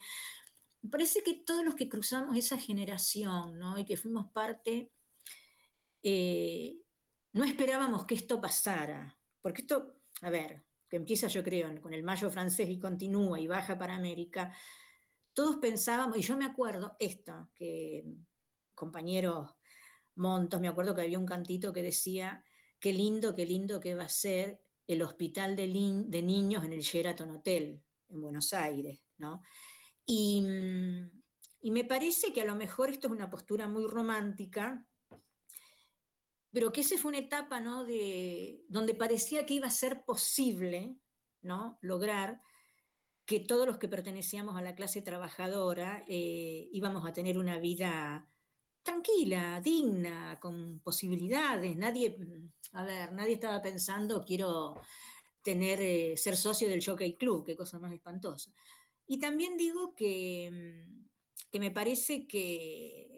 me 0.83 0.91
parece 0.91 1.23
que 1.23 1.35
todos 1.35 1.65
los 1.65 1.75
que 1.75 1.89
cruzamos 1.89 2.37
esa 2.37 2.59
generación, 2.59 3.59
¿no? 3.59 3.79
Y 3.79 3.85
que 3.85 3.97
fuimos 3.97 4.31
parte, 4.31 4.91
eh, 6.03 6.77
no 7.39 7.45
esperábamos 7.45 8.05
que 8.05 8.17
esto 8.17 8.41
pasara, 8.41 9.17
porque 9.41 9.63
esto, 9.63 9.95
a 10.23 10.31
ver, 10.31 10.65
que 10.89 10.97
empieza 10.97 11.29
yo 11.29 11.45
creo 11.45 11.81
con 11.81 11.95
el 11.95 12.03
mayo 12.03 12.29
francés 12.31 12.69
y 12.69 12.81
continúa 12.81 13.39
y 13.39 13.47
baja 13.47 13.79
para 13.79 13.95
América, 13.95 14.53
todos 15.33 15.59
pensábamos, 15.59 16.19
y 16.19 16.23
yo 16.23 16.37
me 16.37 16.47
acuerdo 16.47 16.97
esto, 16.99 17.49
que 17.55 18.05
compañeros 18.75 19.55
Montos, 20.17 20.61
me 20.61 20.67
acuerdo 20.67 20.97
que 20.97 21.03
había 21.03 21.17
un 21.17 21.27
cantito 21.27 21.73
que 21.73 21.81
decía, 21.81 22.45
qué 22.81 22.93
lindo, 22.93 23.37
qué 23.37 23.47
lindo 23.47 23.79
que 23.79 23.95
va 23.95 24.03
a 24.03 24.09
ser 24.09 24.61
el 24.89 25.03
hospital 25.03 25.55
de, 25.55 25.69
niños 25.69 26.65
en 26.65 26.73
el 26.73 26.81
Sheraton 26.81 27.31
Hotel, 27.31 27.81
en 28.09 28.21
Buenos 28.21 28.53
Aires, 28.53 29.01
¿no? 29.19 29.43
Mm, 30.09 31.07
y, 31.61 31.71
me 31.71 31.85
parece 31.85 32.33
que 32.33 32.41
a 32.41 32.47
lo 32.47 32.57
mejor 32.57 32.91
esto 32.91 33.07
es 33.07 33.13
una 33.13 33.31
postura 33.31 33.69
muy 33.69 33.87
romántica, 33.87 34.85
pero 36.53 36.73
que 36.73 36.81
esa 36.81 36.97
fue 36.97 37.11
una 37.11 37.19
etapa 37.19 37.61
¿no? 37.61 37.85
de, 37.85 38.65
donde 38.69 38.95
parecía 38.95 39.45
que 39.47 39.55
iba 39.55 39.67
a 39.67 39.71
ser 39.71 40.05
posible 40.05 40.97
¿no? 41.43 41.79
lograr 41.83 42.41
que 43.27 43.41
todos 43.41 43.67
los 43.67 43.79
que 43.79 43.89
pertenecíamos 43.89 44.57
a 44.57 44.63
la 44.63 44.75
clase 44.75 45.03
trabajadora 45.03 46.05
eh, 46.09 46.69
íbamos 46.73 47.07
a 47.07 47.13
tener 47.13 47.39
una 47.39 47.59
vida 47.59 48.27
tranquila, 48.83 49.61
digna, 49.61 50.39
con 50.41 50.81
posibilidades. 50.81 51.77
Nadie, 51.77 52.17
a 52.73 52.85
ver, 52.85 53.13
nadie 53.13 53.35
estaba 53.35 53.61
pensando 53.61 54.25
quiero 54.25 54.81
tener, 55.43 55.81
eh, 55.83 56.17
ser 56.17 56.37
socio 56.37 56.69
del 56.69 56.83
Jockey 56.83 57.17
Club, 57.17 57.45
qué 57.45 57.55
cosa 57.55 57.79
más 57.79 57.93
espantosa. 57.93 58.51
Y 59.07 59.19
también 59.19 59.59
digo 59.59 59.95
que, 59.95 60.51
mm, 60.51 61.09
que 61.51 61.61
me 61.61 61.71
parece 61.71 62.27
que, 62.27 63.18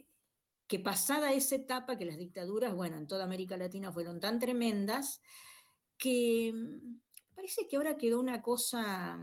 que 0.70 0.78
pasada 0.78 1.32
esa 1.32 1.56
etapa, 1.56 1.98
que 1.98 2.04
las 2.04 2.16
dictaduras, 2.16 2.72
bueno, 2.72 2.96
en 2.96 3.08
toda 3.08 3.24
América 3.24 3.56
Latina 3.56 3.90
fueron 3.90 4.20
tan 4.20 4.38
tremendas, 4.38 5.20
que 5.98 6.52
mm, 6.54 7.00
parece 7.34 7.66
que 7.66 7.76
ahora 7.76 7.96
quedó 7.96 8.20
una 8.20 8.40
cosa... 8.40 9.18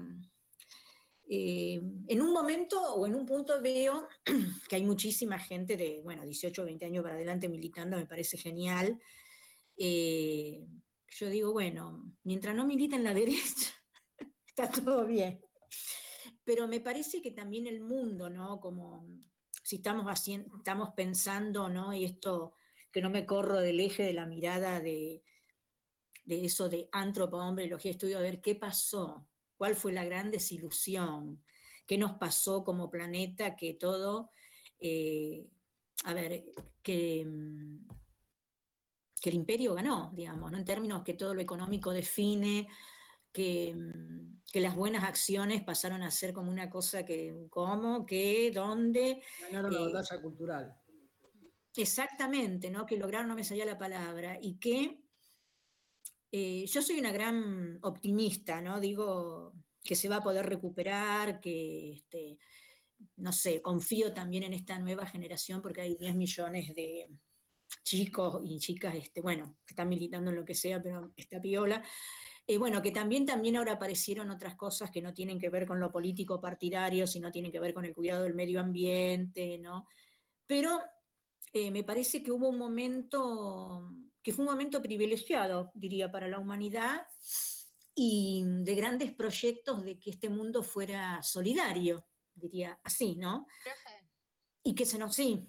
Eh, 1.30 1.82
en 2.08 2.22
un 2.22 2.34
momento 2.34 2.82
o 2.82 3.06
en 3.06 3.16
un 3.16 3.26
punto 3.26 3.62
veo 3.62 4.10
que 4.70 4.76
hay 4.76 4.84
muchísima 4.84 5.40
gente 5.40 5.78
de, 5.78 6.02
bueno, 6.04 6.26
18 6.26 6.62
o 6.62 6.66
20 6.66 6.86
años 6.86 7.04
para 7.04 7.16
adelante 7.16 7.48
militando, 7.48 7.96
me 7.96 8.06
parece 8.06 8.38
genial. 8.38 9.00
Eh, 9.78 10.68
yo 11.08 11.30
digo, 11.30 11.54
bueno, 11.54 12.14
mientras 12.24 12.56
no 12.56 12.66
militen 12.66 13.06
la 13.06 13.14
derecha, 13.14 13.72
está 14.48 14.70
todo 14.70 15.06
bien 15.06 15.40
pero 16.44 16.66
me 16.66 16.80
parece 16.80 17.22
que 17.22 17.32
también 17.32 17.68
el 17.68 17.82
mundo, 17.82 18.30
¿no? 18.30 18.62
Como 18.62 19.06
si 19.68 19.76
estamos, 19.76 20.06
haciendo, 20.06 20.56
estamos 20.60 20.94
pensando, 20.96 21.68
¿no? 21.68 21.94
Y 21.94 22.06
esto, 22.06 22.54
que 22.90 23.02
no 23.02 23.10
me 23.10 23.26
corro 23.26 23.60
del 23.60 23.82
eje 23.82 24.04
de 24.04 24.14
la 24.14 24.26
mirada 24.26 24.80
de, 24.80 25.22
de 26.24 26.46
eso 26.46 26.70
de 26.70 26.88
antropo, 26.94 27.36
hombre, 27.36 27.68
logía, 27.68 27.92
estudio, 27.92 28.18
a 28.18 28.22
ver 28.22 28.40
qué 28.40 28.56
pasó, 28.56 29.28
cuál 29.58 29.76
fue 29.76 29.92
la 29.92 30.06
gran 30.06 30.32
desilusión, 30.32 31.44
qué 31.86 31.98
nos 31.98 32.14
pasó 32.14 32.64
como 32.64 32.90
planeta, 32.90 33.58
que 33.58 33.74
todo, 33.74 34.32
eh, 34.80 35.46
a 36.06 36.14
ver, 36.14 36.46
que, 36.82 37.26
mm, 37.26 37.88
que 39.20 39.30
el 39.30 39.36
imperio 39.36 39.74
ganó, 39.74 40.14
digamos, 40.16 40.50
¿no? 40.50 40.58
en 40.58 40.64
términos 40.64 41.04
que 41.04 41.16
todo 41.16 41.34
lo 41.34 41.42
económico 41.42 41.92
define, 41.92 42.70
que, 43.34 43.76
mm, 43.76 44.37
que, 44.52 44.62
las 44.62 44.76
buenas 44.76 45.04
acciones 45.04 45.64
pasaron 45.64 46.02
a 46.04 46.12
ser 46.12 46.34
como 46.34 46.52
una 46.52 46.70
cosa 46.70 47.06
que, 47.06 47.48
¿cómo? 47.50 48.06
¿Qué? 48.06 48.52
¿Dónde? 48.54 49.22
Ganaron 49.42 49.74
la 49.74 49.80
eh, 49.80 49.94
batalla 49.94 50.22
cultural. 50.22 50.76
Exactamente, 51.76 52.72
¿no? 52.72 52.86
Que 52.86 52.98
lograron, 52.98 53.28
no 53.28 53.36
me 53.36 53.44
salía 53.44 53.66
la 53.66 53.78
palabra, 53.78 54.40
y 54.42 54.58
que 54.58 55.00
eh, 56.32 56.66
yo 56.66 56.82
soy 56.82 57.00
una 57.00 57.12
gran 57.12 57.80
optimista, 57.84 58.62
¿no? 58.62 58.80
Digo 58.80 59.54
que 59.84 59.96
se 59.96 60.10
va 60.10 60.18
a 60.18 60.24
poder 60.24 60.46
recuperar, 60.46 61.40
que, 61.40 61.94
este, 61.94 62.38
no 63.18 63.32
sé, 63.32 63.62
confío 63.62 64.14
también 64.14 64.44
en 64.44 64.54
esta 64.54 64.78
nueva 64.80 65.06
generación 65.06 65.62
porque 65.62 65.82
hay 65.82 65.96
10 65.96 66.16
millones 66.16 66.76
de 66.76 67.10
chicos 67.84 68.42
y 68.46 68.60
chicas, 68.60 68.96
este, 68.96 69.22
bueno, 69.22 69.58
que 69.66 69.74
están 69.74 69.90
militando 69.90 70.32
en 70.32 70.38
lo 70.38 70.46
que 70.46 70.56
sea, 70.56 70.82
pero 70.82 71.14
está 71.16 71.40
piola, 71.42 71.84
eh, 72.50 72.58
bueno, 72.58 72.82
que 72.82 72.92
también, 72.92 73.26
también 73.26 73.58
ahora 73.58 73.74
aparecieron 73.74 74.32
otras 74.32 74.56
cosas 74.56 74.90
que 74.90 75.02
no 75.02 75.14
tienen 75.14 75.38
que 75.38 75.50
ver 75.50 75.68
con 75.68 75.82
lo 75.82 75.92
político 75.92 76.40
partidario, 76.40 77.06
sino 77.06 77.30
tienen 77.30 77.52
que 77.52 77.60
ver 77.60 77.74
con 77.74 77.84
el 77.84 77.94
cuidado 77.94 78.24
del 78.24 78.36
medio 78.36 78.62
ambiente, 78.62 79.58
¿no? 79.58 79.86
Pero 80.46 80.82
eh, 81.52 81.72
me 81.72 81.84
parece 81.84 82.24
que 82.24 82.32
hubo 82.32 82.48
un 82.48 82.58
momento, 82.58 83.92
que 84.24 84.32
fue 84.32 84.46
un 84.46 84.52
momento 84.52 84.82
privilegiado, 84.82 85.72
diría, 85.74 86.10
para 86.10 86.30
la 86.30 86.40
humanidad 86.40 87.06
y 87.94 88.46
de 88.46 88.76
grandes 88.76 89.14
proyectos 89.14 89.84
de 89.84 90.00
que 90.00 90.12
este 90.12 90.30
mundo 90.30 90.64
fuera 90.64 91.22
solidario, 91.24 92.08
diría 92.34 92.80
así, 92.82 93.18
¿no? 93.18 93.46
Y 94.64 94.74
que 94.74 94.86
se 94.86 94.98
nos, 94.98 95.16
sí. 95.16 95.46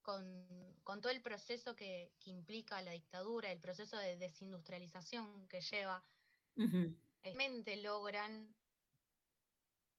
Con 0.00 0.59
con 0.90 1.00
todo 1.00 1.12
el 1.12 1.22
proceso 1.22 1.76
que, 1.76 2.10
implica 2.24 2.82
la 2.82 2.90
dictadura, 2.90 3.52
el 3.52 3.60
proceso 3.60 3.96
de 3.96 4.16
desindustrialización 4.16 5.46
que 5.46 5.60
lleva, 5.60 6.04
realmente 7.22 7.76
logran 7.76 8.52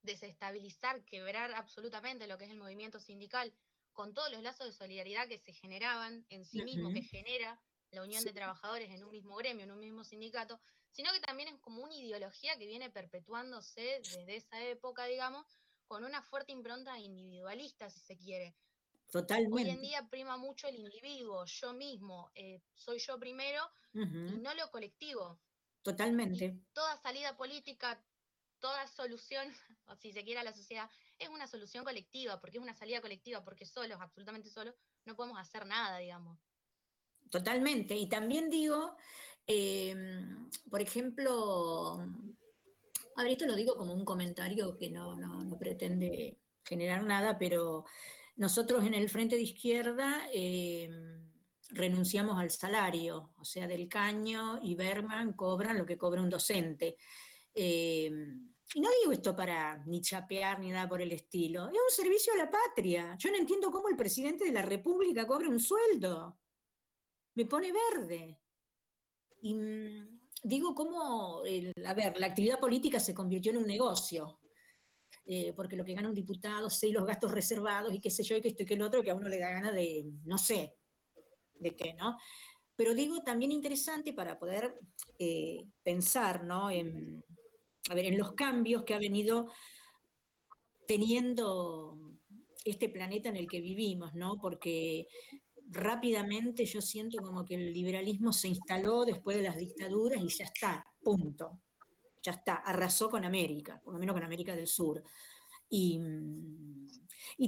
desestabilizar, 0.01 1.05
quebrar 1.05 1.53
absolutamente 1.53 2.27
lo 2.27 2.37
que 2.37 2.43
es 2.43 2.51
el 2.51 2.57
movimiento 2.57 2.99
sindical, 2.99 3.53
con 3.93 4.13
todos 4.13 4.33
los 4.33 4.43
lazos 4.43 4.67
de 4.67 4.73
solidaridad 4.73 5.29
que 5.29 5.39
se 5.39 5.53
generaban 5.53 6.25
en 6.27 6.43
sí 6.43 6.61
mismo, 6.61 6.91
que 6.91 7.03
genera 7.03 7.57
la 7.91 8.03
unión 8.03 8.25
de 8.25 8.33
trabajadores 8.33 8.91
en 8.91 9.05
un 9.05 9.11
mismo 9.11 9.37
gremio, 9.37 9.63
en 9.63 9.71
un 9.71 9.79
mismo 9.79 10.03
sindicato, 10.03 10.59
sino 10.91 11.13
que 11.13 11.21
también 11.21 11.47
es 11.47 11.59
como 11.61 11.83
una 11.83 11.95
ideología 11.95 12.57
que 12.57 12.67
viene 12.67 12.89
perpetuándose 12.89 14.01
desde 14.03 14.35
esa 14.35 14.61
época, 14.65 15.05
digamos, 15.05 15.47
con 15.85 16.03
una 16.03 16.21
fuerte 16.21 16.51
impronta 16.51 16.99
individualista, 16.99 17.89
si 17.89 18.01
se 18.01 18.17
quiere. 18.17 18.57
Totalmente. 19.11 19.69
Hoy 19.69 19.75
en 19.75 19.81
día 19.81 20.07
prima 20.09 20.37
mucho 20.37 20.67
el 20.67 20.75
individuo, 20.75 21.45
yo 21.45 21.73
mismo, 21.73 22.31
eh, 22.33 22.61
soy 22.73 22.97
yo 22.99 23.19
primero, 23.19 23.61
y 23.93 24.39
no 24.39 24.53
lo 24.53 24.71
colectivo. 24.71 25.39
Totalmente. 25.81 26.59
toda 26.73 26.95
salida 26.97 27.35
política, 27.35 28.01
toda 28.59 28.87
solución, 28.87 29.47
o 29.87 29.95
si 29.95 30.13
se 30.13 30.23
quiere 30.23 30.39
a 30.39 30.43
la 30.43 30.53
sociedad, 30.53 30.89
es 31.19 31.27
una 31.27 31.47
solución 31.47 31.83
colectiva, 31.83 32.39
porque 32.39 32.57
es 32.57 32.63
una 32.63 32.73
salida 32.73 33.01
colectiva, 33.01 33.43
porque 33.43 33.65
solos, 33.65 33.97
absolutamente 33.99 34.49
solos, 34.49 34.75
no 35.05 35.15
podemos 35.15 35.37
hacer 35.39 35.65
nada, 35.65 35.97
digamos. 35.97 36.39
Totalmente. 37.29 37.95
Y 37.95 38.07
también 38.07 38.49
digo, 38.49 38.95
em, 39.45 40.49
por 40.69 40.81
ejemplo, 40.81 41.99
a 43.15 43.23
ver, 43.23 43.31
esto 43.33 43.45
lo 43.45 43.55
digo 43.55 43.75
como 43.75 43.93
un 43.93 44.05
comentario 44.05 44.77
que 44.77 44.89
no, 44.89 45.17
pretende 45.59 46.37
generar 46.63 47.03
nada, 47.03 47.37
pero 47.37 47.85
nosotros 48.35 48.85
en 48.85 48.93
el 48.93 49.09
Frente 49.09 49.35
de 49.35 49.43
Izquierda 49.43 50.27
em, 50.33 51.21
renunciamos 51.69 52.39
al 52.39 52.51
salario, 52.51 53.31
o 53.37 53.45
sea, 53.45 53.67
del 53.67 53.87
caño 53.87 54.59
y 54.61 54.75
Berman 54.75 55.33
cobran 55.33 55.77
lo 55.77 55.85
que 55.85 55.97
cobra 55.97 56.21
un 56.21 56.29
docente. 56.29 56.97
Em, 57.53 58.51
y 58.73 58.79
no 58.79 58.89
digo 59.01 59.11
esto 59.11 59.35
para 59.35 59.83
ni 59.85 60.01
chapear 60.01 60.59
ni 60.59 60.69
nada 60.69 60.87
por 60.87 61.01
el 61.01 61.11
estilo, 61.11 61.67
es 61.67 61.73
un 61.73 62.03
servicio 62.03 62.33
a 62.33 62.37
la 62.37 62.51
patria. 62.51 63.15
Yo 63.17 63.29
no 63.31 63.37
entiendo 63.37 63.69
cómo 63.71 63.89
el 63.89 63.97
presidente 63.97 64.45
de 64.45 64.51
la 64.51 64.61
República 64.61 65.27
cobra 65.27 65.49
un 65.49 65.59
sueldo. 65.59 66.37
Me 67.35 67.45
pone 67.45 67.71
verde. 67.71 68.39
Y 69.41 69.53
mm, 69.53 70.21
digo 70.43 70.73
cómo, 70.73 71.41
a 71.85 71.93
ver, 71.93 72.19
la 72.19 72.27
actividad 72.27 72.59
política 72.59 72.99
se 72.99 73.13
convirtió 73.13 73.51
en 73.51 73.57
un 73.57 73.67
negocio. 73.67 74.40
Eh, 75.33 75.53
porque 75.55 75.77
lo 75.77 75.85
que 75.85 75.93
gana 75.93 76.09
un 76.09 76.13
diputado, 76.13 76.69
sé 76.69 76.89
los 76.89 77.05
gastos 77.05 77.31
reservados 77.31 77.93
y 77.93 78.01
qué 78.01 78.11
sé 78.11 78.21
yo, 78.21 78.35
y 78.35 78.41
que 78.41 78.49
esto 78.49 78.63
y 78.63 78.65
que 78.65 78.73
el 78.73 78.81
otro, 78.81 79.01
que 79.01 79.11
a 79.11 79.15
uno 79.15 79.29
le 79.29 79.39
da 79.39 79.49
gana 79.49 79.71
de, 79.71 80.03
no 80.25 80.37
sé, 80.37 80.75
de 81.53 81.73
qué, 81.73 81.93
¿no? 81.93 82.17
Pero 82.75 82.93
digo 82.93 83.21
también 83.21 83.53
interesante 83.53 84.11
para 84.11 84.37
poder 84.37 84.77
eh, 85.17 85.63
pensar, 85.83 86.43
¿no? 86.43 86.69
En, 86.69 87.23
a 87.89 87.95
ver, 87.95 88.07
en 88.07 88.17
los 88.17 88.33
cambios 88.33 88.83
que 88.83 88.93
ha 88.93 88.99
venido 88.99 89.49
teniendo 90.85 91.97
este 92.65 92.89
planeta 92.89 93.29
en 93.29 93.37
el 93.37 93.47
que 93.47 93.61
vivimos, 93.61 94.13
¿no? 94.13 94.37
Porque 94.37 95.07
rápidamente 95.69 96.65
yo 96.65 96.81
siento 96.81 97.23
como 97.23 97.45
que 97.45 97.55
el 97.55 97.71
liberalismo 97.71 98.33
se 98.33 98.49
instaló 98.49 99.05
después 99.05 99.37
de 99.37 99.43
las 99.43 99.55
dictaduras 99.55 100.21
y 100.21 100.27
ya 100.27 100.43
está, 100.43 100.85
punto. 101.01 101.61
Ya 102.23 102.33
está, 102.33 102.55
arrasó 102.55 103.09
con 103.09 103.25
América, 103.25 103.79
por 103.83 103.93
lo 103.93 103.99
menos 103.99 104.13
con 104.13 104.23
América 104.23 104.55
del 104.55 104.67
Sur. 104.67 105.03
Y, 105.69 105.99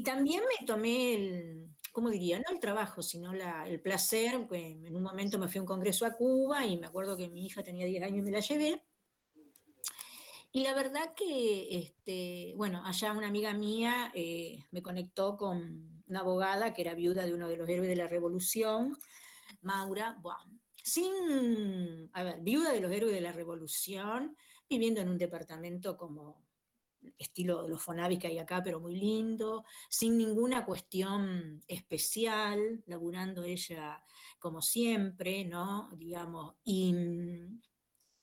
también 0.04 0.42
me 0.42 0.66
tomé 0.66 1.14
el, 1.14 1.70
¿cómo 1.92 2.10
diría? 2.10 2.40
No 2.40 2.54
el 2.54 2.60
trabajo, 2.60 3.02
sino 3.02 3.34
el 3.34 3.80
placer. 3.82 4.48
En 4.52 4.96
un 4.96 5.04
momento 5.04 5.38
me 5.38 5.48
fui 5.48 5.60
a 5.60 5.62
un 5.62 5.68
congreso 5.68 6.06
a 6.06 6.14
Cuba 6.14 6.66
y 6.66 6.78
me 6.78 6.88
acuerdo 6.88 7.18
que 7.18 7.30
mi 7.30 7.46
hija 7.46 7.64
tenía 7.64 7.86
10 7.86 8.04
años 8.04 8.20
y 8.20 8.22
me 8.22 8.32
la 8.32 8.40
llevé. 8.40 8.82
Y 10.56 10.64
la 10.64 10.76
verdad 10.76 11.14
que, 11.16 11.80
este, 11.80 12.54
bueno, 12.56 12.84
allá 12.86 13.12
una 13.12 13.28
amiga 13.28 13.54
mía 13.54 14.12
eh, 14.14 14.64
me 14.70 14.84
conectó 14.84 15.36
con 15.36 16.04
una 16.08 16.20
abogada 16.20 16.74
que 16.74 16.84
era 16.84 16.94
viuda 16.94 17.26
de 17.26 17.34
uno 17.34 17.48
de 17.48 17.58
los 17.58 17.68
héroes 17.68 17.90
de 17.90 17.96
la 17.96 18.08
revolución, 18.08 18.96
Maura, 19.62 20.16
sin, 20.84 22.10
a 22.14 22.24
ver, 22.24 22.42
viuda 22.42 22.72
de 22.72 22.82
los 22.82 22.92
héroes 22.92 23.16
de 23.16 23.22
la 23.22 23.32
revolución, 23.32 24.38
viviendo 24.70 25.02
en 25.02 25.10
un 25.10 25.18
departamento 25.18 25.98
como 25.98 26.42
estilo 27.18 27.64
de 27.64 27.70
los 27.70 27.82
Fonavis 27.82 28.20
que 28.20 28.28
hay 28.28 28.40
acá, 28.40 28.62
pero 28.64 28.80
muy 28.80 28.96
lindo, 28.96 29.66
sin 29.90 30.18
ninguna 30.18 30.66
cuestión 30.66 31.62
especial, 31.68 32.82
laburando 32.88 33.44
ella 33.44 34.02
como 34.40 34.62
siempre, 34.62 35.44
¿no? 35.44 35.90
Digamos, 35.96 36.56
y 36.64 36.96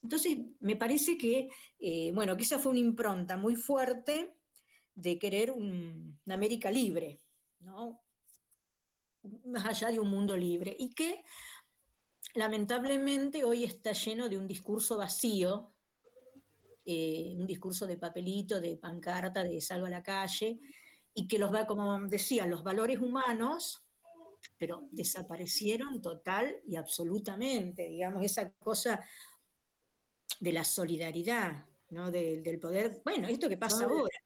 entonces, 0.02 0.38
me 0.60 0.76
parece 0.76 1.18
que, 1.18 1.48
eh, 1.78 2.10
bueno, 2.14 2.36
que 2.36 2.44
esa 2.44 2.58
fue 2.58 2.72
una 2.72 2.80
impronta 2.80 3.36
muy 3.36 3.54
fuerte 3.56 4.34
de 4.94 5.18
querer 5.18 5.50
una 5.50 6.34
América 6.34 6.70
libre, 6.70 7.20
¿no? 7.60 8.00
Más 9.44 9.66
allá 9.66 9.90
de 9.90 10.00
un 10.00 10.08
mundo 10.08 10.36
libre, 10.36 10.74
y 10.78 10.94
que 10.94 11.22
lamentablemente 12.34 13.44
hoy 13.44 13.64
está 13.64 13.92
lleno 13.92 14.28
de 14.28 14.38
un 14.38 14.46
discurso 14.46 14.96
vacío, 14.96 15.74
eh, 16.85 17.35
un 17.36 17.47
discurso 17.47 17.86
de 17.86 17.97
papelito, 17.97 18.61
de 18.61 18.77
pancarta, 18.77 19.43
de 19.43 19.61
salvo 19.61 19.86
a 19.86 19.90
la 19.90 20.02
calle, 20.02 20.59
y 21.15 21.27
que 21.27 21.39
los 21.39 21.52
va, 21.52 21.66
como 21.66 21.98
decía, 22.07 22.47
los 22.47 22.62
valores 22.62 23.01
humanos, 23.01 23.85
pero 24.57 24.89
desaparecieron 24.90 26.01
total 26.01 26.57
y 26.66 26.77
absolutamente, 26.77 27.89
digamos, 27.89 28.24
esa 28.24 28.51
cosa 28.52 29.01
de 30.39 30.52
la 30.52 30.65
solidaridad, 30.65 31.66
¿no? 31.90 32.11
del 32.11 32.61
poder. 32.61 33.01
Bueno, 33.05 33.28
esto 33.28 33.48
que 33.48 33.57
pasa 33.57 33.85
ahora. 33.85 34.19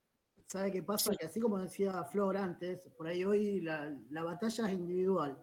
¿Sabe 0.47 0.70
qué 0.70 0.82
pasa? 0.82 1.14
Que 1.16 1.26
así 1.26 1.40
como 1.40 1.59
decía 1.59 2.05
Flor 2.05 2.36
antes, 2.36 2.78
por 2.97 3.06
ahí 3.06 3.24
hoy 3.24 3.60
la, 3.60 3.97
batalla 4.10 4.68
es 4.68 4.72
individual. 4.72 5.36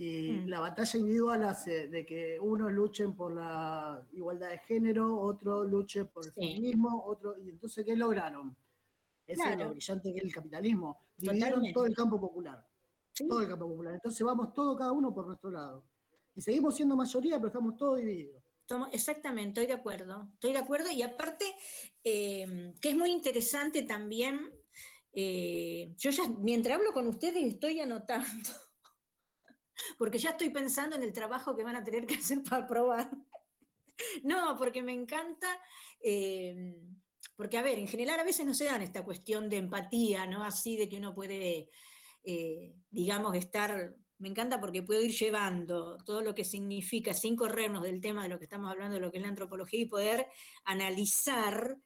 Y 0.00 0.32
mm. 0.32 0.48
la 0.48 0.60
batalla 0.60 0.98
individual 0.98 1.44
hace 1.44 1.88
de 1.88 2.06
que 2.06 2.40
unos 2.40 2.72
luchen 2.72 3.14
por 3.14 3.34
la 3.34 4.02
igualdad 4.12 4.48
de 4.48 4.58
género, 4.58 5.20
otros 5.20 5.70
luchen 5.70 6.06
por 6.08 6.24
el 6.24 6.32
feminismo, 6.32 7.04
otro, 7.04 7.36
y 7.38 7.50
entonces 7.50 7.84
¿qué 7.84 7.94
lograron? 7.94 8.56
Ese 9.26 9.52
es 9.52 9.58
lo 9.58 9.70
brillante 9.70 10.12
que 10.12 10.18
es 10.18 10.24
el 10.24 10.32
capitalismo. 10.32 10.98
Dividieron 11.16 11.72
todo 11.72 11.84
el 11.84 11.94
campo 11.94 12.18
popular. 12.18 12.66
Todo 13.14 13.42
el 13.42 13.48
campo 13.48 13.68
popular. 13.68 13.94
Entonces 13.94 14.26
vamos 14.26 14.54
todos 14.54 14.78
cada 14.78 14.92
uno 14.92 15.14
por 15.14 15.26
nuestro 15.26 15.50
lado. 15.50 15.84
Y 16.34 16.40
seguimos 16.40 16.74
siendo 16.74 16.96
mayoría, 16.96 17.36
pero 17.36 17.48
estamos 17.48 17.76
todos 17.76 17.98
divididos 17.98 18.42
exactamente, 18.92 19.60
estoy 19.60 19.66
de 19.66 19.80
acuerdo. 19.80 20.28
Estoy 20.34 20.52
de 20.52 20.58
acuerdo 20.58 20.90
y 20.90 21.02
aparte, 21.02 21.44
em, 22.04 22.74
que 22.80 22.90
es 22.90 22.96
muy 22.96 23.10
interesante 23.10 23.82
también, 23.82 24.50
eh, 25.12 25.92
yo 25.98 26.10
ya, 26.10 26.28
mientras 26.38 26.78
hablo 26.78 26.92
con 26.92 27.06
ustedes, 27.08 27.44
estoy 27.44 27.80
anotando, 27.80 28.50
porque 29.98 30.18
ya 30.18 30.30
estoy 30.30 30.50
pensando 30.50 30.96
en 30.96 31.02
el 31.02 31.12
trabajo 31.12 31.56
que 31.56 31.64
van 31.64 31.76
a 31.76 31.84
tener 31.84 32.06
que 32.06 32.14
hacer 32.16 32.42
para 32.42 32.66
probar. 32.66 33.10
No, 34.24 34.56
porque 34.56 34.82
me 34.82 34.94
encanta, 34.94 35.60
em, 36.00 36.74
porque 37.36 37.58
a 37.58 37.62
ver, 37.62 37.78
en 37.78 37.86
general 37.86 38.18
a 38.18 38.24
veces 38.24 38.46
no 38.46 38.54
se 38.54 38.64
dan 38.64 38.80
esta 38.80 39.04
cuestión 39.04 39.50
de 39.50 39.58
empatía, 39.58 40.26
¿no? 40.26 40.42
Así 40.42 40.76
de 40.76 40.88
que 40.88 40.96
uno 40.96 41.14
puede, 41.14 41.68
eh, 42.24 42.74
digamos, 42.90 43.36
estar 43.36 43.94
me 44.20 44.28
encanta 44.28 44.60
porque 44.60 44.82
puedo 44.82 45.02
ir 45.02 45.12
llevando 45.12 45.96
todo 46.04 46.20
lo 46.20 46.34
que 46.34 46.44
significa, 46.44 47.14
sin 47.14 47.36
corrernos 47.36 47.82
del 47.82 48.02
tema 48.02 48.22
de 48.22 48.28
lo 48.28 48.38
que 48.38 48.44
estamos 48.44 48.70
hablando, 48.70 48.94
de 48.94 49.00
lo 49.00 49.10
que 49.10 49.16
es 49.16 49.22
la 49.22 49.30
antropología, 49.30 49.80
y 49.80 49.86
poder 49.86 50.26
analizar, 50.64 51.78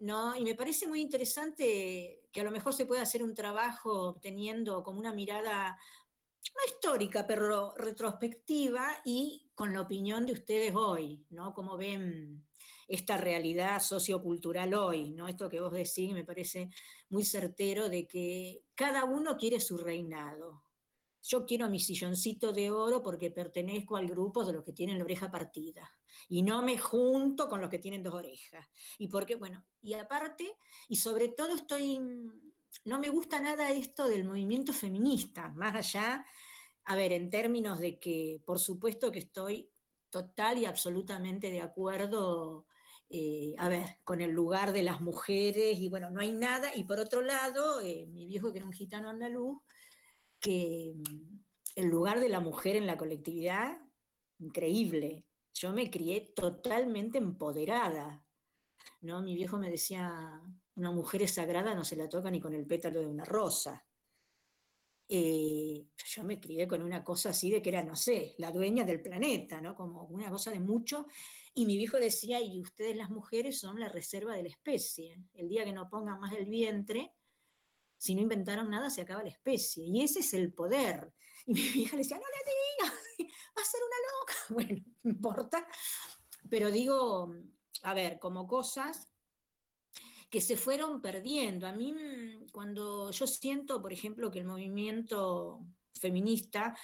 ¿no? 0.00 0.36
Y 0.36 0.42
me 0.42 0.56
parece 0.56 0.88
muy 0.88 1.00
interesante 1.00 2.20
que 2.32 2.40
a 2.40 2.44
lo 2.44 2.50
mejor 2.50 2.74
se 2.74 2.84
pueda 2.84 3.02
hacer 3.02 3.22
un 3.22 3.34
trabajo 3.34 4.18
teniendo 4.20 4.82
como 4.82 4.98
una 4.98 5.14
mirada 5.14 5.78
no 6.50 6.74
histórica, 6.74 7.26
pero 7.26 7.74
retrospectiva 7.76 9.00
y 9.04 9.50
con 9.54 9.72
la 9.72 9.82
opinión 9.82 10.26
de 10.26 10.32
ustedes 10.32 10.74
hoy, 10.74 11.24
¿no? 11.30 11.54
Como 11.54 11.76
ven 11.76 12.44
esta 12.88 13.16
realidad 13.16 13.80
sociocultural 13.80 14.74
hoy, 14.74 15.10
¿no? 15.10 15.28
Esto 15.28 15.48
que 15.48 15.60
vos 15.60 15.72
decís 15.72 16.12
me 16.12 16.24
parece 16.24 16.70
muy 17.08 17.24
certero 17.24 17.88
de 17.88 18.06
que 18.06 18.64
cada 18.74 19.04
uno 19.04 19.36
quiere 19.36 19.60
su 19.60 19.78
reinado, 19.78 20.64
yo 21.22 21.46
quiero 21.46 21.70
mi 21.70 21.78
silloncito 21.78 22.52
de 22.52 22.70
oro 22.70 23.00
porque 23.00 23.30
pertenezco 23.30 23.96
al 23.96 24.08
grupo 24.08 24.44
de 24.44 24.52
los 24.52 24.64
que 24.64 24.72
tienen 24.72 24.98
la 24.98 25.04
oreja 25.04 25.30
partida 25.30 25.88
y 26.28 26.42
no 26.42 26.62
me 26.62 26.78
junto 26.78 27.48
con 27.48 27.60
los 27.60 27.70
que 27.70 27.78
tienen 27.78 28.02
dos 28.02 28.14
orejas. 28.14 28.66
Y 28.98 29.06
porque, 29.08 29.36
bueno, 29.36 29.64
y 29.80 29.94
aparte, 29.94 30.56
y 30.88 30.96
sobre 30.96 31.28
todo 31.28 31.54
estoy, 31.54 32.00
no 32.84 32.98
me 32.98 33.08
gusta 33.08 33.40
nada 33.40 33.70
esto 33.70 34.08
del 34.08 34.24
movimiento 34.24 34.72
feminista, 34.72 35.48
más 35.50 35.74
allá, 35.74 36.24
a 36.84 36.96
ver, 36.96 37.12
en 37.12 37.30
términos 37.30 37.78
de 37.78 37.98
que, 37.98 38.40
por 38.44 38.58
supuesto 38.58 39.12
que 39.12 39.20
estoy 39.20 39.70
total 40.10 40.58
y 40.58 40.64
absolutamente 40.64 41.50
de 41.50 41.60
acuerdo, 41.60 42.66
eh, 43.08 43.54
a 43.58 43.68
ver, 43.68 43.98
con 44.04 44.20
el 44.20 44.30
lugar 44.30 44.72
de 44.72 44.82
las 44.82 45.00
mujeres, 45.00 45.78
y 45.78 45.88
bueno, 45.88 46.10
no 46.10 46.20
hay 46.20 46.32
nada, 46.32 46.74
y 46.74 46.84
por 46.84 46.98
otro 46.98 47.22
lado, 47.22 47.80
eh, 47.80 48.06
mi 48.08 48.26
viejo 48.26 48.52
que 48.52 48.58
era 48.58 48.66
un 48.66 48.72
gitano 48.72 49.10
andaluz, 49.10 49.60
que 50.40 50.94
mm, 50.96 51.38
el 51.76 51.86
lugar 51.86 52.20
de 52.20 52.28
la 52.28 52.40
mujer 52.40 52.76
en 52.76 52.86
la 52.86 52.98
colectividad, 52.98 53.78
increíble. 54.38 55.24
Yo 55.54 55.72
me 55.72 55.90
crié 55.90 56.32
totalmente 56.34 57.18
empoderada. 57.18 58.24
¿no? 59.00 59.22
Mi 59.22 59.34
viejo 59.34 59.58
me 59.58 59.70
decía, 59.70 60.40
una 60.76 60.90
mujer 60.90 61.28
sagrada, 61.28 61.74
no 61.74 61.84
se 61.84 61.96
la 61.96 62.08
toca 62.08 62.30
ni 62.30 62.40
con 62.40 62.54
el 62.54 62.66
pétalo 62.66 63.00
de 63.00 63.06
una 63.06 63.24
rosa. 63.24 63.84
Eh, 65.08 65.88
yo 66.06 66.24
me 66.24 66.40
crié 66.40 66.66
con 66.66 66.82
una 66.82 67.04
cosa 67.04 67.30
así 67.30 67.50
de 67.50 67.60
que 67.60 67.68
era, 67.68 67.82
no 67.82 67.96
sé, 67.96 68.34
la 68.38 68.50
dueña 68.50 68.84
del 68.84 69.02
planeta, 69.02 69.60
¿no? 69.60 69.74
Como 69.74 70.04
una 70.04 70.30
cosa 70.30 70.50
de 70.50 70.60
mucho 70.60 71.06
Y 71.54 71.66
mi 71.66 71.76
viejo 71.76 71.98
decía, 71.98 72.40
y 72.40 72.62
ustedes 72.62 72.96
las 72.96 73.10
mujeres 73.10 73.58
son 73.58 73.78
la 73.78 73.90
reserva 73.90 74.34
de 74.34 74.44
la 74.44 74.48
especie. 74.48 75.18
El 75.34 75.50
día 75.50 75.66
que 75.66 75.72
no 75.72 75.90
pongan 75.90 76.18
más 76.18 76.32
el 76.32 76.46
vientre, 76.46 77.12
si 77.98 78.14
no 78.14 78.22
inventaron 78.22 78.70
nada, 78.70 78.88
se 78.88 79.02
acaba 79.02 79.22
la 79.22 79.28
especie. 79.28 79.84
Y 79.84 80.02
ese 80.02 80.20
es 80.20 80.32
el 80.32 80.52
poder. 80.52 81.12
Y 81.46 81.52
mi 81.52 81.60
vieja 81.74 81.96
le 81.96 82.02
decía, 82.02 82.16
no 82.16 82.22
le 82.22 82.88
digas, 82.88 83.32
va 83.56 83.62
a 83.62 83.64
ser 83.64 83.80
una 83.86 83.96
loca. 84.08 84.34
Bueno, 84.48 84.84
no 85.02 85.10
importa. 85.10 85.66
Pero 86.48 86.70
digo, 86.70 87.34
a 87.82 87.94
ver, 87.94 88.18
como 88.18 88.46
cosas 88.46 89.11
que 90.32 90.40
se 90.40 90.56
fueron 90.56 91.02
perdiendo. 91.02 91.66
A 91.66 91.72
mí, 91.72 91.92
mm, 91.92 92.48
cuando 92.50 93.10
yo 93.10 93.26
siento, 93.26 93.82
por 93.82 93.92
ejemplo, 93.92 94.30
que 94.30 94.38
el 94.38 94.46
movimiento 94.46 95.60
feminista 96.00 96.74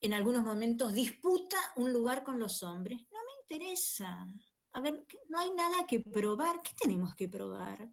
en 0.00 0.14
algunos 0.14 0.44
momentos 0.44 0.92
disputa 0.92 1.56
un 1.74 1.92
lugar 1.92 2.22
con 2.22 2.38
los 2.38 2.62
hombres, 2.62 3.00
no 3.10 3.18
me 3.18 3.56
interesa. 3.56 4.28
A 4.74 4.80
ver, 4.80 5.04
no 5.28 5.40
hay 5.40 5.50
nada 5.50 5.84
que 5.88 6.00
probar. 6.00 6.62
¿Qué 6.62 6.70
tenemos 6.80 7.16
que 7.16 7.28
probar? 7.28 7.90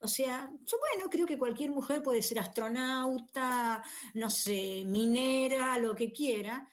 O 0.00 0.08
sea, 0.08 0.50
yo 0.64 0.76
bueno, 0.76 1.08
creo 1.08 1.24
que 1.24 1.38
cualquier 1.38 1.70
mujer 1.70 2.02
puede 2.02 2.20
ser 2.20 2.40
astronauta, 2.40 3.84
no 4.14 4.28
sé, 4.28 4.82
minera, 4.84 5.78
lo 5.78 5.94
que 5.94 6.10
quiera, 6.10 6.68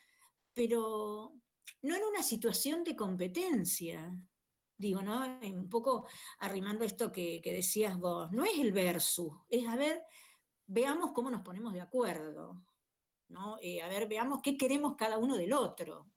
pero 0.56 1.36
no 1.84 1.96
en 1.96 2.04
una 2.04 2.24
situación 2.24 2.84
de 2.84 2.96
competencia. 2.96 4.12
Digo, 4.80 5.02
¿no? 5.02 5.26
Un 5.44 5.70
poco 5.70 6.08
arrimando 6.40 6.86
esto 6.86 7.12
que, 7.12 7.42
decías 7.44 8.00
vos, 8.00 8.32
no 8.32 8.46
es 8.46 8.58
el 8.58 8.72
versus, 8.72 9.34
es 9.50 9.68
a 9.68 9.76
ver, 9.76 10.02
veamos 10.68 11.12
cómo 11.12 11.30
nos 11.30 11.42
ponemos 11.42 11.74
de 11.74 11.82
acuerdo, 11.82 12.64
¿no? 13.28 13.58
Eh, 13.62 13.82
a 13.82 13.90
ver, 13.90 14.08
veamos 14.08 14.42
qué 14.42 14.56
queremos 14.56 14.96
cada 14.96 15.18
uno 15.18 15.36
del 15.36 15.52
otro. 15.52 16.10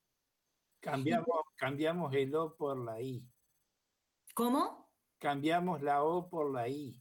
Cambiamos, 0.78 1.26
cambiamos 1.56 2.14
el 2.14 2.32
O 2.36 2.54
por 2.54 2.78
la 2.78 3.02
I. 3.02 3.28
¿Cómo? 4.32 4.92
Cambiamos 5.18 5.82
la 5.82 6.04
O 6.04 6.28
por 6.30 6.52
la 6.52 6.68
I. 6.68 6.96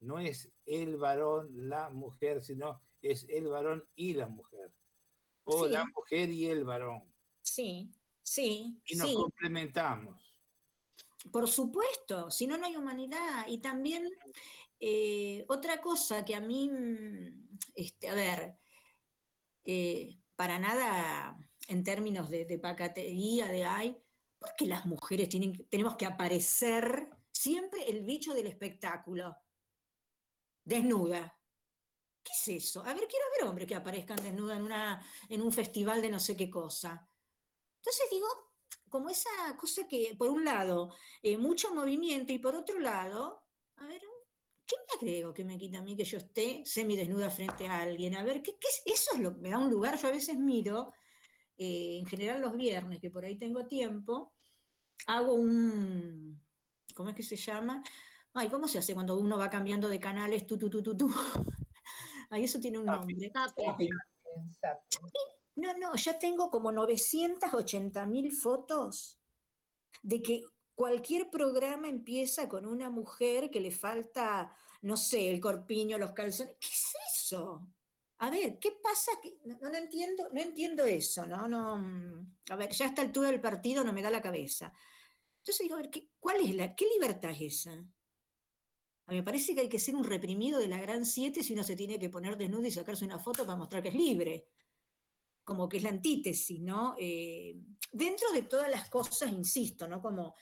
No 0.00 0.18
es 0.18 0.50
el 0.64 0.96
varón, 0.96 1.50
la 1.68 1.90
mujer, 1.90 2.42
sino 2.42 2.80
es 3.02 3.26
el 3.28 3.48
varón 3.48 3.86
y 3.94 4.14
la 4.14 4.28
mujer. 4.28 4.72
O 5.44 5.66
la 5.66 5.84
mujer 5.94 6.30
y 6.30 6.46
el 6.46 6.64
varón. 6.64 7.04
Sí, 7.42 7.92
sí. 8.22 8.80
Y 8.86 8.96
nos 8.96 9.12
complementamos. 9.14 10.31
Por 11.30 11.48
supuesto, 11.48 12.30
si 12.30 12.46
no, 12.46 12.56
no 12.56 12.66
hay 12.66 12.76
humanidad. 12.76 13.46
Y 13.46 13.58
también 13.58 14.08
eh, 14.80 15.44
otra 15.48 15.80
cosa 15.80 16.24
que 16.24 16.34
a 16.34 16.40
mí, 16.40 16.68
mm, 16.68 17.58
este, 17.74 18.08
a 18.08 18.14
ver, 18.14 18.56
eh, 19.64 20.18
para 20.34 20.58
nada 20.58 21.38
en 21.68 21.84
términos 21.84 22.28
de, 22.28 22.44
de 22.44 22.58
pacatería, 22.58 23.46
de 23.46 23.64
ay, 23.64 23.96
porque 24.38 24.66
las 24.66 24.84
mujeres 24.86 25.28
tienen, 25.28 25.66
tenemos 25.68 25.96
que 25.96 26.06
aparecer 26.06 27.08
siempre 27.30 27.88
el 27.88 28.02
bicho 28.02 28.34
del 28.34 28.48
espectáculo, 28.48 29.36
desnuda. 30.64 31.38
¿Qué 32.24 32.32
es 32.32 32.64
eso? 32.64 32.80
A 32.80 32.94
ver, 32.94 33.06
quiero 33.08 33.24
ver 33.36 33.48
hombres 33.48 33.66
que 33.66 33.74
aparezcan 33.74 34.22
desnuda 34.22 34.56
en, 34.56 34.62
una, 34.62 35.04
en 35.28 35.42
un 35.42 35.52
festival 35.52 36.02
de 36.02 36.10
no 36.10 36.20
sé 36.20 36.36
qué 36.36 36.50
cosa. 36.50 37.08
Entonces 37.78 38.06
digo, 38.10 38.26
como 38.92 39.08
esa 39.08 39.30
cosa 39.56 39.88
que, 39.88 40.14
por 40.18 40.28
un 40.28 40.44
lado, 40.44 40.94
eh, 41.22 41.38
mucho 41.38 41.74
movimiento 41.74 42.30
y 42.30 42.38
por 42.38 42.54
otro 42.54 42.78
lado, 42.78 43.42
a 43.76 43.86
ver, 43.86 44.02
¿qué 44.66 44.76
me 44.76 44.94
agrego 44.94 45.32
que 45.32 45.44
me 45.44 45.56
quita 45.56 45.78
a 45.78 45.82
mí 45.82 45.96
que 45.96 46.04
yo 46.04 46.18
esté 46.18 46.62
semidesnuda 46.66 47.30
frente 47.30 47.66
a 47.66 47.80
alguien? 47.80 48.14
A 48.16 48.22
ver, 48.22 48.42
¿qué, 48.42 48.54
eso 48.84 49.14
es 49.14 49.20
lo 49.20 49.34
que 49.34 49.40
me 49.40 49.48
da 49.48 49.56
un 49.56 49.70
lugar? 49.70 49.98
Yo 49.98 50.08
a 50.08 50.12
veces 50.12 50.36
miro, 50.36 50.92
eh, 51.56 52.00
en 52.00 52.06
general 52.06 52.42
los 52.42 52.54
viernes, 52.54 53.00
que 53.00 53.10
por 53.10 53.24
ahí 53.24 53.38
tengo 53.38 53.66
tiempo, 53.66 54.34
hago 55.06 55.32
un, 55.32 56.38
¿cómo 56.94 57.08
es 57.08 57.16
que 57.16 57.22
se 57.22 57.36
llama? 57.36 57.82
Ay, 58.34 58.50
¿cómo 58.50 58.68
se 58.68 58.78
hace 58.78 58.92
cuando 58.92 59.16
uno 59.16 59.38
va 59.38 59.48
cambiando 59.48 59.88
de 59.88 59.98
canales? 59.98 60.46
Tú, 60.46 60.58
tú, 60.58 60.68
tú, 60.68 60.82
tú, 60.82 60.94
tú. 60.94 61.10
Ay, 62.28 62.44
eso 62.44 62.60
tiene 62.60 62.78
un 62.78 62.84
nombre. 62.84 63.32
No, 65.56 65.76
no, 65.76 65.94
ya 65.96 66.18
tengo 66.18 66.50
como 66.50 66.72
980 66.72 68.06
mil 68.06 68.32
fotos 68.32 69.18
de 70.02 70.22
que 70.22 70.44
cualquier 70.74 71.30
programa 71.30 71.88
empieza 71.88 72.48
con 72.48 72.66
una 72.66 72.88
mujer 72.88 73.50
que 73.50 73.60
le 73.60 73.70
falta, 73.70 74.54
no 74.80 74.96
sé, 74.96 75.30
el 75.30 75.40
corpiño, 75.40 75.98
los 75.98 76.12
calzones. 76.12 76.56
¿Qué 76.58 76.68
es 76.68 76.94
eso? 77.14 77.68
A 78.18 78.30
ver, 78.30 78.58
¿qué 78.58 78.72
pasa? 78.82 79.12
No, 79.44 79.58
no, 79.60 79.74
entiendo, 79.76 80.28
no 80.32 80.40
entiendo 80.40 80.84
eso, 80.84 81.26
¿no? 81.26 81.48
no 81.48 81.78
mm, 81.78 82.36
A 82.50 82.56
ver, 82.56 82.70
ya 82.70 82.86
a 82.86 82.88
esta 82.88 83.02
altura 83.02 83.30
del 83.30 83.40
partido 83.40 83.84
no 83.84 83.92
me 83.92 84.02
da 84.02 84.10
la 84.10 84.22
cabeza. 84.22 84.72
Entonces 85.38 85.64
digo, 85.64 85.74
a 85.74 85.82
ver, 85.82 85.90
¿qué, 85.90 86.08
¿cuál 86.18 86.36
es 86.40 86.54
la, 86.54 86.74
qué 86.74 86.86
libertad 86.86 87.32
es 87.32 87.66
esa? 87.66 87.72
A 87.72 89.10
mí 89.10 89.16
me 89.16 89.22
parece 89.24 89.54
que 89.54 89.62
hay 89.62 89.68
que 89.68 89.80
ser 89.80 89.96
un 89.96 90.04
reprimido 90.04 90.60
de 90.60 90.68
la 90.68 90.80
gran 90.80 91.04
siete 91.04 91.42
si 91.42 91.52
uno 91.52 91.64
se 91.64 91.76
tiene 91.76 91.98
que 91.98 92.08
poner 92.08 92.36
desnudo 92.36 92.66
y 92.66 92.70
sacarse 92.70 93.04
una 93.04 93.18
foto 93.18 93.44
para 93.44 93.58
mostrar 93.58 93.82
que 93.82 93.88
es 93.88 93.94
libre 93.94 94.46
como 95.44 95.68
que 95.68 95.78
es 95.78 95.82
la 95.82 95.90
antítesis, 95.90 96.60
¿no? 96.60 96.94
Eh, 96.98 97.56
dentro 97.90 98.30
de 98.32 98.42
todas 98.42 98.70
las 98.70 98.88
cosas, 98.88 99.32
insisto, 99.32 99.88
¿no? 99.88 100.00
Como 100.00 100.34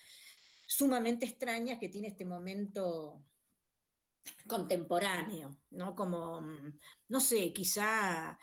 sumamente 0.66 1.26
extrañas 1.26 1.78
que 1.78 1.88
tiene 1.88 2.08
este 2.08 2.24
momento 2.24 3.24
contemporáneo, 4.46 5.56
¿no? 5.70 5.94
Como, 5.94 6.42
no 7.08 7.20
sé, 7.20 7.52
quizá, 7.52 8.38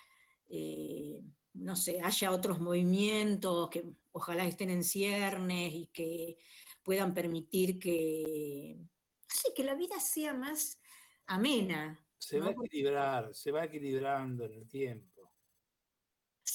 eh, 0.49 1.21
no 1.53 1.75
sé, 1.75 2.01
haya 2.01 2.31
otros 2.31 2.59
movimientos 2.59 3.69
que 3.69 3.85
ojalá 4.11 4.45
estén 4.45 4.69
en 4.69 4.84
ciernes 4.84 5.73
y 5.73 5.88
que 5.88 6.38
puedan 6.84 7.13
permitir 7.13 7.79
que, 7.79 8.77
no 8.79 9.53
que 9.53 9.63
la 9.63 9.75
vida 9.75 9.99
sea 9.99 10.34
más 10.34 10.79
amena. 11.27 11.99
Se 12.17 12.39
va 12.39 12.47
a 12.47 12.51
equilibrar, 12.51 13.34
se 13.35 13.51
va 13.51 13.65
equilibrando 13.65 14.45
en 14.45 14.53
el 14.53 14.67
tiempo. 14.67 15.16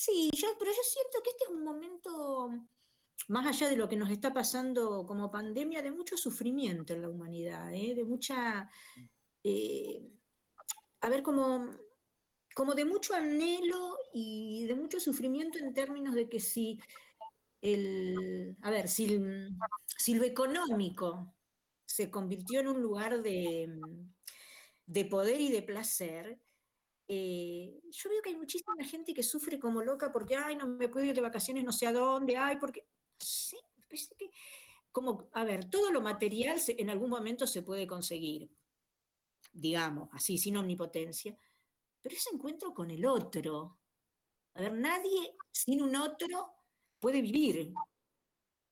Sí, 0.04 0.30
yo, 0.34 0.48
pero 0.58 0.72
yo 0.72 0.82
siento 0.82 1.22
que 1.22 1.30
este 1.30 1.44
es 1.44 1.50
un 1.50 1.62
momento, 1.62 2.50
más 3.28 3.46
allá 3.46 3.68
de 3.70 3.76
lo 3.76 3.88
que 3.88 3.94
nos 3.94 4.10
está 4.10 4.32
pasando 4.32 5.06
como 5.06 5.30
pandemia, 5.30 5.80
de 5.80 5.92
mucho 5.92 6.16
sufrimiento 6.16 6.92
en 6.92 7.02
la 7.02 7.08
humanidad, 7.08 7.72
¿eh? 7.72 7.94
de 7.94 8.02
mucha, 8.02 8.68
eh, 9.44 10.02
a 11.02 11.08
ver, 11.08 11.22
como, 11.22 11.70
como 12.52 12.74
de 12.74 12.84
mucho 12.84 13.14
anhelo 13.14 13.96
y 14.12 14.66
de 14.66 14.74
mucho 14.74 14.98
sufrimiento 14.98 15.60
en 15.60 15.72
términos 15.72 16.16
de 16.16 16.28
que 16.28 16.40
si 16.40 16.80
el, 17.60 18.56
a 18.62 18.72
ver, 18.72 18.88
si, 18.88 19.20
si 19.86 20.14
lo 20.14 20.24
económico 20.24 21.32
se 21.86 22.10
convirtió 22.10 22.58
en 22.58 22.66
un 22.66 22.82
lugar 22.82 23.22
de, 23.22 23.78
de 24.84 25.04
poder 25.04 25.40
y 25.40 25.52
de 25.52 25.62
placer, 25.62 26.40
eh, 27.14 27.82
yo 27.90 28.08
veo 28.08 28.22
que 28.22 28.30
hay 28.30 28.36
muchísima 28.36 28.74
gente 28.84 29.12
que 29.12 29.22
sufre 29.22 29.60
como 29.60 29.82
loca 29.82 30.10
porque, 30.10 30.34
ay, 30.34 30.56
no 30.56 30.66
me 30.66 30.88
puedo 30.88 31.04
ir 31.04 31.14
de 31.14 31.20
vacaciones 31.20 31.62
no 31.62 31.70
sé 31.70 31.86
a 31.86 31.92
dónde, 31.92 32.38
ay, 32.38 32.56
porque... 32.56 32.86
Sí, 33.18 33.58
que, 34.16 34.30
como, 34.90 35.28
a 35.34 35.44
ver, 35.44 35.68
todo 35.68 35.92
lo 35.92 36.00
material 36.00 36.58
en 36.66 36.88
algún 36.88 37.10
momento 37.10 37.46
se 37.46 37.60
puede 37.60 37.86
conseguir, 37.86 38.50
digamos, 39.52 40.08
así, 40.12 40.38
sin 40.38 40.56
omnipotencia, 40.56 41.36
pero 42.00 42.16
ese 42.16 42.30
encuentro 42.32 42.72
con 42.72 42.90
el 42.90 43.04
otro, 43.04 43.78
a 44.54 44.62
ver, 44.62 44.72
nadie 44.72 45.36
sin 45.52 45.82
un 45.82 45.94
otro 45.94 46.54
puede 46.98 47.20
vivir. 47.20 47.74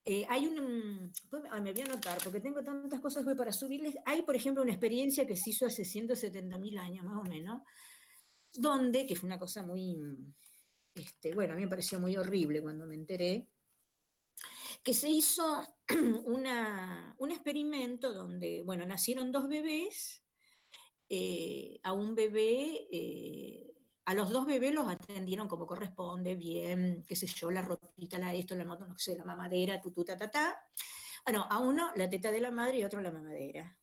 Eh, 0.03 0.25
hay 0.31 0.47
un, 0.47 1.13
me 1.31 1.73
voy 1.73 1.83
a 1.83 1.85
anotar, 1.85 2.19
porque 2.25 2.41
tengo 2.41 2.65
tantas 2.65 3.01
cosas 3.01 3.23
para 3.37 3.53
subirles. 3.53 3.97
Hay, 4.07 4.23
por 4.23 4.35
ejemplo, 4.35 4.63
una 4.63 4.73
experiencia 4.73 5.27
que 5.27 5.37
se 5.37 5.51
hizo 5.51 5.67
hace 5.67 5.85
170.000 5.85 6.79
años, 6.79 7.05
más 7.05 7.19
o 7.19 7.29
menos, 7.29 7.63
donde, 8.53 9.07
que 9.07 9.17
fue 9.17 9.27
una 9.27 9.39
cosa 9.39 9.63
muy, 9.63 9.99
este, 10.95 11.35
bueno, 11.35 11.53
a 11.53 11.57
mí 11.57 11.63
me 11.63 11.69
pareció 11.69 12.01
muy 12.01 12.17
horrible 12.17 12.63
cuando 12.63 12.87
me 12.87 12.95
enteré, 12.95 13.49
que 14.83 14.95
se 14.95 15.09
hizo 15.09 15.67
un 16.27 17.31
experimento 17.31 18.13
donde, 18.13 18.63
bueno, 18.65 18.87
nacieron 18.87 19.31
dos 19.31 19.49
bebés, 19.49 20.23
eh, 21.09 21.81
a 21.83 21.93
un 21.93 22.15
bebé, 22.15 22.87
eh, 22.91 23.75
a 24.05 24.15
los 24.15 24.31
dos 24.31 24.47
bebés 24.47 24.73
los 24.73 24.89
atendieron 24.89 25.49
como 25.49 25.67
corresponde, 25.67 26.37
bien, 26.37 27.05
qué 27.07 27.17
sé 27.17 27.27
yo, 27.27 27.51
la 27.51 27.63
ropita, 27.63 28.19
la 28.19 28.33
esto, 28.33 28.55
la 28.55 28.65
no 28.65 28.99
sé, 28.99 29.17
la 29.17 29.25
mamadera, 29.25 29.81
tu, 29.81 29.93
ta, 30.05 30.17
ta, 30.17 30.31
ta. 30.31 30.65
Bueno, 31.25 31.47
a 31.51 31.59
uno 31.59 31.91
la 31.97 32.09
teta 32.09 32.31
de 32.31 32.41
la 32.41 32.51
madre 32.51 32.79
y 32.79 32.83
a 32.83 32.87
otro 32.87 33.01
la 33.01 33.11
mamadera, 33.11 33.77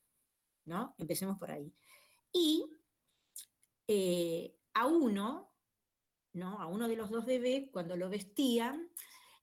¿no? 0.65 0.95
Empecemos 0.97 1.37
por 1.37 1.51
ahí. 1.51 1.73
Y 2.31 2.65
eh, 3.87 4.56
a 4.77 4.85
uno, 4.85 5.51
¿no? 6.33 6.61
a 6.61 6.67
uno 6.67 6.87
de 6.87 6.95
los 6.95 7.09
dos 7.09 7.25
bebés, 7.25 7.69
cuando 7.71 7.97
lo 7.97 8.09
vestían, 8.09 8.89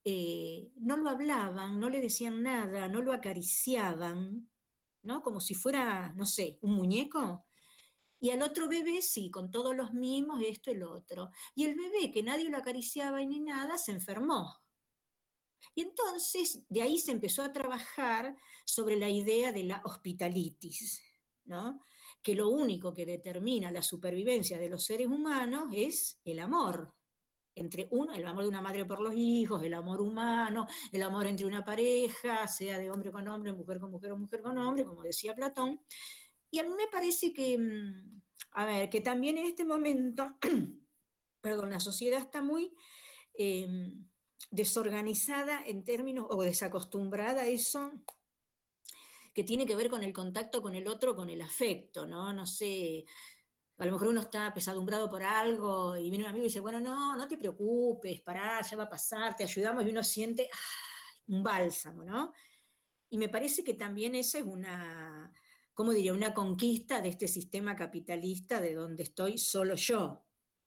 eh, 0.04 0.70
no 0.76 0.96
lo 0.96 1.10
hablaban, 1.10 1.80
no 1.80 1.90
le 1.90 2.00
decían 2.00 2.42
nada, 2.42 2.88
no 2.88 3.02
lo 3.02 3.12
acariciaban, 3.12 4.48
¿no? 5.02 5.22
Como 5.22 5.40
si 5.40 5.54
fuera, 5.54 6.12
no 6.14 6.24
sé, 6.24 6.58
un 6.62 6.74
muñeco. 6.74 7.46
Y 8.20 8.30
al 8.30 8.42
otro 8.42 8.68
bebé 8.68 9.02
sí, 9.02 9.30
con 9.30 9.50
todos 9.50 9.74
los 9.74 9.92
mimos, 9.92 10.40
esto 10.46 10.72
lo 10.72 10.92
otro. 10.92 11.30
Y 11.54 11.64
el 11.64 11.74
bebé, 11.74 12.12
que 12.12 12.22
nadie 12.22 12.48
lo 12.48 12.58
acariciaba 12.58 13.20
ni 13.24 13.40
nada, 13.40 13.76
se 13.76 13.92
enfermó. 13.92 14.62
Y 15.74 15.82
entonces 15.82 16.62
de 16.68 16.82
ahí 16.82 16.98
se 16.98 17.10
empezó 17.10 17.42
a 17.42 17.52
trabajar 17.52 18.36
sobre 18.64 18.96
la 18.96 19.08
idea 19.08 19.50
de 19.50 19.64
la 19.64 19.82
hospitalitis, 19.84 21.02
¿no? 21.44 21.82
Que 22.24 22.34
lo 22.34 22.48
único 22.48 22.94
que 22.94 23.04
determina 23.04 23.70
la 23.70 23.82
supervivencia 23.82 24.58
de 24.58 24.70
los 24.70 24.82
seres 24.82 25.08
humanos 25.08 25.68
es 25.74 26.18
el 26.24 26.38
amor, 26.38 26.90
entre 27.54 27.86
uno, 27.90 28.14
el 28.14 28.26
amor 28.26 28.44
de 28.44 28.48
una 28.48 28.62
madre 28.62 28.86
por 28.86 29.02
los 29.02 29.12
hijos, 29.14 29.62
el 29.62 29.74
amor 29.74 30.00
humano, 30.00 30.66
el 30.90 31.02
amor 31.02 31.26
entre 31.26 31.44
una 31.44 31.62
pareja, 31.62 32.48
sea 32.48 32.78
de 32.78 32.90
hombre 32.90 33.12
con 33.12 33.28
hombre, 33.28 33.52
mujer 33.52 33.78
con 33.78 33.90
mujer 33.90 34.12
o 34.12 34.16
mujer 34.16 34.40
con 34.40 34.56
hombre, 34.56 34.86
como 34.86 35.02
decía 35.02 35.34
Platón. 35.34 35.82
Y 36.50 36.58
a 36.60 36.62
mí 36.62 36.70
me 36.74 36.88
parece 36.90 37.30
que, 37.30 37.58
mm, 37.58 38.22
a 38.52 38.64
ver, 38.64 38.88
que 38.88 39.02
también 39.02 39.36
en 39.36 39.44
este 39.44 39.66
momento, 39.66 40.38
perdón, 41.42 41.70
la 41.70 41.80
sociedad 41.80 42.20
está 42.20 42.42
muy 42.42 42.74
em, 43.34 44.08
desorganizada 44.50 45.62
en 45.66 45.84
términos, 45.84 46.26
o 46.30 46.42
desacostumbrada 46.42 47.42
a 47.42 47.48
eso, 47.48 47.92
que 49.34 49.44
tiene 49.44 49.66
que 49.66 49.76
ver 49.76 49.90
con 49.90 50.02
el 50.04 50.12
contacto 50.12 50.62
con 50.62 50.74
el 50.76 50.86
otro, 50.86 51.16
con 51.16 51.28
el 51.28 51.42
afecto, 51.42 52.06
¿no? 52.06 52.32
No 52.32 52.46
sé, 52.46 53.04
a 53.78 53.84
lo 53.84 53.92
mejor 53.92 54.08
uno 54.08 54.20
está 54.20 54.54
pesadumbrado 54.54 55.10
por 55.10 55.22
algo 55.24 55.96
y 55.96 56.08
viene 56.08 56.24
un 56.24 56.30
amigo 56.30 56.44
y 56.44 56.48
dice, 56.48 56.60
bueno, 56.60 56.80
no, 56.80 57.16
no 57.16 57.26
te 57.26 57.36
preocupes, 57.36 58.20
pará, 58.20 58.62
ya 58.62 58.76
va 58.76 58.84
a 58.84 58.88
pasar, 58.88 59.34
te 59.34 59.42
ayudamos 59.42 59.84
y 59.84 59.90
uno 59.90 60.04
siente 60.04 60.48
un 61.26 61.42
bálsamo, 61.42 62.04
¿no? 62.04 62.32
Y 63.10 63.18
me 63.18 63.28
parece 63.28 63.64
que 63.64 63.74
también 63.74 64.14
esa 64.14 64.38
es 64.38 64.44
una, 64.44 65.32
¿cómo 65.72 65.92
diría?, 65.92 66.12
una 66.12 66.32
conquista 66.32 67.00
de 67.00 67.08
este 67.08 67.26
sistema 67.26 67.74
capitalista 67.74 68.60
de 68.60 68.74
donde 68.74 69.02
estoy 69.02 69.38
solo 69.38 69.74
yo. 69.74 70.24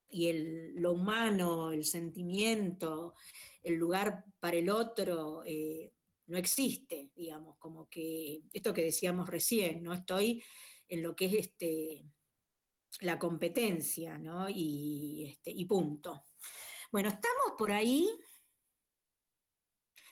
Y 0.09 0.27
el, 0.27 0.75
lo 0.75 0.93
humano, 0.93 1.71
el 1.71 1.83
sentimiento, 1.85 3.15
el 3.61 3.75
lugar 3.75 4.25
para 4.39 4.57
el 4.57 4.69
otro, 4.69 5.43
eh, 5.45 5.93
no 6.27 6.37
existe, 6.37 7.11
digamos, 7.15 7.57
como 7.57 7.89
que 7.89 8.41
esto 8.53 8.73
que 8.73 8.83
decíamos 8.83 9.29
recién, 9.29 9.83
no 9.83 9.93
estoy 9.93 10.43
en 10.87 11.03
lo 11.03 11.15
que 11.15 11.25
es 11.25 11.33
este 11.33 12.05
la 13.01 13.19
competencia, 13.19 14.17
¿no? 14.17 14.49
Y, 14.49 15.25
este, 15.29 15.51
y 15.51 15.65
punto. 15.65 16.25
Bueno, 16.91 17.09
estamos 17.09 17.53
por 17.57 17.71
ahí. 17.71 18.09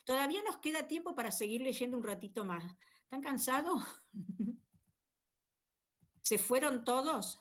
Todavía 0.04 0.44
nos 0.44 0.58
queda 0.58 0.88
tiempo 0.88 1.16
para 1.16 1.32
seguir 1.32 1.62
leyendo 1.62 1.98
un 1.98 2.04
ratito 2.04 2.46
más. 2.46 2.64
¿Están 3.04 3.22
cansados? 3.22 3.84
¿Se 6.22 6.38
fueron 6.38 6.84
todos? 6.84 7.40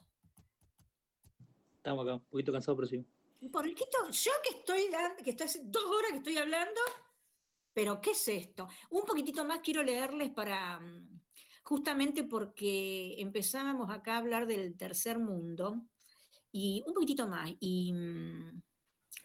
Estamos 1.76 2.06
acá, 2.06 2.14
un 2.14 2.24
poquito 2.24 2.52
cansados, 2.52 2.76
pero 2.76 2.88
sí. 2.88 3.06
Un 3.40 3.50
poquito, 3.50 4.10
yo 4.10 4.32
que 4.42 4.58
estoy, 4.58 4.88
que 5.22 5.30
estoy 5.30 5.46
hace 5.46 5.60
dos 5.64 5.84
horas 5.84 6.12
que 6.12 6.18
estoy 6.18 6.38
hablando, 6.38 6.80
pero 7.74 8.00
¿qué 8.00 8.12
es 8.12 8.28
esto? 8.28 8.68
Un 8.90 9.02
poquitito 9.02 9.44
más 9.44 9.60
quiero 9.60 9.82
leerles 9.82 10.30
para, 10.30 10.78
mm, 10.80 11.20
justamente 11.64 12.24
porque 12.24 13.16
empezábamos 13.18 13.90
acá 13.90 14.14
a 14.14 14.18
hablar 14.18 14.46
del 14.46 14.76
tercer 14.76 15.18
mundo 15.18 15.82
y 16.52 16.84
un 16.86 16.94
poquitito 16.94 17.26
más. 17.26 17.50
Y, 17.60 17.92
mm, 17.92 18.62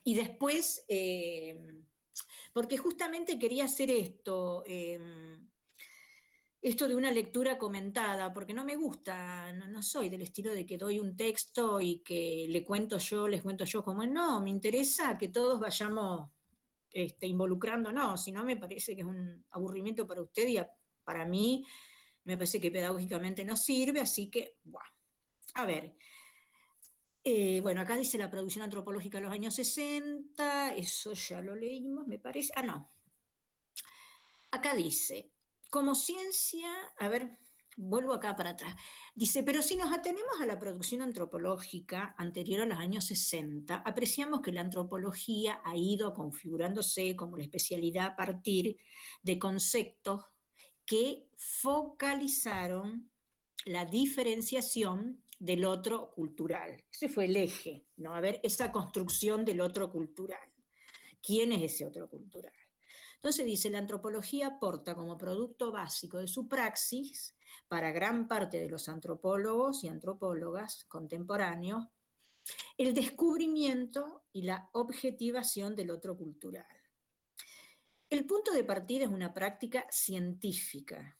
después, 0.05 0.83
eh, 0.87 1.55
porque 2.51 2.77
justamente 2.77 3.37
quería 3.37 3.65
hacer 3.65 3.91
esto, 3.91 4.63
em, 4.65 5.47
esto 6.61 6.87
de 6.87 6.95
una 6.95 7.11
lectura 7.11 7.57
comentada, 7.57 8.33
porque 8.33 8.53
no 8.53 8.65
me 8.65 8.75
gusta, 8.75 9.53
no, 9.53 9.81
soy 9.83 10.09
del 10.09 10.23
estilo 10.23 10.51
de 10.51 10.65
que 10.65 10.77
doy 10.77 10.99
un 10.99 11.15
texto 11.15 11.79
y 11.79 11.99
que 11.99 12.47
le 12.49 12.65
cuento 12.65 12.97
yo, 12.97 13.27
les 13.27 13.41
cuento 13.43 13.65
yo 13.65 13.83
como 13.83 14.05
no, 14.05 14.41
me 14.41 14.49
interesa 14.49 15.17
que 15.17 15.29
todos 15.29 15.59
vayamos 15.59 16.31
este, 16.91 17.27
involucrándonos, 17.27 18.23
si 18.23 18.31
no 18.31 18.43
me 18.43 18.57
parece 18.57 18.95
que 18.95 19.01
es 19.01 19.07
un 19.07 19.45
aburrimiento 19.51 20.07
para 20.07 20.21
usted 20.21 20.47
y 20.47 20.59
para 21.03 21.25
mí 21.25 21.65
me 22.23 22.37
parece 22.37 22.59
que 22.59 22.71
pedagógicamente 22.71 23.43
no 23.43 23.55
sirve, 23.55 24.01
así 24.01 24.29
que, 24.29 24.57
bueno, 24.63 24.89
a 25.55 25.65
ver. 25.65 25.95
Eh, 27.23 27.59
bueno, 27.61 27.81
acá 27.81 27.97
dice 27.97 28.17
la 28.17 28.29
producción 28.29 28.63
antropológica 28.63 29.17
de 29.17 29.25
los 29.25 29.33
años 29.33 29.53
60, 29.55 30.73
eso 30.75 31.13
ya 31.13 31.41
lo 31.41 31.55
leímos, 31.55 32.07
me 32.07 32.17
parece. 32.17 32.53
Ah, 32.55 32.63
no. 32.63 32.91
Acá 34.51 34.75
dice, 34.75 35.31
como 35.69 35.95
ciencia, 35.95 36.69
a 36.97 37.09
ver, 37.09 37.37
vuelvo 37.79 38.13
acá 38.13 38.35
para 38.35 38.51
atrás. 38.51 38.75
Dice, 39.15 39.41
pero 39.41 39.61
si 39.61 39.77
nos 39.77 39.91
atenemos 39.91 40.41
a 40.41 40.45
la 40.45 40.59
producción 40.59 41.01
antropológica 41.01 42.13
anterior 42.17 42.61
a 42.61 42.65
los 42.65 42.77
años 42.77 43.05
60, 43.05 43.75
apreciamos 43.77 44.41
que 44.41 44.51
la 44.51 44.61
antropología 44.61 45.61
ha 45.63 45.77
ido 45.77 46.13
configurándose 46.13 47.15
como 47.15 47.37
la 47.37 47.43
especialidad 47.43 48.07
a 48.07 48.15
partir 48.15 48.77
de 49.23 49.39
conceptos 49.39 50.25
que 50.85 51.29
focalizaron 51.37 53.09
la 53.65 53.85
diferenciación 53.85 55.23
del 55.37 55.63
otro 55.63 56.11
cultural. 56.11 56.83
Ese 56.91 57.07
fue 57.07 57.25
el 57.25 57.37
eje, 57.37 57.85
¿no? 57.95 58.13
A 58.13 58.19
ver, 58.19 58.41
esa 58.43 58.71
construcción 58.71 59.45
del 59.45 59.61
otro 59.61 59.89
cultural. 59.89 60.39
¿Quién 61.21 61.53
es 61.53 61.73
ese 61.73 61.85
otro 61.85 62.09
cultural? 62.09 62.53
Entonces 63.15 63.45
dice, 63.45 63.69
la 63.69 63.79
antropología 63.79 64.47
aporta 64.47 64.95
como 64.95 65.17
producto 65.17 65.71
básico 65.71 66.17
de 66.17 66.27
su 66.27 66.47
praxis 66.47 67.35
para 67.69 67.91
gran 67.91 68.27
parte 68.27 68.59
de 68.59 68.67
los 68.67 68.89
antropólogos 68.89 69.83
y 69.85 69.87
antropólogas 69.87 70.83
contemporáneos 70.85 71.85
el 72.77 72.93
descubrimiento 72.93 74.23
y 74.33 74.41
la 74.41 74.69
objetivación 74.73 75.75
del 75.75 75.91
otro 75.91 76.17
cultural. 76.17 76.65
El 78.09 78.25
punto 78.25 78.51
de 78.51 78.63
partida 78.63 79.05
es 79.05 79.11
una 79.11 79.33
práctica 79.33 79.85
científica 79.91 81.17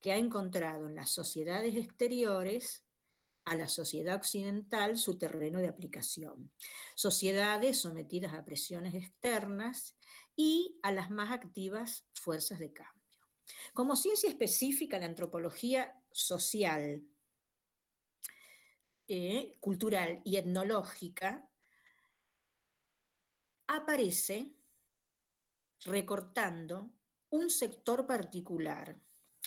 que 0.00 0.12
ha 0.12 0.16
encontrado 0.16 0.86
en 0.86 0.94
las 0.94 1.10
sociedades 1.10 1.74
exteriores 1.74 2.84
a 3.46 3.56
la 3.56 3.66
sociedad 3.66 4.16
occidental 4.16 4.98
su 4.98 5.16
terreno 5.16 5.58
de 5.58 5.68
aplicación. 5.68 6.52
Sociedades 6.94 7.80
sometidas 7.80 8.34
a 8.34 8.44
presiones 8.44 8.94
externas 8.94 9.96
y 10.36 10.78
a 10.82 10.92
las 10.92 11.10
más 11.10 11.32
activas 11.32 12.06
fuerzas 12.12 12.58
de 12.58 12.72
cambio. 12.74 12.97
Como 13.72 13.96
ciencia 13.96 14.28
específica, 14.28 14.98
la 14.98 15.06
antropología 15.06 15.94
social, 16.10 17.02
eh, 19.10 19.56
cultural 19.58 20.20
y 20.22 20.36
etnológica 20.36 21.48
aparece 23.66 24.52
recortando 25.84 26.90
un 27.30 27.48
sector 27.48 28.06
particular, 28.06 29.00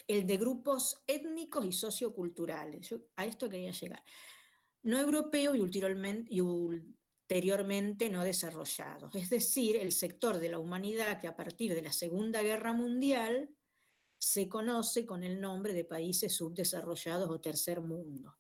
el 0.08 0.26
de 0.26 0.38
grupos 0.38 1.04
étnicos 1.06 1.66
y 1.66 1.74
socioculturales. 1.74 2.96
A 3.16 3.26
esto 3.26 3.50
quería 3.50 3.72
llegar. 3.72 4.04
No 4.84 5.00
europeo 5.00 5.54
y 5.56 5.60
ulteriormente 6.42 8.10
no 8.10 8.24
desarrollados. 8.24 9.14
Es 9.16 9.30
decir, 9.30 9.76
el 9.76 9.92
sector 9.92 10.40
de 10.40 10.50
la 10.50 10.58
humanidad 10.58 11.20
que 11.22 11.28
a 11.28 11.36
partir 11.36 11.76
de 11.76 11.84
la 11.84 11.94
Segunda 11.94 12.42
Guerra 12.42 12.74
Mundial 12.74 13.50
se 14.22 14.48
conoce 14.48 15.04
con 15.04 15.24
el 15.24 15.42
nombre 15.42 15.74
de 15.74 15.84
países 15.84 16.36
subdesarrollados 16.36 17.28
o 17.28 17.42
tercer 17.42 17.82
mundo. 17.82 18.38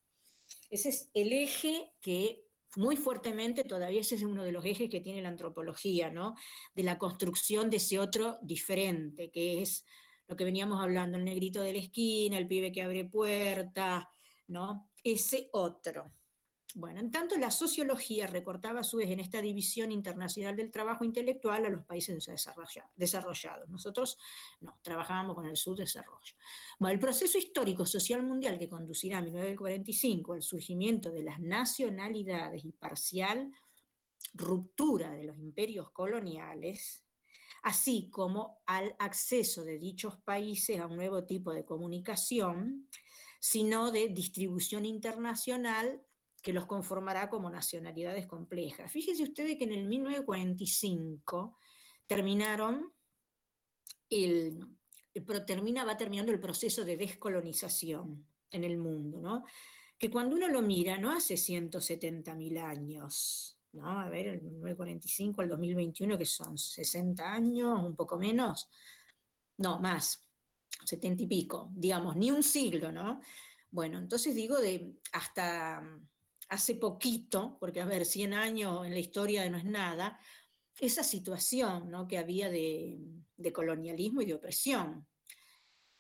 Ese 0.70 0.90
es 0.90 1.10
el 1.16 1.34
eje 1.34 1.92
que 2.00 2.46
muy 2.76 2.96
fuertemente, 2.96 3.64
todavía 3.64 4.00
ese 4.00 4.14
es 4.14 4.22
uno 4.22 4.44
de 4.44 4.52
los 4.52 4.64
ejes 4.64 4.92
que 4.92 5.02
tiene 5.02 5.24
la 5.24 5.30
antropología, 5.30 6.12
¿no? 6.12 6.36
De 6.76 6.84
la 6.84 7.00
construcción 7.00 7.72
de 7.72 7.78
ese 7.78 7.98
otro 7.98 8.38
diferente, 8.44 9.32
que 9.32 9.64
es 9.64 9.84
lo 10.28 10.36
que 10.36 10.46
veníamos 10.46 10.80
hablando, 10.80 11.18
el 11.18 11.26
negrito 11.26 11.64
de 11.64 11.74
la 11.74 11.80
esquina, 11.80 12.38
el 12.38 12.48
pibe 12.48 12.72
que 12.72 12.84
abre 12.84 13.06
puertas, 13.06 14.06
¿no? 14.48 14.92
Ese 15.04 15.50
otro. 15.52 16.14
Bueno, 16.74 17.02
en 17.02 17.12
tanto 17.12 17.38
la 17.38 17.52
sociología 17.52 18.28
recortaba 18.28 18.80
a 18.80 18.84
su 18.84 18.98
vez 18.98 19.10
en 19.10 19.20
esta 19.20 19.42
división 19.42 19.92
internacional 19.92 20.56
del 20.56 20.72
trabajo 20.72 21.04
intelectual 21.04 21.66
a 21.66 21.70
los 21.70 21.84
países 21.84 22.26
desarrollados. 22.96 23.70
Nosotros 23.70 24.18
no, 24.62 24.80
trabajábamos 24.82 25.36
con 25.36 25.46
el 25.48 25.58
subdesarrollo. 25.58 26.36
Bueno, 26.80 26.94
el 26.94 27.00
proceso 27.00 27.38
histórico 27.38 27.86
social 27.86 28.24
mundial 28.24 28.58
que 28.58 28.70
conducirá 28.70 29.18
a 29.18 29.22
1945 29.22 30.34
al 30.34 30.44
surgimiento 30.44 31.12
de 31.12 31.24
las 31.24 31.40
nacionalidades 31.40 32.64
y 32.64 32.72
parcial 32.72 33.52
ruptura 34.34 35.12
de 35.12 35.26
los 35.26 35.38
imperios 35.40 35.92
coloniales, 35.92 37.04
así 37.64 38.10
como 38.10 38.62
al 38.66 38.96
acceso 39.00 39.66
de 39.66 39.78
dichos 39.78 40.18
países 40.24 40.80
a 40.80 40.88
un 40.88 40.96
nuevo 40.96 41.26
tipo 41.26 41.52
de 41.52 41.66
comunicación, 41.66 42.88
sino 43.42 43.92
de 43.92 44.08
distribución 44.08 44.86
internacional 44.86 46.02
que 46.42 46.54
los 46.54 46.66
conformará 46.66 47.30
como 47.30 47.50
nacionalidades 47.50 48.28
complejas. 48.28 48.92
Fíjense 48.92 49.24
ustedes 49.24 49.58
que 49.58 49.66
en 49.66 49.74
el 49.74 49.88
1945 49.88 51.58
terminaron 52.08 52.92
el, 54.10 54.68
termina, 55.46 55.86
va 55.86 55.98
terminando 55.98 56.32
el 56.32 56.40
proceso 56.40 56.84
de 56.84 56.98
descolonización 56.98 58.26
en 58.50 58.64
el 58.64 58.78
mundo, 58.78 59.22
¿no? 59.22 59.46
que 60.02 60.10
cuando 60.10 60.36
uno 60.36 60.48
lo 60.48 60.64
mira 60.64 60.98
no 60.98 61.12
hace 61.12 61.36
170.000 61.36 62.60
años, 62.60 63.56
¿no? 63.74 64.00
A 64.00 64.10
ver, 64.10 64.30
el 64.30 64.42
1945 64.42 65.44
al 65.44 65.50
2021, 65.50 66.18
que 66.18 66.26
son 66.26 66.58
60 66.58 67.32
años, 67.32 67.80
un 67.86 67.96
poco 67.96 68.18
menos, 68.18 68.68
no, 69.58 69.80
más, 69.80 70.28
70 70.86 71.22
y 71.22 71.28
pico, 71.28 71.70
digamos, 71.76 72.16
ni 72.16 72.32
un 72.32 72.42
siglo, 72.42 72.92
¿no? 72.92 73.22
Bueno, 73.70 74.00
entonces 74.00 74.34
digo 74.34 74.60
de 74.60 74.92
hasta 75.12 75.84
hace 76.52 76.76
poquito, 76.76 77.58
porque 77.60 77.80
a 77.80 77.86
ver, 77.86 78.06
100 78.06 78.34
años 78.34 78.86
en 78.86 78.92
la 78.92 79.00
historia 79.00 79.50
no 79.50 79.58
es 79.58 79.64
nada, 79.64 80.20
esa 80.80 81.02
situación 81.02 81.90
¿no? 81.90 82.08
que 82.08 82.18
había 82.18 82.50
de, 82.50 83.00
de 83.38 83.54
colonialismo 83.54 84.22
y 84.22 84.26
de 84.26 84.34
opresión. 84.34 85.08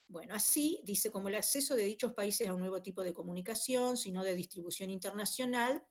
Bueno, 0.09 0.35
así 0.35 0.81
dice 0.83 1.09
como 1.09 1.29
el 1.29 1.35
acceso 1.35 1.73
de 1.73 1.85
dichos 1.85 2.13
países 2.13 2.49
a 2.49 2.53
un 2.53 2.59
nuevo 2.59 2.81
tipo 2.81 3.01
de 3.01 3.13
comunicación, 3.13 3.95
sino 3.95 4.25
de 4.25 4.35
distribución 4.35 4.89
internacional, 4.89 5.81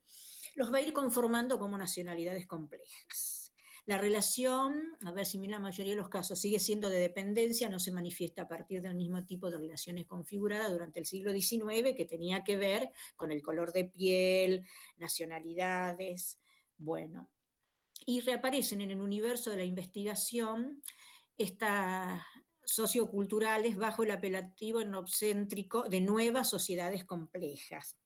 los 0.56 0.70
va 0.70 0.76
a 0.76 0.82
ir 0.82 0.92
conformando 0.92 1.58
como 1.58 1.78
nacionalidades 1.78 2.46
complejas. 2.46 3.49
La 3.86 3.98
relación, 3.98 4.96
a 5.04 5.12
ver 5.12 5.26
si 5.26 5.38
en 5.38 5.50
la 5.50 5.58
mayoría 5.58 5.92
de 5.92 6.00
los 6.00 6.08
casos 6.08 6.38
sigue 6.38 6.58
siendo 6.58 6.88
de 6.88 6.98
dependencia, 6.98 7.68
no 7.68 7.78
se 7.78 7.92
manifiesta 7.92 8.42
a 8.42 8.48
partir 8.48 8.82
del 8.82 8.94
mismo 8.94 9.24
tipo 9.24 9.50
de 9.50 9.58
relaciones 9.58 10.06
configuradas 10.06 10.70
durante 10.70 11.00
el 11.00 11.06
siglo 11.06 11.32
XIX 11.32 11.94
que 11.96 12.06
tenía 12.06 12.44
que 12.44 12.56
ver 12.56 12.90
con 13.16 13.32
el 13.32 13.42
color 13.42 13.72
de 13.72 13.84
piel, 13.84 14.66
nacionalidades, 14.98 16.38
bueno. 16.76 17.30
Y 18.06 18.20
reaparecen 18.20 18.80
en 18.80 18.90
el 18.90 19.00
universo 19.00 19.50
de 19.50 19.56
la 19.56 19.64
investigación 19.64 20.82
estas 21.36 22.22
socioculturales 22.64 23.76
bajo 23.76 24.04
el 24.04 24.10
apelativo 24.10 24.80
enocéntrico 24.80 25.88
de 25.88 26.00
nuevas 26.00 26.48
sociedades 26.48 27.04
complejas 27.04 27.99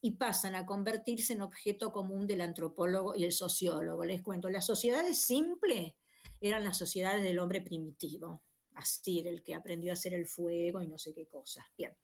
y 0.00 0.12
pasan 0.12 0.54
a 0.54 0.64
convertirse 0.64 1.34
en 1.34 1.42
objeto 1.42 1.92
común 1.92 2.26
del 2.26 2.40
antropólogo 2.40 3.14
y 3.14 3.24
el 3.24 3.32
sociólogo. 3.32 4.04
Les 4.04 4.22
cuento, 4.22 4.48
las 4.48 4.66
sociedades 4.66 5.22
simples 5.22 5.92
eran 6.40 6.64
las 6.64 6.78
sociedades 6.78 7.22
del 7.22 7.38
hombre 7.38 7.60
primitivo, 7.60 8.42
así, 8.74 9.20
el 9.26 9.42
que 9.42 9.54
aprendió 9.54 9.92
a 9.92 9.94
hacer 9.94 10.14
el 10.14 10.26
fuego 10.26 10.80
y 10.82 10.88
no 10.88 10.98
sé 10.98 11.12
qué 11.12 11.26
cosas. 11.26 11.64
Bien. 11.76 11.94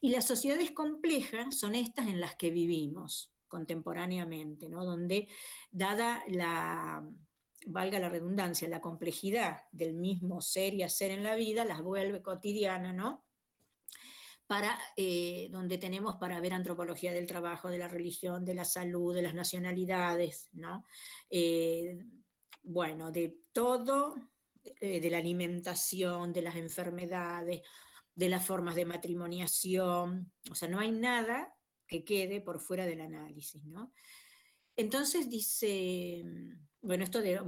Y 0.00 0.10
las 0.10 0.26
sociedades 0.26 0.70
complejas 0.70 1.58
son 1.58 1.74
estas 1.74 2.06
en 2.08 2.20
las 2.20 2.36
que 2.36 2.50
vivimos 2.50 3.30
contemporáneamente, 3.48 4.70
¿no? 4.70 4.82
donde, 4.84 5.28
dada 5.70 6.22
la, 6.28 7.06
valga 7.66 7.98
la 7.98 8.08
redundancia, 8.08 8.66
la 8.66 8.80
complejidad 8.80 9.64
del 9.72 9.92
mismo 9.92 10.40
ser 10.40 10.72
y 10.72 10.82
hacer 10.82 11.10
en 11.10 11.22
la 11.22 11.34
vida, 11.34 11.66
las 11.66 11.82
vuelve 11.82 12.22
cotidiana, 12.22 12.94
¿no? 12.94 13.26
Para, 14.52 14.78
eh, 14.98 15.48
donde 15.50 15.78
tenemos 15.78 16.16
para 16.16 16.38
ver 16.38 16.52
antropología 16.52 17.10
del 17.14 17.26
trabajo, 17.26 17.70
de 17.70 17.78
la 17.78 17.88
religión, 17.88 18.44
de 18.44 18.52
la 18.52 18.66
salud, 18.66 19.14
de 19.14 19.22
las 19.22 19.32
nacionalidades, 19.32 20.50
¿no? 20.52 20.84
Eh, 21.30 21.96
bueno, 22.62 23.10
de 23.10 23.34
todo, 23.50 24.14
eh, 24.62 25.00
de 25.00 25.08
la 25.08 25.16
alimentación, 25.16 26.34
de 26.34 26.42
las 26.42 26.56
enfermedades, 26.56 27.62
de 28.14 28.28
las 28.28 28.44
formas 28.44 28.74
de 28.74 28.84
matrimoniación, 28.84 30.30
o 30.50 30.54
sea, 30.54 30.68
no 30.68 30.80
hay 30.80 30.90
nada 30.90 31.56
que 31.86 32.04
quede 32.04 32.42
por 32.42 32.60
fuera 32.60 32.84
del 32.84 33.00
análisis, 33.00 33.64
¿no? 33.64 33.94
Entonces 34.76 35.30
dice, 35.30 36.24
bueno, 36.82 37.04
esto 37.04 37.22
de, 37.22 37.40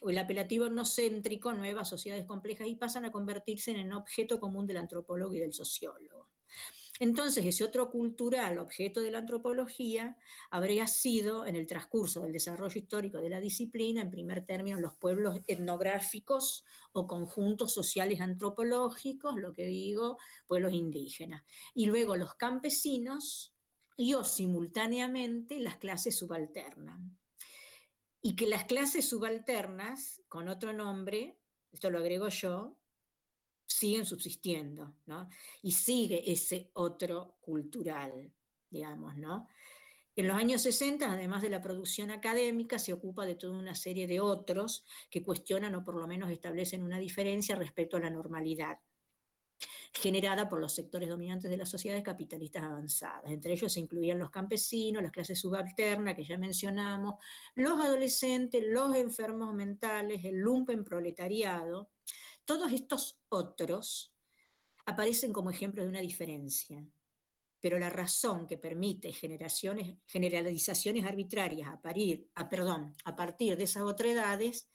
o 0.00 0.10
el 0.10 0.18
apelativo 0.18 0.68
no 0.68 0.84
céntrico, 0.84 1.52
nuevas 1.52 1.88
sociedades 1.88 2.24
complejas, 2.24 2.68
y 2.68 2.76
pasan 2.76 3.04
a 3.04 3.12
convertirse 3.12 3.70
en 3.70 3.78
el 3.78 3.92
objeto 3.92 4.40
común 4.40 4.66
del 4.66 4.78
antropólogo 4.78 5.34
y 5.34 5.40
del 5.40 5.52
sociólogo. 5.52 6.28
Entonces, 7.00 7.44
ese 7.44 7.64
otro 7.64 7.90
cultural 7.90 8.58
objeto 8.58 9.00
de 9.00 9.10
la 9.10 9.18
antropología 9.18 10.16
habría 10.50 10.86
sido, 10.86 11.46
en 11.46 11.56
el 11.56 11.66
transcurso 11.66 12.20
del 12.20 12.32
desarrollo 12.32 12.78
histórico 12.78 13.18
de 13.18 13.30
la 13.30 13.40
disciplina, 13.40 14.02
en 14.02 14.10
primer 14.10 14.44
término, 14.44 14.78
los 14.78 14.94
pueblos 14.94 15.40
etnográficos 15.46 16.64
o 16.92 17.06
conjuntos 17.06 17.72
sociales 17.72 18.20
antropológicos, 18.20 19.36
lo 19.36 19.54
que 19.54 19.66
digo, 19.66 20.18
pueblos 20.46 20.74
indígenas. 20.74 21.42
Y 21.74 21.86
luego 21.86 22.16
los 22.16 22.34
campesinos 22.34 23.52
y 23.96 24.14
o 24.14 24.22
simultáneamente 24.22 25.58
las 25.58 25.76
clases 25.76 26.16
subalternas 26.16 27.00
y 28.22 28.36
que 28.36 28.46
las 28.46 28.64
clases 28.64 29.08
subalternas, 29.08 30.22
con 30.28 30.48
otro 30.48 30.72
nombre, 30.72 31.36
esto 31.72 31.90
lo 31.90 31.98
agrego 31.98 32.28
yo, 32.28 32.78
siguen 33.66 34.06
subsistiendo, 34.06 34.94
¿no? 35.06 35.28
Y 35.62 35.72
sigue 35.72 36.30
ese 36.30 36.70
otro 36.74 37.36
cultural, 37.40 38.32
digamos, 38.70 39.16
¿no? 39.16 39.48
En 40.14 40.28
los 40.28 40.36
años 40.36 40.62
60, 40.62 41.10
además 41.10 41.42
de 41.42 41.48
la 41.48 41.62
producción 41.62 42.10
académica, 42.10 42.78
se 42.78 42.92
ocupa 42.92 43.26
de 43.26 43.34
toda 43.34 43.58
una 43.58 43.74
serie 43.74 44.06
de 44.06 44.20
otros 44.20 44.84
que 45.10 45.22
cuestionan 45.22 45.74
o 45.74 45.84
por 45.84 45.96
lo 45.96 46.06
menos 46.06 46.30
establecen 46.30 46.82
una 46.82 46.98
diferencia 46.98 47.56
respecto 47.56 47.96
a 47.96 48.00
la 48.00 48.10
normalidad 48.10 48.78
generada 49.92 50.48
por 50.48 50.58
los 50.58 50.72
sectores 50.72 51.08
dominantes 51.08 51.50
de 51.50 51.56
las 51.56 51.68
sociedades 51.68 52.02
capitalistas 52.02 52.62
avanzadas. 52.62 53.30
Entre 53.30 53.52
ellos 53.52 53.72
se 53.72 53.80
incluían 53.80 54.18
los 54.18 54.30
campesinos, 54.30 55.02
las 55.02 55.12
clases 55.12 55.38
subalternas 55.38 56.14
que 56.14 56.24
ya 56.24 56.38
mencionamos, 56.38 57.16
los 57.54 57.78
adolescentes, 57.78 58.64
los 58.66 58.96
enfermos 58.96 59.54
mentales, 59.54 60.24
el 60.24 60.38
lumpen 60.38 60.82
proletariado. 60.82 61.90
Todos 62.44 62.72
estos 62.72 63.20
otros 63.28 64.14
aparecen 64.86 65.32
como 65.32 65.50
ejemplos 65.50 65.84
de 65.84 65.90
una 65.90 66.00
diferencia, 66.00 66.84
pero 67.60 67.78
la 67.78 67.90
razón 67.90 68.46
que 68.46 68.58
permite 68.58 69.12
generaciones, 69.12 69.98
generalizaciones 70.06 71.04
arbitrarias 71.04 71.68
a, 71.68 71.80
partir 71.80 73.56
de 73.56 73.64
esas 73.64 73.82
otredades 73.82 74.68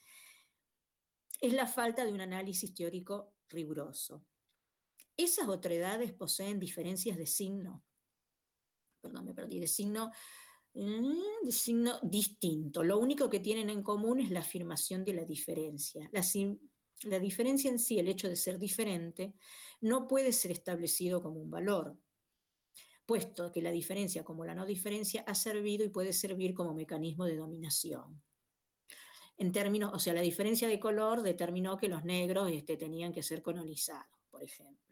es 1.41 1.53
la 1.53 1.67
falta 1.67 2.05
de 2.05 2.13
un 2.13 2.21
análisis 2.21 2.73
teórico 2.73 3.33
riguroso. 3.49 4.23
Esas 5.17 5.47
otredades 5.47 6.13
poseen 6.13 6.59
diferencias 6.59 7.17
de 7.17 7.25
signo, 7.25 7.83
perdón, 9.01 9.25
me 9.25 9.33
perdí, 9.33 9.59
de 9.59 9.67
signo, 9.67 10.11
mm, 10.75 11.43
de 11.43 11.51
signo 11.51 11.99
distinto. 12.03 12.83
Lo 12.83 12.99
único 12.99 13.27
que 13.27 13.39
tienen 13.39 13.71
en 13.71 13.81
común 13.81 14.19
es 14.19 14.29
la 14.29 14.41
afirmación 14.41 15.03
de 15.03 15.13
la 15.13 15.25
diferencia. 15.25 16.07
La, 16.11 16.23
la 17.09 17.19
diferencia 17.19 17.71
en 17.71 17.79
sí, 17.79 17.97
el 17.97 18.09
hecho 18.09 18.29
de 18.29 18.35
ser 18.35 18.59
diferente, 18.59 19.33
no 19.81 20.07
puede 20.07 20.31
ser 20.31 20.51
establecido 20.51 21.21
como 21.23 21.41
un 21.41 21.49
valor, 21.49 21.97
puesto 23.07 23.51
que 23.51 23.63
la 23.63 23.71
diferencia 23.71 24.23
como 24.23 24.45
la 24.45 24.53
no 24.53 24.67
diferencia 24.67 25.23
ha 25.25 25.33
servido 25.33 25.83
y 25.83 25.89
puede 25.89 26.13
servir 26.13 26.53
como 26.53 26.75
mecanismo 26.75 27.25
de 27.25 27.37
dominación. 27.37 28.21
En 29.39 29.51
términos, 29.51 29.91
o 29.93 29.99
sea, 29.99 30.13
la 30.13 30.21
diferencia 30.21 30.67
de 30.67 30.79
color 30.79 31.23
determinó 31.23 31.77
que 31.77 31.87
los 31.87 32.03
negros 32.03 32.51
este, 32.51 32.77
tenían 32.77 33.13
que 33.13 33.23
ser 33.23 33.41
colonizados, 33.41 34.19
por 34.29 34.43
ejemplo 34.43 34.86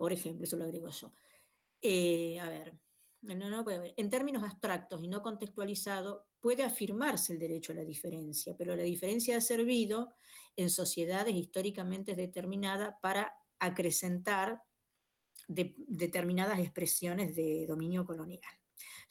por 0.00 0.14
ejemplo, 0.14 0.44
eso 0.44 0.56
lo 0.56 0.64
agrego 0.64 0.88
yo. 0.88 1.12
Eh, 1.82 2.40
a 2.40 2.48
ver, 2.48 2.72
en 3.28 4.08
términos 4.08 4.42
abstractos 4.42 5.04
y 5.04 5.08
no 5.08 5.20
contextualizado, 5.20 6.26
puede 6.40 6.62
afirmarse 6.62 7.34
el 7.34 7.38
derecho 7.38 7.72
a 7.72 7.74
la 7.74 7.84
diferencia, 7.84 8.56
pero 8.56 8.74
la 8.74 8.82
diferencia 8.82 9.36
ha 9.36 9.42
servido 9.42 10.14
en 10.56 10.70
sociedades 10.70 11.34
históricamente 11.34 12.14
determinadas 12.14 12.94
para 13.02 13.34
acrecentar 13.58 14.62
determinadas 15.46 16.60
expresiones 16.60 17.36
de 17.36 17.66
dominio 17.66 18.06
colonial. 18.06 18.54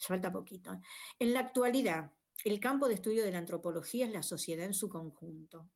Falta 0.00 0.32
poquito. 0.32 0.72
¿eh? 0.72 0.80
En 1.20 1.32
la 1.34 1.38
actualidad, 1.38 2.10
el 2.44 2.58
campo 2.58 2.88
de 2.88 2.94
estudio 2.94 3.22
de 3.22 3.30
la 3.30 3.38
antropología 3.38 4.06
es 4.06 4.12
la 4.12 4.24
sociedad 4.24 4.66
en 4.66 4.74
su 4.74 4.88
conjunto, 4.88 5.70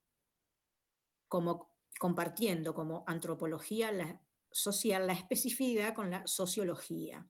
como 1.28 1.70
compartiendo 2.00 2.74
como 2.74 3.04
antropología 3.06 3.92
la 3.92 4.20
social 4.54 5.06
la 5.06 5.14
especificidad 5.14 5.94
con 5.94 6.10
la 6.10 6.24
sociología. 6.26 7.26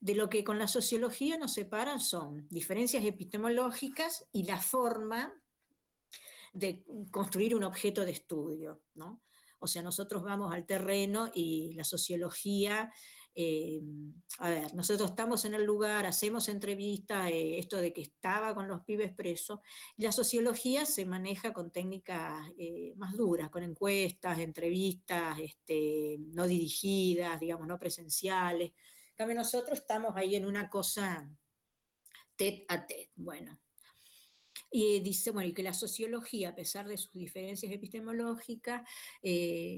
De 0.00 0.14
lo 0.14 0.28
que 0.28 0.44
con 0.44 0.58
la 0.58 0.68
sociología 0.68 1.36
nos 1.36 1.54
separan 1.54 2.00
son 2.00 2.46
diferencias 2.48 3.04
epistemológicas 3.04 4.24
y 4.32 4.44
la 4.44 4.58
forma 4.58 5.32
de 6.52 6.84
construir 7.10 7.54
un 7.56 7.64
objeto 7.64 8.04
de 8.04 8.12
estudio. 8.12 8.80
¿no? 8.94 9.22
O 9.58 9.66
sea, 9.66 9.82
nosotros 9.82 10.22
vamos 10.22 10.54
al 10.54 10.66
terreno 10.66 11.30
y 11.34 11.72
la 11.74 11.84
sociología 11.84 12.92
eh, 13.34 13.80
a 14.38 14.50
ver, 14.50 14.74
nosotros 14.74 15.10
estamos 15.10 15.44
en 15.44 15.54
el 15.54 15.64
lugar, 15.64 16.04
hacemos 16.04 16.48
entrevistas, 16.48 17.30
eh, 17.30 17.58
esto 17.58 17.78
de 17.78 17.92
que 17.92 18.02
estaba 18.02 18.54
con 18.54 18.68
los 18.68 18.82
pibes 18.84 19.14
presos, 19.14 19.60
la 19.96 20.12
sociología 20.12 20.84
se 20.84 21.06
maneja 21.06 21.52
con 21.52 21.70
técnicas 21.70 22.46
eh, 22.58 22.92
más 22.96 23.16
duras, 23.16 23.48
con 23.50 23.62
encuestas, 23.62 24.38
entrevistas 24.38 25.38
este, 25.38 26.18
no 26.34 26.46
dirigidas, 26.46 27.40
digamos, 27.40 27.66
no 27.66 27.78
presenciales. 27.78 28.72
En 29.16 29.36
nosotros 29.36 29.78
estamos 29.78 30.16
ahí 30.16 30.34
en 30.34 30.44
una 30.44 30.68
cosa 30.68 31.28
tet 32.34 32.64
a 32.68 32.84
tet. 32.86 33.10
Bueno, 33.14 33.56
y 34.70 35.00
dice, 35.00 35.30
bueno, 35.30 35.54
que 35.54 35.62
la 35.62 35.74
sociología, 35.74 36.50
a 36.50 36.54
pesar 36.54 36.88
de 36.88 36.96
sus 36.96 37.12
diferencias 37.12 37.70
epistemológicas, 37.70 38.82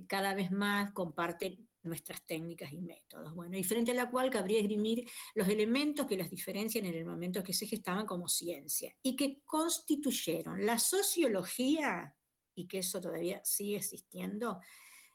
cada 0.08 0.34
vez 0.34 0.50
más 0.50 0.92
comparte 0.92 1.58
nuestras 1.84 2.24
técnicas 2.26 2.72
y 2.72 2.80
métodos. 2.80 3.34
Bueno, 3.34 3.56
y 3.56 3.64
frente 3.64 3.92
a 3.92 3.94
la 3.94 4.10
cual 4.10 4.30
cabría 4.30 4.58
esgrimir 4.58 5.08
los 5.34 5.48
elementos 5.48 6.06
que 6.06 6.16
las 6.16 6.30
diferencian 6.30 6.86
en 6.86 6.94
el 6.94 7.04
momento 7.04 7.42
que 7.42 7.52
se 7.52 7.66
gestaban 7.66 8.06
como 8.06 8.28
ciencia 8.28 8.94
y 9.02 9.16
que 9.16 9.42
constituyeron 9.44 10.64
la 10.64 10.78
sociología, 10.78 12.16
y 12.54 12.66
que 12.66 12.78
eso 12.78 13.00
todavía 13.00 13.40
sigue 13.44 13.76
existiendo, 13.76 14.60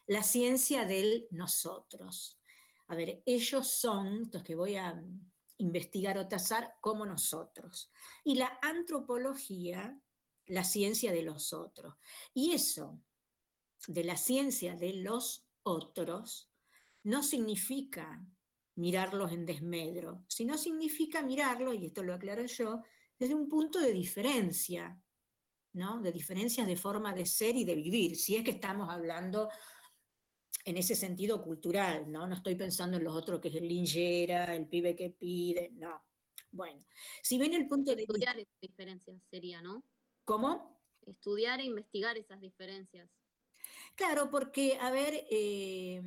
la 0.07 0.23
ciencia 0.23 0.85
del 0.85 1.27
nosotros. 1.31 2.39
A 2.87 2.95
ver, 2.95 3.21
ellos 3.25 3.67
son 3.67 4.29
los 4.31 4.43
que 4.43 4.55
voy 4.55 4.75
a 4.75 5.01
investigar 5.57 6.17
o 6.17 6.27
tasar 6.27 6.75
como 6.81 7.05
nosotros. 7.05 7.91
Y 8.23 8.35
la 8.35 8.57
antropología, 8.61 9.99
la 10.47 10.63
ciencia 10.63 11.11
de 11.11 11.21
los 11.21 11.53
otros. 11.53 11.95
Y 12.33 12.53
eso, 12.53 12.99
de 13.87 14.03
la 14.03 14.17
ciencia 14.17 14.75
de 14.75 14.93
los 14.93 15.47
otros, 15.63 16.48
no 17.03 17.23
significa 17.23 18.25
mirarlos 18.75 19.31
en 19.31 19.45
desmedro, 19.45 20.23
sino 20.27 20.57
significa 20.57 21.21
mirarlo, 21.21 21.73
y 21.73 21.85
esto 21.87 22.03
lo 22.03 22.13
aclaro 22.13 22.45
yo, 22.45 22.81
desde 23.17 23.35
un 23.35 23.49
punto 23.49 23.79
de 23.79 23.91
diferencia, 23.91 25.01
¿no? 25.73 26.01
De 26.01 26.11
diferencias 26.11 26.65
de 26.65 26.77
forma 26.77 27.13
de 27.13 27.25
ser 27.25 27.55
y 27.55 27.65
de 27.65 27.75
vivir, 27.75 28.15
si 28.15 28.35
es 28.35 28.43
que 28.43 28.51
estamos 28.51 28.89
hablando 28.89 29.49
en 30.65 30.77
ese 30.77 30.95
sentido 30.95 31.41
cultural, 31.41 32.09
¿no? 32.11 32.27
No 32.27 32.35
estoy 32.35 32.55
pensando 32.55 32.97
en 32.97 33.03
los 33.03 33.15
otros 33.15 33.39
que 33.39 33.49
es 33.49 33.55
el 33.55 33.67
lingera, 33.67 34.55
el 34.55 34.67
pibe 34.67 34.95
que 34.95 35.09
pide, 35.09 35.71
no. 35.73 36.03
Bueno, 36.51 36.85
si 37.21 37.37
ven 37.37 37.53
el 37.53 37.67
punto 37.67 37.95
de 37.95 38.03
Estudiar 38.03 38.39
esas 38.39 38.59
diferencias 38.61 39.21
sería, 39.29 39.61
¿no? 39.61 39.83
¿Cómo? 40.25 40.81
Estudiar 41.05 41.59
e 41.59 41.65
investigar 41.65 42.17
esas 42.17 42.39
diferencias. 42.41 43.09
Claro, 43.95 44.29
porque, 44.29 44.77
a 44.79 44.91
ver, 44.91 45.25
eh, 45.29 46.01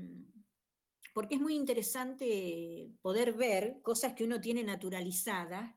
porque 1.13 1.35
es 1.35 1.41
muy 1.41 1.55
interesante 1.55 2.91
poder 3.03 3.35
ver 3.35 3.81
cosas 3.83 4.15
que 4.15 4.25
uno 4.25 4.41
tiene 4.41 4.63
naturalizadas 4.63 5.75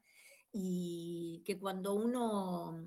y 0.51 1.43
que 1.45 1.59
cuando 1.59 1.93
uno, 1.93 2.81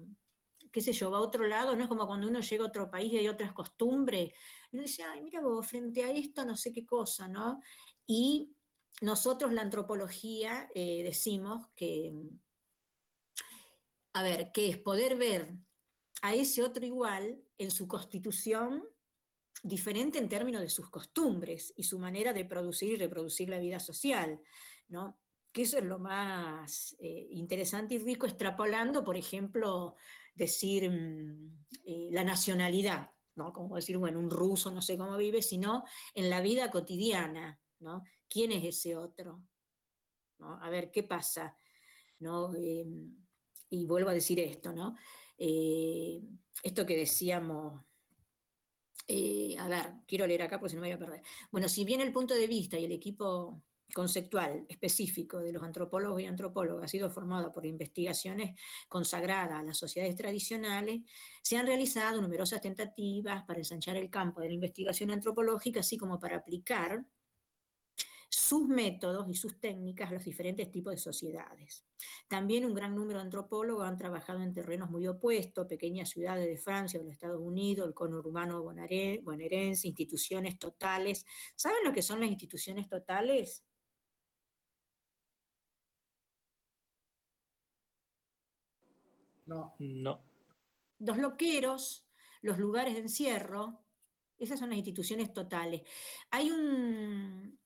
qué 0.72 0.80
sé 0.80 0.92
yo, 0.92 1.10
va 1.10 1.18
a 1.18 1.22
otro 1.22 1.46
lado, 1.46 1.76
no 1.76 1.82
es 1.82 1.88
como 1.88 2.06
cuando 2.06 2.28
uno 2.28 2.40
llega 2.40 2.64
a 2.64 2.68
otro 2.68 2.90
país 2.90 3.12
y 3.12 3.18
hay 3.18 3.28
otras 3.28 3.52
costumbres, 3.52 4.32
uno 4.72 4.82
dice, 4.82 5.02
ay, 5.02 5.22
mira 5.22 5.40
vos, 5.40 5.66
frente 5.66 6.02
a 6.04 6.10
esto 6.10 6.44
no 6.44 6.56
sé 6.56 6.72
qué 6.72 6.86
cosa, 6.86 7.28
¿no? 7.28 7.60
Y 8.06 8.54
nosotros 9.02 9.52
la 9.52 9.62
antropología 9.62 10.70
eh, 10.74 11.02
decimos 11.02 11.68
que, 11.76 12.12
a 14.14 14.22
ver, 14.22 14.50
que 14.52 14.70
es 14.70 14.78
poder 14.78 15.16
ver 15.16 15.54
a 16.22 16.34
ese 16.34 16.62
otro 16.62 16.84
igual 16.84 17.42
en 17.58 17.70
su 17.70 17.86
constitución 17.86 18.82
diferente 19.62 20.18
en 20.18 20.28
términos 20.28 20.62
de 20.62 20.68
sus 20.68 20.88
costumbres 20.90 21.72
y 21.76 21.82
su 21.82 21.98
manera 21.98 22.32
de 22.32 22.44
producir 22.44 22.92
y 22.92 22.96
reproducir 22.96 23.48
la 23.48 23.58
vida 23.58 23.80
social, 23.80 24.40
¿no? 24.88 25.18
Que 25.52 25.62
eso 25.62 25.78
es 25.78 25.84
lo 25.84 25.98
más 25.98 26.96
eh, 27.00 27.28
interesante 27.30 27.94
y 27.94 27.98
rico, 27.98 28.26
extrapolando, 28.26 29.02
por 29.02 29.16
ejemplo, 29.16 29.96
decir 30.34 30.90
mm, 30.90 31.66
eh, 31.84 32.08
la 32.12 32.24
nacionalidad, 32.24 33.10
¿no? 33.34 33.52
Como 33.52 33.76
decir, 33.76 33.98
bueno, 33.98 34.20
un 34.20 34.30
ruso 34.30 34.70
no 34.70 34.82
sé 34.82 34.96
cómo 34.96 35.16
vive, 35.16 35.42
sino 35.42 35.84
en 36.14 36.30
la 36.30 36.40
vida 36.40 36.70
cotidiana, 36.70 37.60
¿no? 37.80 38.04
¿Quién 38.28 38.52
es 38.52 38.64
ese 38.64 38.96
otro? 38.96 39.42
A 40.38 40.70
ver, 40.70 40.90
¿qué 40.92 41.02
pasa? 41.02 41.56
¿No? 42.20 42.54
Em, 42.54 43.16
y 43.70 43.86
vuelvo 43.86 44.10
a 44.10 44.14
decir 44.14 44.38
esto, 44.38 44.72
¿no? 44.72 44.96
Eh, 45.36 46.20
esto 46.62 46.86
que 46.86 46.96
decíamos 46.96 47.87
eh, 49.08 49.56
a 49.58 49.68
ver, 49.68 49.86
quiero 50.06 50.26
leer 50.26 50.42
acá 50.42 50.60
porque 50.60 50.70
si 50.70 50.76
no 50.76 50.82
me 50.82 50.88
voy 50.88 50.94
a 50.94 50.98
perder. 50.98 51.22
Bueno, 51.50 51.68
si 51.68 51.84
bien 51.84 52.02
el 52.02 52.12
punto 52.12 52.34
de 52.34 52.46
vista 52.46 52.78
y 52.78 52.84
el 52.84 52.92
equipo 52.92 53.62
conceptual 53.94 54.66
específico 54.68 55.38
de 55.38 55.50
los 55.50 55.62
antropólogos 55.62 56.20
y 56.20 56.26
antropólogas 56.26 56.84
ha 56.84 56.88
sido 56.88 57.10
formado 57.10 57.50
por 57.52 57.64
investigaciones 57.64 58.60
consagradas 58.86 59.60
a 59.60 59.62
las 59.62 59.78
sociedades 59.78 60.14
tradicionales, 60.14 61.00
se 61.42 61.56
han 61.56 61.66
realizado 61.66 62.20
numerosas 62.20 62.60
tentativas 62.60 63.44
para 63.44 63.60
ensanchar 63.60 63.96
el 63.96 64.10
campo 64.10 64.42
de 64.42 64.48
la 64.48 64.54
investigación 64.54 65.10
antropológica, 65.10 65.80
así 65.80 65.96
como 65.96 66.20
para 66.20 66.36
aplicar 66.36 67.02
sus 68.28 68.68
métodos 68.68 69.26
y 69.28 69.34
sus 69.34 69.58
técnicas 69.58 70.10
a 70.10 70.14
los 70.14 70.24
diferentes 70.24 70.70
tipos 70.70 70.92
de 70.92 70.98
sociedades. 70.98 71.84
También 72.28 72.64
un 72.66 72.74
gran 72.74 72.94
número 72.94 73.18
de 73.18 73.24
antropólogos 73.24 73.86
han 73.86 73.96
trabajado 73.96 74.42
en 74.42 74.52
terrenos 74.52 74.90
muy 74.90 75.06
opuestos, 75.06 75.66
pequeñas 75.66 76.10
ciudades 76.10 76.46
de 76.46 76.58
Francia 76.58 77.00
o 77.00 77.04
de 77.04 77.10
Estados 77.10 77.40
Unidos, 77.40 77.88
el 77.88 77.94
conurbano 77.94 78.62
bonaerense, 78.62 79.88
instituciones 79.88 80.58
totales. 80.58 81.24
¿Saben 81.56 81.84
lo 81.84 81.92
que 81.92 82.02
son 82.02 82.20
las 82.20 82.28
instituciones 82.30 82.88
totales? 82.88 83.64
No. 89.46 89.74
No. 89.78 90.20
Los 90.98 91.16
loqueros, 91.16 92.06
los 92.42 92.58
lugares 92.58 92.94
de 92.94 93.00
encierro, 93.00 93.80
esas 94.38 94.60
son 94.60 94.68
las 94.68 94.78
instituciones 94.78 95.32
totales. 95.32 95.82
Hay 96.30 96.50
un, 96.50 97.57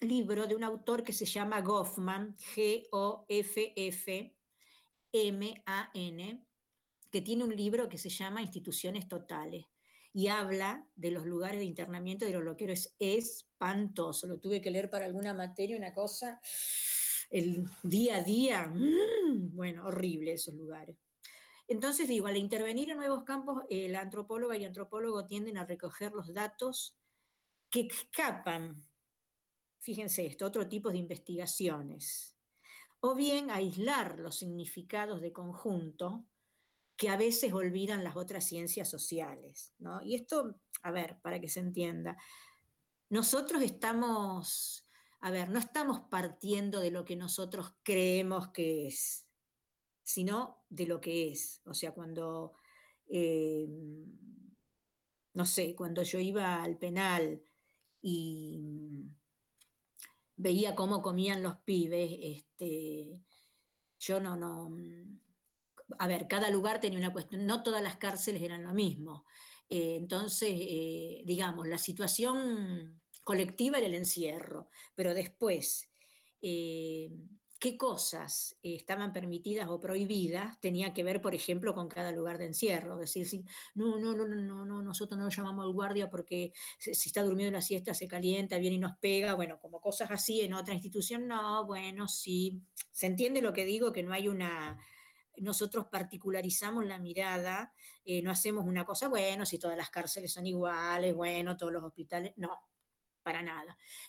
libro 0.00 0.46
de 0.46 0.54
un 0.54 0.64
autor 0.64 1.02
que 1.02 1.12
se 1.12 1.24
llama 1.24 1.60
Goffman, 1.60 2.36
G-O-F-F-M-A-N, 2.54 3.26
que 7.10 7.20
tiene 7.22 7.44
un 7.44 7.56
libro 7.56 7.88
que 7.88 7.98
se 7.98 8.10
llama 8.10 8.42
Instituciones 8.42 9.08
Totales 9.08 9.66
y 10.12 10.28
habla 10.28 10.86
de 10.96 11.10
los 11.10 11.26
lugares 11.26 11.60
de 11.60 11.66
internamiento 11.66 12.24
de 12.24 12.32
los 12.32 12.44
loqueros. 12.44 12.94
Es 12.98 13.48
espantoso, 13.58 14.26
lo 14.26 14.38
tuve 14.38 14.60
que 14.60 14.70
leer 14.70 14.88
para 14.88 15.04
alguna 15.04 15.34
materia, 15.34 15.76
una 15.76 15.92
cosa, 15.92 16.40
el 17.30 17.64
día 17.82 18.16
a 18.16 18.22
día, 18.22 18.66
mm, 18.66 19.54
bueno, 19.54 19.86
horrible 19.86 20.32
esos 20.32 20.54
lugares. 20.54 20.96
Entonces 21.66 22.08
digo, 22.08 22.26
al 22.26 22.36
intervenir 22.36 22.90
en 22.90 22.96
nuevos 22.96 23.24
campos, 23.24 23.64
la 23.68 24.00
antropóloga 24.00 24.56
y 24.56 24.64
antropólogo 24.64 25.26
tienden 25.26 25.58
a 25.58 25.66
recoger 25.66 26.12
los 26.12 26.32
datos 26.32 26.96
que 27.68 27.80
escapan 27.80 28.87
fíjense 29.80 30.26
esto, 30.26 30.46
otro 30.46 30.68
tipo 30.68 30.90
de 30.90 30.98
investigaciones, 30.98 32.36
o 33.00 33.14
bien 33.14 33.50
aislar 33.50 34.18
los 34.18 34.36
significados 34.38 35.20
de 35.20 35.32
conjunto 35.32 36.26
que 36.96 37.08
a 37.08 37.16
veces 37.16 37.52
olvidan 37.52 38.02
las 38.02 38.16
otras 38.16 38.44
ciencias 38.44 38.90
sociales. 38.90 39.72
¿no? 39.78 40.02
Y 40.02 40.16
esto, 40.16 40.60
a 40.82 40.90
ver, 40.90 41.18
para 41.22 41.40
que 41.40 41.48
se 41.48 41.60
entienda, 41.60 42.16
nosotros 43.08 43.62
estamos, 43.62 44.84
a 45.20 45.30
ver, 45.30 45.48
no 45.48 45.60
estamos 45.60 46.00
partiendo 46.10 46.80
de 46.80 46.90
lo 46.90 47.04
que 47.04 47.14
nosotros 47.14 47.72
creemos 47.84 48.48
que 48.48 48.88
es, 48.88 49.26
sino 50.02 50.64
de 50.68 50.86
lo 50.86 51.00
que 51.00 51.30
es. 51.30 51.62
O 51.64 51.72
sea, 51.72 51.92
cuando, 51.92 52.54
eh, 53.06 53.68
no 55.34 55.46
sé, 55.46 55.76
cuando 55.76 56.02
yo 56.02 56.18
iba 56.18 56.62
al 56.62 56.78
penal 56.78 57.40
y 58.02 59.06
veía 60.38 60.74
cómo 60.74 61.02
comían 61.02 61.42
los 61.42 61.56
pibes, 61.58 62.10
este, 62.20 63.20
yo 63.98 64.20
no, 64.20 64.36
no, 64.36 64.70
a 65.98 66.06
ver, 66.06 66.26
cada 66.28 66.48
lugar 66.50 66.80
tenía 66.80 66.98
una 66.98 67.12
cuestión, 67.12 67.44
no 67.44 67.62
todas 67.62 67.82
las 67.82 67.96
cárceles 67.96 68.42
eran 68.42 68.62
lo 68.62 68.72
mismo. 68.72 69.24
Eh, 69.68 69.96
entonces, 69.96 70.50
eh, 70.52 71.22
digamos, 71.26 71.66
la 71.66 71.78
situación 71.78 73.00
colectiva 73.24 73.78
era 73.78 73.86
el 73.86 73.94
encierro, 73.94 74.70
pero 74.94 75.12
después, 75.12 75.90
eh, 76.40 77.10
qué 77.58 77.76
cosas 77.76 78.56
estaban 78.62 79.12
permitidas 79.12 79.68
o 79.68 79.80
prohibidas 79.80 80.60
tenía 80.60 80.94
que 80.94 81.02
ver, 81.02 81.20
por 81.20 81.34
ejemplo, 81.34 81.74
con 81.74 81.88
cada 81.88 82.12
lugar 82.12 82.38
de 82.38 82.46
encierro. 82.46 82.96
Decir, 82.96 83.26
no, 83.74 83.98
no, 83.98 84.14
no, 84.14 84.26
no, 84.26 84.64
no, 84.64 84.82
nosotros 84.82 85.18
no 85.18 85.24
lo 85.24 85.30
llamamos 85.30 85.64
al 85.64 85.72
guardia 85.72 86.08
porque 86.08 86.52
si 86.78 87.08
está 87.08 87.22
durmiendo 87.22 87.48
en 87.48 87.54
la 87.54 87.62
siesta 87.62 87.94
se 87.94 88.06
calienta, 88.06 88.58
viene 88.58 88.76
y 88.76 88.78
nos 88.78 88.96
pega, 88.98 89.34
bueno, 89.34 89.58
como 89.58 89.80
cosas 89.80 90.10
así 90.10 90.40
en 90.40 90.54
otra 90.54 90.74
institución, 90.74 91.26
no, 91.26 91.66
bueno, 91.66 92.06
sí. 92.08 92.62
Se 92.92 93.06
entiende 93.06 93.42
lo 93.42 93.52
que 93.52 93.64
digo, 93.64 93.92
que 93.92 94.02
no 94.02 94.12
hay 94.12 94.28
una 94.28 94.78
nosotros 95.40 95.86
particularizamos 95.86 96.84
la 96.84 96.98
mirada, 96.98 97.72
eh, 98.04 98.22
no 98.22 98.30
hacemos 98.30 98.64
una 98.66 98.84
cosa, 98.84 99.08
bueno, 99.08 99.46
si 99.46 99.58
todas 99.58 99.76
las 99.76 99.90
cárceles 99.90 100.32
son 100.32 100.46
iguales, 100.46 101.14
bueno, 101.14 101.56
todos 101.56 101.72
los 101.72 101.84
hospitales, 101.84 102.32
no, 102.36 102.58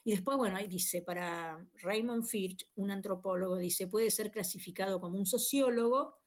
Y 0.04 0.12
después, 0.12 0.38
bueno, 0.38 0.58
ahí 0.58 0.68
dice, 0.68 1.02
para 1.02 1.66
Raymond 1.82 2.26
Firth, 2.26 2.64
un 2.76 2.91
antropólogo, 2.91 3.58
dice, 3.58 3.88
puede 3.88 4.12
ser 4.12 4.32
clasificado 4.32 5.00
como 5.00 5.18
un 5.18 5.26
sociólogo 5.26 6.18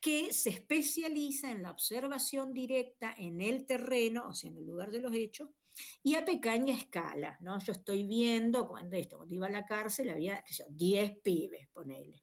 que 0.00 0.32
se 0.32 0.50
especializa 0.50 1.50
en 1.50 1.62
la 1.62 1.70
observación 1.70 2.52
directa 2.52 3.14
en 3.16 3.40
el 3.40 3.66
terreno, 3.66 4.28
o 4.28 4.32
sea, 4.32 4.50
en 4.50 4.58
el 4.58 4.66
lugar 4.66 4.90
de 4.90 5.00
los 5.00 5.14
hechos, 5.14 5.50
y 6.02 6.14
a 6.14 6.24
pequeña 6.24 6.74
escala, 6.74 7.36
¿no? 7.40 7.58
Yo 7.60 7.72
estoy 7.72 8.04
viendo 8.04 8.68
cuando 8.68 8.96
esto, 8.96 9.16
cuando 9.16 9.34
iba 9.34 9.46
a 9.46 9.50
la 9.50 9.64
cárcel 9.64 10.10
había, 10.10 10.42
10 10.68 11.18
pibes, 11.22 11.68
ponele. 11.72 12.22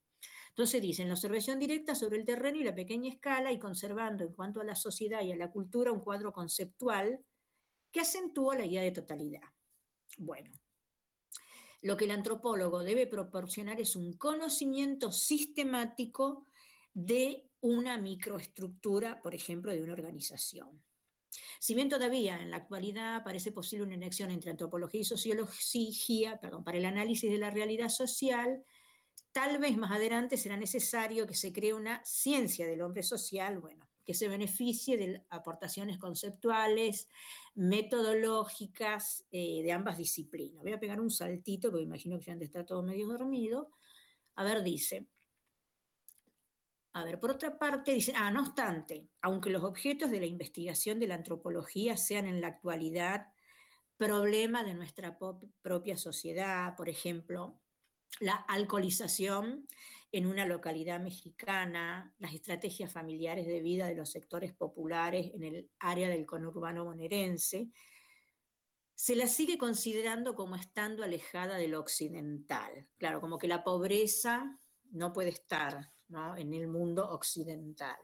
Entonces 0.49 0.81
dicen, 0.81 1.09
la 1.09 1.15
observación 1.15 1.59
directa 1.59 1.95
sobre 1.95 2.17
el 2.17 2.25
terreno 2.25 2.57
y 2.57 2.63
la 2.63 2.73
pequeña 2.73 3.11
escala 3.11 3.51
y 3.51 3.59
conservando 3.59 4.23
en 4.23 4.33
cuanto 4.33 4.61
a 4.61 4.63
la 4.63 4.75
sociedad 4.75 5.21
y 5.21 5.33
a 5.33 5.35
la 5.35 5.51
cultura 5.51 5.91
un 5.91 5.99
cuadro 5.99 6.31
conceptual 6.31 7.19
que 7.91 7.99
acentúa 7.99 8.57
la 8.57 8.65
idea 8.65 8.81
de 8.81 8.91
totalidad. 8.91 9.41
Bueno, 10.17 10.51
lo 11.81 11.97
que 11.97 12.05
el 12.05 12.11
antropólogo 12.11 12.83
debe 12.83 13.05
proporcionar 13.05 13.79
es 13.79 13.95
un 13.95 14.13
conocimiento 14.13 15.11
sistemático 15.11 16.47
de 16.93 17.49
una 17.61 17.97
microestructura, 17.97 19.21
por 19.21 19.35
ejemplo, 19.35 19.71
de 19.71 19.83
una 19.83 19.93
organización. 19.93 20.83
Si 21.59 21.75
bien 21.75 21.89
todavía 21.89 22.41
en 22.41 22.51
la 22.51 22.57
actualidad 22.57 23.23
parece 23.23 23.51
posible 23.51 23.85
una 23.85 23.95
conexión 23.95 24.31
entre 24.31 24.51
antropología 24.51 25.01
y 25.01 25.05
sociología, 25.05 26.39
perdón, 26.39 26.63
para 26.63 26.77
el 26.77 26.85
análisis 26.85 27.29
de 27.29 27.37
la 27.37 27.51
realidad 27.51 27.89
social, 27.89 28.63
tal 29.31 29.57
vez 29.59 29.77
más 29.77 29.91
adelante 29.91 30.37
será 30.37 30.57
necesario 30.57 31.27
que 31.27 31.35
se 31.35 31.51
cree 31.51 31.73
una 31.73 32.03
ciencia 32.05 32.65
del 32.65 32.81
hombre 32.81 33.03
social, 33.03 33.59
bueno, 33.59 33.84
que 34.05 34.13
se 34.13 34.27
beneficie 34.27 34.97
de 34.97 35.23
aportaciones 35.29 35.97
conceptuales, 35.97 37.09
metodológicas 37.55 39.25
eh, 39.31 39.63
de 39.63 39.71
ambas 39.71 39.97
disciplinas. 39.97 40.61
Voy 40.61 40.73
a 40.73 40.79
pegar 40.79 41.01
un 41.01 41.09
saltito, 41.09 41.71
porque 41.71 41.83
imagino 41.83 42.19
que 42.19 42.25
ya 42.25 42.33
estar 42.33 42.65
todo 42.65 42.83
medio 42.83 43.07
dormido. 43.07 43.71
A 44.35 44.43
ver, 44.43 44.63
dice, 44.63 45.07
a 46.93 47.03
ver, 47.03 47.19
por 47.19 47.31
otra 47.31 47.57
parte, 47.57 47.93
dice, 47.93 48.13
ah, 48.15 48.31
no 48.31 48.41
obstante, 48.41 49.09
aunque 49.21 49.49
los 49.49 49.63
objetos 49.63 50.11
de 50.11 50.19
la 50.21 50.27
investigación 50.27 50.99
de 50.99 51.07
la 51.07 51.15
antropología 51.15 51.97
sean 51.97 52.25
en 52.25 52.39
la 52.39 52.47
actualidad 52.47 53.27
problema 53.97 54.63
de 54.63 54.75
nuestra 54.75 55.17
propia 55.61 55.97
sociedad, 55.97 56.75
por 56.77 56.87
ejemplo, 56.87 57.59
la 58.19 58.35
alcoholización 58.35 59.67
en 60.11 60.27
una 60.27 60.45
localidad 60.45 60.99
mexicana, 60.99 62.13
las 62.19 62.33
estrategias 62.33 62.91
familiares 62.91 63.47
de 63.47 63.61
vida 63.61 63.87
de 63.87 63.95
los 63.95 64.09
sectores 64.09 64.53
populares 64.53 65.31
en 65.33 65.43
el 65.43 65.69
área 65.79 66.09
del 66.09 66.25
conurbano 66.25 66.85
bonaerense, 66.85 67.69
se 68.95 69.15
la 69.15 69.27
sigue 69.27 69.57
considerando 69.57 70.35
como 70.35 70.55
estando 70.55 71.03
alejada 71.03 71.57
de 71.57 71.67
lo 71.67 71.81
occidental. 71.81 72.87
Claro, 72.97 73.19
como 73.19 73.37
que 73.37 73.47
la 73.47 73.63
pobreza 73.63 74.57
no 74.91 75.11
puede 75.11 75.29
estar 75.29 75.91
en 76.37 76.53
el 76.53 76.67
mundo 76.67 77.09
occidental. 77.09 77.97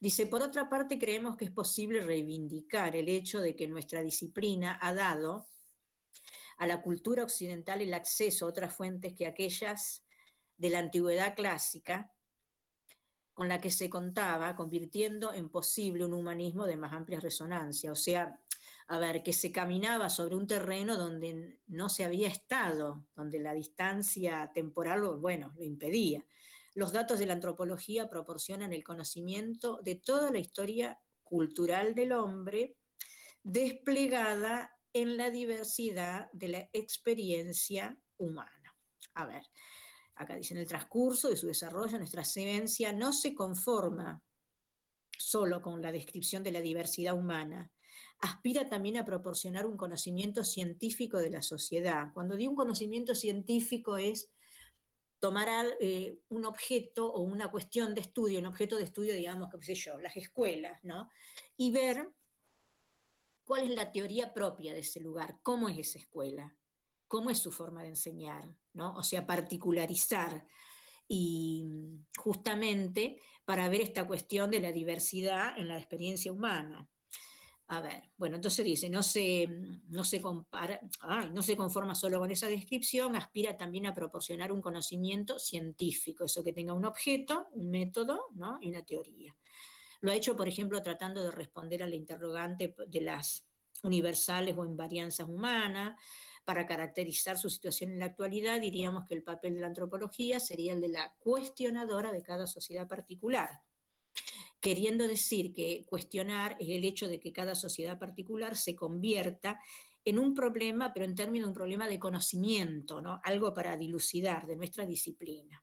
Dice, 0.00 0.26
por 0.26 0.42
otra 0.42 0.68
parte, 0.68 0.98
creemos 0.98 1.36
que 1.36 1.46
es 1.46 1.50
posible 1.50 2.00
reivindicar 2.00 2.96
el 2.96 3.08
hecho 3.08 3.40
de 3.40 3.54
que 3.54 3.68
nuestra 3.68 4.02
disciplina 4.02 4.78
ha 4.80 4.94
dado 4.94 5.46
a 6.58 6.66
la 6.66 6.80
cultura 6.80 7.24
occidental 7.24 7.80
el 7.82 7.94
acceso 7.94 8.46
a 8.46 8.48
otras 8.48 8.74
fuentes 8.74 9.14
que 9.14 9.26
aquellas 9.26 10.03
de 10.56 10.70
la 10.70 10.78
antigüedad 10.78 11.34
clásica 11.34 12.10
con 13.32 13.48
la 13.48 13.60
que 13.60 13.70
se 13.70 13.90
contaba, 13.90 14.54
convirtiendo 14.54 15.32
en 15.32 15.48
posible 15.48 16.04
un 16.04 16.14
humanismo 16.14 16.66
de 16.66 16.76
más 16.76 16.92
amplia 16.92 17.18
resonancia. 17.18 17.90
O 17.90 17.96
sea, 17.96 18.40
a 18.86 18.98
ver, 18.98 19.22
que 19.22 19.32
se 19.32 19.50
caminaba 19.50 20.08
sobre 20.08 20.36
un 20.36 20.46
terreno 20.46 20.96
donde 20.96 21.58
no 21.66 21.88
se 21.88 22.04
había 22.04 22.28
estado, 22.28 23.06
donde 23.16 23.40
la 23.40 23.52
distancia 23.52 24.50
temporal, 24.54 25.02
bueno, 25.18 25.52
lo 25.56 25.64
impedía. 25.64 26.24
Los 26.74 26.92
datos 26.92 27.18
de 27.18 27.26
la 27.26 27.34
antropología 27.34 28.08
proporcionan 28.08 28.72
el 28.72 28.84
conocimiento 28.84 29.80
de 29.82 29.96
toda 29.96 30.30
la 30.30 30.38
historia 30.38 31.00
cultural 31.22 31.94
del 31.94 32.12
hombre 32.12 32.76
desplegada 33.42 34.70
en 34.92 35.16
la 35.16 35.30
diversidad 35.30 36.30
de 36.32 36.48
la 36.48 36.68
experiencia 36.72 37.96
humana. 38.16 38.76
A 39.14 39.26
ver, 39.26 39.42
acá 40.16 40.36
dice, 40.36 40.54
en 40.54 40.60
el 40.60 40.66
transcurso 40.66 41.28
de 41.28 41.36
su 41.36 41.46
desarrollo, 41.46 41.98
nuestra 41.98 42.24
ciencia 42.24 42.92
no 42.92 43.12
se 43.12 43.34
conforma 43.34 44.22
solo 45.18 45.62
con 45.62 45.80
la 45.82 45.92
descripción 45.92 46.42
de 46.42 46.52
la 46.52 46.60
diversidad 46.60 47.14
humana, 47.14 47.70
aspira 48.20 48.68
también 48.68 48.96
a 48.96 49.04
proporcionar 49.04 49.66
un 49.66 49.76
conocimiento 49.76 50.44
científico 50.44 51.18
de 51.18 51.30
la 51.30 51.42
sociedad. 51.42 52.12
Cuando 52.14 52.36
digo 52.36 52.52
un 52.52 52.56
conocimiento 52.56 53.14
científico 53.14 53.96
es 53.96 54.30
tomar 55.20 55.48
eh, 55.80 56.18
un 56.28 56.44
objeto 56.44 57.10
o 57.10 57.22
una 57.22 57.50
cuestión 57.50 57.94
de 57.94 58.02
estudio, 58.02 58.40
un 58.40 58.46
objeto 58.46 58.76
de 58.76 58.84
estudio, 58.84 59.14
digamos, 59.14 59.48
qué 59.50 59.64
sé 59.64 59.74
yo, 59.74 59.98
las 59.98 60.16
escuelas, 60.16 60.78
¿no? 60.84 61.08
Y 61.56 61.70
ver 61.70 62.08
cuál 63.44 63.64
es 63.64 63.74
la 63.74 63.90
teoría 63.90 64.32
propia 64.32 64.74
de 64.74 64.80
ese 64.80 65.00
lugar, 65.00 65.38
cómo 65.42 65.68
es 65.68 65.78
esa 65.78 65.98
escuela, 65.98 66.54
cómo 67.08 67.30
es 67.30 67.38
su 67.38 67.52
forma 67.52 67.82
de 67.82 67.90
enseñar, 67.90 68.44
¿no? 68.72 68.94
O 68.94 69.02
sea, 69.02 69.26
particularizar 69.26 70.46
y 71.08 71.64
justamente 72.16 73.20
para 73.44 73.68
ver 73.68 73.82
esta 73.82 74.06
cuestión 74.06 74.50
de 74.50 74.60
la 74.60 74.72
diversidad 74.72 75.58
en 75.58 75.68
la 75.68 75.76
experiencia 75.76 76.32
humana. 76.32 76.88
A 77.68 77.80
ver, 77.80 78.10
bueno, 78.18 78.36
entonces 78.36 78.64
dice, 78.64 78.90
no 78.90 79.02
se, 79.02 79.48
no 79.88 80.04
se 80.04 80.20
compara, 80.20 80.80
no 81.32 81.42
se 81.42 81.56
conforma 81.56 81.94
solo 81.94 82.18
con 82.18 82.30
esa 82.30 82.46
descripción, 82.46 83.16
aspira 83.16 83.56
también 83.56 83.86
a 83.86 83.94
proporcionar 83.94 84.52
un 84.52 84.60
conocimiento 84.60 85.38
científico, 85.38 86.24
eso 86.24 86.44
que 86.44 86.52
tenga 86.52 86.74
un 86.74 86.84
objeto, 86.84 87.48
un 87.52 87.70
método 87.70 88.26
¿no? 88.34 88.58
y 88.60 88.68
una 88.68 88.84
teoría. 88.84 89.34
Lo 90.02 90.12
ha 90.12 90.14
hecho, 90.14 90.36
por 90.36 90.46
ejemplo, 90.46 90.82
tratando 90.82 91.22
de 91.22 91.30
responder 91.30 91.82
a 91.82 91.86
la 91.86 91.94
interrogante 91.94 92.74
de 92.86 93.00
las 93.00 93.46
universales 93.82 94.54
o 94.58 94.66
invarianzas 94.66 95.26
humanas. 95.26 95.98
Para 96.44 96.66
caracterizar 96.66 97.38
su 97.38 97.48
situación 97.48 97.92
en 97.92 98.00
la 98.00 98.06
actualidad, 98.06 98.60
diríamos 98.60 99.06
que 99.06 99.14
el 99.14 99.22
papel 99.22 99.54
de 99.54 99.60
la 99.60 99.68
antropología 99.68 100.40
sería 100.40 100.74
el 100.74 100.80
de 100.80 100.88
la 100.88 101.14
cuestionadora 101.18 102.12
de 102.12 102.22
cada 102.22 102.46
sociedad 102.46 102.86
particular 102.86 103.48
queriendo 104.64 105.06
decir 105.06 105.52
que 105.52 105.84
cuestionar 105.84 106.56
es 106.58 106.70
el 106.70 106.86
hecho 106.86 107.06
de 107.06 107.20
que 107.20 107.34
cada 107.34 107.54
sociedad 107.54 107.98
particular 107.98 108.56
se 108.56 108.74
convierta 108.74 109.60
en 110.06 110.18
un 110.18 110.32
problema, 110.32 110.90
pero 110.90 111.04
en 111.04 111.14
términos 111.14 111.46
de 111.46 111.50
un 111.50 111.54
problema 111.54 111.86
de 111.86 111.98
conocimiento, 111.98 113.02
¿no? 113.02 113.20
algo 113.24 113.52
para 113.52 113.76
dilucidar 113.76 114.46
de 114.46 114.56
nuestra 114.56 114.86
disciplina. 114.86 115.62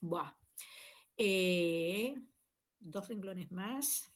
Buah. 0.00 0.32
Eh, 1.16 2.14
dos 2.78 3.08
renglones 3.08 3.50
más. 3.50 4.12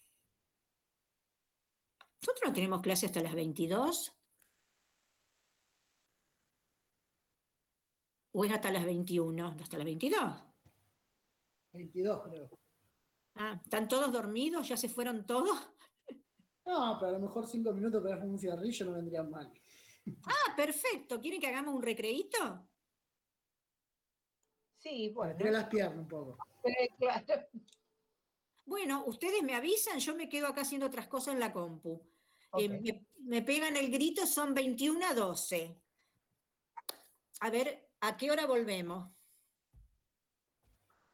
Nosotros 2.21 2.43
no 2.47 2.53
tenemos 2.53 2.83
clase 2.83 3.07
hasta 3.07 3.21
las 3.21 3.35
22. 3.35 4.14
¿O 8.37 8.45
es 8.45 8.53
hasta 8.53 8.73
las 8.73 8.85
21? 8.85 9.57
¿Hasta 9.61 9.77
las 9.77 9.85
22? 9.85 10.23
22, 11.73 12.23
creo. 12.29 12.51
Ah, 13.37 13.61
¿están 13.63 13.87
todos 13.87 14.13
dormidos? 14.13 14.69
¿Ya 14.69 14.77
se 14.77 14.89
fueron 14.89 15.25
todos? 15.25 15.57
No, 16.67 16.97
pero 16.99 17.11
a 17.11 17.13
lo 17.13 17.21
mejor 17.21 17.47
cinco 17.47 17.73
minutos 17.73 18.03
para 18.03 18.25
un 18.25 18.39
cigarrillo 18.39 18.87
no 18.87 18.93
vendrían 18.95 19.31
mal. 19.31 19.53
Ah, 20.25 20.57
perfecto. 20.57 21.21
¿Quieren 21.21 21.41
que 21.41 21.47
hagamos 21.47 21.75
un 21.75 21.83
recreíto? 21.83 22.69
Sí, 24.79 25.11
bueno. 25.15 25.37
Tira 25.37 25.53
las 25.53 25.69
piernas 25.69 25.99
un 25.99 26.09
poco. 26.09 26.39
Bueno, 28.65 29.05
ustedes 29.07 29.43
me 29.43 29.55
avisan, 29.55 30.01
yo 30.01 30.17
me 30.17 30.29
quedo 30.29 30.49
acá 30.49 30.63
haciendo 30.63 30.87
otras 30.87 31.07
cosas 31.07 31.35
en 31.35 31.41
la 31.41 31.53
compu. 31.53 32.03
Eh, 32.59 32.69
me, 32.69 33.07
me, 33.19 33.43
pegan 33.43 33.77
el 33.77 33.91
grito, 33.91 34.27
son 34.27 34.55
21 34.55 35.07
a 35.07 35.15
12. 35.15 35.81
A 37.41 37.51
ver, 37.51 37.84
¿a 38.07 38.17
qué 38.17 38.31
hora 38.31 38.47
volvemos? 38.47 39.11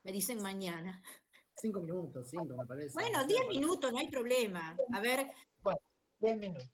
Me 0.03 0.13
dicen 0.13 0.43
mañana. 0.43 1.03
Cinco 1.55 1.81
minutos, 1.81 2.29
cinco 2.31 2.57
me 2.57 2.67
parece. 2.67 2.95
Bueno, 2.95 3.25
diez 3.27 3.47
minutos, 3.49 3.93
no 3.93 3.99
hay 3.99 4.09
problema. 4.09 4.77
A 4.93 5.01
ver. 5.01 5.31
Bueno, 5.63 5.81
diez 6.19 6.39
minutos. 6.39 6.71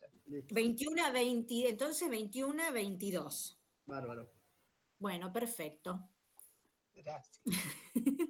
21 0.50 1.04
a 1.04 1.12
20, 1.12 1.68
entonces 1.68 2.08
21 2.08 2.62
a 2.62 2.70
22. 2.70 3.60
Bárbaro. 3.86 4.32
Bueno, 4.98 5.32
perfecto. 5.32 6.08
Gracias. 6.94 7.42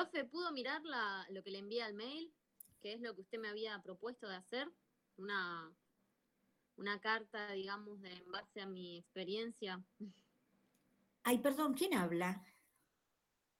Profe, 0.00 0.24
¿pudo 0.24 0.50
mirar 0.52 0.80
lo 1.28 1.42
que 1.42 1.50
le 1.50 1.58
envía 1.58 1.84
al 1.84 1.92
mail? 1.92 2.32
¿Qué 2.80 2.94
es 2.94 3.02
lo 3.02 3.14
que 3.14 3.20
usted 3.20 3.38
me 3.38 3.50
había 3.50 3.82
propuesto 3.82 4.26
de 4.28 4.36
hacer? 4.36 4.66
Una, 5.18 5.70
una 6.76 6.98
carta, 7.02 7.52
digamos, 7.52 8.00
de, 8.00 8.10
en 8.10 8.32
base 8.32 8.62
a 8.62 8.66
mi 8.66 8.96
experiencia. 8.96 9.84
Ay, 11.22 11.38
perdón, 11.40 11.74
¿quién 11.74 11.92
habla? 11.92 12.42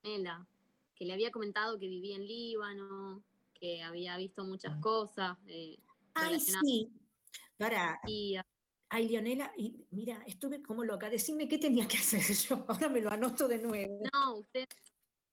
Ela, 0.02 0.46
que 0.94 1.04
le 1.04 1.12
había 1.12 1.30
comentado 1.30 1.78
que 1.78 1.88
vivía 1.88 2.16
en 2.16 2.26
Líbano, 2.26 3.22
que 3.52 3.82
había 3.82 4.16
visto 4.16 4.42
muchas 4.42 4.80
cosas. 4.80 5.36
Eh, 5.46 5.76
Ay, 6.14 6.40
sí. 6.40 6.90
Para. 7.58 8.00
Ay, 8.88 9.08
Leonela, 9.08 9.52
y 9.58 9.86
mira, 9.90 10.22
estuve 10.26 10.62
como 10.62 10.84
loca. 10.84 11.10
Decime 11.10 11.46
qué 11.46 11.58
tenía 11.58 11.86
que 11.86 11.98
hacer 11.98 12.22
yo. 12.48 12.64
Ahora 12.66 12.88
me 12.88 13.02
lo 13.02 13.10
anoto 13.10 13.46
de 13.46 13.58
nuevo. 13.58 14.02
No, 14.14 14.36
usted 14.36 14.66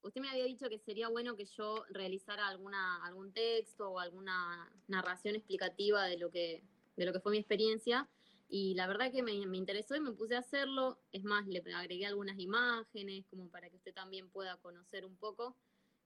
usted 0.01 0.21
me 0.21 0.29
había 0.29 0.45
dicho 0.45 0.69
que 0.69 0.79
sería 0.79 1.09
bueno 1.09 1.35
que 1.35 1.45
yo 1.45 1.83
realizara 1.89 2.47
alguna, 2.47 3.03
algún 3.05 3.33
texto 3.33 3.91
o 3.91 3.99
alguna 3.99 4.71
narración 4.87 5.35
explicativa 5.35 6.05
de 6.05 6.17
lo 6.17 6.29
que, 6.31 6.63
de 6.95 7.05
lo 7.05 7.13
que 7.13 7.19
fue 7.19 7.31
mi 7.31 7.37
experiencia. 7.37 8.09
Y 8.49 8.75
la 8.75 8.87
verdad 8.87 9.11
que 9.11 9.23
me, 9.23 9.33
interesó 9.33 9.95
y 9.95 9.99
me 9.99 10.13
puse 10.13 10.35
a 10.35 10.39
hacerlo. 10.39 10.99
Es 11.11 11.23
más, 11.23 11.45
le 11.47 11.61
agregué 11.75 12.05
algunas 12.05 12.39
imágenes 12.39 13.25
como 13.29 13.49
para 13.49 13.69
que 13.69 13.75
usted 13.75 13.93
también 13.93 14.29
pueda 14.29 14.57
conocer 14.57 15.05
un 15.05 15.17
poco 15.17 15.57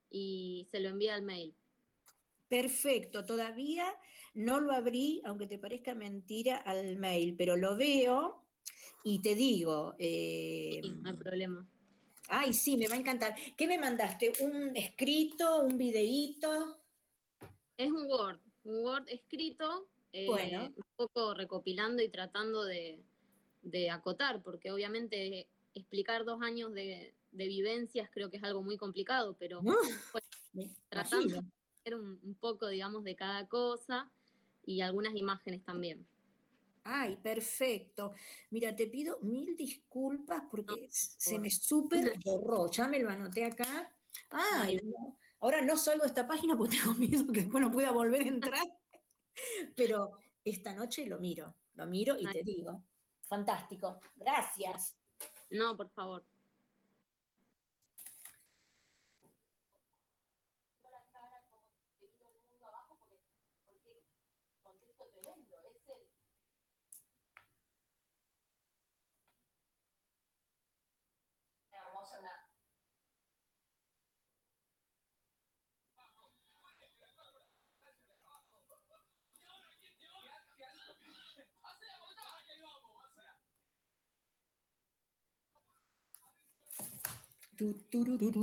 y 0.10 0.68
se 0.72 0.80
lo 0.80 0.90
envía 0.90 1.16
al 1.16 1.22
mail. 1.22 1.56
Perfecto, 2.48 3.26
todavía 3.26 3.86
no 4.34 4.60
lo 4.60 4.74
abrí, 4.74 5.22
aunque 5.24 5.48
te 5.48 5.58
parezca 5.58 5.96
mentira, 5.96 6.58
al 6.58 6.98
mail, 6.98 7.36
pero 7.38 7.56
lo 7.56 7.78
veo 7.78 8.44
y 9.04 9.22
te 9.22 9.36
digo. 9.36 9.96
Eh, 10.00 10.82
no 11.02 11.10
hay 11.12 11.16
problema. 11.16 11.66
Ay, 12.34 12.54
sí, 12.54 12.78
me 12.78 12.88
va 12.88 12.96
a 12.96 12.98
encantar. 12.98 13.36
¿Qué 13.58 13.68
me 13.68 13.78
mandaste? 13.78 14.32
¿Un 14.40 14.76
escrito? 14.76 15.64
¿Un 15.64 15.78
videíto? 15.78 16.78
Es 17.76 17.92
un 17.92 18.10
Word, 18.10 18.40
un 18.64 18.86
Word 18.86 19.04
escrito, 19.10 19.90
eh, 20.14 20.30
un 20.30 20.86
poco 20.96 21.34
recopilando 21.34 22.02
y 22.02 22.08
tratando 22.08 22.64
de, 22.64 23.04
acotar, 23.92 24.42
porque 24.42 24.72
obviamente 24.72 25.46
explicar 25.74 26.24
dos 26.24 26.42
años 26.42 26.74
de, 26.74 27.14
vivencias 27.32 28.10
creo 28.10 28.30
que 28.30 28.38
es 28.38 28.44
algo 28.44 28.64
muy 28.64 28.78
complicado, 28.78 29.36
pero 29.38 29.62
tratando 30.88 31.28
de 31.28 31.40
hacer 31.82 31.96
un, 31.96 32.38
poco, 32.40 32.70
digamos, 32.70 33.04
de 33.04 33.16
cada 33.18 33.46
cosa 33.50 34.10
y 34.66 34.80
algunas 34.80 35.16
imágenes 35.16 35.66
también. 35.66 36.08
Ay, 36.84 37.18
perfecto. 37.18 38.14
Mira, 38.50 38.76
te 38.76 38.88
pido 38.88 39.20
mil 39.22 39.56
disculpas 39.56 40.44
porque 40.50 40.88
se 40.90 41.40
me 41.40 41.50
súper 41.50 42.14
borró. 42.26 42.70
Ya 42.72 42.88
me 42.88 43.00
lo 43.00 43.10
anoté 43.10 43.46
acá. 43.46 43.94
Ay, 44.30 44.82
ahora 45.40 45.62
no 45.62 45.78
salgo 45.78 46.04
de 46.04 46.10
esta 46.10 46.28
página 46.28 46.58
porque 46.58 46.78
tengo 46.84 46.94
miedo 46.96 47.26
que 47.32 47.42
después 47.42 47.64
no 47.64 47.72
pueda 47.72 47.92
volver 47.92 48.22
a 48.22 48.28
entrar. 48.28 48.68
Pero 49.76 50.12
esta 50.44 50.74
noche 50.74 51.06
lo 51.06 51.20
miro, 51.20 51.56
lo 51.76 51.86
miro 51.86 52.18
y 52.20 52.26
te 52.28 52.44
digo. 52.44 52.84
Fantástico. 53.22 54.00
Gracias. 54.16 54.98
No, 55.52 55.78
por 55.78 55.90
favor. 55.92 56.26
Do, 87.62 87.76
do, 87.92 88.18
do, 88.18 88.42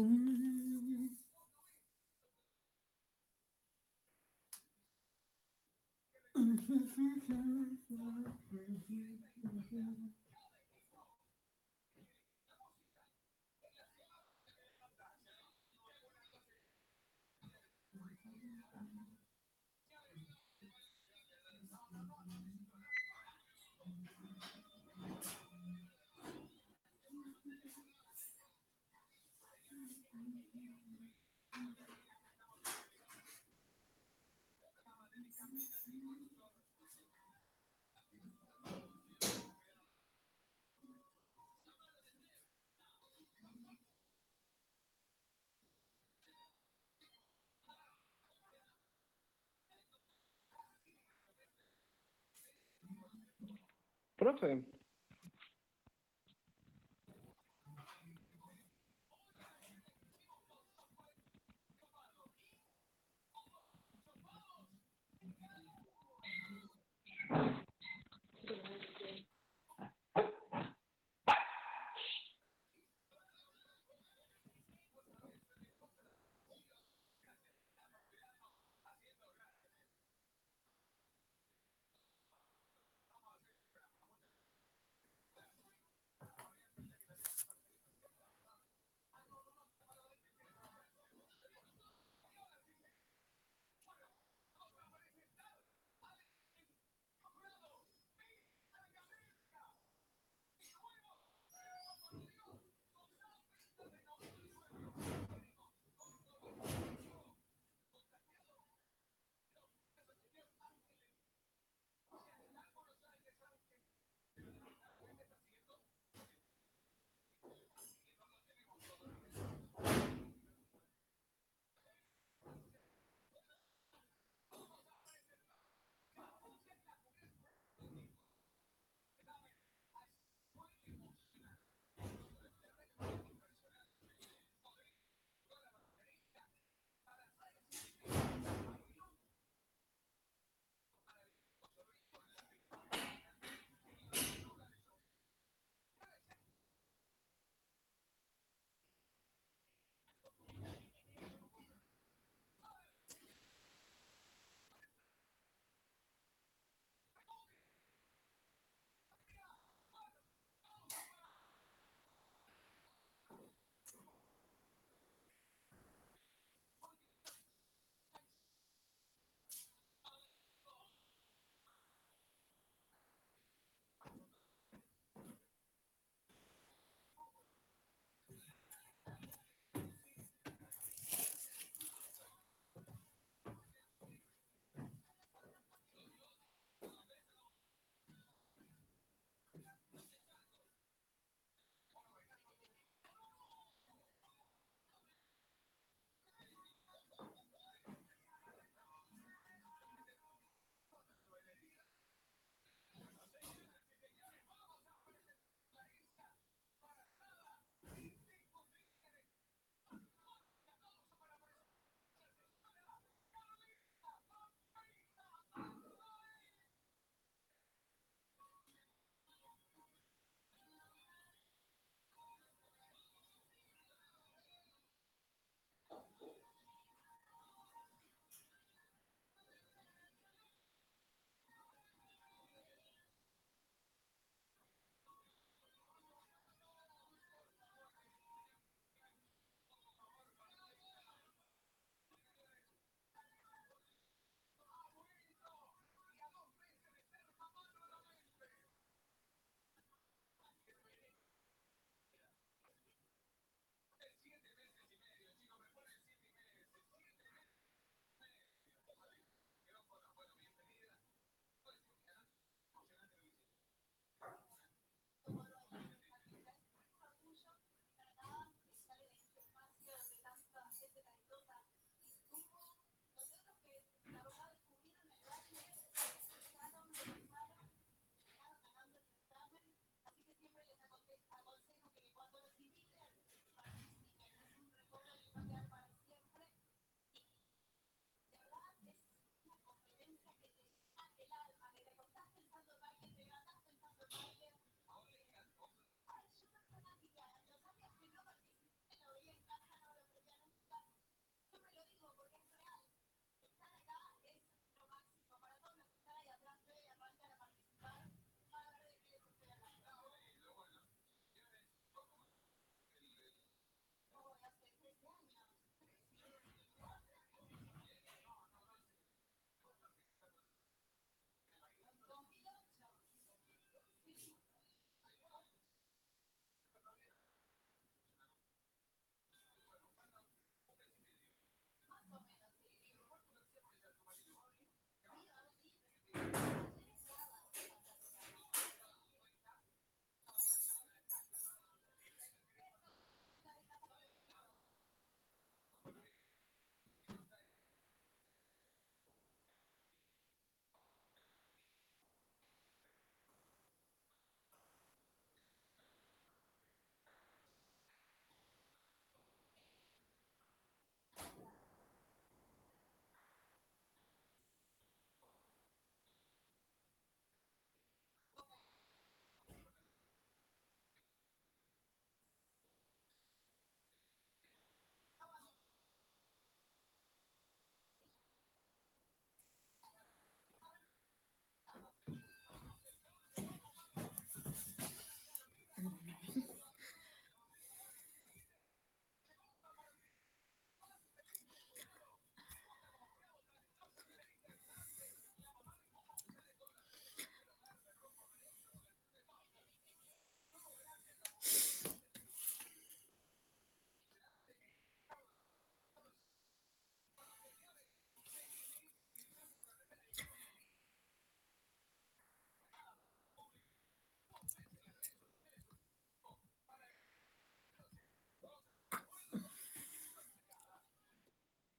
Protams. 54.19 54.78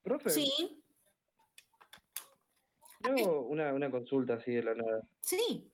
Profe. 0.09 0.31
Sí. 0.31 0.83
Yo 3.15 3.41
una, 3.41 3.71
una 3.73 3.91
consulta 3.91 4.33
así 4.33 4.51
de 4.51 4.63
la 4.63 4.73
nada. 4.73 5.03
Sí. 5.21 5.71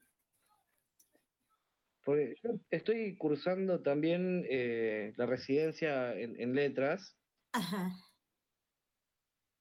Porque 2.03 2.35
yo 2.43 2.51
estoy 2.69 3.15
cursando 3.15 3.81
también 3.81 4.45
eh, 4.49 5.13
la 5.15 5.25
residencia 5.25 6.13
en, 6.13 6.53
letras. 6.53 7.17
Ajá. 7.53 7.91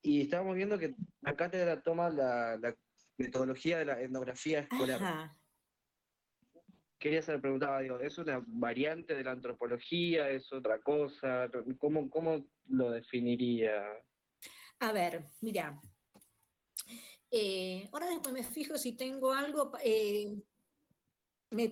Y 0.02 0.22
estábamos 0.22 0.56
viendo 0.56 0.76
que 0.76 0.96
la 1.20 1.36
cátedra 1.36 1.80
toma 1.80 2.10
la, 2.10 2.76
metodología 3.16 3.78
de 3.78 3.84
la 3.84 4.02
etnografía 4.02 4.60
escolar. 4.60 5.00
Ajá. 5.00 5.38
Quería 6.98 7.20
hacer 7.20 7.40
preguntaba, 7.40 7.80
digo, 7.80 8.00
¿es 8.00 8.18
una 8.18 8.42
variante 8.44 9.14
de 9.14 9.22
la 9.22 9.30
antropología? 9.30 10.28
¿Es 10.30 10.52
otra 10.52 10.80
cosa? 10.80 11.48
¿Cómo, 11.78 12.10
cómo 12.10 12.44
lo 12.66 12.90
definiría? 12.90 13.84
A 14.80 14.92
ver, 14.92 15.30
mira. 15.40 15.80
Eh, 17.30 17.88
ahora 17.92 18.08
después 18.08 18.32
me 18.32 18.44
fijo 18.44 18.78
si 18.78 18.92
tengo 18.92 19.32
algo. 19.32 19.72
Eh, 19.82 20.36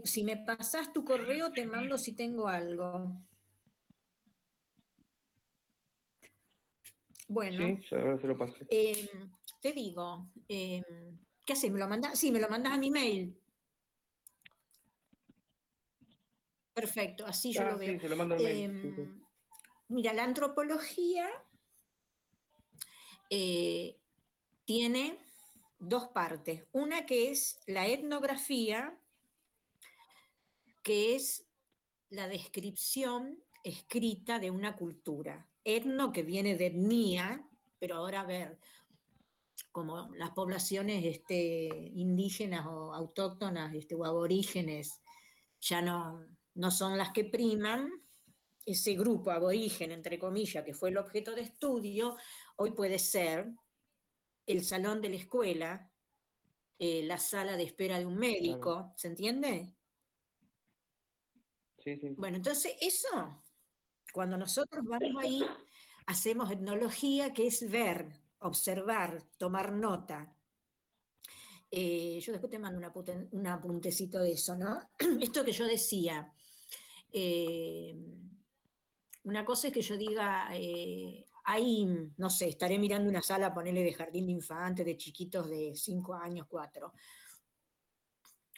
si 0.05 0.25
me 0.25 0.37
pasas 0.37 0.93
tu 0.93 1.05
correo, 1.05 1.53
te 1.53 1.67
mando 1.67 1.99
si 1.99 2.15
tengo 2.15 2.49
algo. 2.49 3.17
Bueno, 7.29 7.67
sí, 7.79 7.83
se 7.89 8.27
lo. 8.27 8.37
Em, 8.69 9.31
te 9.61 9.73
digo, 9.73 10.29
em, 10.49 10.85
¿qué 11.47 11.53
haces? 11.55 11.71
¿Me 11.71 11.79
lo 11.79 11.89
mandas? 11.89 12.19
Sí, 12.19 12.31
me 12.31 12.41
lo 12.41 12.49
mandas 12.49 12.73
a 12.73 12.79
mi 12.79 12.91
mail. 12.91 13.39
Perfecto, 16.75 17.27
así 17.27 17.53
yo 17.53 17.63
lo 17.63 17.73
ah, 17.73 17.77
veo. 17.77 17.93
Sí, 17.95 18.01
se 18.01 18.09
lo 18.09 18.17
mando 18.17 18.37
mail. 18.37 18.71
Em, 18.71 19.23
mira, 19.89 20.13
la 20.13 20.25
antropología 20.25 21.29
eh, 23.35 23.99
tiene 24.67 25.19
dos 25.79 26.09
partes. 26.09 26.67
Una 26.73 27.07
que 27.07 27.31
es 27.31 27.59
la 27.67 27.87
etnografía, 27.87 28.95
que 30.83 31.15
es 31.15 31.47
la 32.11 32.29
descripción 32.29 33.43
escrita 33.65 34.39
de 34.39 34.51
una 34.51 34.77
cultura. 34.77 35.49
Etno 35.65 36.13
que 36.13 36.25
viene 36.25 36.59
de 36.59 36.67
etnia, 36.67 37.49
pero 37.79 37.97
ahora 37.97 38.21
a 38.21 38.27
ver, 38.27 38.59
como 39.71 40.11
las 40.15 40.33
poblaciones 40.33 41.03
este, 41.03 41.71
indígenas 41.95 42.67
o 42.67 42.93
autóctonas 42.93 43.75
este, 43.75 43.95
o 43.95 44.05
aborígenes 44.05 45.01
ya 45.59 45.81
no, 45.81 46.23
no 46.55 46.71
son 46.71 46.99
las 46.99 47.13
que 47.13 47.25
priman, 47.25 47.91
ese 48.65 48.95
grupo 48.95 49.31
aborigen, 49.31 49.91
entre 49.93 50.19
comillas, 50.19 50.65
que 50.65 50.75
fue 50.75 50.91
el 50.91 50.99
objeto 50.99 51.35
de 51.35 51.43
estudio, 51.43 52.17
hoy 52.57 52.73
puede 52.73 52.99
ser 52.99 53.53
el 54.47 54.65
salón 54.65 55.01
de 55.01 55.09
la 55.11 55.17
escuela, 55.17 55.91
eh, 56.79 57.03
la 57.05 57.19
sala 57.19 57.57
de 57.57 57.65
espera 57.65 57.99
de 57.99 58.07
un 58.07 58.17
médico, 58.17 58.93
¿se 58.97 59.09
entiende? 59.09 59.75
Bueno, 62.17 62.37
entonces 62.37 62.75
eso, 62.81 63.43
cuando 64.13 64.37
nosotros 64.37 64.85
vamos 64.85 65.23
ahí, 65.23 65.43
hacemos 66.07 66.51
etnología, 66.51 67.33
que 67.33 67.47
es 67.47 67.69
ver, 67.69 68.09
observar, 68.39 69.23
tomar 69.37 69.73
nota. 69.73 70.35
Eh, 71.71 72.21
yo 72.21 72.33
después 72.33 72.51
te 72.51 72.59
mando 72.59 72.79
un 73.33 73.47
apuntecito 73.47 74.19
de 74.19 74.33
eso, 74.33 74.57
¿no? 74.57 74.79
Esto 75.21 75.45
que 75.45 75.53
yo 75.53 75.67
decía, 75.67 76.33
eh, 77.13 77.97
una 79.25 79.45
cosa 79.45 79.69
es 79.69 79.73
que 79.73 79.83
yo 79.83 79.97
diga, 79.97 80.49
eh, 80.53 81.27
ahí, 81.45 81.87
no 82.17 82.31
sé, 82.31 82.49
estaré 82.49 82.79
mirando 82.79 83.09
una 83.09 83.23
sala, 83.23 83.55
ponerle 83.55 83.83
de 83.83 83.95
jardín 83.95 84.27
de 84.27 84.33
infantes, 84.33 84.87
de 84.87 84.97
chiquitos 84.97 85.49
de 85.49 85.73
5 85.75 86.15
años, 86.15 86.47
4. 86.49 86.93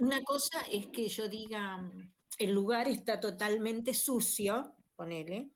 Una 0.00 0.22
cosa 0.22 0.60
es 0.70 0.88
que 0.88 1.08
yo 1.08 1.28
diga, 1.28 1.90
el 2.38 2.52
lugar 2.52 2.88
está 2.88 3.20
totalmente 3.20 3.94
sucio, 3.94 4.74
ponele, 4.96 5.50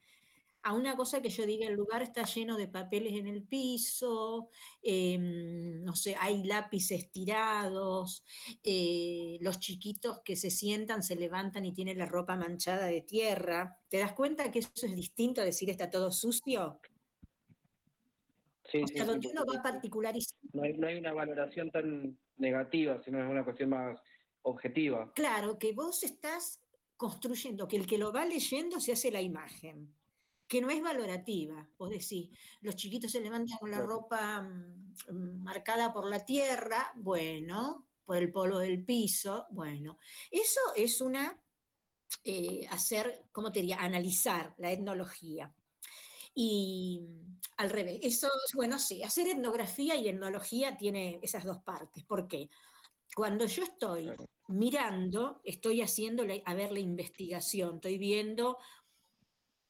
a 0.62 0.74
una 0.74 0.96
cosa 0.96 1.22
que 1.22 1.30
yo 1.30 1.46
diga, 1.46 1.66
el 1.66 1.74
lugar 1.74 2.02
está 2.02 2.24
lleno 2.24 2.56
de 2.56 2.68
papeles 2.68 3.14
en 3.14 3.26
el 3.26 3.42
piso, 3.44 4.50
em, 4.82 5.82
no 5.84 5.94
sé, 5.94 6.16
hay 6.18 6.44
lápices 6.44 7.10
tirados, 7.10 8.24
eh, 8.62 9.38
los 9.40 9.60
chiquitos 9.60 10.20
que 10.24 10.36
se 10.36 10.50
sientan, 10.50 11.02
se 11.02 11.16
levantan 11.16 11.64
y 11.64 11.72
tienen 11.72 11.98
la 11.98 12.06
ropa 12.06 12.36
manchada 12.36 12.86
de 12.86 13.02
tierra. 13.02 13.78
¿Te 13.88 13.98
das 13.98 14.12
cuenta 14.12 14.50
que 14.50 14.58
eso 14.60 14.70
es 14.86 14.94
distinto 14.94 15.40
a 15.40 15.44
decir 15.44 15.70
está 15.70 15.90
todo 15.90 16.10
sucio? 16.12 16.80
Sí, 18.70 18.82
sí, 18.86 18.98
donde 18.98 19.28
uno 19.28 19.44
va. 19.46 19.80
No 20.52 20.62
hay, 20.62 20.74
no 20.74 20.86
hay 20.86 20.98
una 20.98 21.12
valoración 21.12 21.70
tan 21.70 22.18
negativa, 22.36 23.00
sino 23.02 23.22
es 23.22 23.30
una 23.30 23.44
cuestión 23.44 23.70
más 23.70 23.98
objetiva. 24.42 25.10
Claro, 25.14 25.58
que 25.58 25.72
vos 25.72 26.02
estás 26.02 26.60
construyendo, 26.96 27.66
que 27.66 27.76
el 27.76 27.86
que 27.86 27.96
lo 27.96 28.12
va 28.12 28.26
leyendo 28.26 28.80
se 28.80 28.92
hace 28.92 29.10
la 29.10 29.22
imagen, 29.22 29.94
que 30.46 30.60
no 30.60 30.68
es 30.68 30.82
valorativa. 30.82 31.66
Vos 31.78 31.90
decís, 31.90 32.28
los 32.60 32.76
chiquitos 32.76 33.12
se 33.12 33.20
levantan 33.20 33.56
con 33.58 33.70
la 33.70 33.80
ropa 33.80 34.42
mm, 34.42 35.42
marcada 35.42 35.92
por 35.92 36.08
la 36.08 36.24
tierra, 36.24 36.92
bueno, 36.96 37.86
por 38.04 38.16
el 38.16 38.30
polvo 38.30 38.58
del 38.58 38.84
piso, 38.84 39.46
bueno. 39.50 39.98
Eso 40.30 40.60
es 40.76 41.00
una, 41.00 41.40
eh, 42.24 42.66
hacer, 42.70 43.24
¿cómo 43.32 43.52
te 43.52 43.60
diría? 43.60 43.78
Analizar 43.80 44.54
la 44.58 44.72
etnología. 44.72 45.54
Y 46.40 47.00
al 47.56 47.68
revés, 47.68 47.98
eso, 48.00 48.28
bueno, 48.54 48.78
sí, 48.78 49.02
hacer 49.02 49.26
etnografía 49.26 49.96
y 49.96 50.06
etnología 50.06 50.76
tiene 50.76 51.18
esas 51.20 51.42
dos 51.42 51.58
partes. 51.64 52.04
¿Por 52.04 52.28
qué? 52.28 52.48
Cuando 53.12 53.44
yo 53.46 53.64
estoy 53.64 54.12
mirando, 54.46 55.40
estoy 55.42 55.82
haciendo, 55.82 56.22
a 56.22 56.54
ver, 56.54 56.70
la 56.70 56.78
investigación, 56.78 57.74
estoy 57.74 57.98
viendo, 57.98 58.56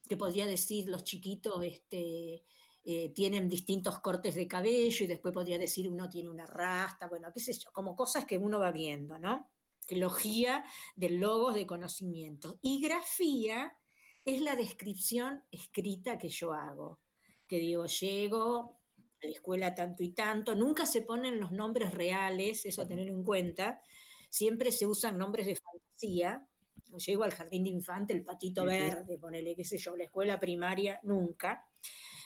te 0.07 0.19
podría 0.19 0.45
decir, 0.45 0.91
los 0.91 1.05
chiquitos 1.05 1.65
este, 1.65 2.45
eh, 2.85 3.15
tienen 3.15 3.49
distintos 3.49 4.01
cortes 4.01 4.35
de 4.35 4.47
cabello 4.47 5.05
y 5.07 5.09
después 5.09 5.33
podría 5.33 5.57
decir 5.57 5.89
uno 5.89 6.07
tiene 6.07 6.29
una 6.29 6.45
rasta, 6.45 7.09
bueno, 7.09 7.31
qué 7.33 7.41
sé 7.41 7.55
yo, 7.55 7.71
como 7.73 7.97
cosas 7.97 8.27
que 8.27 8.37
uno 8.37 8.59
va 8.59 8.73
viendo, 8.73 9.19
¿no? 9.19 9.49
Elogía 9.87 10.67
de 10.97 11.09
logos 11.09 11.55
de 11.55 11.67
conocimiento. 11.67 12.59
Y 12.61 12.83
grafía 12.83 13.75
es 14.35 14.43
la 14.43 14.57
descripción 14.57 15.43
escrita 15.51 16.19
que 16.19 16.29
yo 16.29 16.53
hago, 16.53 17.01
que 17.47 17.59
digo, 17.59 17.87
llego 17.87 18.79
a 19.23 19.27
la 19.27 19.33
escuela 19.33 19.75
tanto 19.75 20.03
y 20.03 20.11
tanto, 20.11 20.55
nunca 20.55 20.87
se 20.87 21.03
ponen 21.03 21.41
los 21.41 21.51
nombres 21.51 21.93
reales, 21.93 22.67
eso 22.67 22.83
a 22.83 22.89
tener 22.89 23.09
en 23.09 23.25
cuenta, 23.25 23.81
siempre 24.31 24.71
se 24.73 24.87
usan 24.87 25.19
nombres 25.19 25.47
de 25.47 25.57
fantasía. 25.57 26.47
Llego 27.07 27.25
al 27.25 27.35
jardín 27.35 27.65
de 27.65 27.71
infante, 27.71 28.15
el 28.15 28.25
patito 28.25 28.65
verde, 28.65 29.19
ponele, 29.19 29.55
qué 29.55 29.65
sé 29.65 29.77
yo, 29.77 29.95
la 29.95 30.05
escuela 30.05 30.41
primaria, 30.41 30.99
nunca. 31.03 31.67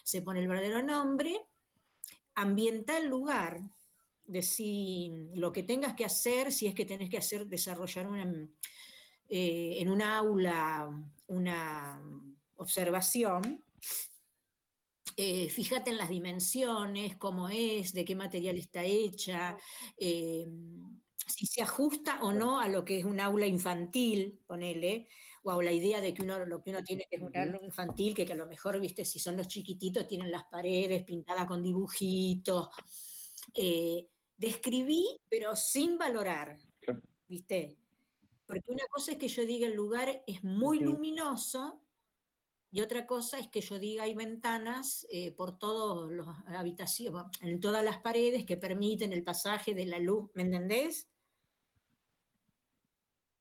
Se 0.04 0.22
pone 0.22 0.40
el 0.40 0.46
verdadero 0.46 0.82
nombre, 0.82 1.36
ambienta 2.34 2.96
el 2.96 3.08
lugar, 3.08 3.60
decir 4.24 5.12
lo 5.34 5.52
que 5.52 5.64
tengas 5.64 5.94
que 5.94 6.04
hacer, 6.04 6.52
si 6.52 6.68
es 6.68 6.74
que 6.74 6.84
tenés 6.84 7.10
que 7.10 7.18
hacer, 7.18 7.46
desarrollar 7.46 8.06
una, 8.06 8.24
eh, 9.34 9.80
en 9.80 9.88
un 9.88 10.02
aula 10.02 10.90
una 11.28 12.02
observación, 12.56 13.64
eh, 15.16 15.48
fíjate 15.48 15.90
en 15.90 15.96
las 15.96 16.10
dimensiones, 16.10 17.16
cómo 17.16 17.48
es, 17.48 17.94
de 17.94 18.04
qué 18.04 18.14
material 18.14 18.58
está 18.58 18.84
hecha, 18.84 19.56
eh, 19.96 20.46
si 21.26 21.46
se 21.46 21.62
ajusta 21.62 22.18
o 22.20 22.34
no 22.34 22.60
a 22.60 22.68
lo 22.68 22.84
que 22.84 22.98
es 22.98 23.06
un 23.06 23.20
aula 23.20 23.46
infantil, 23.46 24.38
ponele, 24.46 25.08
o 25.44 25.50
a 25.50 25.64
la 25.64 25.72
idea 25.72 26.02
de 26.02 26.12
que 26.12 26.20
uno 26.20 26.44
lo 26.44 26.62
que 26.62 26.68
uno 26.68 26.84
tiene 26.84 27.06
que 27.08 27.16
es 27.16 27.22
un 27.22 27.34
aula 27.34 27.58
infantil, 27.62 28.14
que, 28.14 28.30
a 28.30 28.36
lo 28.36 28.46
mejor, 28.46 28.78
viste, 28.80 29.06
si 29.06 29.18
son 29.18 29.38
los 29.38 29.48
chiquititos, 29.48 30.06
tienen 30.06 30.30
las 30.30 30.44
paredes 30.44 31.04
pintadas 31.04 31.46
con 31.46 31.62
dibujitos. 31.62 32.68
Eh, 33.54 34.06
describí, 34.36 35.06
pero 35.30 35.56
sin 35.56 35.96
valorar, 35.96 36.58
¿viste? 37.26 37.78
Porque 38.46 38.72
una 38.72 38.86
cosa 38.90 39.12
es 39.12 39.18
que 39.18 39.28
yo 39.28 39.46
diga 39.46 39.66
el 39.66 39.74
lugar 39.74 40.22
es 40.26 40.42
muy 40.44 40.80
luminoso 40.80 41.80
y 42.70 42.80
otra 42.80 43.06
cosa 43.06 43.38
es 43.38 43.48
que 43.48 43.60
yo 43.60 43.78
diga 43.78 44.04
hay 44.04 44.14
ventanas 44.14 45.06
eh, 45.10 45.30
por 45.30 45.58
todas 45.58 46.10
las 46.10 46.26
habitaciones, 46.56 47.22
en 47.42 47.60
todas 47.60 47.84
las 47.84 47.98
paredes 47.98 48.46
que 48.46 48.56
permiten 48.56 49.12
el 49.12 49.22
pasaje 49.22 49.74
de 49.74 49.84
la 49.84 49.98
luz, 49.98 50.30
¿me 50.34 50.42
entendés? 50.42 51.06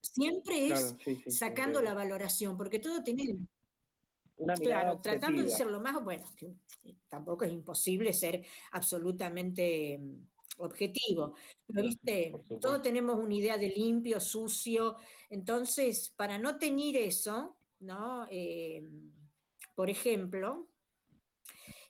Siempre 0.02 0.68
es 0.68 0.96
sacando 1.30 1.82
la 1.82 1.94
valoración, 1.94 2.58
porque 2.58 2.80
todo 2.80 3.02
tiene... 3.04 3.38
claro, 4.60 5.00
tratando 5.00 5.44
de 5.44 5.50
ser 5.50 5.68
lo 5.68 5.80
más, 5.80 6.04
bueno, 6.04 6.26
tampoco 7.08 7.46
es 7.46 7.54
imposible 7.54 8.12
ser 8.12 8.46
absolutamente 8.72 10.02
objetivo. 10.64 11.36
Pero 11.68 11.84
viste, 11.84 12.34
todos 12.60 12.82
tenemos 12.82 13.18
una 13.18 13.34
idea 13.34 13.58
de 13.58 13.70
limpio, 13.70 14.20
sucio. 14.20 14.98
Entonces, 15.30 16.14
para 16.16 16.38
no 16.38 16.58
tener 16.58 16.96
eso, 16.98 17.58
¿no? 17.80 18.28
Eh, 18.30 18.84
por 19.76 19.90
ejemplo, 19.90 20.68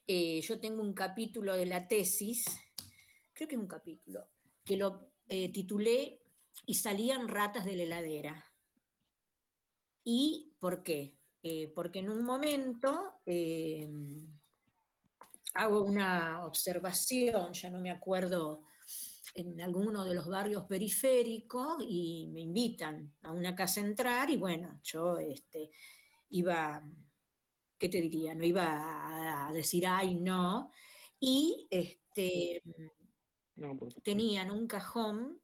eh, 0.06 0.40
yo 0.40 0.58
tengo 0.60 0.82
un 0.82 0.94
capítulo 0.94 1.56
de 1.56 1.66
la 1.66 1.86
tesis, 1.86 2.44
creo 3.32 3.48
que 3.48 3.54
es 3.54 3.60
un 3.60 3.68
capítulo, 3.68 4.26
que 4.64 4.76
lo 4.76 5.12
eh, 5.28 5.50
titulé 5.52 6.18
Y 6.66 6.74
salían 6.74 7.28
ratas 7.28 7.64
de 7.64 7.76
la 7.76 7.82
heladera. 7.84 8.52
¿Y 10.04 10.52
por 10.60 10.82
qué? 10.82 11.16
Porque 11.74 11.98
en 11.98 12.08
un 12.08 12.24
momento 12.24 13.14
hago 15.54 15.82
una 15.82 16.44
observación, 16.44 17.52
ya 17.52 17.70
no 17.70 17.80
me 17.80 17.90
acuerdo, 17.90 18.62
en 19.34 19.60
alguno 19.60 20.04
de 20.04 20.14
los 20.14 20.26
barrios 20.28 20.64
periféricos 20.64 21.82
y 21.88 22.28
me 22.32 22.40
invitan 22.40 23.14
a 23.22 23.32
una 23.32 23.54
casa 23.54 23.80
a 23.80 23.84
entrar 23.84 24.30
y 24.30 24.36
bueno, 24.36 24.80
yo 24.82 25.18
este, 25.18 25.70
iba, 26.30 26.82
¿qué 27.78 27.88
te 27.88 28.00
diría? 28.00 28.34
No 28.34 28.44
iba 28.44 29.48
a 29.48 29.52
decir, 29.52 29.86
ay, 29.86 30.16
no. 30.16 30.70
Y 31.18 31.66
este, 31.70 32.62
tenían 34.02 34.50
un 34.50 34.66
cajón 34.66 35.40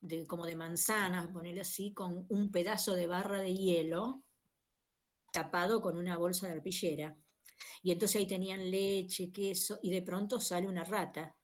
de, 0.00 0.26
como 0.26 0.44
de 0.44 0.56
manzanas, 0.56 1.28
ponerle 1.28 1.62
así, 1.62 1.92
con 1.92 2.26
un 2.28 2.50
pedazo 2.50 2.94
de 2.94 3.06
barra 3.06 3.38
de 3.38 3.54
hielo 3.54 4.22
tapado 5.32 5.80
con 5.80 5.96
una 5.96 6.16
bolsa 6.16 6.46
de 6.46 6.54
arpillera. 6.54 7.16
Y 7.82 7.92
entonces 7.92 8.16
ahí 8.16 8.26
tenían 8.26 8.70
leche, 8.70 9.30
queso, 9.30 9.78
y 9.82 9.90
de 9.90 10.02
pronto 10.02 10.40
sale 10.40 10.66
una 10.66 10.84
rata 10.84 11.36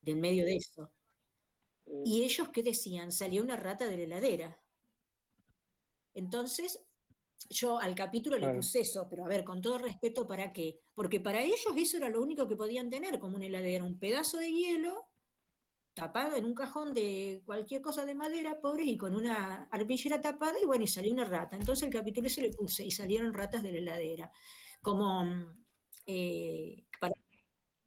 del 0.00 0.16
medio 0.16 0.44
de 0.44 0.56
eso. 0.56 0.92
Y 2.04 2.22
ellos, 2.22 2.48
¿qué 2.50 2.62
decían? 2.62 3.12
Salió 3.12 3.42
una 3.42 3.56
rata 3.56 3.86
de 3.86 3.96
la 3.96 4.02
heladera. 4.04 4.60
Entonces, 6.14 6.80
yo 7.48 7.78
al 7.78 7.94
capítulo 7.94 8.36
le 8.36 8.52
puse 8.54 8.80
eso, 8.80 9.06
pero 9.08 9.24
a 9.24 9.28
ver, 9.28 9.44
con 9.44 9.62
todo 9.62 9.78
respeto, 9.78 10.26
¿para 10.26 10.52
qué? 10.52 10.80
Porque 10.94 11.20
para 11.20 11.42
ellos 11.42 11.60
eso 11.76 11.96
era 11.96 12.08
lo 12.08 12.20
único 12.20 12.46
que 12.48 12.56
podían 12.56 12.90
tener 12.90 13.18
como 13.18 13.36
una 13.36 13.46
heladera, 13.46 13.84
un 13.84 13.98
pedazo 13.98 14.38
de 14.38 14.50
hielo 14.52 15.06
tapado 15.94 16.36
en 16.36 16.44
un 16.44 16.54
cajón 16.54 16.94
de 16.94 17.42
cualquier 17.44 17.80
cosa 17.80 18.04
de 18.04 18.14
madera, 18.14 18.60
pobre, 18.60 18.84
y 18.84 18.96
con 18.96 19.14
una 19.14 19.68
arpillera 19.70 20.20
tapada, 20.20 20.58
y 20.62 20.66
bueno, 20.66 20.84
y 20.84 20.88
salió 20.88 21.12
una 21.12 21.24
rata. 21.24 21.56
Entonces 21.56 21.86
el 21.86 21.92
capítulo 21.92 22.28
se 22.28 22.42
le 22.42 22.50
puse, 22.50 22.84
y 22.84 22.90
salieron 22.90 23.34
ratas 23.34 23.62
de 23.62 23.72
la 23.72 23.78
heladera 23.78 24.32
como 24.80 25.54
eh, 26.06 26.84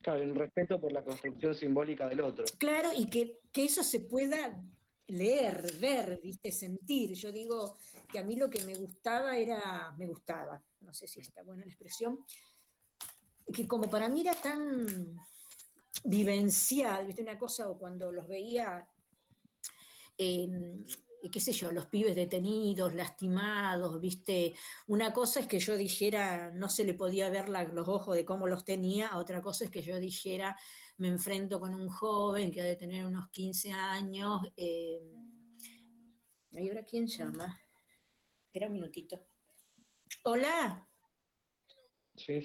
Claro, 0.01 0.23
el 0.23 0.35
respeto 0.35 0.81
por 0.81 0.91
la 0.91 1.03
construcción 1.03 1.53
simbólica 1.53 2.09
del 2.09 2.22
otro. 2.22 2.45
Claro, 2.57 2.89
y 2.95 3.05
que, 3.07 3.39
eso 3.53 3.84
se 3.84 3.99
pueda 3.99 4.59
leer, 5.07 5.72
ver, 5.80 6.19
¿viste? 6.23 6.51
sentir. 6.51 7.13
Yo 7.13 7.31
digo 7.31 7.77
que 8.11 8.18
a 8.18 8.23
mí 8.23 8.35
lo 8.35 8.49
que 8.49 8.63
me 8.63 8.76
gustaba 8.76 9.38
era, 9.38 9.93
me 9.97 10.07
gustaba, 10.07 10.61
no 10.80 10.93
sé 10.93 11.07
si 11.07 11.19
está 11.19 11.43
buena 11.43 11.63
la 11.63 11.69
expresión, 11.72 12.26
que 13.53 13.68
como 13.68 13.89
para 13.89 14.09
mí 14.09 14.22
era 14.22 14.34
tan 14.34 15.19
vivencial, 16.03 17.05
¿viste? 17.05 17.22
Una 17.22 17.38
cosa, 17.38 17.69
o 17.69 17.77
cuando 17.77 18.11
los 18.11 18.27
veía 18.27 18.88
qué 21.30 21.39
sé 21.39 21.52
yo, 21.52 21.72
los 21.72 21.85
pibes 21.85 22.15
detenidos, 22.15 22.93
lastimados, 22.95 23.99
viste. 24.02 24.56
Una 24.88 25.14
cosa 25.14 25.41
es 25.41 25.48
que 25.48 25.60
yo 25.60 25.77
dijera, 25.77 26.52
no 26.52 26.69
se 26.69 26.84
le 26.84 26.93
podía 26.93 27.30
ver 27.30 27.49
los 27.49 27.88
ojos 27.88 28.15
de 28.15 28.26
cómo 28.26 28.48
los 28.48 28.65
tenía, 28.65 29.18
otra 29.18 29.41
cosa 29.41 29.65
es 29.65 29.72
que 29.72 29.81
yo 29.81 29.99
dijera, 29.99 30.57
me 30.98 31.07
enfrento 31.10 31.60
con 31.60 31.76
un 31.76 31.89
joven 31.89 32.52
que 32.52 32.61
ha 32.61 32.65
de 32.65 32.76
tener 32.76 33.06
unos 33.06 33.30
15 33.30 33.72
años. 33.72 34.41
Eh, 34.56 34.99
¿Y 36.53 36.69
ahora 36.69 36.84
quién 36.84 37.07
llama? 37.07 37.60
Espera 38.45 38.68
un 38.68 38.73
minutito. 38.73 39.27
Hola. 40.23 40.88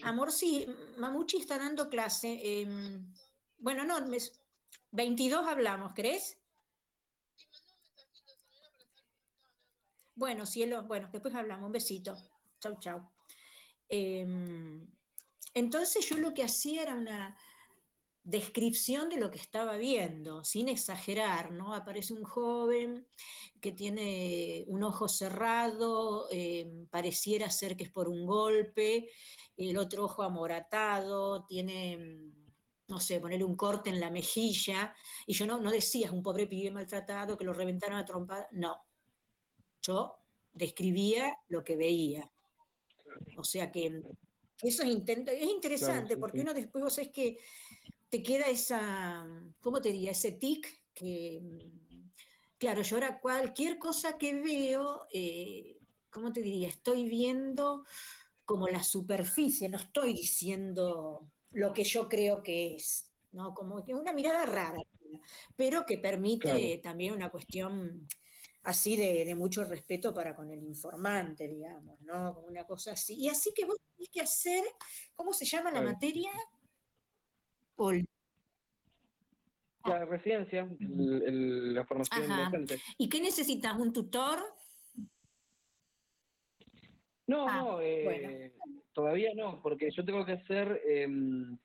Amor, 0.04 0.32
sí, 0.32 0.66
Mamuchi 0.96 1.38
está 1.38 1.58
dando 1.58 1.88
clase. 1.88 2.40
Em, 2.42 3.12
bueno, 3.58 3.84
no, 3.84 3.98
22 4.92 5.46
hablamos, 5.46 5.92
¿crees? 5.94 6.38
Bueno, 10.16 10.46
cielo, 10.46 10.82
bueno, 10.84 11.10
después 11.12 11.34
hablamos. 11.34 11.66
Un 11.66 11.72
besito. 11.72 12.16
Chau, 12.58 12.78
chau. 12.80 13.10
Em, 13.86 14.86
entonces 15.52 16.08
yo 16.08 16.16
lo 16.16 16.32
que 16.32 16.42
hacía 16.42 16.82
era 16.82 16.94
una 16.94 17.36
descripción 18.24 19.10
de 19.10 19.18
lo 19.18 19.30
que 19.30 19.38
estaba 19.38 19.76
viendo, 19.76 20.42
sin 20.42 20.68
exagerar, 20.68 21.52
¿no? 21.52 21.74
Aparece 21.74 22.14
un 22.14 22.24
joven 22.24 23.06
que 23.60 23.72
tiene 23.72 24.64
un 24.68 24.82
ojo 24.82 25.06
cerrado, 25.06 26.26
em, 26.30 26.86
pareciera 26.88 27.50
ser 27.50 27.76
que 27.76 27.84
es 27.84 27.92
por 27.92 28.08
un 28.08 28.26
golpe, 28.26 29.10
el 29.56 29.76
otro 29.78 30.04
ojo 30.04 30.22
amoratado, 30.22 31.44
tiene, 31.44 32.32
no 32.88 33.00
sé, 33.00 33.20
ponerle 33.20 33.44
un 33.44 33.56
corte 33.56 33.90
en 33.90 34.00
la 34.00 34.10
mejilla, 34.10 34.94
y 35.26 35.34
yo 35.34 35.46
no, 35.46 35.60
no 35.60 35.70
decía, 35.70 36.06
es 36.06 36.12
un 36.12 36.22
pobre 36.22 36.46
pibe 36.46 36.70
maltratado 36.70 37.36
que 37.36 37.44
lo 37.44 37.52
reventaron 37.52 37.98
a 37.98 38.04
trompada, 38.04 38.48
no, 38.52 38.85
yo 39.86 40.18
describía 40.52 41.38
lo 41.48 41.62
que 41.62 41.76
veía. 41.76 42.30
O 43.36 43.44
sea 43.44 43.70
que 43.70 44.02
eso 44.62 44.82
es, 44.82 45.02
es 45.06 45.48
interesante 45.48 46.16
porque 46.16 46.40
uno 46.40 46.54
después 46.54 46.82
vos 46.82 46.94
sabés 46.94 47.10
que 47.10 47.38
te 48.08 48.22
queda 48.22 48.46
esa, 48.46 49.26
¿cómo 49.60 49.80
te 49.80 49.92
diría? 49.92 50.12
Ese 50.12 50.32
tic 50.32 50.82
que, 50.94 51.42
claro, 52.58 52.82
yo 52.82 52.96
ahora 52.96 53.20
cualquier 53.20 53.78
cosa 53.78 54.16
que 54.16 54.34
veo, 54.34 55.06
eh, 55.12 55.78
¿cómo 56.10 56.32
te 56.32 56.40
diría? 56.40 56.68
Estoy 56.68 57.08
viendo 57.08 57.84
como 58.44 58.68
la 58.68 58.82
superficie, 58.82 59.68
no 59.68 59.76
estoy 59.76 60.14
diciendo 60.14 61.28
lo 61.50 61.72
que 61.72 61.84
yo 61.84 62.08
creo 62.08 62.42
que 62.42 62.76
es, 62.76 63.10
¿no? 63.32 63.52
Como 63.52 63.84
una 63.88 64.12
mirada 64.12 64.46
rara, 64.46 64.80
pero 65.56 65.84
que 65.84 65.98
permite 65.98 66.78
también 66.82 67.12
una 67.12 67.30
cuestión 67.30 68.08
así 68.66 68.96
de, 68.96 69.32
mucho 69.34 69.64
respeto 69.64 70.12
para 70.12 70.34
con 70.34 70.50
el 70.50 70.62
informante, 70.62 71.46
digamos, 71.46 72.00
¿no? 72.00 72.34
Como 72.34 72.48
una 72.48 72.64
cosa 72.64 72.92
así. 72.92 73.14
Y 73.14 73.28
así 73.28 73.52
que 73.54 73.64
vos 73.64 73.78
tenés 73.94 74.10
que 74.10 74.20
hacer, 74.20 74.64
¿cómo 75.14 75.32
se 75.32 75.44
llama 75.44 75.70
la 75.70 75.82
materia? 75.82 76.30
La 79.84 80.04
residencia, 80.04 80.68
la 80.80 81.84
formación 81.84 82.28
docente. 82.28 82.80
¿Y 82.98 83.08
qué 83.08 83.20
necesitas? 83.20 83.78
¿Un 83.78 83.92
tutor? 83.92 84.40
No, 87.28 87.48
ah, 87.48 87.62
no, 87.62 87.80
eh, 87.80 88.52
todavía 88.92 89.30
no, 89.34 89.62
porque 89.62 89.90
yo 89.92 90.04
tengo 90.04 90.24
que 90.24 90.32
hacer 90.32 90.80
em, 90.86 91.56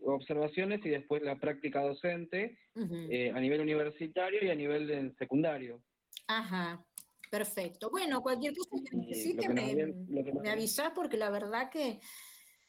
observaciones 0.00 0.84
y 0.84 0.88
después 0.88 1.22
la 1.22 1.38
práctica 1.38 1.82
docente 1.82 2.58
eh, 2.74 3.32
a 3.32 3.40
nivel 3.40 3.60
universitario 3.60 4.44
y 4.44 4.50
a 4.50 4.54
nivel 4.56 5.14
secundario. 5.16 5.80
Ajá, 6.30 6.86
perfecto. 7.28 7.90
Bueno, 7.90 8.22
cualquier 8.22 8.54
cosa 8.54 8.76
que 8.88 8.96
necesite 8.96 9.48
me, 9.48 10.48
avisás 10.48 10.92
porque 10.94 11.16
la 11.16 11.28
verdad 11.28 11.68
que 11.70 11.98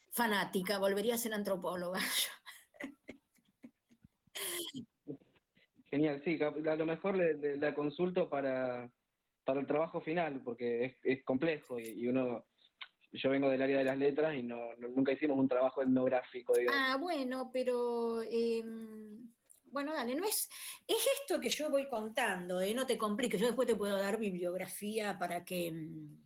fanática, 0.09 0.79
volvería 0.79 1.13
a 1.13 1.19
ser 1.19 1.35
antropóloga. 1.35 1.99
Genial, 5.91 6.23
sí, 6.23 6.39
a 6.41 6.75
lo 6.75 6.85
mejor 6.87 7.17
la 7.17 7.75
consulto 7.75 8.27
para, 8.29 8.89
el 9.45 9.67
trabajo 9.67 10.01
final, 10.01 10.41
porque 10.43 10.97
es, 11.03 11.23
complejo 11.23 11.79
y, 11.79 12.07
uno, 12.07 12.45
yo 13.11 13.29
vengo 13.29 13.47
del 13.47 13.61
área 13.61 13.77
de 13.77 13.83
las 13.83 13.97
letras 13.97 14.35
y 14.35 14.41
no, 14.41 14.73
nunca 14.77 15.11
hicimos 15.11 15.37
un 15.37 15.49
trabajo 15.49 15.83
etnográfico. 15.83 16.53
Ah, 16.71 16.97
bueno, 16.99 17.51
pero 17.53 18.23
em, 18.23 19.31
bueno, 19.71 19.93
dale, 19.93 20.15
no 20.15 20.25
es, 20.25 20.49
es 20.87 21.07
esto 21.21 21.39
que 21.39 21.49
yo 21.49 21.69
voy 21.69 21.87
contando, 21.87 22.61
¿eh? 22.61 22.73
no 22.73 22.85
te 22.85 22.97
compliques, 22.97 23.39
yo 23.39 23.47
después 23.47 23.67
te 23.67 23.75
puedo 23.75 23.97
dar 23.97 24.19
bibliografía 24.19 25.17
para 25.17 25.43
que 25.43 25.71
mm, 25.71 26.21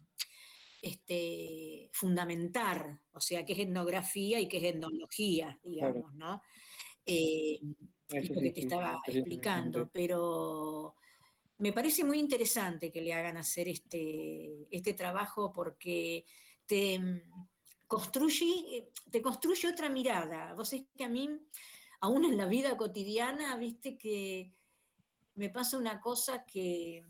este, 0.82 1.90
fundamentar, 1.93 2.99
o 3.11 3.19
sea, 3.19 3.45
qué 3.45 3.53
es 3.53 3.59
etnografía 3.59 4.40
y 4.40 4.48
qué 4.48 4.57
es 4.57 4.64
etnología, 4.75 5.59
digamos, 5.64 6.14
¿no? 6.15 6.41
Eh, 7.06 7.59
esto 8.09 8.40
que 8.40 8.51
te 8.51 8.61
estaba 8.61 9.01
explicando, 9.07 9.90
pero 9.91 10.95
me 11.57 11.74
parece 11.74 12.03
muy 12.03 12.19
interesante 12.19 12.91
que 12.91 13.01
le 13.01 13.14
hagan 13.14 13.38
hacer 13.38 13.67
este, 13.67 14.67
este 14.69 14.93
trabajo 14.93 15.51
porque 15.53 16.25
te 16.65 16.99
mm, 16.99 17.22
construye, 17.88 18.91
te 19.09 19.22
construye 19.22 19.67
otra 19.67 19.90
mirada. 19.90 20.53
Vos 20.53 20.74
es 20.74 20.83
que 20.95 21.03
a 21.03 21.09
mí 21.09 21.30
aún 22.01 22.25
en 22.25 22.38
la 22.38 22.45
vida 22.45 22.77
cotidiana, 22.77 23.56
viste 23.57 23.98
que 23.98 24.53
me 25.35 25.49
pasa 25.49 25.77
una 25.77 25.99
cosa 25.99 26.45
que 26.45 27.03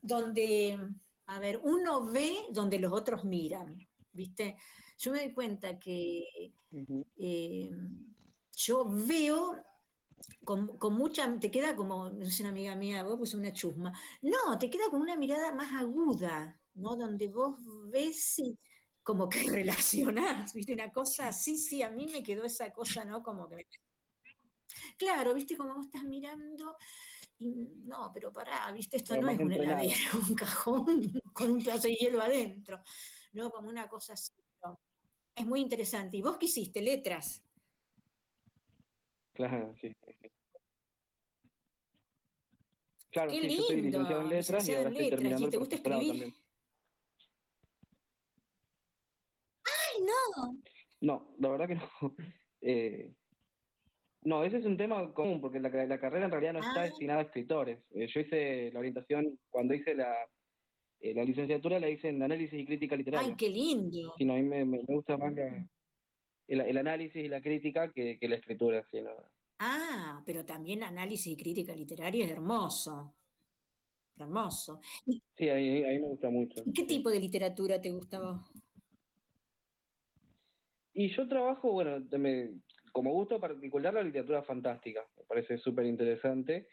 donde, 0.00 0.78
a 1.26 1.38
ver, 1.38 1.60
uno 1.62 2.04
ve 2.04 2.46
donde 2.50 2.78
los 2.78 2.92
otros 2.92 3.24
miran, 3.24 3.78
viste. 4.12 4.56
Yo 4.98 5.12
me 5.12 5.20
doy 5.20 5.32
cuenta 5.32 5.78
que 5.78 6.52
eh, 7.16 7.70
yo 8.54 8.86
veo 8.88 9.56
con, 10.44 10.78
mucha, 10.92 11.38
te 11.38 11.50
queda 11.50 11.74
como, 11.74 12.10
no 12.10 12.30
sé, 12.30 12.42
una 12.42 12.50
amiga 12.50 12.74
mía, 12.74 13.02
vos 13.02 13.18
pues 13.18 13.34
una 13.34 13.52
chusma. 13.52 13.92
No, 14.22 14.58
te 14.58 14.70
queda 14.70 14.84
con 14.90 15.00
una 15.00 15.16
mirada 15.16 15.52
más 15.52 15.72
aguda, 15.80 16.60
¿no? 16.74 16.96
Donde 16.96 17.28
vos 17.28 17.56
ves 17.90 18.38
y 18.38 18.58
como 19.02 19.28
que 19.28 19.42
relacionás, 19.50 20.52
¿viste? 20.52 20.72
Una 20.72 20.92
cosa, 20.92 21.32
sí, 21.32 21.56
sí, 21.56 21.82
a 21.82 21.90
mí 21.90 22.06
me 22.06 22.22
quedó 22.22 22.44
esa 22.44 22.72
cosa, 22.72 23.04
¿no? 23.04 23.22
Como 23.22 23.48
que 23.48 23.66
Claro, 25.02 25.34
¿viste? 25.34 25.56
Como 25.56 25.74
vos 25.74 25.86
estás 25.86 26.04
mirando 26.04 26.76
y 27.40 27.74
no, 27.86 28.12
pero 28.14 28.32
pará, 28.32 28.70
¿viste? 28.70 28.98
Esto 28.98 29.20
no 29.20 29.28
es 29.30 29.38
un 29.40 29.50
heladero, 29.50 29.96
un 30.28 30.34
cajón 30.36 31.20
con 31.32 31.50
un 31.50 31.64
pedazo 31.64 31.88
de 31.88 31.94
hielo 31.94 32.22
adentro, 32.22 32.80
¿no? 33.32 33.50
Como 33.50 33.68
una 33.68 33.88
cosa 33.88 34.12
así. 34.12 34.32
Es 35.34 35.44
muy 35.44 35.60
interesante. 35.60 36.18
¿Y 36.18 36.22
vos 36.22 36.36
qué 36.38 36.46
hiciste? 36.46 36.80
¿Letras? 36.80 37.42
Claro, 39.32 39.74
sí. 39.80 39.92
Claro, 43.10 43.32
Qué 43.32 43.40
sí, 43.40 43.46
lindo. 43.48 43.56
yo 43.56 43.66
soy 43.66 43.82
licenciado 43.82 44.20
en 44.22 44.28
letras 44.28 44.68
y 44.68 44.74
ahora 44.74 44.90
estoy 44.90 45.10
terminando 45.10 45.46
¿Y 45.48 45.50
te 45.50 45.56
gusta 45.56 45.74
escribir? 45.74 46.08
También. 46.10 46.34
¡Ay, 49.64 50.04
no! 50.04 50.62
No, 51.00 51.34
la 51.40 51.48
verdad 51.48 51.66
que 51.66 51.74
no. 51.74 51.90
Eh, 52.64 53.12
no, 54.24 54.44
ese 54.44 54.58
es 54.58 54.64
un 54.64 54.76
tema 54.76 55.12
común, 55.12 55.40
porque 55.40 55.58
la, 55.58 55.68
la 55.68 55.98
carrera 55.98 56.26
en 56.26 56.30
realidad 56.30 56.52
no 56.52 56.60
está 56.60 56.82
ah. 56.82 56.84
destinada 56.84 57.20
a 57.20 57.24
escritores. 57.24 57.80
Eh, 57.90 58.06
yo 58.06 58.20
hice 58.20 58.70
la 58.72 58.78
orientación, 58.78 59.38
cuando 59.50 59.74
hice 59.74 59.94
la, 59.94 60.14
eh, 61.00 61.12
la 61.14 61.24
licenciatura, 61.24 61.80
la 61.80 61.90
hice 61.90 62.08
en 62.08 62.22
análisis 62.22 62.58
y 62.58 62.64
crítica 62.64 62.94
literaria. 62.94 63.28
¡Ay, 63.28 63.34
qué 63.36 63.48
lindo! 63.48 64.14
Sí, 64.16 64.24
no, 64.24 64.34
a 64.34 64.36
mí 64.36 64.42
me, 64.42 64.64
me 64.64 64.78
gusta 64.82 65.16
más 65.16 65.34
el, 66.46 66.60
el, 66.60 66.76
análisis 66.78 67.24
y 67.24 67.28
la 67.28 67.40
crítica 67.40 67.90
que, 67.92 68.18
que 68.18 68.28
la 68.28 68.36
escritura. 68.36 68.86
Sí, 68.90 69.00
no. 69.00 69.10
Ah, 69.58 70.22
pero 70.24 70.44
también 70.44 70.84
análisis 70.84 71.32
y 71.32 71.36
crítica 71.36 71.74
literaria 71.74 72.24
es 72.24 72.30
hermoso. 72.30 73.14
Hermoso. 74.16 74.80
Sí, 75.36 75.48
ahí, 75.48 75.82
ahí 75.82 75.98
me 75.98 76.08
gusta 76.08 76.30
mucho. 76.30 76.62
¿Y 76.64 76.72
qué 76.72 76.84
tipo 76.84 77.10
de 77.10 77.18
literatura 77.18 77.80
te 77.80 77.90
gustaba? 77.90 78.44
Y 80.94 81.08
yo 81.16 81.26
trabajo, 81.26 81.72
bueno, 81.72 82.06
como 82.92 83.12
gusto 83.12 83.40
particular 83.40 83.94
la 83.94 84.02
literatura 84.02 84.42
fantástica, 84.42 85.04
me 85.16 85.24
parece 85.24 85.58
súper 85.58 85.86
interesante, 85.86 86.68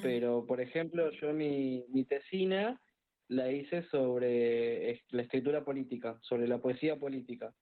pero 0.00 0.46
por 0.46 0.60
ejemplo 0.60 1.10
yo 1.10 1.32
mi, 1.32 1.84
mi 1.88 2.04
tesina 2.04 2.80
la 3.28 3.52
hice 3.52 3.82
sobre 3.90 5.04
la 5.10 5.22
escritura 5.22 5.64
política, 5.64 6.18
sobre 6.22 6.48
la 6.48 6.58
poesía 6.58 6.98
política. 6.98 7.52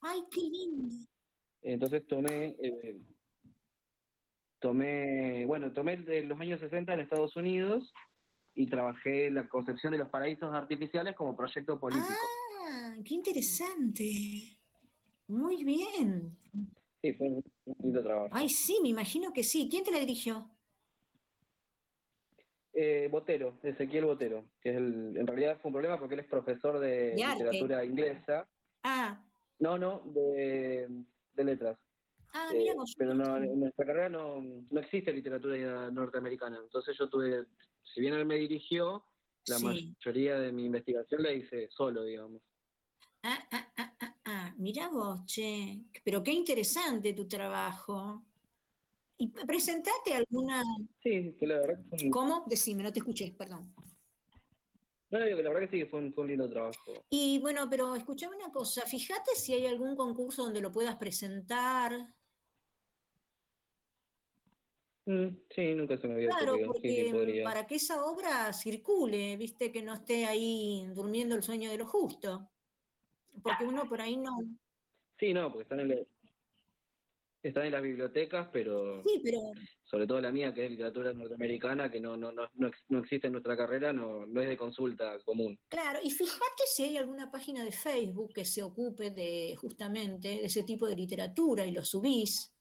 ¡Ay, 0.00 0.20
qué 0.30 0.40
lindo! 0.40 0.88
Entonces 1.62 2.06
tomé, 2.06 2.56
eh, 2.60 3.00
tomé, 4.58 5.44
bueno, 5.46 5.72
tomé 5.72 5.98
de 5.98 6.24
los 6.24 6.40
años 6.40 6.60
60 6.60 6.94
en 6.94 7.00
Estados 7.00 7.36
Unidos 7.36 7.92
y 8.54 8.66
trabajé 8.66 9.30
la 9.30 9.48
concepción 9.48 9.92
de 9.92 9.98
los 9.98 10.08
paraísos 10.08 10.52
artificiales 10.52 11.14
como 11.14 11.36
proyecto 11.36 11.78
político. 11.78 12.08
¡Ah, 12.68 12.96
qué 13.04 13.14
interesante! 13.14 14.58
Muy 15.28 15.62
bien. 15.62 16.36
Sí, 17.00 17.12
fue 17.12 17.28
un 17.28 17.44
lindo 17.82 18.02
trabajo. 18.02 18.28
Ay, 18.32 18.48
sí, 18.48 18.78
me 18.82 18.88
imagino 18.88 19.32
que 19.32 19.44
sí. 19.44 19.68
¿Quién 19.70 19.84
te 19.84 19.92
la 19.92 20.00
dirigió? 20.00 20.50
Eh, 22.72 23.08
Botero, 23.10 23.58
Ezequiel 23.62 24.04
Botero, 24.04 24.44
que 24.60 24.70
es 24.70 24.76
el, 24.76 25.16
en 25.16 25.26
realidad 25.26 25.58
fue 25.60 25.70
un 25.70 25.74
problema 25.74 25.98
porque 25.98 26.14
él 26.14 26.20
es 26.20 26.26
profesor 26.26 26.78
de, 26.78 27.14
literatura 27.14 27.84
inglesa. 27.84 28.48
Ah. 28.84 29.20
No, 29.58 29.76
no, 29.78 30.02
de, 30.06 30.88
letras. 31.36 31.78
Ah, 32.32 32.50
mira, 32.52 32.74
eh, 32.74 32.76
pero 32.96 33.14
no, 33.14 33.36
en 33.36 33.58
nuestra 33.58 33.84
carrera 33.84 34.08
no, 34.08 34.40
no 34.70 34.80
existe 34.80 35.12
literatura 35.12 35.90
norteamericana. 35.90 36.58
Entonces 36.62 36.96
yo 36.96 37.08
tuve, 37.08 37.46
si 37.82 38.00
bien 38.00 38.14
él 38.14 38.26
me 38.26 38.36
dirigió, 38.36 39.04
la 39.46 39.58
mayoría 39.58 40.38
de 40.38 40.52
mi 40.52 40.66
investigación 40.66 41.22
la 41.22 41.32
hice 41.32 41.68
solo, 41.70 42.04
digamos. 42.04 42.42
Ah, 43.22 43.38
ah, 43.50 43.72
ah, 43.78 43.87
mira 44.58 44.88
vos, 44.88 45.24
che, 45.26 45.84
pero 46.04 46.22
qué 46.22 46.32
interesante 46.32 47.12
tu 47.12 47.26
trabajo. 47.26 48.24
¿Y 49.16 49.28
presentate 49.28 50.14
alguna...? 50.14 50.62
Sí, 51.02 51.34
que 51.38 51.46
la 51.46 51.58
verdad 51.58 51.80
que 51.90 52.10
¿Cómo? 52.10 52.44
Decime, 52.46 52.84
no 52.84 52.92
te 52.92 53.00
escuché, 53.00 53.34
perdón. 53.36 53.74
No, 55.10 55.24
digo 55.24 55.38
que 55.38 55.42
la 55.42 55.50
verdad 55.50 55.68
que 55.68 55.78
sí, 55.78 55.84
fue 55.86 56.00
un, 56.00 56.12
fue 56.12 56.24
un 56.24 56.30
lindo 56.30 56.48
trabajo. 56.48 57.04
Y 57.10 57.38
bueno, 57.40 57.68
pero 57.68 57.96
escuchame 57.96 58.36
una 58.36 58.52
cosa, 58.52 58.82
fíjate 58.82 59.34
si 59.34 59.54
hay 59.54 59.66
algún 59.66 59.96
concurso 59.96 60.44
donde 60.44 60.60
lo 60.60 60.70
puedas 60.70 60.96
presentar. 60.96 62.14
Mm, 65.06 65.28
sí, 65.50 65.74
nunca 65.74 65.96
se 65.96 66.06
me 66.06 66.14
había 66.14 66.28
Claro, 66.28 66.58
porque 66.66 67.40
para 67.42 67.66
que 67.66 67.76
esa 67.76 68.04
obra 68.04 68.52
circule, 68.52 69.36
viste, 69.36 69.72
que 69.72 69.82
no 69.82 69.94
esté 69.94 70.26
ahí 70.26 70.86
durmiendo 70.94 71.34
el 71.34 71.42
sueño 71.42 71.70
de 71.70 71.78
lo 71.78 71.86
justo 71.86 72.50
porque 73.42 73.64
uno 73.64 73.88
por 73.88 74.00
ahí 74.00 74.16
no... 74.16 74.38
Sí, 75.18 75.32
no, 75.32 75.50
porque 75.50 75.62
están 75.62 75.80
en, 75.80 76.06
están 77.42 77.66
en 77.66 77.72
las 77.72 77.82
bibliotecas, 77.82 78.48
pero, 78.52 79.02
sí, 79.02 79.20
pero 79.22 79.40
sobre 79.84 80.06
todo 80.06 80.20
la 80.20 80.32
mía, 80.32 80.52
que 80.52 80.64
es 80.64 80.70
literatura 80.70 81.12
norteamericana, 81.12 81.90
que 81.90 82.00
no, 82.00 82.16
no, 82.16 82.32
no, 82.32 82.48
no 82.54 82.98
existe 82.98 83.28
en 83.28 83.32
nuestra 83.32 83.56
carrera, 83.56 83.92
no, 83.92 84.26
no 84.26 84.40
es 84.42 84.48
de 84.48 84.56
consulta 84.56 85.18
común. 85.24 85.58
Claro, 85.68 86.00
y 86.02 86.10
fíjate 86.10 86.62
si 86.66 86.84
hay 86.84 86.96
alguna 86.96 87.30
página 87.30 87.64
de 87.64 87.72
Facebook 87.72 88.32
que 88.34 88.44
se 88.44 88.62
ocupe 88.62 89.10
de 89.10 89.56
justamente 89.56 90.28
de 90.28 90.44
ese 90.44 90.62
tipo 90.62 90.86
de 90.86 90.96
literatura 90.96 91.64
y 91.64 91.72
lo 91.72 91.84
subís, 91.84 92.52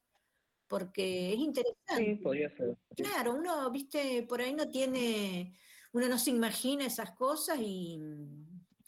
porque 0.68 1.34
es 1.34 1.40
interesante. 1.40 1.98
Sí, 1.98 2.16
podría 2.16 2.50
ser. 2.56 2.78
Claro, 2.96 3.36
uno, 3.36 3.70
viste, 3.72 4.24
por 4.24 4.42
ahí 4.42 4.54
no 4.54 4.70
tiene, 4.70 5.58
uno 5.94 6.08
no 6.08 6.18
se 6.18 6.32
imagina 6.32 6.86
esas 6.86 7.12
cosas 7.12 7.58
y 7.60 8.00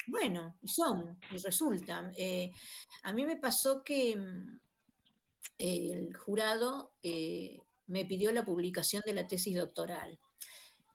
bueno, 0.10 0.58
y 0.62 0.68
son, 0.68 1.18
y 1.32 1.38
resultan. 1.38 2.14
Eh, 2.18 2.52
a 3.04 3.14
mí 3.14 3.26
me 3.26 3.38
pasó 3.38 3.84
que 3.84 4.16
mm, 4.16 4.60
el 5.58 6.16
jurado 6.16 6.94
eh, 7.04 7.60
me 7.88 8.06
pidió 8.06 8.32
la 8.32 8.46
publicación 8.46 9.04
de 9.06 9.14
la 9.14 9.28
tesis 9.28 9.56
doctoral. 9.56 10.20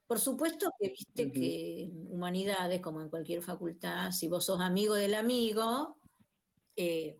Por 0.06 0.20
supuesto 0.20 0.70
que 0.78 0.90
viste 0.90 1.32
que 1.32 1.90
humanidades, 2.08 2.80
como 2.80 3.00
en 3.00 3.08
cualquier 3.08 3.42
facultad, 3.42 4.10
si 4.12 4.28
vos 4.28 4.44
sos 4.44 4.60
amigo 4.60 4.94
del 4.94 5.14
amigo, 5.14 5.96
eh, 6.76 7.16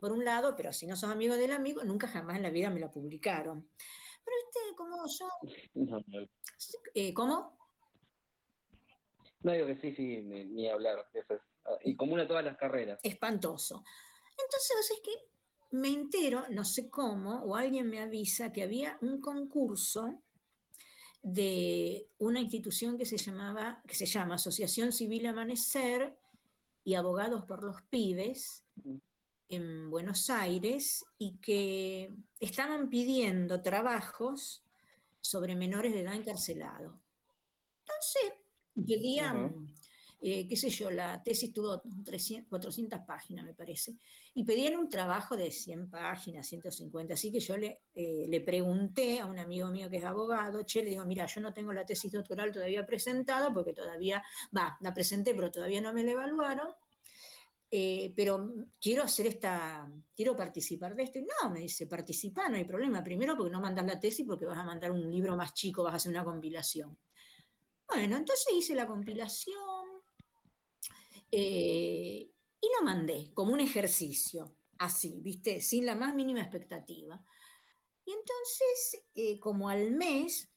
por 0.00 0.12
un 0.12 0.24
lado, 0.24 0.54
pero 0.56 0.72
si 0.72 0.86
no 0.86 0.96
sos 0.96 1.10
amigo 1.10 1.36
del 1.36 1.52
amigo, 1.52 1.82
nunca 1.84 2.08
jamás 2.08 2.36
en 2.36 2.42
la 2.42 2.50
vida 2.50 2.70
me 2.70 2.80
la 2.80 2.90
publicaron. 2.90 3.68
Pero 4.24 4.36
viste, 4.44 4.76
como 4.76 5.06
yo... 5.06 5.28
¿Cómo? 7.14 7.63
No 9.44 9.52
digo 9.52 9.66
que 9.66 9.76
sí, 9.76 9.94
sí, 9.94 10.22
ni, 10.22 10.68
hablar. 10.68 11.06
Eso 11.12 11.34
es, 11.34 11.40
y 11.84 11.94
común 11.94 12.18
a 12.18 12.26
todas 12.26 12.44
las 12.44 12.56
carreras. 12.56 12.98
Espantoso. 13.02 13.84
Entonces, 14.30 14.90
es 14.90 15.00
que 15.00 15.76
me 15.76 15.88
entero, 15.88 16.44
no 16.48 16.64
sé 16.64 16.88
cómo, 16.88 17.42
o 17.42 17.54
alguien 17.54 17.88
me 17.88 18.00
avisa 18.00 18.52
que 18.52 18.62
había 18.62 18.96
un 19.02 19.20
concurso 19.20 20.22
de 21.22 22.08
una 22.18 22.40
institución 22.40 22.96
que 22.96 23.04
se 23.04 23.18
llamaba, 23.18 23.82
que 23.86 23.94
se 23.94 24.06
llama 24.06 24.36
Asociación 24.36 24.92
Civil 24.92 25.26
Amanecer 25.26 26.16
y 26.82 26.94
Abogados 26.94 27.44
por 27.44 27.62
los 27.62 27.82
Pibes 27.82 28.64
en 29.50 29.90
Buenos 29.90 30.30
Aires 30.30 31.04
y 31.18 31.36
que 31.36 32.14
estaban 32.40 32.88
pidiendo 32.88 33.62
trabajos 33.62 34.62
sobre 35.20 35.54
menores 35.54 35.92
de 35.92 36.00
edad 36.00 36.14
encarcelados. 36.14 36.94
Entonces, 37.80 38.43
Pedían, 38.74 39.68
eh, 40.20 40.46
qué 40.48 40.56
sé 40.56 40.70
yo, 40.70 40.90
la 40.90 41.22
tesis 41.22 41.52
tuvo 41.52 41.82
300, 42.04 42.48
400 42.48 43.00
páginas, 43.06 43.44
me 43.44 43.54
parece, 43.54 43.94
y 44.34 44.42
pedían 44.44 44.76
un 44.76 44.88
trabajo 44.88 45.36
de 45.36 45.50
100 45.50 45.90
páginas, 45.90 46.46
150. 46.46 47.14
Así 47.14 47.30
que 47.30 47.40
yo 47.40 47.56
le, 47.56 47.82
eh, 47.94 48.26
le 48.28 48.40
pregunté 48.40 49.20
a 49.20 49.26
un 49.26 49.38
amigo 49.38 49.68
mío 49.68 49.88
que 49.88 49.98
es 49.98 50.04
abogado, 50.04 50.64
che, 50.64 50.82
le 50.82 50.90
digo, 50.90 51.04
mira, 51.04 51.26
yo 51.26 51.40
no 51.40 51.52
tengo 51.52 51.72
la 51.72 51.84
tesis 51.84 52.10
doctoral 52.10 52.50
todavía 52.50 52.84
presentada, 52.84 53.52
porque 53.52 53.72
todavía, 53.72 54.22
va, 54.56 54.76
la 54.80 54.92
presenté, 54.92 55.34
pero 55.34 55.50
todavía 55.50 55.80
no 55.80 55.92
me 55.92 56.02
la 56.02 56.12
evaluaron. 56.12 56.68
Eh, 57.76 58.12
pero 58.14 58.54
quiero 58.80 59.02
hacer 59.02 59.26
esta, 59.26 59.90
quiero 60.14 60.36
participar 60.36 60.94
de 60.94 61.02
esto. 61.02 61.18
Y 61.18 61.22
no, 61.22 61.50
me 61.50 61.60
dice, 61.60 61.86
participa, 61.86 62.48
no 62.48 62.56
hay 62.56 62.64
problema. 62.64 63.02
Primero 63.02 63.36
porque 63.36 63.50
no 63.50 63.60
mandas 63.60 63.84
la 63.84 63.98
tesis 63.98 64.24
porque 64.24 64.46
vas 64.46 64.58
a 64.58 64.62
mandar 64.62 64.92
un 64.92 65.10
libro 65.10 65.36
más 65.36 65.52
chico, 65.54 65.82
vas 65.82 65.94
a 65.94 65.96
hacer 65.96 66.10
una 66.10 66.22
compilación. 66.22 66.96
Bueno, 67.88 68.16
entonces 68.16 68.46
hice 68.54 68.74
la 68.74 68.86
compilación 68.86 69.54
eh, 71.30 72.30
y 72.60 72.68
lo 72.78 72.84
mandé 72.84 73.30
como 73.34 73.52
un 73.52 73.60
ejercicio, 73.60 74.56
así, 74.78 75.20
¿viste? 75.20 75.60
Sin 75.60 75.86
la 75.86 75.94
más 75.94 76.14
mínima 76.14 76.40
expectativa. 76.40 77.22
Y 78.04 78.12
entonces, 78.12 79.04
eh, 79.14 79.38
como 79.40 79.68
al 79.68 79.90
mes, 79.90 80.50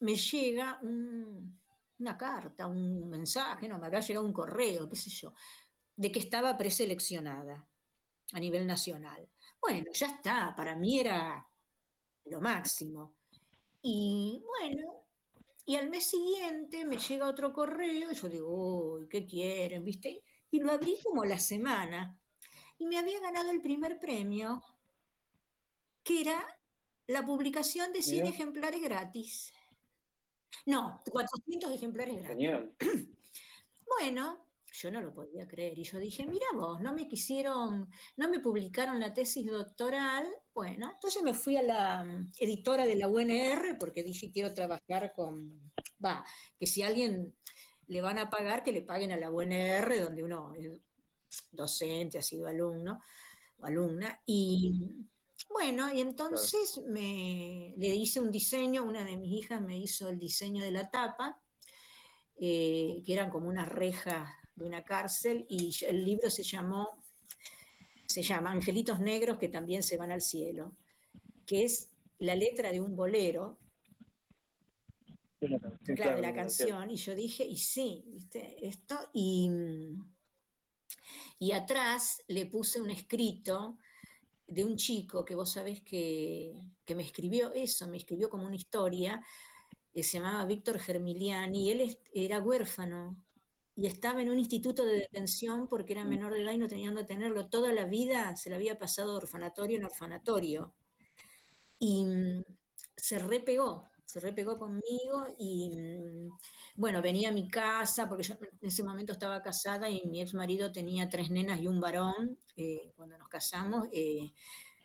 me 0.00 0.16
llega 0.16 0.80
una 0.82 2.16
carta, 2.16 2.66
un 2.66 3.08
mensaje, 3.08 3.68
no, 3.68 3.78
me 3.78 3.86
había 3.86 4.00
llegado 4.00 4.26
un 4.26 4.32
correo, 4.32 4.88
qué 4.88 4.96
sé 4.96 5.10
yo, 5.10 5.32
de 5.96 6.10
que 6.10 6.20
estaba 6.20 6.56
preseleccionada 6.56 7.66
a 8.32 8.40
nivel 8.40 8.66
nacional. 8.66 9.28
Bueno, 9.60 9.90
ya 9.92 10.06
está, 10.06 10.54
para 10.56 10.74
mí 10.76 11.00
era 11.00 11.46
lo 12.26 12.40
máximo. 12.40 13.16
Y 13.82 14.42
bueno, 14.46 14.99
y 15.70 15.76
al 15.76 15.88
mes 15.88 16.10
siguiente 16.10 16.84
me 16.84 16.98
llega 16.98 17.28
otro 17.28 17.52
correo 17.52 18.10
y 18.10 18.14
yo 18.14 18.28
digo, 18.28 18.94
uy, 18.94 19.08
¿qué 19.08 19.24
quieren? 19.24 19.84
¿Viste? 19.84 20.24
y 20.50 20.60
lo 20.60 20.72
abrí 20.72 20.98
como 21.02 21.24
la 21.24 21.38
semana 21.38 22.18
y 22.78 22.86
me 22.86 22.98
había 22.98 23.20
ganado 23.20 23.50
el 23.50 23.60
primer 23.60 23.98
premio, 23.98 24.62
que 26.02 26.22
era 26.22 26.44
la 27.06 27.24
publicación 27.24 27.92
de 27.92 28.02
100 28.02 28.26
ejemplares 28.26 28.82
gratis. 28.82 29.52
No, 30.66 31.00
400 31.10 31.72
ejemplares 31.72 32.22
gratis. 32.22 32.50
Bueno, 33.98 34.46
yo 34.72 34.90
no 34.92 35.00
lo 35.00 35.12
podía 35.12 35.48
creer 35.48 35.76
y 35.76 35.82
yo 35.82 35.98
dije, 35.98 36.24
mira 36.24 36.46
vos, 36.54 36.80
no 36.80 36.94
me 36.94 37.08
quisieron, 37.08 37.90
no 38.16 38.30
me 38.30 38.38
publicaron 38.38 39.00
la 39.00 39.12
tesis 39.12 39.44
doctoral, 39.44 40.26
bueno, 40.54 40.90
entonces 40.92 41.22
me 41.22 41.34
fui 41.34 41.56
a 41.56 41.62
la 41.62 42.04
mm, 42.04 42.32
editora 42.38 42.86
de 42.86 42.96
la 42.96 43.08
UNR 43.08 43.78
porque 43.78 44.02
dije 44.02 44.30
quiero 44.32 44.52
trabajar 44.52 45.12
con, 45.14 45.72
va, 46.04 46.24
que 46.58 46.66
si 46.66 46.82
alguien 46.82 47.34
le 47.86 48.00
van 48.00 48.18
a 48.18 48.30
pagar, 48.30 48.62
que 48.62 48.72
le 48.72 48.82
paguen 48.82 49.12
a 49.12 49.16
la 49.16 49.30
UNR 49.30 50.00
donde 50.00 50.22
uno 50.22 50.54
es 50.54 50.70
docente, 51.50 52.18
ha 52.18 52.22
sido 52.22 52.46
alumno 52.46 53.00
o 53.58 53.66
alumna, 53.66 54.20
y 54.26 55.08
bueno, 55.48 55.92
y 55.92 56.00
entonces 56.00 56.80
me, 56.86 57.74
le 57.76 57.88
hice 57.88 58.20
un 58.20 58.30
diseño, 58.30 58.84
una 58.84 59.04
de 59.04 59.16
mis 59.16 59.32
hijas 59.32 59.60
me 59.60 59.76
hizo 59.78 60.08
el 60.08 60.18
diseño 60.18 60.62
de 60.62 60.70
la 60.70 60.90
tapa, 60.90 61.40
eh, 62.36 63.02
que 63.04 63.12
eran 63.12 63.30
como 63.30 63.48
unas 63.48 63.68
rejas 63.68 64.28
de 64.54 64.64
una 64.64 64.84
cárcel 64.84 65.46
y 65.48 65.74
el 65.86 66.04
libro 66.04 66.30
se 66.30 66.42
llamó, 66.42 66.99
se 68.10 68.22
llama 68.22 68.50
Angelitos 68.50 68.98
Negros 68.98 69.38
que 69.38 69.48
también 69.48 69.84
se 69.84 69.96
van 69.96 70.10
al 70.10 70.20
cielo, 70.20 70.76
que 71.46 71.64
es 71.64 71.88
la 72.18 72.34
letra 72.34 72.72
de 72.72 72.80
un 72.80 72.96
bolero, 72.96 73.60
claro, 75.38 76.16
de 76.16 76.22
la 76.22 76.34
canción, 76.34 76.90
y 76.90 76.96
yo 76.96 77.14
dije, 77.14 77.44
y 77.44 77.56
sí, 77.56 78.02
¿viste? 78.08 78.66
Esto, 78.66 78.98
y, 79.14 79.48
y 81.38 81.52
atrás 81.52 82.24
le 82.26 82.46
puse 82.46 82.80
un 82.80 82.90
escrito 82.90 83.78
de 84.44 84.64
un 84.64 84.76
chico 84.76 85.24
que 85.24 85.36
vos 85.36 85.52
sabés 85.52 85.80
que, 85.80 86.60
que 86.84 86.96
me 86.96 87.04
escribió 87.04 87.52
eso, 87.54 87.86
me 87.86 87.98
escribió 87.98 88.28
como 88.28 88.44
una 88.44 88.56
historia, 88.56 89.24
que 89.92 90.02
se 90.02 90.18
llamaba 90.18 90.44
Víctor 90.46 90.80
Germiliani, 90.80 91.68
y 91.68 91.70
él 91.70 91.98
era 92.12 92.40
huérfano, 92.40 93.16
y 93.80 93.86
estaba 93.86 94.20
en 94.20 94.28
un 94.28 94.38
instituto 94.38 94.84
de 94.84 94.98
detención 94.98 95.66
porque 95.66 95.94
era 95.94 96.04
mm. 96.04 96.08
menor 96.08 96.34
de 96.34 96.42
edad 96.42 96.52
y 96.52 96.58
no 96.58 96.68
tenían 96.68 96.94
que 96.94 97.04
tenerlo. 97.04 97.46
Toda 97.48 97.72
la 97.72 97.86
vida 97.86 98.36
se 98.36 98.50
le 98.50 98.56
había 98.56 98.78
pasado 98.78 99.12
de 99.12 99.16
orfanatorio 99.16 99.78
en 99.78 99.86
orfanatorio. 99.86 100.74
Y 101.78 102.04
mm, 102.04 102.44
se 102.94 103.18
repegó, 103.20 103.90
se 104.04 104.20
repegó 104.20 104.58
conmigo 104.58 105.34
y 105.38 105.70
mm, 105.70 106.28
bueno, 106.74 107.00
venía 107.00 107.30
a 107.30 107.32
mi 107.32 107.48
casa 107.48 108.06
porque 108.06 108.24
yo 108.24 108.34
en 108.34 108.68
ese 108.68 108.82
momento 108.82 109.14
estaba 109.14 109.40
casada 109.40 109.88
y 109.88 110.02
mi 110.04 110.20
ex 110.20 110.34
marido 110.34 110.70
tenía 110.70 111.08
tres 111.08 111.30
nenas 111.30 111.58
y 111.58 111.66
un 111.66 111.80
varón 111.80 112.36
eh, 112.58 112.92
cuando 112.94 113.16
nos 113.16 113.28
casamos. 113.28 113.88
Eh, 113.92 114.30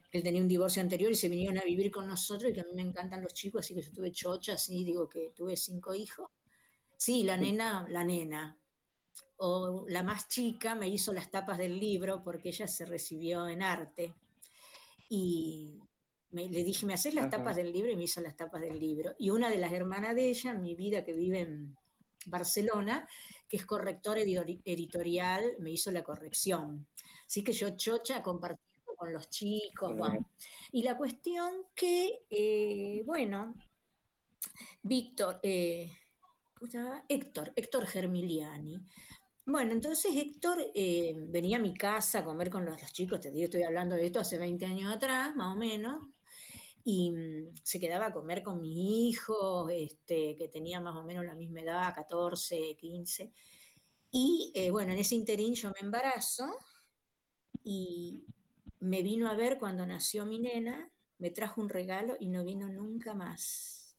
él 0.09 0.24
tenía 0.24 0.41
un 0.41 0.48
divorcio 0.48 0.82
anterior 0.82 1.11
y 1.11 1.15
se 1.15 1.27
vinieron 1.27 1.57
a 1.57 1.65
vivir 1.65 1.91
con 1.91 2.07
nosotros 2.07 2.49
y 2.49 2.53
que 2.53 2.61
a 2.61 2.64
mí 2.64 2.72
me 2.74 2.83
encantan 2.83 3.22
los 3.22 3.33
chicos, 3.33 3.65
así 3.65 3.75
que 3.75 3.82
yo 3.82 3.91
tuve 3.91 4.14
chocha, 4.14 4.53
así 4.53 4.85
digo 4.85 5.09
que 5.09 5.33
tuve 5.35 5.57
cinco 5.57 5.93
hijos. 5.93 6.30
Sí, 6.95 7.24
la 7.24 7.35
nena, 7.35 7.85
la 7.90 8.06
nena, 8.06 8.57
o 9.38 9.85
la 9.88 10.03
más 10.03 10.27
chica 10.27 10.75
me 10.75 10.88
hizo 10.88 11.14
las 11.14 11.30
tapas 11.30 11.57
del 11.57 11.80
libro 11.80 12.23
porque 12.23 12.49
ella 12.49 12.67
se 12.67 12.85
recibió 12.85 13.47
en 13.47 13.61
arte. 13.61 14.14
Y 15.09 15.80
le 16.31 16.64
dije, 16.64 16.85
¿me 16.85 16.93
haces 16.93 17.14
las 17.14 17.30
tapas 17.30 17.55
del 17.55 17.72
libro? 17.72 17.91
Y 17.91 17.95
me 17.95 18.03
hizo 18.03 18.22
las 18.22 18.35
tapas 18.35 18.61
del 18.61 18.80
libro. 18.80 19.14
Y 19.17 19.30
una 19.30 19.49
de 19.49 19.57
las 19.57 19.72
hermanas 19.72 20.15
de 20.15 20.30
ella, 20.30 20.53
mi 20.53 20.75
vida 20.75 21.03
que 21.03 21.14
vive 21.14 21.41
en 21.41 21.75
Barcelona, 22.25 23.07
que 23.47 23.57
es 23.57 23.65
corrector 23.65 24.17
editorial, 24.17 25.55
me 25.59 25.72
hizo 25.72 25.91
la 25.91 26.03
corrección. 26.03 26.88
Así 27.25 27.43
que 27.43 27.53
yo 27.53 27.75
chocha 27.77 28.22
compartiendo 28.22 28.95
con 28.95 29.14
los 29.14 29.30
chicos. 29.30 29.95
Y 30.72 30.83
la 30.83 30.97
cuestión 30.97 31.65
que, 31.73 32.25
eh, 32.30 33.03
bueno, 33.05 33.53
Víctor, 34.81 35.39
eh, 35.43 35.91
Héctor, 37.07 37.53
Héctor 37.55 37.85
Germiliani, 37.85 38.81
bueno, 39.45 39.74
entonces 39.74 40.15
Héctor 40.15 40.72
eh, 40.74 41.14
venía 41.15 41.57
a 41.57 41.61
mi 41.61 41.74
casa 41.74 42.19
a 42.19 42.25
comer 42.25 42.49
con 42.49 42.65
los, 42.65 42.82
chicos, 42.91 43.19
te 43.19 43.32
digo, 43.32 43.45
estoy 43.45 43.64
hablando 43.64 43.95
de 43.95 44.07
esto 44.07 44.19
hace 44.19 44.38
20 44.40 44.65
años 44.65 44.93
atrás, 44.93 45.35
más 45.35 45.56
o 45.56 45.57
menos, 45.57 46.07
y 46.83 47.11
mm, 47.11 47.56
se 47.64 47.80
quedaba 47.80 48.07
a 48.07 48.14
comer 48.14 48.41
con 48.43 48.59
mi 48.61 49.09
hijo, 49.09 49.69
este, 49.69 50.35
que 50.35 50.48
tenía 50.48 50.82
más 50.82 50.95
o 50.95 51.03
menos 51.03 51.25
la 51.25 51.35
misma 51.35 51.61
edad, 51.61 51.93
14, 51.93 52.75
15. 52.75 53.32
Y 54.11 54.51
eh, 54.56 54.72
bueno, 54.72 54.93
en 54.93 54.99
ese 54.99 55.15
interín 55.15 55.53
yo 55.56 55.69
me 55.72 55.80
embarazo 55.82 56.59
y 57.64 58.25
me 58.80 59.03
vino 59.03 59.30
a 59.30 59.35
ver 59.35 59.59
cuando 59.59 59.85
nació 59.85 60.25
mi 60.25 60.40
nena, 60.40 60.91
me 61.19 61.32
trajo 61.32 61.61
un 61.61 61.69
regalo 61.69 62.15
y 62.19 62.30
no 62.30 62.43
vino 62.43 62.67
nunca 62.69 63.14
más. 63.14 63.95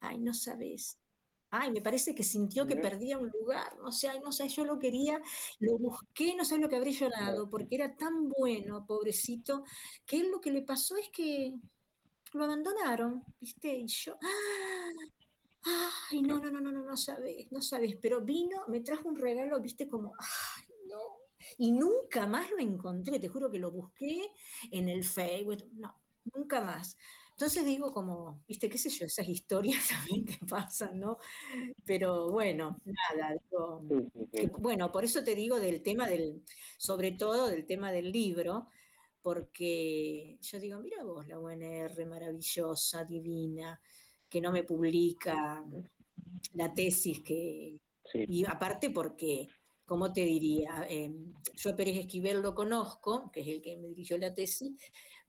Ay, 0.00 0.18
no 0.18 0.34
sabes 0.34 1.01
ay, 1.52 1.70
me 1.70 1.82
parece 1.82 2.14
que 2.14 2.24
sintió 2.24 2.66
que 2.66 2.76
perdía 2.76 3.18
un 3.18 3.28
lugar, 3.28 3.76
no 3.76 3.92
sé, 3.92 4.08
no 4.20 4.32
sé, 4.32 4.48
yo 4.48 4.64
lo 4.64 4.78
quería, 4.78 5.20
lo 5.60 5.78
busqué, 5.78 6.34
no 6.34 6.46
sé 6.46 6.56
lo 6.56 6.68
que 6.68 6.76
habría 6.76 6.98
llorado, 6.98 7.48
porque 7.50 7.74
era 7.74 7.94
tan 7.94 8.30
bueno, 8.30 8.86
pobrecito, 8.86 9.62
que 10.06 10.20
él 10.20 10.30
lo 10.30 10.40
que 10.40 10.50
le 10.50 10.62
pasó 10.62 10.96
es 10.96 11.10
que 11.10 11.54
lo 12.32 12.44
abandonaron, 12.44 13.22
¿viste? 13.38 13.76
Y 13.76 13.86
yo, 13.86 14.16
ay, 16.10 16.22
no, 16.22 16.38
no, 16.38 16.50
no, 16.50 16.58
no, 16.58 16.72
no, 16.72 16.84
no 16.84 16.96
sabes, 16.96 17.52
no 17.52 17.60
sabes, 17.60 17.96
pero 18.00 18.22
vino, 18.22 18.64
me 18.68 18.80
trajo 18.80 19.10
un 19.10 19.16
regalo, 19.16 19.60
¿viste? 19.60 19.86
Como, 19.86 20.14
ay, 20.18 20.64
no. 20.88 21.00
Y 21.58 21.72
nunca 21.72 22.26
más 22.26 22.50
lo 22.50 22.60
encontré, 22.60 23.20
te 23.20 23.28
juro 23.28 23.50
que 23.50 23.58
lo 23.58 23.70
busqué 23.70 24.32
en 24.70 24.88
el 24.88 25.04
Facebook, 25.04 25.68
no, 25.74 26.00
nunca 26.32 26.62
más. 26.62 26.96
Entonces 27.42 27.66
digo 27.66 27.92
como, 27.92 28.40
viste, 28.46 28.68
qué 28.68 28.78
sé 28.78 28.88
yo, 28.88 29.04
esas 29.04 29.28
historias 29.28 29.82
también 29.88 30.24
que 30.24 30.46
pasan, 30.46 31.00
¿no? 31.00 31.18
Pero 31.84 32.30
bueno, 32.30 32.78
nada, 32.84 33.36
bueno, 34.60 34.92
por 34.92 35.02
eso 35.04 35.24
te 35.24 35.34
digo 35.34 35.58
del 35.58 35.82
tema 35.82 36.06
del, 36.06 36.44
sobre 36.78 37.10
todo 37.10 37.48
del 37.48 37.66
tema 37.66 37.90
del 37.90 38.12
libro, 38.12 38.68
porque 39.22 40.38
yo 40.40 40.60
digo, 40.60 40.78
mira 40.78 41.02
vos, 41.02 41.26
la 41.26 41.40
UNR 41.40 42.06
maravillosa, 42.06 43.04
divina, 43.04 43.80
que 44.28 44.40
no 44.40 44.52
me 44.52 44.62
publica 44.62 45.64
la 46.52 46.72
tesis 46.72 47.24
que... 47.24 47.76
Y 48.14 48.44
aparte 48.46 48.90
porque, 48.90 49.48
¿cómo 49.84 50.12
te 50.12 50.24
diría? 50.24 50.86
Em, 50.88 51.34
yo 51.56 51.70
a 51.70 51.76
Pérez 51.76 51.96
Esquivel 51.98 52.40
lo 52.40 52.54
conozco, 52.54 53.32
que 53.32 53.40
es 53.40 53.48
el 53.48 53.60
que 53.60 53.76
me 53.78 53.88
dirigió 53.88 54.16
la 54.16 54.32
tesis, 54.32 54.76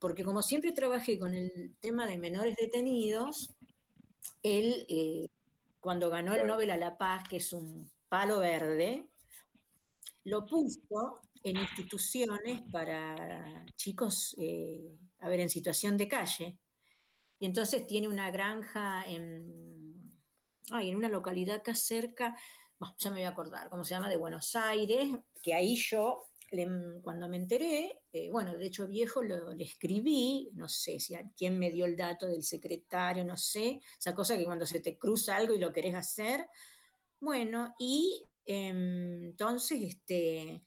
porque 0.03 0.25
como 0.25 0.41
siempre 0.41 0.73
trabajé 0.73 1.17
con 1.17 1.33
el 1.33 1.77
tema 1.79 2.05
de 2.05 2.17
menores 2.17 2.57
detenidos, 2.57 3.55
él, 4.41 4.85
eh, 4.89 5.29
cuando 5.79 6.09
ganó 6.09 6.33
el 6.33 6.45
Nobel 6.45 6.71
a 6.71 6.75
la 6.75 6.97
Paz, 6.97 7.23
que 7.29 7.37
es 7.37 7.53
un 7.53 7.89
palo 8.09 8.39
verde, 8.39 9.07
lo 10.25 10.45
puso 10.45 11.21
en 11.41 11.55
instituciones 11.55 12.63
para 12.69 13.65
chicos, 13.77 14.35
eh, 14.37 14.93
a 15.19 15.29
ver, 15.29 15.39
en 15.39 15.49
situación 15.49 15.95
de 15.95 16.09
calle. 16.09 16.57
Y 17.39 17.45
entonces 17.45 17.87
tiene 17.87 18.09
una 18.09 18.29
granja 18.29 19.05
en, 19.07 20.19
en 20.69 20.95
una 20.97 21.07
localidad 21.07 21.55
acá 21.59 21.75
cerca, 21.75 22.35
ya 22.97 23.09
me 23.09 23.19
voy 23.19 23.23
a 23.23 23.29
acordar, 23.29 23.69
¿cómo 23.69 23.85
se 23.85 23.95
llama? 23.95 24.09
De 24.09 24.17
Buenos 24.17 24.53
Aires, 24.57 25.07
que 25.41 25.53
ahí 25.53 25.77
yo 25.77 26.25
cuando 27.01 27.27
me 27.27 27.37
enteré, 27.37 28.01
eh, 28.11 28.29
bueno, 28.31 28.57
de 28.57 28.65
hecho 28.65 28.87
viejo 28.87 29.21
le 29.23 29.63
escribí, 29.63 30.51
no 30.53 30.67
sé 30.67 30.99
si 30.99 31.15
a 31.15 31.23
quién 31.35 31.57
me 31.57 31.71
dio 31.71 31.85
el 31.85 31.95
dato 31.95 32.27
del 32.27 32.43
secretario, 32.43 33.23
no 33.23 33.37
sé, 33.37 33.81
esa 33.97 34.13
cosa 34.13 34.37
que 34.37 34.45
cuando 34.45 34.65
se 34.65 34.79
te 34.79 34.97
cruza 34.97 35.35
algo 35.35 35.53
y 35.53 35.59
lo 35.59 35.73
querés 35.73 35.95
hacer. 35.95 36.47
Bueno, 37.19 37.73
y 37.79 38.25
em, 38.45 39.23
entonces, 39.25 39.81
este, 39.81 40.63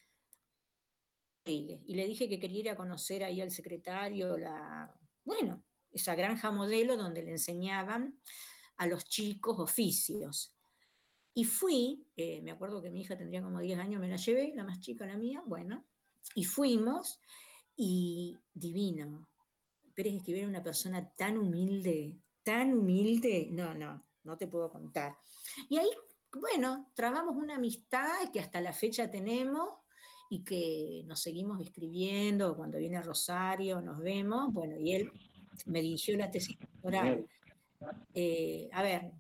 y 1.44 1.94
le 1.94 2.06
dije 2.06 2.28
que 2.28 2.40
quería 2.40 2.60
ir 2.60 2.70
a 2.70 2.76
conocer 2.76 3.22
ahí 3.22 3.40
al 3.40 3.50
secretario, 3.50 4.36
la, 4.36 4.92
bueno, 5.24 5.64
esa 5.92 6.14
granja 6.14 6.50
modelo 6.50 6.96
donde 6.96 7.22
le 7.22 7.32
enseñaban 7.32 8.20
a 8.76 8.86
los 8.86 9.04
chicos 9.04 9.58
oficios. 9.58 10.55
Y 11.36 11.44
fui, 11.44 12.02
eh, 12.16 12.40
me 12.40 12.50
acuerdo 12.50 12.80
que 12.80 12.90
mi 12.90 13.02
hija 13.02 13.14
tendría 13.14 13.42
como 13.42 13.60
10 13.60 13.78
años, 13.78 14.00
me 14.00 14.08
la 14.08 14.16
llevé, 14.16 14.54
la 14.54 14.64
más 14.64 14.80
chica, 14.80 15.04
la 15.04 15.18
mía, 15.18 15.42
bueno, 15.44 15.84
y 16.34 16.44
fuimos, 16.44 17.20
y 17.76 18.38
divino. 18.54 19.28
Pérez 19.94 20.14
Esquivel 20.14 20.40
era 20.40 20.48
una 20.48 20.62
persona 20.62 21.06
tan 21.10 21.36
humilde, 21.36 22.16
tan 22.42 22.72
humilde, 22.72 23.48
no, 23.50 23.74
no, 23.74 24.02
no 24.24 24.38
te 24.38 24.46
puedo 24.46 24.70
contar. 24.70 25.14
Y 25.68 25.76
ahí, 25.76 25.90
bueno, 26.32 26.90
trabamos 26.94 27.36
una 27.36 27.56
amistad 27.56 28.30
que 28.32 28.40
hasta 28.40 28.62
la 28.62 28.72
fecha 28.72 29.10
tenemos 29.10 29.68
y 30.30 30.42
que 30.42 31.02
nos 31.04 31.20
seguimos 31.20 31.60
escribiendo, 31.60 32.56
cuando 32.56 32.78
viene 32.78 33.02
Rosario 33.02 33.82
nos 33.82 33.98
vemos, 33.98 34.54
bueno, 34.54 34.78
y 34.78 34.94
él 34.94 35.12
me 35.66 35.82
dirigió 35.82 36.16
la 36.16 36.30
tesis 36.30 36.58
doctoral. 36.58 37.26
Eh, 38.14 38.70
a 38.72 38.82
ver, 38.82 39.12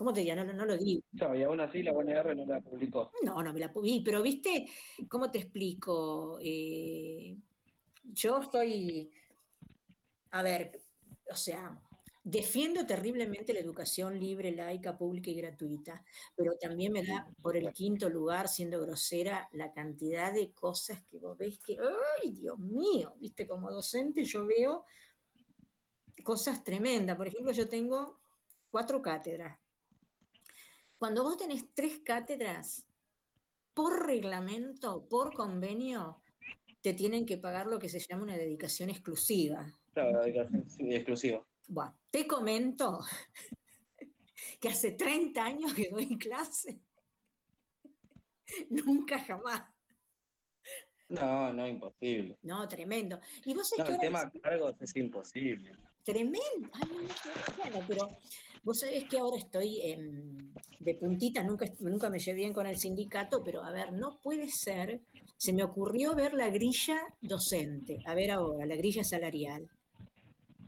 ¿Cómo 0.00 0.14
te 0.14 0.20
diría? 0.20 0.34
No, 0.34 0.50
no, 0.50 0.64
lo 0.64 0.78
digo. 0.78 1.02
No, 1.12 1.34
y 1.34 1.42
aún 1.42 1.60
así 1.60 1.82
la 1.82 1.92
UNR 1.92 2.34
no 2.34 2.46
la 2.46 2.62
publicó. 2.62 3.12
No, 3.22 3.42
no 3.42 3.52
me 3.52 3.60
la 3.60 3.70
publicó, 3.70 4.02
pero 4.02 4.22
viste, 4.22 4.66
¿cómo 5.06 5.30
te 5.30 5.40
explico? 5.40 6.38
Eh, 6.42 7.36
yo 8.04 8.40
estoy, 8.40 9.10
a 10.30 10.42
ver, 10.42 10.80
o 11.30 11.36
sea, 11.36 11.78
defiendo 12.24 12.86
terriblemente 12.86 13.52
la 13.52 13.60
educación 13.60 14.18
libre, 14.18 14.52
laica, 14.52 14.96
pública 14.96 15.28
y 15.28 15.34
gratuita, 15.34 16.02
pero 16.34 16.56
también 16.58 16.94
me 16.94 17.04
da 17.04 17.28
por 17.42 17.58
el 17.58 17.70
quinto 17.74 18.08
lugar, 18.08 18.48
siendo 18.48 18.80
grosera, 18.80 19.50
la 19.52 19.70
cantidad 19.70 20.32
de 20.32 20.50
cosas 20.52 21.02
que 21.10 21.18
vos 21.18 21.36
ves 21.36 21.58
que, 21.58 21.76
¡ay, 21.78 22.30
Dios 22.30 22.58
mío! 22.58 23.16
Viste, 23.18 23.46
como 23.46 23.70
docente 23.70 24.24
yo 24.24 24.46
veo 24.46 24.86
cosas 26.24 26.64
tremendas. 26.64 27.18
Por 27.18 27.28
ejemplo, 27.28 27.52
yo 27.52 27.68
tengo 27.68 28.18
cuatro 28.70 29.02
cátedras. 29.02 29.58
Cuando 31.00 31.22
vos 31.22 31.38
tenés 31.38 31.64
tres 31.72 32.00
cátedras, 32.00 32.86
por 33.72 34.06
reglamento, 34.06 35.08
por 35.08 35.32
convenio, 35.32 36.20
te 36.82 36.92
tienen 36.92 37.24
que 37.24 37.38
pagar 37.38 37.68
lo 37.68 37.78
que 37.78 37.88
se 37.88 38.00
llama 38.00 38.24
una 38.24 38.36
dedicación 38.36 38.90
exclusiva. 38.90 39.66
Claro, 39.94 40.20
dedicación 40.20 40.92
exclusiva. 40.92 41.42
Bueno, 41.68 41.96
te 42.10 42.26
comento 42.26 43.00
que 44.60 44.68
hace 44.68 44.92
30 44.92 45.42
años 45.42 45.72
que 45.72 45.88
doy 45.88 46.18
clase. 46.18 46.82
Nunca 48.68 49.20
jamás. 49.20 49.62
No, 51.08 51.50
no, 51.50 51.66
imposible. 51.66 52.36
No, 52.42 52.68
tremendo. 52.68 53.18
Y 53.46 53.54
vos 53.54 53.72
no, 53.78 53.86
el 53.86 53.98
tema 53.98 54.26
de 54.26 54.38
cargos 54.38 54.76
es 54.82 54.94
imposible. 54.96 55.72
Tremendo. 56.04 56.68
Ay, 56.74 57.70
no, 57.72 57.80
no, 57.80 57.86
pero 57.88 58.18
vos 58.62 58.80
sabés 58.80 59.04
que 59.04 59.18
ahora 59.18 59.36
estoy 59.36 59.80
de 60.78 60.94
puntita, 60.94 61.42
nunca, 61.42 61.66
nunca 61.80 62.10
me 62.10 62.18
llevé 62.18 62.38
bien 62.38 62.52
con 62.52 62.66
el 62.66 62.76
sindicato, 62.76 63.42
pero 63.42 63.62
a 63.62 63.70
ver, 63.70 63.92
no 63.92 64.18
puede 64.22 64.48
ser 64.48 65.00
se 65.40 65.54
me 65.54 65.64
ocurrió 65.64 66.14
ver 66.14 66.34
la 66.34 66.50
grilla 66.50 66.98
docente, 67.22 68.02
a 68.04 68.14
ver 68.14 68.30
ahora, 68.30 68.66
la 68.66 68.76
grilla 68.76 69.02
salarial. 69.02 69.70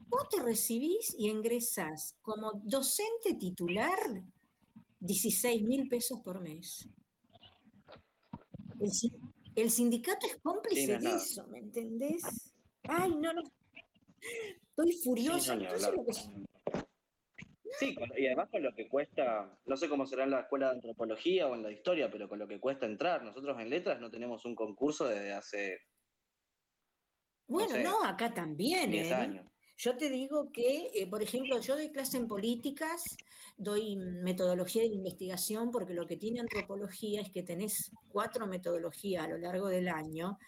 Vos 0.09 0.31
te 0.31 0.43
recibís 0.43 1.15
y 1.19 1.29
ingresás 1.29 2.17
como 2.23 2.53
docente 2.65 3.35
titular 3.35 4.23
16 5.01 5.63
mil 5.65 5.89
pesos 5.89 6.21
por 6.21 6.41
mes. 6.41 6.89
El, 9.55 9.71
sindicato 9.71 10.27
es 10.27 10.37
cómplice 10.37 10.97
de 10.97 11.17
eso, 11.17 11.47
¿me 11.49 11.59
entendés? 11.59 12.23
Ay, 12.85 13.11
no, 13.11 13.35
no. 13.35 13.43
Estoy 14.71 14.93
furiosa. 15.05 15.55
Sí, 15.59 15.67
y 17.81 18.27
además 18.27 18.49
con 18.51 18.63
lo 18.63 18.75
que 18.75 18.89
cuesta, 18.89 19.59
no 19.67 19.77
sé 19.77 19.89
cómo 19.89 20.07
será 20.07 20.25
en 20.25 20.31
la 20.31 20.41
escuela 20.41 20.69
de 20.69 20.77
antropología 20.77 21.49
o 21.49 21.55
en 21.55 21.63
la 21.63 21.73
historia, 21.73 22.11
pero 22.11 22.29
con 22.29 22.39
lo 22.39 22.47
que 22.47 22.61
cuesta 22.61 22.87
entrar. 22.87 23.23
Nosotros 23.23 23.59
en 23.61 23.71
letras 23.71 24.01
no 24.01 24.11
tenemos 24.11 24.45
un 24.45 24.55
concurso 24.55 25.07
desde 25.07 25.33
hace. 25.33 25.79
Bueno, 27.47 27.79
no, 27.79 28.05
acá 28.05 28.33
también. 28.33 28.93
¿eh? 28.95 29.43
Yo 29.77 29.97
te 29.97 30.11
digo 30.11 30.53
que, 30.53 30.91
eh, 30.95 31.07
por 31.09 31.23
ejemplo, 31.23 31.61
yo 31.61 31.75
doy 31.75 31.91
clase 31.91 32.17
en 32.17 32.29
políticas, 32.29 33.03
doy 33.57 33.97
metodología 33.97 34.83
de 34.83 34.89
investigación, 34.89 35.71
porque 35.71 35.95
lo 35.95 36.07
que 36.07 36.17
tiene 36.17 36.41
antropología 36.41 37.21
es 37.21 37.31
que 37.31 37.43
tenés 37.43 37.91
cuatro 38.09 38.47
metodologías 38.47 39.25
a 39.25 39.29
lo 39.29 39.39
largo 39.39 39.69
del 39.69 39.89
año, 39.89 40.39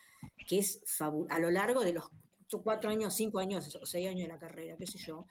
que 0.46 0.58
es 0.58 0.80
a 1.00 1.38
lo 1.38 1.50
largo 1.50 1.82
de 1.82 1.94
los 1.94 2.04
cuatro 2.62 2.90
años, 2.90 3.14
cinco 3.14 3.40
años 3.40 3.76
o 3.80 3.86
seis 3.86 4.08
años 4.08 4.22
de 4.22 4.28
la 4.28 4.38
carrera, 4.38 4.76
qué 4.78 4.86
sé 4.86 4.98
yo, 4.98 5.26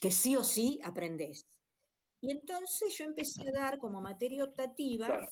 que 0.00 0.10
sí 0.10 0.36
o 0.36 0.44
sí 0.44 0.80
aprendés. 0.84 1.46
Y 2.20 2.30
entonces 2.30 2.96
yo 2.96 3.04
empecé 3.04 3.48
a 3.48 3.52
dar 3.52 3.78
como 3.78 4.00
materia 4.00 4.44
optativa, 4.44 5.28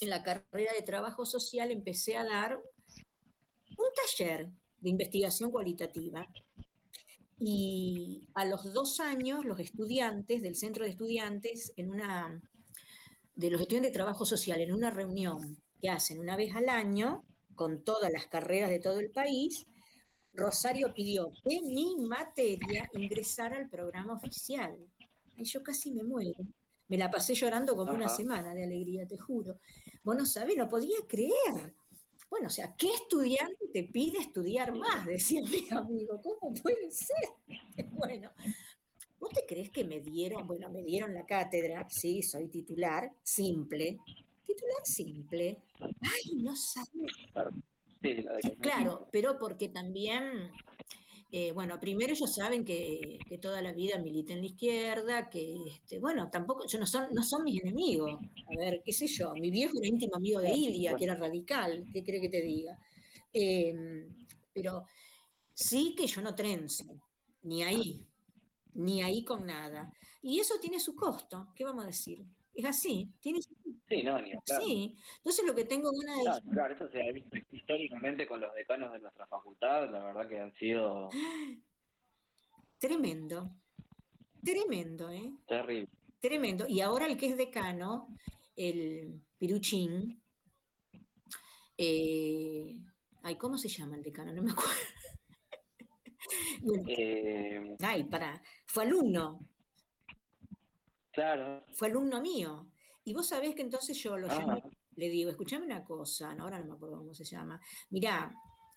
en 0.00 0.10
la 0.10 0.22
carrera 0.22 0.72
de 0.72 0.82
trabajo 0.82 1.24
social 1.24 1.70
empecé 1.70 2.16
a 2.16 2.24
dar 2.24 2.58
un 2.58 3.86
taller 3.94 4.48
de 4.80 4.90
investigación 4.90 5.50
cualitativa. 5.50 6.26
Y 7.38 8.24
a 8.34 8.44
los 8.44 8.72
dos 8.72 9.00
años, 9.00 9.44
los 9.44 9.60
estudiantes 9.60 10.42
del 10.42 10.56
centro 10.56 10.84
de 10.84 10.90
estudiantes, 10.90 11.72
en 11.76 11.90
una, 11.90 12.42
de 13.34 13.50
los 13.50 13.60
estudiantes 13.60 13.92
de 13.92 13.96
trabajo 13.96 14.24
social, 14.24 14.60
en 14.60 14.72
una 14.72 14.90
reunión 14.90 15.56
que 15.80 15.90
hacen 15.90 16.18
una 16.18 16.36
vez 16.36 16.54
al 16.56 16.68
año, 16.68 17.24
con 17.54 17.84
todas 17.84 18.10
las 18.12 18.26
carreras 18.26 18.70
de 18.70 18.80
todo 18.80 19.00
el 19.00 19.10
país, 19.10 19.66
Rosario 20.36 20.92
pidió 20.92 21.32
que 21.42 21.60
mi 21.62 21.96
materia 21.96 22.88
ingresara 22.94 23.56
al 23.56 23.68
programa 23.68 24.14
oficial. 24.14 24.76
Y 25.36 25.44
yo 25.44 25.62
casi 25.62 25.90
me 25.90 26.02
muero. 26.02 26.34
Me 26.88 26.96
la 26.96 27.10
pasé 27.10 27.34
llorando 27.34 27.74
como 27.74 27.92
una 27.92 28.08
semana 28.08 28.54
de 28.54 28.64
alegría, 28.64 29.06
te 29.06 29.16
juro. 29.16 29.58
Vos 30.04 30.16
no 30.16 30.24
sabés, 30.24 30.56
no 30.56 30.68
podía 30.68 30.98
creer. 31.08 31.74
Bueno, 32.30 32.48
o 32.48 32.50
sea, 32.50 32.74
¿qué 32.76 32.92
estudiante 32.92 33.68
te 33.72 33.84
pide 33.84 34.18
estudiar 34.18 34.74
más? 34.74 35.06
Decía 35.06 35.42
mi 35.42 35.66
amigo, 35.70 36.20
¿cómo 36.22 36.54
puede 36.54 36.90
ser? 36.90 37.16
Bueno, 37.90 38.30
¿vos 39.18 39.30
te 39.30 39.44
crees 39.46 39.70
que 39.70 39.84
me 39.84 40.00
dieron, 40.00 40.46
bueno, 40.46 40.70
me 40.70 40.82
dieron 40.82 41.12
la 41.12 41.26
cátedra, 41.26 41.86
sí, 41.90 42.22
soy 42.22 42.48
titular, 42.48 43.12
simple, 43.22 43.98
titular 44.46 44.84
simple. 44.84 45.58
Ay, 45.80 46.36
no 46.36 46.54
sabes. 46.56 47.12
Claro, 48.60 49.08
pero 49.10 49.38
porque 49.38 49.68
también, 49.68 50.50
eh, 51.30 51.52
bueno, 51.52 51.78
primero 51.80 52.12
ellos 52.12 52.34
saben 52.34 52.64
que, 52.64 53.18
toda 53.40 53.60
la 53.62 53.72
vida 53.72 53.98
milité 53.98 54.32
en 54.32 54.40
la 54.40 54.46
izquierda, 54.46 55.28
que, 55.28 55.56
este, 55.68 55.98
bueno, 55.98 56.28
tampoco, 56.30 56.66
yo 56.66 56.78
no 56.78 56.86
son, 56.86 57.08
no 57.12 57.22
son 57.22 57.44
mis 57.44 57.62
enemigos. 57.62 58.18
A 58.46 58.56
ver, 58.56 58.82
qué 58.84 58.92
sé 58.92 59.06
yo, 59.06 59.32
mi 59.34 59.50
viejo 59.50 59.78
era 59.78 59.88
íntimo 59.88 60.16
amigo 60.16 60.40
de 60.40 60.52
Ilia, 60.52 60.96
que 60.96 61.04
era 61.04 61.14
radical, 61.14 61.86
¿qué 61.92 62.02
cree 62.02 62.20
que 62.20 62.28
te 62.28 62.42
diga? 62.42 62.78
Em, 63.32 64.08
pero 64.52 64.84
sí 65.52 65.94
que 65.96 66.06
yo 66.06 66.22
no 66.22 66.34
trenzo, 66.34 66.86
ni 67.42 67.62
ahí, 67.62 68.00
ni 68.74 69.02
ahí 69.02 69.24
con 69.24 69.46
nada. 69.46 69.92
Y 70.22 70.40
eso 70.40 70.54
tiene 70.60 70.80
su 70.80 70.94
costo, 70.94 71.48
¿qué 71.54 71.64
vamos 71.64 71.84
a 71.84 71.88
decir? 71.88 72.24
Es 72.54 72.64
así, 72.64 73.12
tiene 73.20 73.42
su 73.42 73.54
Sí, 73.88 74.02
no, 74.02 74.20
ni 74.20 74.32
claro. 74.32 74.64
Sí, 74.64 74.96
entonces 75.18 75.46
lo 75.46 75.54
que 75.54 75.64
tengo 75.64 75.90
una 75.90 76.16
de... 76.16 76.22
Claro, 76.22 76.42
claro, 76.50 76.74
eso 76.74 76.88
se 76.88 77.08
ha 77.08 77.12
visto 77.12 77.36
históricamente 77.52 78.26
con 78.26 78.40
los 78.40 78.52
decanos 78.54 78.92
de 78.92 78.98
nuestra 78.98 79.26
facultad, 79.26 79.90
la 79.90 80.04
verdad 80.04 80.28
que 80.28 80.40
han 80.40 80.52
sido... 80.54 81.08
Tremendo, 82.78 83.50
tremendo, 84.44 85.10
¿eh? 85.10 85.32
Terrible. 85.46 85.88
Tremendo. 86.20 86.66
Y 86.68 86.80
ahora 86.80 87.06
el 87.06 87.16
que 87.16 87.26
es 87.26 87.36
decano, 87.36 88.08
el 88.54 89.22
Piruchín, 89.38 90.22
eh, 91.78 92.76
ay, 93.22 93.36
¿cómo 93.36 93.56
se 93.56 93.68
llama 93.68 93.96
el 93.96 94.02
decano? 94.02 94.32
No 94.32 94.42
me 94.42 94.50
acuerdo. 94.52 94.72
Eh, 96.88 97.76
ay, 97.80 98.02
para, 98.04 98.42
fue 98.66 98.82
alumno. 98.82 99.38
Claro. 101.12 101.64
Fue 101.72 101.86
alumno 101.86 102.20
mío. 102.20 102.66
Y 103.06 103.14
vos 103.14 103.28
sabés 103.28 103.54
que 103.54 103.62
entonces 103.62 103.96
yo 104.02 104.18
lo 104.18 104.26
llamo, 104.26 104.60
le 104.96 105.08
digo, 105.08 105.30
escúchame 105.30 105.64
una 105.64 105.84
cosa, 105.84 106.32
ahora 106.32 106.58
no 106.58 106.66
me 106.66 106.72
acuerdo 106.72 106.98
cómo 106.98 107.14
se 107.14 107.24
llama. 107.24 107.60
Mirá, 107.90 108.34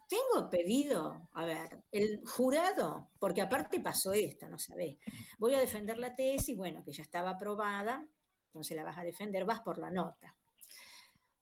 tengo 0.08 0.48
pedido, 0.52 1.30
a 1.34 1.46
ver, 1.46 1.84
el 1.92 2.22
jurado, 2.28 3.10
porque 3.18 3.42
aparte 3.42 3.80
pasó 3.80 4.14
esto, 4.14 4.48
no 4.48 4.60
sabés, 4.60 4.98
voy 5.40 5.56
a 5.56 5.60
defender 5.60 5.98
la 5.98 6.16
tesis, 6.16 6.56
bueno, 6.56 6.84
que 6.84 6.92
ya 6.92 7.02
estaba 7.02 7.32
aprobada, 7.32 8.06
entonces 8.46 8.78
la 8.78 8.84
vas 8.84 9.00
a 9.00 9.04
defender, 9.04 9.46
vas 9.46 9.62
por 9.62 9.80
la 9.80 9.90
nota. 9.90 10.38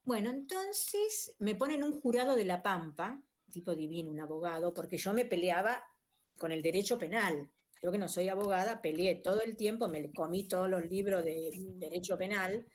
Bueno, 0.05 0.29
entonces 0.29 1.35
me 1.39 1.55
ponen 1.55 1.83
un 1.83 1.99
jurado 1.99 2.37
de 2.37 2.45
La 2.45 2.63
Pampa, 2.63 3.21
tipo 3.51 3.75
divino, 3.75 4.11
un 4.11 4.21
abogado, 4.21 4.73
porque 4.73 4.97
yo 4.97 5.13
me 5.13 5.25
peleaba 5.25 5.83
con 6.37 6.53
el 6.53 6.61
derecho 6.61 6.97
penal. 6.97 7.51
Yo 7.81 7.91
que 7.91 7.97
no 7.97 8.07
soy 8.07 8.29
abogada, 8.29 8.81
peleé 8.81 9.15
todo 9.15 9.41
el 9.41 9.55
tiempo, 9.55 9.87
me 9.87 10.11
comí 10.11 10.47
todos 10.47 10.69
los 10.69 10.85
libros 10.89 11.23
de 11.23 11.51
derecho 11.77 12.17
penal, 12.17 12.65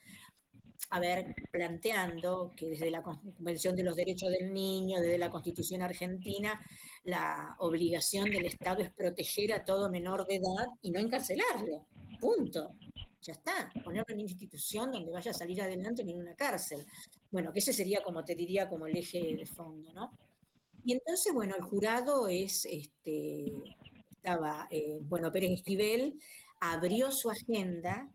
a 0.91 1.01
ver, 1.01 1.35
planteando 1.51 2.53
que 2.57 2.69
desde 2.69 2.91
la 2.91 3.03
Convención 3.03 3.75
de 3.75 3.83
los 3.83 3.97
Derechos 3.97 4.31
del 4.31 4.53
Niño, 4.53 5.01
desde 5.01 5.19
la 5.19 5.31
Constitución 5.31 5.81
Argentina, 5.81 6.61
la 7.05 7.57
obligación 7.61 8.31
del 8.31 8.45
Estado 8.45 8.83
es 8.83 8.91
proteger 8.93 9.53
a 9.55 9.65
todo 9.65 9.91
menor 9.91 10.27
de 10.27 10.37
edad 10.37 10.67
y 10.83 10.91
no 10.91 11.01
encarcelarlo. 11.01 11.87
Punto. 12.21 12.73
Ya 13.23 13.33
está. 13.33 13.73
Ponerlo 13.83 14.05
en 14.09 14.15
una 14.17 14.23
institución 14.23 14.93
donde 14.93 15.13
vaya 15.13 15.31
a 15.31 15.35
salir 15.35 15.63
adelante 15.63 16.03
en 16.03 16.19
una 16.19 16.35
cárcel. 16.35 16.85
Bueno, 17.31 17.53
que 17.53 17.61
ese 17.61 17.73
sería, 17.73 18.03
como 18.03 18.25
te 18.25 18.35
diría, 18.35 18.69
como 18.69 18.87
el 18.87 18.97
eje 18.97 19.35
de 19.35 19.47
fondo, 19.47 19.93
¿no? 19.93 20.13
Y 20.85 20.93
entonces, 20.93 21.33
bueno, 21.33 21.55
el 21.57 21.63
jurado 21.63 22.29
es 22.29 22.67
este, 22.67 23.53
estaba, 24.23 24.69
eh, 24.71 25.01
bueno, 25.01 25.33
Pérez 25.33 25.51
Esquivel 25.51 26.17
abrió 26.61 27.11
su 27.11 27.29
agenda 27.29 28.09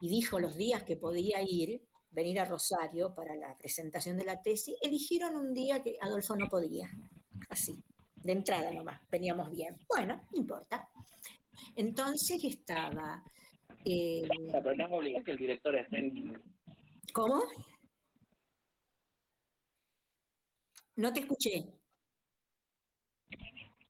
y 0.00 0.08
dijo 0.08 0.38
los 0.38 0.56
días 0.56 0.84
que 0.84 0.96
podía 0.96 1.42
ir, 1.42 1.82
venir 2.12 2.38
a 2.38 2.44
Rosario 2.44 3.12
para 3.16 3.34
la 3.34 3.58
presentación 3.58 4.16
de 4.16 4.24
la 4.24 4.40
tesis, 4.40 4.76
eligieron 4.80 5.34
un 5.34 5.52
día 5.52 5.82
que 5.82 5.96
Adolfo 6.00 6.36
no 6.36 6.48
podía, 6.48 6.88
así, 7.48 7.82
de 8.14 8.32
entrada 8.32 8.70
nomás, 8.70 9.00
veníamos 9.10 9.50
bien. 9.50 9.76
Bueno, 9.88 10.22
no 10.30 10.38
importa. 10.38 10.88
Entonces 11.74 12.44
estaba 12.44 13.20
Eh, 13.84 14.28
pero 14.52 14.74
no 14.76 15.02
es 15.02 15.24
que 15.24 15.32
el 15.32 15.36
director 15.36 15.74
esté 15.74 15.98
en... 15.98 16.40
¿Cómo? 17.12 17.42
No 20.96 21.12
te 21.12 21.20
escuché. 21.20 21.73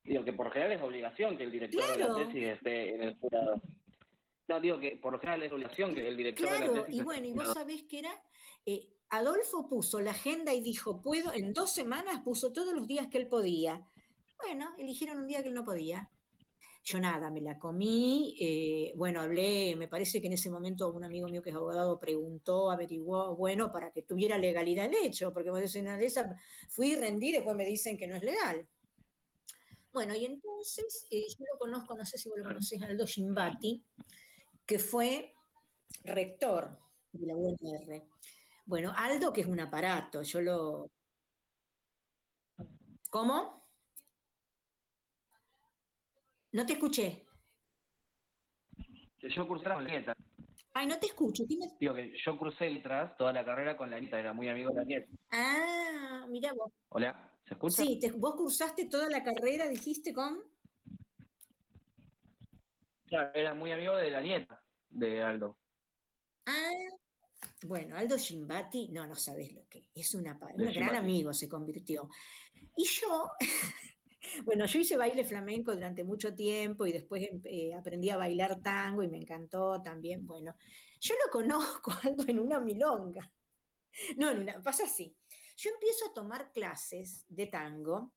Digo 0.04 0.22
que 0.22 0.32
por 0.34 0.52
general 0.52 0.72
es 0.72 0.82
obligación 0.82 1.36
que 1.36 1.44
el 1.44 1.50
director 1.50 1.96
de 1.96 1.98
la 1.98 2.14
tesis 2.14 2.44
esté 2.44 2.94
en 2.94 3.02
el 3.02 3.16
jurado. 3.18 3.60
No, 4.46 4.60
digo 4.60 4.78
que 4.78 4.98
por 4.98 5.12
lo 5.12 5.18
general 5.18 5.42
es 5.42 5.52
obligación 5.52 5.94
que 5.94 6.06
el 6.06 6.16
director 6.16 6.50
de 6.50 6.60
la 6.60 6.72
tesis 6.84 7.00
y 7.00 7.02
bueno, 7.02 7.26
y 7.26 7.32
vos 7.32 7.54
sabés 7.54 7.84
que 7.84 8.00
era, 8.00 8.22
eh, 8.66 8.86
Adolfo 9.08 9.66
puso 9.66 10.00
la 10.00 10.10
agenda 10.10 10.52
y 10.52 10.60
dijo, 10.60 11.00
puedo, 11.00 11.32
en 11.32 11.54
dos 11.54 11.72
semanas 11.72 12.20
puso 12.22 12.52
todos 12.52 12.74
los 12.74 12.86
días 12.86 13.06
que 13.06 13.16
él 13.16 13.28
podía. 13.28 13.86
Bueno, 14.42 14.74
eligieron 14.76 15.18
un 15.18 15.26
día 15.26 15.42
que 15.42 15.48
él 15.48 15.54
no 15.54 15.64
podía. 15.64 16.10
Yo 16.82 17.00
nada, 17.00 17.30
me 17.30 17.40
la 17.40 17.58
comí, 17.58 18.36
eh, 18.38 18.92
bueno, 18.94 19.22
hablé, 19.22 19.74
me 19.74 19.88
parece 19.88 20.20
que 20.20 20.26
en 20.26 20.34
ese 20.34 20.50
momento 20.50 20.92
un 20.92 21.02
amigo 21.02 21.28
mío 21.28 21.40
que 21.40 21.48
es 21.48 21.56
abogado 21.56 21.98
preguntó, 21.98 22.70
averiguó, 22.70 23.34
bueno, 23.36 23.72
para 23.72 23.90
que 23.90 24.02
tuviera 24.02 24.36
legalidad 24.36 24.84
el 24.84 25.06
hecho, 25.06 25.32
porque 25.32 25.48
vos 25.48 25.60
decís, 25.60 25.76
una 25.76 25.96
de 25.96 26.04
esas, 26.04 26.38
fui, 26.68 26.94
rendí, 26.94 27.32
después 27.32 27.56
me 27.56 27.64
dicen 27.64 27.96
que 27.96 28.06
no 28.06 28.16
es 28.16 28.22
legal. 28.22 28.68
Bueno, 29.94 30.12
y 30.12 30.24
entonces, 30.24 31.06
eh, 31.08 31.24
yo 31.38 31.44
lo 31.52 31.56
conozco, 31.56 31.96
no 31.96 32.04
sé 32.04 32.18
si 32.18 32.28
vos 32.28 32.36
lo 32.38 32.44
conocés, 32.44 32.82
Aldo 32.82 33.06
Gimbati, 33.06 33.80
que 34.66 34.80
fue 34.80 35.32
rector 36.02 36.76
de 37.12 37.26
la 37.28 37.36
UNR. 37.36 38.02
Bueno, 38.66 38.92
Aldo, 38.96 39.32
que 39.32 39.42
es 39.42 39.46
un 39.46 39.60
aparato, 39.60 40.22
yo 40.22 40.40
lo... 40.40 40.90
¿Cómo? 43.08 43.68
No 46.50 46.66
te 46.66 46.72
escuché. 46.72 47.24
Yo 49.20 49.46
cursé 49.46 49.68
la 49.68 49.80
nieta. 49.80 50.16
Ay, 50.72 50.88
no 50.88 50.98
te 50.98 51.06
escucho. 51.06 51.44
Digo 51.46 51.94
que 51.94 52.12
yo 52.18 52.36
crucé 52.36 52.68
letras 52.68 53.16
toda 53.16 53.32
la 53.32 53.44
carrera 53.44 53.76
con 53.76 53.90
la 53.90 54.00
nieta, 54.00 54.18
era 54.18 54.32
muy 54.32 54.48
amigo 54.48 54.70
de 54.70 54.76
la 54.76 54.84
nieta. 54.84 55.08
Ah, 55.30 56.26
mira 56.28 56.52
vos. 56.52 56.72
Hola, 56.88 57.33
¿se 57.44 57.54
escucha? 57.54 57.82
Sí, 57.82 58.00
vos 58.16 58.34
cursaste 58.34 58.86
toda 58.86 59.08
la 59.08 59.22
carrera, 59.22 59.68
dijiste, 59.68 60.12
con. 60.12 60.42
Claro, 63.06 63.30
era 63.34 63.54
muy 63.54 63.72
amigo 63.72 63.96
de 63.96 64.10
la 64.10 64.20
nieta 64.20 64.62
de 64.90 65.22
Aldo. 65.22 65.58
Ah, 66.46 66.70
bueno, 67.62 67.96
Aldo 67.96 68.18
Gimbati, 68.18 68.88
no, 68.88 69.06
no 69.06 69.14
sabes 69.14 69.52
lo 69.52 69.66
que 69.68 69.88
es, 69.94 70.14
una, 70.14 70.38
un 70.54 70.72
gran 70.72 70.96
amigo 70.96 71.32
se 71.32 71.48
convirtió. 71.48 72.08
Y 72.76 72.84
yo, 72.84 73.30
Bueno, 74.44 74.66
yo 74.66 74.78
hice 74.78 74.96
baile 74.96 75.24
flamenco 75.24 75.72
durante 75.72 76.04
mucho 76.04 76.34
tiempo 76.34 76.86
y 76.86 76.92
después 76.92 77.28
eh, 77.44 77.74
aprendí 77.74 78.10
a 78.10 78.16
bailar 78.16 78.60
tango 78.60 79.02
y 79.02 79.08
me 79.08 79.18
encantó 79.18 79.80
también. 79.82 80.26
Bueno, 80.26 80.56
yo 81.00 81.14
lo 81.24 81.30
conozco 81.30 81.92
algo 82.02 82.24
en 82.26 82.40
una 82.40 82.60
milonga. 82.60 83.30
No, 84.16 84.30
en 84.30 84.40
una, 84.40 84.60
pasa 84.62 84.84
así. 84.84 85.14
Yo 85.56 85.70
empiezo 85.70 86.06
a 86.06 86.14
tomar 86.14 86.52
clases 86.52 87.24
de 87.28 87.46
tango, 87.46 88.12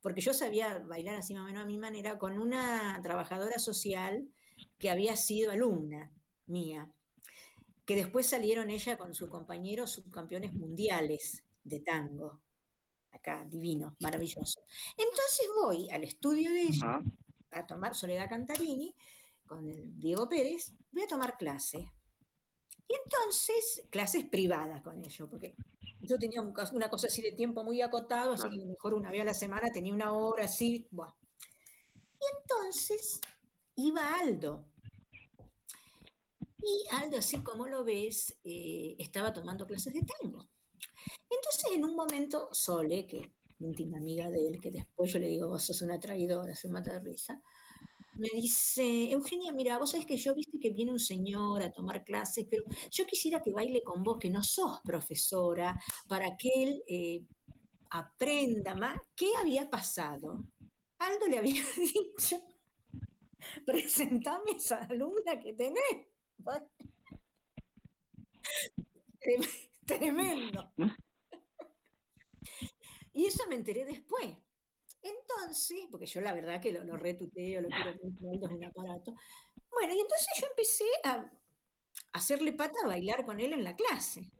porque 0.00 0.20
yo 0.20 0.32
sabía 0.32 0.78
bailar 0.78 1.16
así 1.16 1.34
más 1.34 1.42
o 1.42 1.46
menos 1.46 1.62
a 1.62 1.66
mi 1.66 1.78
manera, 1.78 2.18
con 2.18 2.38
una 2.38 3.00
trabajadora 3.02 3.58
social 3.58 4.28
que 4.78 4.90
había 4.90 5.16
sido 5.16 5.52
alumna 5.52 6.12
mía, 6.46 6.90
que 7.84 7.96
después 7.96 8.26
salieron 8.26 8.70
ella 8.70 8.96
con 8.96 9.14
su 9.14 9.28
compañero 9.28 9.86
subcampeones 9.86 10.52
mundiales 10.54 11.44
de 11.64 11.80
tango 11.80 12.40
acá, 13.12 13.44
divino, 13.48 13.96
maravilloso. 14.00 14.60
Entonces 14.96 15.48
voy 15.60 15.90
al 15.90 16.04
estudio 16.04 16.52
de 16.52 16.62
ella 16.62 17.02
a 17.50 17.66
tomar 17.66 17.94
Soledad 17.94 18.28
Cantarini 18.28 18.94
con 19.46 19.66
el 19.68 19.98
Diego 19.98 20.28
Pérez, 20.28 20.74
voy 20.92 21.02
a 21.02 21.08
tomar 21.08 21.36
clase. 21.36 21.90
Y 22.88 22.94
entonces, 22.94 23.84
clases 23.90 24.24
privadas 24.26 24.82
con 24.82 25.02
ellos, 25.02 25.28
porque 25.28 25.56
yo 26.00 26.18
tenía 26.18 26.40
una 26.40 26.88
cosa 26.88 27.08
así 27.08 27.20
de 27.22 27.32
tiempo 27.32 27.64
muy 27.64 27.82
acotado, 27.82 28.32
así 28.32 28.48
que 28.48 28.64
mejor 28.64 28.94
una 28.94 29.10
vez 29.10 29.22
a 29.22 29.24
la 29.24 29.34
semana 29.34 29.70
tenía 29.72 29.92
una 29.92 30.12
hora 30.12 30.44
así. 30.44 30.88
Y 30.92 32.24
entonces 32.38 33.20
iba 33.74 34.14
Aldo. 34.20 34.66
Y 36.62 36.84
Aldo, 36.90 37.18
así 37.18 37.42
como 37.42 37.66
lo 37.66 37.84
ves, 37.84 38.38
eh, 38.44 38.96
estaba 38.98 39.32
tomando 39.32 39.66
clases 39.66 39.94
de 39.94 40.02
tango. 40.02 40.48
Entonces, 41.28 41.72
en 41.72 41.84
un 41.84 41.94
momento, 41.94 42.48
Sole, 42.52 43.06
que 43.06 43.32
íntima 43.60 43.98
amiga 43.98 44.30
de 44.30 44.48
él, 44.48 44.60
que 44.60 44.70
después 44.70 45.12
yo 45.12 45.18
le 45.18 45.28
digo, 45.28 45.48
vos 45.48 45.64
sos 45.64 45.82
una 45.82 45.98
traidora, 45.98 46.54
se 46.54 46.68
mata 46.68 46.92
de 46.92 47.00
risa, 47.00 47.42
me 48.18 48.28
dice, 48.34 49.10
Eugenia, 49.10 49.52
mira, 49.52 49.78
vos 49.78 49.90
sabés 49.90 50.06
que 50.06 50.16
yo 50.16 50.34
viste 50.34 50.58
que 50.58 50.70
viene 50.70 50.92
un 50.92 51.00
señor 51.00 51.62
a 51.62 51.72
tomar 51.72 52.04
clases, 52.04 52.46
pero 52.50 52.64
yo 52.90 53.06
quisiera 53.06 53.42
que 53.42 53.52
baile 53.52 53.82
con 53.82 54.02
vos, 54.02 54.18
que 54.18 54.30
no 54.30 54.42
sos 54.42 54.80
profesora, 54.84 55.78
para 56.08 56.36
que 56.36 56.50
él 56.56 56.82
eh, 56.88 57.22
aprenda 57.90 58.74
más 58.74 59.00
qué 59.14 59.28
había 59.40 59.68
pasado. 59.70 60.44
Aldo 60.98 61.26
le 61.28 61.38
había 61.38 61.64
dicho, 61.76 62.42
presentame 63.64 64.52
esa 64.56 64.78
alumna 64.84 65.38
que 65.40 65.52
tenés. 65.52 66.06
Tremendo. 69.86 70.72
Y 73.12 73.26
eso 73.26 73.44
me 73.48 73.56
enteré 73.56 73.84
después. 73.84 74.36
Entonces, 75.06 75.86
porque 75.90 76.06
yo 76.06 76.20
la 76.20 76.34
verdad 76.34 76.60
que 76.60 76.72
lo, 76.72 76.84
lo 76.84 76.96
retuteo, 76.96 77.62
lo 77.62 77.68
quiero 77.68 77.94
mucho 78.20 78.46
en 78.46 78.62
el 78.62 78.64
aparato. 78.64 79.14
Bueno, 79.70 79.94
y 79.94 80.00
entonces 80.00 80.28
yo 80.40 80.46
empecé 80.48 80.84
a 81.04 81.30
hacerle 82.12 82.52
pata 82.52 82.78
a 82.82 82.88
bailar 82.88 83.24
con 83.24 83.40
él 83.40 83.52
en 83.52 83.64
la 83.64 83.76
clase. 83.76 84.30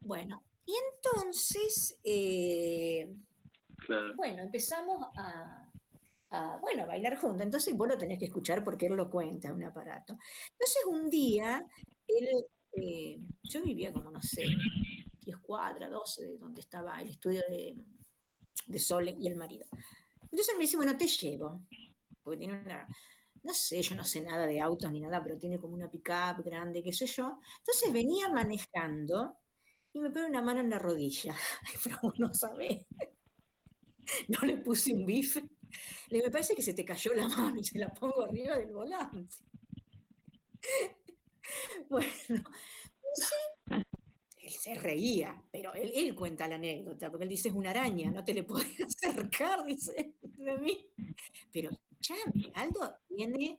Bueno, 0.00 0.42
y 0.64 0.74
entonces, 0.94 1.98
eh, 2.04 3.12
bueno, 4.16 4.42
empezamos 4.42 5.06
a, 5.16 5.68
bueno, 6.60 6.86
bailar 6.86 7.16
juntos. 7.16 7.42
Entonces 7.42 7.76
vos 7.76 7.88
lo 7.88 7.98
tenés 7.98 8.18
que 8.18 8.26
escuchar 8.26 8.62
porque 8.62 8.86
él 8.86 8.94
lo 8.94 9.10
cuenta, 9.10 9.52
un 9.52 9.64
aparato. 9.64 10.16
Entonces 10.52 10.84
un 10.86 11.10
día, 11.10 11.66
él, 12.06 12.46
eh, 12.72 13.18
yo 13.42 13.62
vivía 13.62 13.92
como, 13.92 14.10
no 14.10 14.22
sé, 14.22 14.44
10 15.22 15.38
cuadras, 15.38 15.90
12 15.90 16.26
de 16.26 16.38
donde 16.38 16.60
estaba 16.60 17.00
el 17.00 17.08
estudio 17.08 17.42
de, 17.48 17.74
de 18.66 18.78
Sole 18.78 19.16
y 19.18 19.26
el 19.26 19.36
marido. 19.36 19.66
Entonces 20.22 20.54
me 20.56 20.62
dice, 20.62 20.76
bueno, 20.76 20.96
te 20.96 21.06
llevo, 21.06 21.62
porque 22.22 22.38
tiene 22.38 22.60
una, 22.60 22.86
no 23.42 23.54
sé, 23.54 23.82
yo 23.82 23.94
no 23.96 24.04
sé 24.04 24.20
nada 24.20 24.46
de 24.46 24.60
autos 24.60 24.90
ni 24.92 25.00
nada, 25.00 25.22
pero 25.22 25.38
tiene 25.38 25.58
como 25.58 25.74
una 25.74 25.90
pick-up 25.90 26.42
grande, 26.44 26.82
qué 26.82 26.92
sé 26.92 27.06
yo. 27.06 27.40
Entonces 27.58 27.92
venía 27.92 28.28
manejando 28.28 29.38
y 29.92 30.00
me 30.00 30.10
pone 30.10 30.26
una 30.26 30.42
mano 30.42 30.60
en 30.60 30.70
la 30.70 30.78
rodilla. 30.78 31.34
pero 31.84 31.98
no 32.18 32.34
sabés. 32.34 32.86
No 34.28 34.40
le 34.46 34.56
puse 34.58 34.92
un 34.92 35.06
bife. 35.06 35.42
Le 36.08 36.22
me 36.22 36.30
parece 36.30 36.54
que 36.54 36.62
se 36.62 36.74
te 36.74 36.84
cayó 36.84 37.14
la 37.14 37.28
mano 37.28 37.60
y 37.60 37.64
se 37.64 37.78
la 37.78 37.88
pongo 37.88 38.24
arriba 38.24 38.56
del 38.58 38.72
volante. 38.72 39.34
Bueno, 41.88 42.44
sí, 43.14 43.34
se 44.60 44.74
reía, 44.74 45.42
pero 45.50 45.72
él, 45.72 46.14
cuenta 46.14 46.46
la 46.46 46.56
anécdota, 46.56 47.08
porque 47.08 47.24
él 47.24 47.30
dice 47.30 47.48
es 47.48 47.54
una 47.54 47.70
araña, 47.70 48.10
no 48.10 48.22
te 48.22 48.34
le 48.34 48.44
puedes 48.44 48.78
acercar, 48.84 49.64
dice 49.64 50.16
de 50.20 50.58
mí. 50.58 50.86
Pero 51.50 51.70
escúchame, 51.70 52.52
Aldo 52.54 52.96
tiene, 53.08 53.58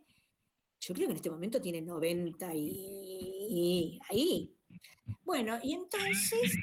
yo 0.80 0.94
creo 0.94 1.08
que 1.08 1.12
en 1.14 1.18
este 1.18 1.32
momento 1.32 1.60
tiene 1.60 1.82
90 1.82 2.54
y, 2.54 4.00
ahí. 4.12 4.56
Bueno, 5.24 5.58
y 5.64 5.74
entonces, 5.74 6.56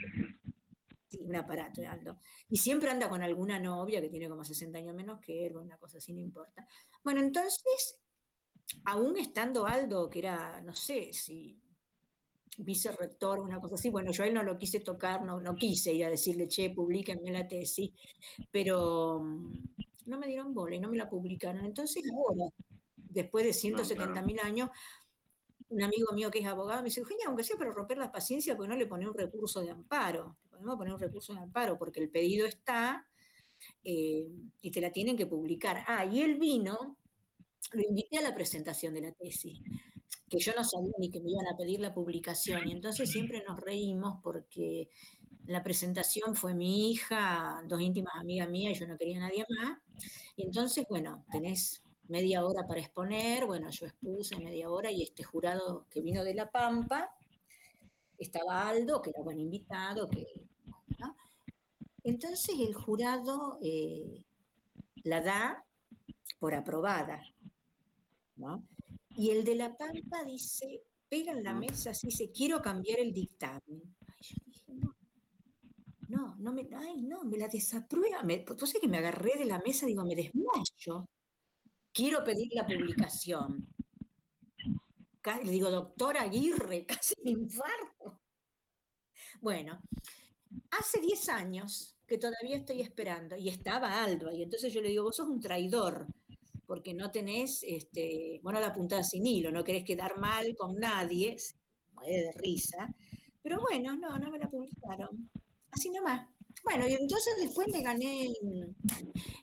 sí, 1.08 1.18
un 1.20 1.34
aparato, 1.34 1.82
Aldo. 1.88 2.20
Y 2.48 2.58
siempre 2.58 2.90
anda 2.90 3.08
con 3.08 3.20
alguna 3.20 3.58
novia 3.58 4.00
que 4.00 4.08
tiene 4.08 4.28
como 4.28 4.44
60 4.44 4.78
años 4.78 4.94
menos 4.94 5.18
que 5.18 5.46
él, 5.46 5.56
una 5.56 5.78
cosa 5.78 5.98
así, 5.98 6.12
no 6.12 6.20
importa. 6.20 6.64
Bueno, 7.02 7.18
entonces, 7.18 7.98
aún 8.84 9.16
estando 9.16 9.66
Aldo, 9.66 10.08
que 10.08 10.20
era, 10.20 10.60
no 10.60 10.76
sé 10.76 11.12
si 11.12 11.60
vicerrector, 12.58 13.40
una 13.40 13.60
cosa 13.60 13.76
así. 13.76 13.88
Bueno, 13.88 14.10
yo 14.10 14.24
a 14.24 14.26
él 14.26 14.34
no 14.34 14.42
lo 14.42 14.58
quise 14.58 14.80
tocar, 14.80 15.24
no, 15.24 15.40
no 15.40 15.54
quise 15.54 15.92
ir 15.92 16.04
a 16.04 16.10
decirle, 16.10 16.48
che, 16.48 16.70
publíquenme 16.70 17.30
la 17.30 17.46
tesis, 17.46 17.90
pero 18.50 19.20
mm, 19.20 19.52
no 20.06 20.18
me 20.18 20.26
dieron 20.26 20.52
bola 20.52 20.76
y 20.76 20.80
no 20.80 20.88
me 20.88 20.96
la 20.96 21.08
publicaron. 21.08 21.64
Entonces 21.64 22.02
ahora, 22.12 22.50
después 22.96 23.44
de 23.44 23.52
170 23.52 24.22
mil 24.22 24.40
años, 24.40 24.70
un 25.70 25.82
amigo 25.82 26.12
mío 26.12 26.30
que 26.30 26.40
es 26.40 26.46
abogado 26.46 26.82
me 26.82 26.86
dice, 26.86 27.00
Eugenia, 27.00 27.26
aunque 27.26 27.44
sea 27.44 27.56
para 27.56 27.72
romper 27.72 27.98
la 27.98 28.10
paciencia, 28.10 28.56
pues 28.56 28.68
no 28.68 28.76
le 28.76 28.86
pone 28.86 29.08
un 29.08 29.14
recurso 29.14 29.60
de 29.60 29.70
amparo. 29.70 30.38
podemos 30.50 30.76
poner 30.76 30.94
un 30.94 31.00
recurso 31.00 31.34
de 31.34 31.40
amparo 31.40 31.78
porque 31.78 32.00
el 32.00 32.10
pedido 32.10 32.46
está 32.46 33.06
eh, 33.84 34.26
y 34.62 34.70
te 34.70 34.80
la 34.80 34.90
tienen 34.90 35.16
que 35.16 35.26
publicar. 35.26 35.84
Ah, 35.86 36.04
y 36.04 36.22
él 36.22 36.36
vino, 36.36 36.96
lo 37.72 37.82
invité 37.82 38.18
a 38.18 38.22
la 38.22 38.34
presentación 38.34 38.94
de 38.94 39.02
la 39.02 39.12
tesis 39.12 39.60
que 40.28 40.38
yo 40.38 40.52
no 40.56 40.64
sabía 40.64 40.92
ni 40.98 41.10
que 41.10 41.20
me 41.20 41.30
iban 41.30 41.46
a 41.46 41.56
pedir 41.56 41.80
la 41.80 41.94
publicación. 41.94 42.68
Y 42.68 42.72
entonces 42.72 43.10
siempre 43.10 43.42
nos 43.46 43.60
reímos 43.60 44.20
porque 44.22 44.90
la 45.46 45.62
presentación 45.62 46.34
fue 46.34 46.54
mi 46.54 46.90
hija, 46.90 47.62
dos 47.66 47.80
íntimas 47.80 48.14
amigas 48.16 48.48
mías, 48.50 48.78
yo 48.78 48.86
no 48.86 48.98
quería 48.98 49.20
nadie 49.20 49.44
más. 49.48 49.78
Y 50.36 50.44
entonces, 50.44 50.84
bueno, 50.88 51.24
tenés 51.30 51.82
media 52.08 52.44
hora 52.44 52.66
para 52.66 52.80
exponer, 52.80 53.46
bueno, 53.46 53.70
yo 53.70 53.86
expuse 53.86 54.36
media 54.38 54.70
hora 54.70 54.90
y 54.90 55.02
este 55.02 55.22
jurado 55.22 55.86
que 55.90 56.02
vino 56.02 56.24
de 56.24 56.34
La 56.34 56.50
Pampa, 56.50 57.10
estaba 58.18 58.68
Aldo, 58.68 59.00
que 59.00 59.10
era 59.10 59.22
buen 59.22 59.38
invitado, 59.38 60.08
que, 60.08 60.26
entonces 62.04 62.56
el 62.58 62.74
jurado 62.74 63.58
eh, 63.62 64.24
la 65.04 65.20
da 65.20 65.64
por 66.38 66.54
aprobada, 66.54 67.22
¿no? 68.36 68.66
Y 69.18 69.30
el 69.30 69.42
de 69.42 69.56
La 69.56 69.76
Pampa 69.76 70.22
dice, 70.24 70.84
pega 71.08 71.32
en 71.32 71.42
la 71.42 71.52
mesa, 71.52 71.90
así 71.90 72.06
dice, 72.06 72.30
quiero 72.30 72.62
cambiar 72.62 73.00
el 73.00 73.12
dictamen. 73.12 73.96
Ay, 74.06 74.16
yo 74.20 74.36
dije, 74.46 74.74
no, 74.74 74.96
no, 76.06 76.36
no 76.36 76.52
me, 76.52 76.68
ay, 76.76 77.02
no, 77.02 77.24
me 77.24 77.36
la 77.36 77.48
desaprueba. 77.48 78.22
Me, 78.22 78.38
pues 78.38 78.72
que 78.80 78.86
me 78.86 78.98
agarré 78.98 79.36
de 79.36 79.44
la 79.44 79.58
mesa, 79.58 79.86
digo, 79.86 80.04
me 80.04 80.14
desmayo. 80.14 81.08
Quiero 81.92 82.22
pedir 82.22 82.48
la 82.52 82.64
publicación. 82.64 83.66
Le 85.42 85.50
digo, 85.50 85.68
doctor 85.68 86.16
Aguirre, 86.16 86.86
casi 86.86 87.14
me 87.24 87.32
infarto. 87.32 88.20
Bueno, 89.40 89.80
hace 90.70 91.00
10 91.00 91.28
años 91.30 91.96
que 92.06 92.18
todavía 92.18 92.56
estoy 92.56 92.82
esperando, 92.82 93.36
y 93.36 93.48
estaba 93.48 94.00
Aldo, 94.04 94.30
y 94.32 94.44
entonces 94.44 94.72
yo 94.72 94.80
le 94.80 94.90
digo, 94.90 95.02
vos 95.02 95.16
sos 95.16 95.28
un 95.28 95.40
traidor, 95.40 96.06
porque 96.68 96.92
no 96.92 97.10
tenés, 97.10 97.64
este, 97.66 98.40
bueno, 98.42 98.60
la 98.60 98.74
puntada 98.74 99.02
sin 99.02 99.26
hilo, 99.26 99.50
no 99.50 99.64
querés 99.64 99.84
quedar 99.84 100.18
mal 100.18 100.54
con 100.54 100.76
nadie, 100.76 101.34
muere 101.94 102.24
de 102.24 102.32
risa, 102.32 102.94
pero 103.42 103.58
bueno, 103.62 103.96
no, 103.96 104.18
no 104.18 104.30
me 104.30 104.38
la 104.38 104.50
publicaron, 104.50 105.30
así 105.70 105.88
nomás. 105.88 106.28
Bueno, 106.62 106.86
y 106.86 106.92
entonces 106.92 107.36
después 107.40 107.68
me 107.72 107.80
gané 107.80 108.30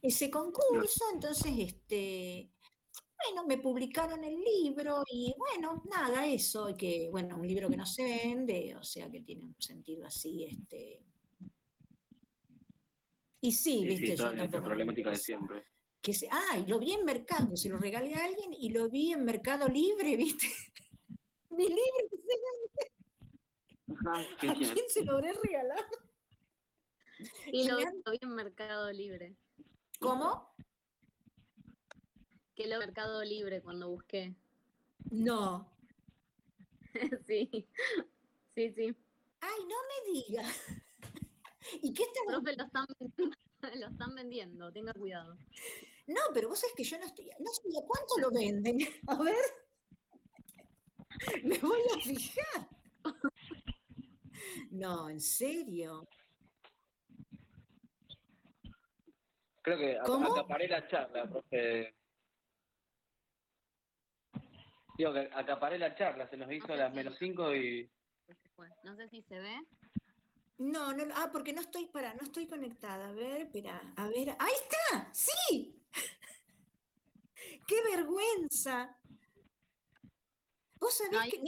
ese 0.04 0.30
concurso, 0.30 1.06
entonces, 1.16 1.52
este, 1.58 2.52
bueno, 3.26 3.48
me 3.48 3.58
publicaron 3.58 4.24
el 4.24 4.40
libro 4.44 5.02
y 5.12 5.34
bueno, 5.36 5.82
nada, 5.90 6.28
eso, 6.28 6.76
que, 6.78 7.10
bueno, 7.10 7.38
un 7.38 7.48
libro 7.48 7.70
que 7.70 7.78
no 7.78 7.88
se 7.88 8.04
vende, 8.04 8.76
o 8.76 8.84
sea 8.84 9.10
que 9.10 9.22
tiene 9.22 9.46
un 9.46 9.56
sentido 9.60 10.06
así, 10.06 10.44
este... 10.44 11.02
Y 13.42 13.52
sí, 13.52 13.84
viste, 13.84 14.16
yo 14.16 14.32
tampoco... 14.32 14.64
problemática 14.66 15.10
de 15.10 15.18
siempre. 15.18 15.75
Que 16.06 16.14
se, 16.14 16.30
ah, 16.32 16.60
y 16.60 16.68
lo 16.70 16.78
vi 16.78 16.92
en 16.92 17.04
Mercado, 17.04 17.58
se 17.58 17.68
lo 17.68 17.80
regalé 17.80 18.14
a 18.14 18.26
alguien 18.26 18.54
y 18.54 18.70
lo 18.70 18.92
vi 18.92 19.12
en 19.12 19.26
Mercado 19.26 19.68
Libre, 19.68 20.16
viste. 20.18 20.46
Mi 21.50 21.68
libro 21.68 22.08
que 22.12 22.18
se 22.18 22.38
vende. 22.46 22.92
¿A 24.52 24.54
quién 24.54 24.88
se 24.88 25.04
lo 25.04 25.14
habré 25.14 25.34
regalado? 25.34 25.98
Y 27.48 27.68
lo 27.68 27.78
vi 27.78 27.86
en 28.22 28.36
Mercado 28.36 28.92
Libre. 28.92 29.36
¿Cómo? 30.00 30.54
que 32.56 32.68
lo 32.68 32.80
Mercado 32.80 33.24
Libre 33.24 33.62
cuando 33.62 33.90
busqué. 33.90 34.36
No. 35.12 35.70
sí, 37.28 37.68
sí, 38.56 38.72
sí. 38.72 38.96
Ay, 39.42 39.60
no 39.68 39.76
me 39.90 39.98
digas. 40.14 40.58
¿Y 41.82 41.94
qué 41.94 42.04
está 42.04 42.22
Profe, 42.26 42.56
lo 42.56 42.64
están, 42.64 42.86
lo 43.80 43.88
están 43.88 44.16
vendiendo, 44.16 44.72
tenga 44.72 44.94
cuidado. 44.94 45.38
No, 46.08 46.22
pero 46.34 46.50
vos 46.50 46.60
sabés 46.60 46.76
que 46.76 46.84
yo 46.84 46.98
no 47.00 47.06
estoy. 47.06 47.30
No 47.40 47.52
sé 47.52 47.62
a 47.78 47.86
cuánto 47.86 48.18
lo 48.20 48.32
venden. 48.32 48.78
A 49.08 49.24
ver. 49.24 49.36
Me 51.44 51.58
voy 51.60 51.82
a 51.96 52.00
fijar. 52.02 52.70
No, 54.72 55.10
en 55.10 55.22
serio. 55.22 56.08
Creo 59.62 59.78
que 59.78 59.98
¿Cómo? 60.06 60.34
acaparé 60.34 60.68
la 60.68 60.88
charla, 60.88 61.28
profe. 61.28 61.96
Digo 64.98 65.14
que 65.14 65.30
acaparé 65.34 65.80
la 65.80 65.96
charla, 65.96 66.30
se 66.30 66.38
nos 66.38 66.52
hizo 66.52 66.72
a 66.74 66.78
las 66.78 66.94
menos 66.94 67.16
cinco 67.18 67.56
y. 67.56 67.90
No 68.84 68.96
sé 68.96 69.10
si 69.10 69.22
se 69.24 69.40
ve. 69.40 69.56
No, 70.58 70.94
no, 70.94 71.04
ah, 71.16 71.30
porque 71.32 71.52
no 71.52 71.62
estoy 71.62 71.88
para, 71.88 72.14
no 72.14 72.22
estoy 72.22 72.48
conectada. 72.48 73.10
A 73.10 73.12
ver, 73.12 73.42
espera, 73.42 73.82
a 73.98 74.08
ver. 74.08 74.36
¡Ahí 74.40 74.54
está! 74.54 75.14
¡Sí! 75.14 75.85
¡Qué 77.66 77.82
vergüenza! 77.84 78.98
Vos 80.80 80.94
sabés 80.94 81.32
que. 81.32 81.42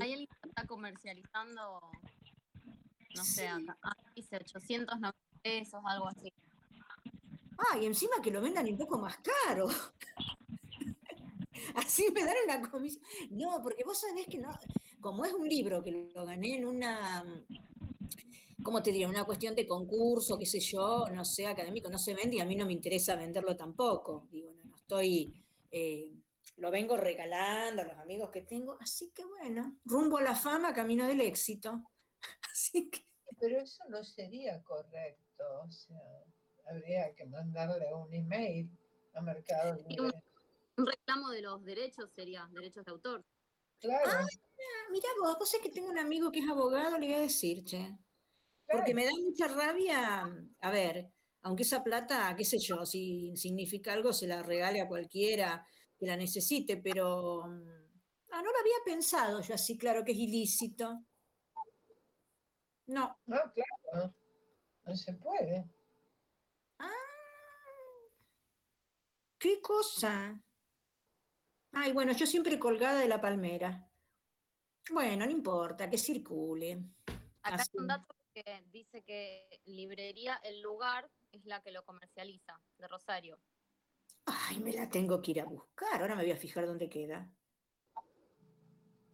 Hay 0.00 0.12
alguien 0.12 0.26
que 0.26 0.48
está 0.48 0.66
comercializando, 0.66 1.80
no 3.14 3.24
sé, 3.24 3.48
acá, 3.48 3.76
dice 4.16 4.36
890 4.36 5.14
pesos, 5.42 5.80
algo 5.84 6.08
así. 6.08 6.32
Ah, 7.58 7.78
y 7.78 7.86
encima 7.86 8.20
que 8.22 8.30
lo 8.30 8.40
vendan 8.40 8.66
un 8.66 8.76
poco 8.76 8.98
más 8.98 9.18
caro. 9.18 9.68
Así 11.76 12.06
me 12.12 12.24
dan 12.24 12.34
una 12.44 12.70
comisión. 12.70 13.02
No, 13.30 13.60
porque 13.62 13.84
vos 13.84 13.98
sabés 13.98 14.26
que 14.26 14.38
no, 14.38 14.50
como 15.00 15.24
es 15.24 15.32
un 15.32 15.48
libro 15.48 15.82
que 15.82 16.10
lo 16.14 16.26
gané 16.26 16.56
en 16.56 16.66
una, 16.66 17.24
¿cómo 18.62 18.82
te 18.82 18.90
diría? 18.90 19.08
Una 19.08 19.24
cuestión 19.24 19.54
de 19.54 19.66
concurso, 19.66 20.38
qué 20.38 20.46
sé 20.46 20.60
yo, 20.60 21.06
no 21.12 21.24
sé, 21.24 21.46
académico, 21.46 21.88
no 21.88 21.98
se 21.98 22.14
vende 22.14 22.36
y 22.36 22.40
a 22.40 22.44
mí 22.44 22.56
no 22.56 22.66
me 22.66 22.72
interesa 22.72 23.16
venderlo 23.16 23.56
tampoco. 23.56 24.26
Digo, 24.30 24.52
no, 24.52 24.64
no 24.64 24.76
estoy, 24.76 25.32
eh, 25.74 26.10
lo 26.56 26.70
vengo 26.70 26.96
regalando 26.96 27.82
a 27.82 27.86
los 27.86 27.98
amigos 27.98 28.30
que 28.30 28.42
tengo, 28.42 28.76
así 28.80 29.10
que 29.12 29.24
bueno, 29.24 29.78
rumbo 29.84 30.18
a 30.18 30.22
la 30.22 30.34
fama, 30.34 30.72
camino 30.72 31.06
del 31.06 31.20
éxito. 31.20 31.82
Así 32.52 32.88
que... 32.90 33.04
Pero 33.40 33.58
eso 33.58 33.82
no 33.88 34.04
sería 34.04 34.62
correcto, 34.62 35.44
o 35.62 35.70
sea, 35.70 36.22
habría 36.66 37.12
que 37.14 37.26
mandarle 37.26 37.92
un 37.92 38.14
email 38.14 38.70
a 39.14 39.20
Mercado 39.20 39.74
Libre 39.88 40.12
un 40.76 40.86
reclamo 40.86 41.30
de 41.30 41.42
los 41.42 41.64
derechos 41.64 42.10
sería, 42.14 42.48
derechos 42.52 42.84
de 42.84 42.92
autor. 42.92 43.24
Claro. 43.80 44.02
Ah, 44.06 44.26
mira 44.90 45.08
vos, 45.20 45.38
vos 45.38 45.54
es 45.54 45.60
que 45.60 45.70
tengo 45.70 45.88
un 45.88 45.98
amigo 45.98 46.30
que 46.30 46.40
es 46.40 46.48
abogado, 46.48 46.98
le 46.98 47.06
voy 47.06 47.14
a 47.16 47.20
decir, 47.20 47.64
che. 47.64 47.96
Porque 48.66 48.94
me 48.94 49.04
da 49.04 49.12
mucha 49.22 49.46
rabia, 49.48 50.24
a 50.60 50.70
ver, 50.70 51.12
aunque 51.44 51.62
esa 51.62 51.84
plata, 51.84 52.34
qué 52.36 52.44
sé 52.44 52.58
yo, 52.58 52.86
si 52.86 53.36
significa 53.36 53.92
algo, 53.92 54.12
se 54.12 54.26
la 54.26 54.42
regale 54.42 54.80
a 54.80 54.88
cualquiera 54.88 55.66
que 55.98 56.06
la 56.06 56.16
necesite, 56.16 56.78
pero 56.78 57.42
ah, 57.44 58.42
no 58.42 58.50
lo 58.50 58.58
había 58.58 58.76
pensado 58.84 59.42
yo 59.42 59.54
así, 59.54 59.76
claro 59.76 60.02
que 60.04 60.12
es 60.12 60.18
ilícito. 60.18 61.04
No. 62.86 63.18
No, 63.26 63.36
claro, 63.52 64.14
no 64.84 64.96
se 64.96 65.12
puede. 65.14 65.70
Ah, 66.78 66.90
¿qué 69.38 69.60
cosa? 69.60 70.40
Ay, 71.72 71.92
bueno, 71.92 72.12
yo 72.12 72.26
siempre 72.26 72.58
colgada 72.58 73.00
de 73.00 73.08
la 73.08 73.20
palmera. 73.20 73.86
Bueno, 74.90 75.26
no 75.26 75.30
importa, 75.30 75.90
que 75.90 75.98
circule. 75.98 76.82
Acá 77.42 77.62
hay 77.62 77.80
un 77.80 77.86
dato 77.86 78.16
que 78.34 78.64
dice 78.72 79.02
que 79.04 79.60
librería 79.64 80.40
El 80.42 80.60
Lugar 80.60 81.08
es 81.30 81.46
la 81.46 81.62
que 81.62 81.70
lo 81.70 81.84
comercializa, 81.84 82.60
de 82.78 82.88
Rosario. 82.88 83.38
Ay, 84.26 84.58
me 84.58 84.72
la 84.72 84.90
tengo 84.90 85.22
que 85.22 85.30
ir 85.30 85.40
a 85.40 85.44
buscar. 85.44 86.00
Ahora 86.00 86.16
me 86.16 86.22
voy 86.22 86.32
a 86.32 86.36
fijar 86.36 86.66
dónde 86.66 86.88
queda. 86.88 87.30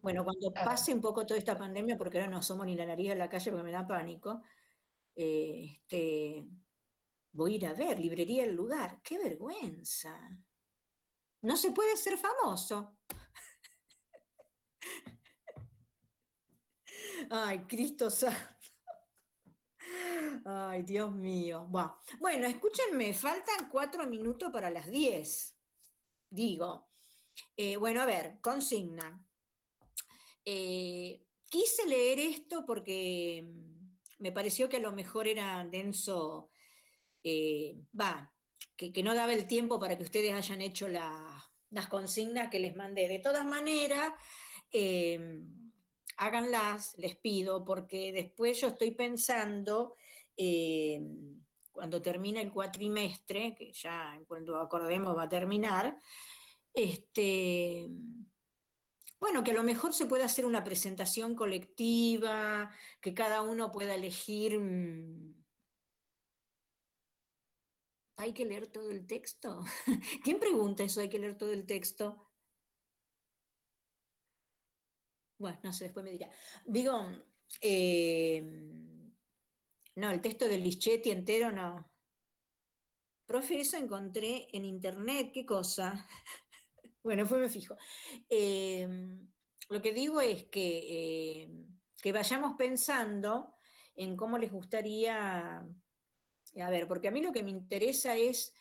Bueno, 0.01 0.23
cuando 0.23 0.51
pase 0.51 0.93
un 0.93 1.01
poco 1.01 1.25
toda 1.25 1.37
esta 1.37 1.55
pandemia, 1.55 1.97
porque 1.97 2.17
ahora 2.17 2.31
no 2.31 2.41
somos 2.41 2.65
ni 2.65 2.75
la 2.75 2.87
nariz 2.87 3.11
en 3.11 3.19
la 3.19 3.29
calle 3.29 3.51
porque 3.51 3.63
me 3.63 3.71
da 3.71 3.85
pánico, 3.85 4.41
eh, 5.15 5.81
este, 5.81 6.47
voy 7.33 7.53
a 7.53 7.55
ir 7.57 7.67
a 7.67 7.73
ver, 7.73 7.99
librería 7.99 8.45
El 8.45 8.55
Lugar. 8.55 8.99
¡Qué 9.03 9.19
vergüenza! 9.19 10.17
No 11.41 11.55
se 11.55 11.71
puede 11.71 11.95
ser 11.97 12.17
famoso. 12.17 12.97
Ay, 17.29 17.59
Cristo 17.67 18.09
santo. 18.09 18.60
Ay, 20.45 20.83
Dios 20.83 21.11
mío. 21.11 21.67
Bueno, 22.19 22.47
escúchenme, 22.47 23.13
faltan 23.13 23.69
cuatro 23.69 24.07
minutos 24.07 24.51
para 24.51 24.69
las 24.69 24.89
diez. 24.89 25.55
Digo, 26.29 26.89
eh, 27.55 27.77
bueno, 27.77 28.01
a 28.01 28.05
ver, 28.05 28.39
consigna. 28.41 29.23
Eh, 30.43 31.23
quise 31.49 31.85
leer 31.85 32.19
esto 32.19 32.65
porque 32.65 33.45
me 34.19 34.31
pareció 34.31 34.69
que 34.69 34.77
a 34.77 34.81
lo 34.81 34.91
mejor 34.91 35.27
era 35.27 35.63
denso, 35.65 36.49
eh, 37.23 37.75
va, 37.99 38.33
que, 38.75 39.03
no 39.03 39.13
daba 39.13 39.33
el 39.33 39.47
tiempo 39.47 39.79
para 39.79 39.97
que 39.97 40.03
ustedes 40.03 40.33
hayan 40.33 40.61
hecho 40.61 40.87
las 40.87 41.87
consignas 41.89 42.49
que 42.49 42.59
les 42.59 42.75
mandé. 42.75 43.07
De 43.07 43.19
todas 43.19 43.45
maneras, 43.45 44.13
háganlas, 46.17 46.93
les 46.97 47.15
pido, 47.15 47.63
porque 47.63 48.11
después 48.11 48.59
yo 48.61 48.69
estoy 48.69 48.91
pensando, 48.91 49.95
em, 50.37 51.41
cuando 51.71 52.01
termine 52.01 52.41
el 52.41 52.51
cuatrimestre, 52.51 53.55
que 53.55 53.71
ya 53.73 54.19
cuando 54.27 54.59
acordemos 54.59 55.15
va 55.17 55.23
a 55.23 55.29
terminar, 55.29 55.99
este, 56.73 57.87
bueno, 59.19 59.43
que 59.43 59.51
a 59.51 59.55
lo 59.55 59.63
mejor 59.63 59.93
se 59.93 60.05
pueda 60.05 60.25
hacer 60.25 60.45
una 60.45 60.63
presentación 60.63 61.35
colectiva, 61.35 62.71
que 63.01 63.13
cada 63.13 63.41
uno 63.41 63.71
pueda 63.71 63.95
elegir 63.95 64.59
mm, 64.59 65.41
¿Hay 68.21 68.33
que 68.33 68.45
leer 68.45 68.67
todo 68.67 68.91
el 68.91 69.07
texto? 69.07 69.63
¿Quién 70.23 70.39
pregunta 70.39 70.83
eso? 70.83 71.01
¿Hay 71.01 71.09
que 71.09 71.17
leer 71.17 71.35
todo 71.39 71.51
el 71.51 71.65
texto? 71.65 72.30
Bueno, 75.41 75.59
no 75.63 75.73
sé, 75.73 75.85
después 75.85 76.03
me 76.03 76.11
dirá. 76.11 76.29
Digo, 76.65 77.07
eh, 77.61 78.43
no, 79.95 80.11
el 80.11 80.21
texto 80.21 80.47
de 80.47 80.59
Lichetti 80.59 81.09
entero 81.09 81.51
no. 81.51 81.91
Profe, 83.25 83.61
eso 83.61 83.75
encontré 83.75 84.47
en 84.53 84.65
internet, 84.65 85.31
¿qué 85.33 85.43
cosa? 85.43 86.07
bueno, 87.03 87.23
después 87.23 87.41
me 87.41 87.49
fijo. 87.49 87.75
Eh, 88.29 88.87
lo 89.69 89.81
que 89.81 89.93
digo 89.93 90.21
es 90.21 90.45
que, 90.45 91.41
eh, 91.43 91.49
que 91.99 92.11
vayamos 92.11 92.55
pensando 92.55 93.55
en 93.95 94.15
cómo 94.15 94.37
les 94.37 94.51
gustaría, 94.51 95.57
a 95.57 96.69
ver, 96.69 96.87
porque 96.87 97.07
a 97.07 97.11
mí 97.11 97.21
lo 97.21 97.31
que 97.31 97.41
me 97.41 97.49
interesa 97.49 98.15
es 98.15 98.53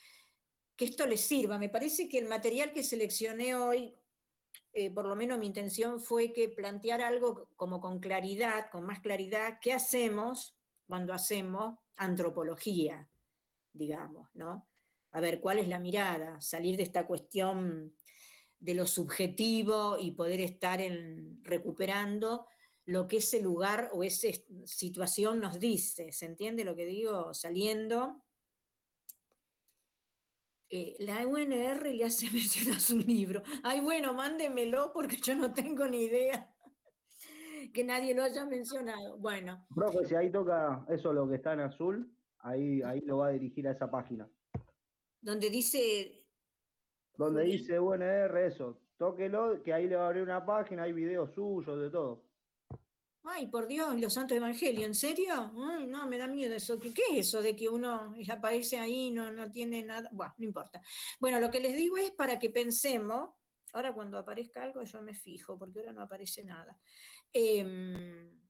que 0.77 0.87
esto 0.87 1.07
les 1.07 1.21
sirva. 1.21 1.59
Me 1.59 1.69
parece 1.69 2.09
que 2.09 2.19
el 2.19 2.27
material 2.27 2.73
que 2.73 2.83
seleccioné 2.83 3.55
hoy 3.55 4.00
eh, 4.73 4.91
por 4.91 5.07
lo 5.07 5.17
menos 5.17 5.39
mi 5.39 5.47
intención 5.47 6.01
fue 6.01 6.33
que 6.33 6.49
plantear 6.49 7.03
algo 7.03 7.49
como 7.57 7.81
con 7.81 7.99
claridad, 7.99 8.71
con 8.71 8.85
más 8.85 9.01
claridad, 9.01 9.59
qué 9.61 9.73
hacemos 9.73 10.57
cuando 10.87 11.13
hacemos 11.13 11.79
antropología, 11.97 13.09
digamos, 13.73 14.29
¿no? 14.35 14.69
A 15.13 15.21
ver, 15.21 15.41
¿cuál 15.41 15.59
es 15.59 15.69
la 15.69 15.81
mirada? 15.81 16.41
Salir 16.41 16.77
de 16.77 16.85
esta 16.85 17.07
cuestión 17.07 17.95
de 18.61 18.75
lo 18.75 18.87
subjetivo 18.87 19.99
y 19.99 20.13
poder 20.13 20.41
estar 20.41 20.81
en, 20.81 21.43
recuperando 21.43 22.47
lo 22.85 23.09
que 23.09 23.19
ese 23.19 23.41
lugar 23.41 23.91
o 23.93 24.05
esa 24.05 24.29
situación 24.65 25.41
nos 25.41 25.59
dice. 25.59 26.13
¿Se 26.13 26.27
entiende 26.27 26.65
lo 26.65 26.77
que 26.77 26.87
digo? 26.87 27.35
Saliendo 27.35 28.23
eh, 30.73 30.95
la 31.01 31.27
UNR 31.27 31.85
le 31.93 32.05
hace 32.05 32.31
mención 32.33 32.75
a 32.75 32.81
su 32.81 32.99
libro. 32.99 33.43
Ay, 33.63 33.81
bueno, 33.81 34.15
mándemelo 34.15 34.93
porque 34.93 35.17
yo 35.17 35.35
no 35.35 35.53
tengo 35.53 35.87
ni 35.87 36.05
idea 36.05 36.49
que 37.75 37.85
nadie 37.85 38.15
lo 38.15 38.23
haya 38.23 38.45
mencionado. 38.47 39.19
Bueno. 39.19 39.67
Profe, 39.75 40.07
si 40.07 40.15
ahí 40.15 40.31
toca 40.31 40.85
eso, 40.89 41.13
lo 41.13 41.29
que 41.29 41.37
está 41.37 41.55
en 41.55 41.61
azul, 41.61 42.15
ahí, 42.39 42.83
ahí 42.83 43.01
lo 43.01 43.19
va 43.19 43.29
a 43.29 43.33
dirigir 43.33 43.67
a 43.67 43.73
esa 43.73 43.91
página. 43.91 44.29
Donde 45.21 45.51
dice... 45.51 46.25
Donde 47.17 47.43
dice 47.43 47.79
UNR, 47.79 48.39
eso. 48.39 48.81
Tóquelo, 48.97 49.63
que 49.63 49.75
ahí 49.75 49.89
le 49.89 49.97
va 49.97 50.05
a 50.05 50.07
abrir 50.07 50.23
una 50.23 50.47
página, 50.47 50.85
hay 50.85 50.93
videos 50.93 51.35
suyos, 51.35 51.79
de 51.81 51.91
todo. 51.91 52.30
Ay, 53.23 53.49
por 53.49 53.67
Dios, 53.67 54.01
los 54.01 54.15
santos 54.15 54.37
evangelios, 54.37 54.85
¿en 54.85 54.95
serio? 54.95 55.53
No, 55.53 56.07
me 56.07 56.17
da 56.17 56.27
miedo 56.27 56.55
eso. 56.55 56.79
¿Qué, 56.79 56.89
es 57.11 57.29
eso 57.29 57.43
de 57.43 57.55
que 57.55 57.69
uno 57.69 58.15
aparece 58.31 58.79
ahí 58.79 59.11
no, 59.11 59.31
no 59.31 59.51
tiene 59.51 59.83
nada? 59.83 60.09
Bueno, 60.13 60.35
no 60.39 60.45
importa. 60.45 60.81
Bueno, 61.19 61.39
lo 61.39 61.51
que 61.51 61.61
les 61.61 61.77
digo 61.77 61.99
es 61.99 62.13
para 62.13 62.39
que 62.39 62.49
pensemos, 62.49 63.31
ahora 63.75 63.93
cuando 63.93 64.19
aparezca 64.19 64.63
algo 64.63 64.83
yo 64.85 65.03
me 65.03 65.15
fijo, 65.15 65.59
porque 65.59 65.81
ahora 65.81 65.93
no 65.93 66.03
aparece 66.03 66.43
nada. 66.45 66.79
Em, 67.33 68.41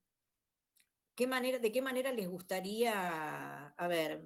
¿qué 1.16 1.26
manera, 1.26 1.58
¿De 1.58 1.72
qué 1.72 1.82
manera 1.82 2.12
les 2.12 2.28
gustaría, 2.28 3.68
a 3.68 3.88
ver, 3.88 4.24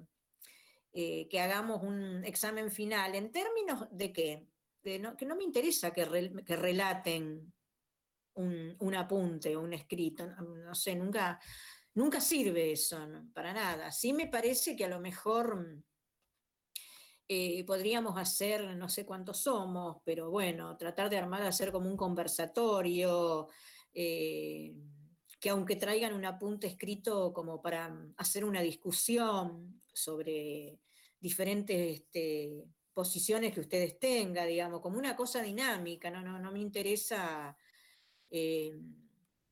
eh, 0.93 1.27
que 1.27 1.39
hagamos 1.39 1.81
un 1.81 2.23
examen 2.23 2.69
final? 2.71 3.15
¿En 3.15 3.31
términos 3.31 3.87
de 3.91 4.13
qué? 4.13 4.47
De 4.83 4.99
no, 4.99 5.17
que 5.17 5.25
no 5.25 5.35
me 5.35 5.43
interesa 5.43 5.91
que 5.91 6.05
relaten 6.05 7.54
un, 8.35 8.95
apunte 8.95 9.55
o 9.55 9.61
un 9.61 9.73
escrito, 9.73 10.27
no, 10.27 10.75
sé, 10.75 10.95
nunca, 10.95 11.39
nunca 11.93 12.21
sirve 12.21 12.71
eso, 12.71 12.97
para 13.33 13.53
nada. 13.53 13.91
Sí 13.91 14.13
me 14.13 14.27
parece 14.27 14.75
que 14.75 14.85
a 14.85 14.89
lo 14.89 14.99
mejor 14.99 15.83
eh, 17.27 17.63
podríamos 17.65 18.17
hacer, 18.17 18.75
no 18.75 18.89
sé 18.89 19.05
cuántos 19.05 19.41
somos, 19.41 19.97
pero 20.03 20.29
bueno, 20.29 20.77
tratar 20.77 21.09
de 21.09 21.17
armar, 21.17 21.41
hacer 21.43 21.71
como 21.71 21.89
un 21.89 21.97
conversatorio, 21.97 23.47
eh, 23.93 24.75
que 25.39 25.49
aunque 25.49 25.75
traigan 25.75 26.13
un 26.13 26.25
apunte 26.25 26.67
escrito 26.67 27.33
como 27.33 27.61
para 27.61 27.95
hacer 28.17 28.45
una 28.45 28.61
discusión 28.61 29.81
sobre 29.93 30.79
diferentes 31.19 31.99
este, 31.99 32.65
posiciones 32.93 33.53
que 33.53 33.61
ustedes 33.61 33.99
tengan, 33.99 34.47
digamos, 34.47 34.81
como 34.81 34.97
una 34.97 35.15
cosa 35.15 35.41
dinámica, 35.41 36.09
no, 36.09 36.21
no, 36.21 36.39
no 36.39 36.51
me 36.51 36.59
interesa 36.59 37.55
eh, 38.29 38.77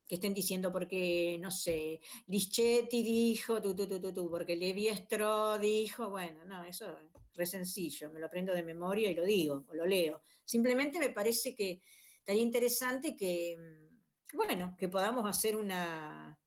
que 0.06 0.16
estén 0.16 0.34
diciendo 0.34 0.70
porque, 0.70 1.38
no 1.40 1.50
sé, 1.50 2.00
Lischetti 2.26 3.02
dijo, 3.02 3.60
tú, 3.62 3.74
tú, 3.74 3.88
tú, 3.88 4.12
tú, 4.12 4.30
porque 4.30 4.56
Levi 4.56 4.88
Estro 4.88 5.58
dijo, 5.58 6.10
bueno, 6.10 6.44
no, 6.44 6.64
eso 6.64 6.90
es 6.90 7.22
re 7.34 7.46
sencillo, 7.46 8.10
me 8.10 8.20
lo 8.20 8.26
aprendo 8.26 8.52
de 8.52 8.62
memoria 8.62 9.10
y 9.10 9.14
lo 9.14 9.24
digo, 9.24 9.64
o 9.68 9.74
lo 9.74 9.86
leo. 9.86 10.22
Simplemente 10.44 10.98
me 10.98 11.10
parece 11.10 11.54
que 11.54 11.80
estaría 12.18 12.42
interesante 12.42 13.16
que, 13.16 13.56
mm, 13.58 14.36
bueno, 14.36 14.76
que 14.78 14.88
podamos 14.88 15.28
hacer 15.28 15.56
una, 15.56 16.38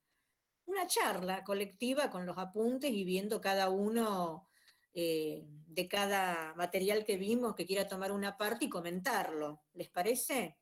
una 0.66 0.88
charla 0.88 1.44
colectiva 1.44 2.10
con 2.10 2.26
los 2.26 2.38
apuntes 2.38 2.92
y 2.92 3.04
viendo 3.04 3.42
cada 3.42 3.70
uno 3.70 4.48
eh, 4.94 5.46
de 5.46 5.88
cada 5.88 6.54
material 6.56 7.06
que 7.06 7.18
vimos 7.18 7.56
que 7.56 7.66
quiera 7.66 7.88
tomar 7.88 8.12
una 8.12 8.38
parte 8.38 8.66
y 8.66 8.70
comentarlo. 8.70 9.64
¿Les 9.74 9.90
parece? 9.90 10.58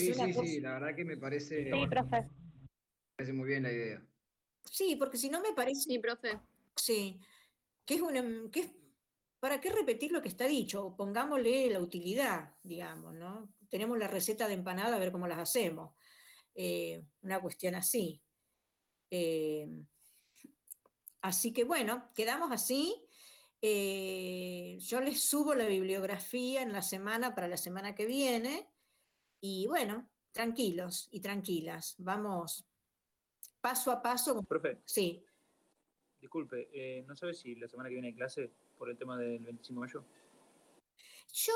Sí, 0.00 0.14
sí, 0.14 0.32
sí, 0.32 0.60
la 0.60 0.74
verdad 0.74 0.94
que 0.94 1.04
me 1.04 1.16
parece. 1.16 1.70
Sí, 1.70 1.86
profe. 1.88 2.22
Me 2.22 3.16
parece 3.16 3.32
muy 3.32 3.48
bien 3.48 3.62
la 3.62 3.72
idea. 3.72 4.02
Sí, 4.64 4.96
porque 4.96 5.18
si 5.18 5.28
no 5.28 5.40
me 5.40 5.52
parece. 5.52 5.82
Sí, 5.82 5.98
profe. 5.98 6.38
Sí. 6.76 7.20
Que 7.84 7.94
es 7.94 8.00
una. 8.00 8.24
¿Para 9.40 9.60
qué 9.60 9.70
repetir 9.70 10.10
lo 10.10 10.22
que 10.22 10.28
está 10.28 10.46
dicho? 10.46 10.94
Pongámosle 10.96 11.68
la 11.70 11.80
utilidad, 11.80 12.54
digamos, 12.62 13.14
¿no? 13.14 13.52
Tenemos 13.68 13.98
la 13.98 14.08
receta 14.08 14.48
de 14.48 14.54
empanada, 14.54 14.96
a 14.96 14.98
ver 14.98 15.12
cómo 15.12 15.28
las 15.28 15.38
hacemos. 15.38 15.94
Eh, 16.54 17.04
una 17.22 17.40
cuestión 17.40 17.74
así. 17.74 18.22
Eh, 19.10 19.68
así 21.20 21.52
que 21.52 21.64
bueno, 21.64 22.10
quedamos 22.14 22.52
así. 22.52 23.04
Eh, 23.60 24.78
yo 24.80 25.00
les 25.00 25.22
subo 25.22 25.54
la 25.54 25.66
bibliografía 25.66 26.62
en 26.62 26.72
la 26.72 26.82
semana 26.82 27.34
para 27.34 27.48
la 27.48 27.56
semana 27.56 27.94
que 27.94 28.06
viene. 28.06 28.68
Y 29.46 29.66
bueno, 29.66 30.08
tranquilos 30.32 31.06
y 31.10 31.20
tranquilas, 31.20 31.96
vamos 31.98 32.64
paso 33.60 33.92
a 33.92 34.00
paso. 34.00 34.42
Profe. 34.42 34.80
Sí. 34.86 35.22
Disculpe, 36.18 36.70
eh, 36.72 37.04
¿no 37.06 37.14
sabes 37.14 37.40
si 37.40 37.54
la 37.56 37.68
semana 37.68 37.90
que 37.90 37.96
viene 37.96 38.08
hay 38.08 38.14
clase 38.14 38.50
por 38.78 38.88
el 38.88 38.96
tema 38.96 39.18
del 39.18 39.44
25 39.44 39.74
de 39.74 39.86
mayo? 39.86 40.04
Yo, 41.30 41.52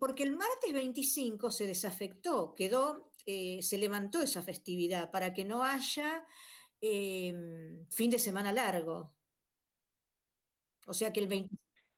porque 0.00 0.24
el 0.24 0.36
martes 0.36 0.72
25 0.72 1.52
se 1.52 1.68
desafectó, 1.68 2.56
quedó, 2.56 3.12
eh, 3.24 3.62
se 3.62 3.78
levantó 3.78 4.20
esa 4.20 4.42
festividad 4.42 5.12
para 5.12 5.32
que 5.32 5.44
no 5.44 5.62
haya 5.62 6.26
em, 6.80 7.86
fin 7.88 8.10
de 8.10 8.18
semana 8.18 8.50
largo. 8.50 9.14
O 10.88 10.92
sea 10.92 11.12
que 11.12 11.20
el 11.20 11.28
25 11.28 11.54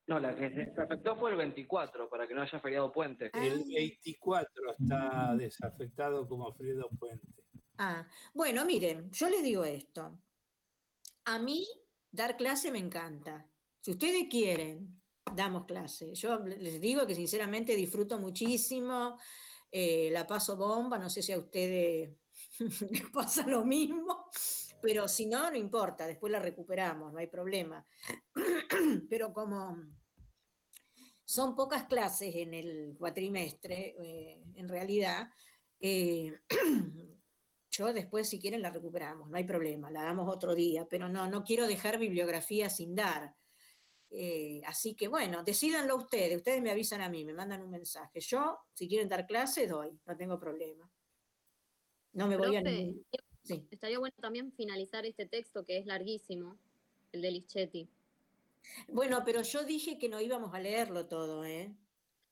no, 0.08 0.18
la 0.18 0.34
que 0.34 0.50
se 0.50 0.80
afectó 0.80 1.16
fue 1.16 1.32
el 1.32 1.36
24, 1.36 2.08
para 2.08 2.26
que 2.26 2.34
no 2.34 2.40
haya 2.40 2.58
feriado 2.60 2.90
puente. 2.90 3.30
El 3.34 3.62
24 3.64 4.72
está 4.78 5.34
desafectado 5.36 6.26
como 6.26 6.50
feriado 6.54 6.88
puente. 6.98 7.44
Ah, 7.76 8.08
bueno, 8.32 8.64
miren, 8.64 9.10
yo 9.10 9.28
les 9.28 9.42
digo 9.42 9.64
esto. 9.64 10.18
A 11.26 11.38
mí 11.38 11.66
dar 12.10 12.38
clase 12.38 12.70
me 12.70 12.78
encanta. 12.78 13.46
Si 13.82 13.90
ustedes 13.90 14.28
quieren, 14.30 14.98
damos 15.36 15.66
clase. 15.66 16.14
Yo 16.14 16.38
les 16.38 16.80
digo 16.80 17.06
que 17.06 17.14
sinceramente 17.14 17.76
disfruto 17.76 18.18
muchísimo, 18.18 19.18
eh, 19.70 20.08
la 20.10 20.26
paso 20.26 20.56
bomba, 20.56 20.98
no 20.98 21.10
sé 21.10 21.20
si 21.20 21.32
a 21.32 21.38
ustedes 21.38 22.16
les 22.90 23.10
pasa 23.12 23.46
lo 23.46 23.62
mismo, 23.62 24.30
pero 24.80 25.06
si 25.06 25.26
no, 25.26 25.50
no 25.50 25.56
importa, 25.56 26.06
después 26.06 26.32
la 26.32 26.38
recuperamos, 26.38 27.12
no 27.12 27.18
hay 27.18 27.26
problema. 27.26 27.86
pero 29.10 29.32
como 29.34 29.76
son 31.28 31.54
pocas 31.54 31.84
clases 31.84 32.34
en 32.36 32.54
el 32.54 32.96
cuatrimestre, 32.98 33.94
eh, 33.98 34.42
en 34.54 34.66
realidad. 34.66 35.28
Eh, 35.78 36.32
yo 37.70 37.92
después, 37.92 38.30
si 38.30 38.40
quieren, 38.40 38.62
la 38.62 38.70
recuperamos, 38.70 39.28
no 39.28 39.36
hay 39.36 39.44
problema, 39.44 39.90
la 39.90 40.04
damos 40.04 40.34
otro 40.34 40.54
día, 40.54 40.86
pero 40.88 41.06
no, 41.06 41.28
no 41.28 41.44
quiero 41.44 41.66
dejar 41.66 41.98
bibliografía 41.98 42.70
sin 42.70 42.94
dar. 42.94 43.36
Eh, 44.08 44.62
así 44.64 44.94
que 44.94 45.08
bueno, 45.08 45.42
decidanlo 45.44 45.96
ustedes, 45.96 46.38
ustedes 46.38 46.62
me 46.62 46.70
avisan 46.70 47.02
a 47.02 47.10
mí, 47.10 47.26
me 47.26 47.34
mandan 47.34 47.62
un 47.62 47.72
mensaje. 47.72 48.20
Yo, 48.20 48.60
si 48.72 48.88
quieren 48.88 49.10
dar 49.10 49.26
clases, 49.26 49.68
doy, 49.68 50.00
no 50.06 50.16
tengo 50.16 50.40
problema. 50.40 50.90
No 52.14 52.26
me 52.26 52.38
voy 52.38 52.56
a 52.56 52.62
ningún... 52.62 53.04
Estaría 53.70 53.98
bueno 53.98 54.16
también 54.18 54.50
finalizar 54.52 55.04
este 55.04 55.26
texto 55.26 55.66
que 55.66 55.76
es 55.76 55.84
larguísimo, 55.84 56.58
el 57.12 57.20
de 57.20 57.30
Lichetti. 57.32 57.90
Bueno, 58.88 59.22
pero 59.24 59.42
yo 59.42 59.64
dije 59.64 59.98
que 59.98 60.08
no 60.08 60.20
íbamos 60.20 60.54
a 60.54 60.60
leerlo 60.60 61.06
todo, 61.06 61.44
¿eh? 61.44 61.74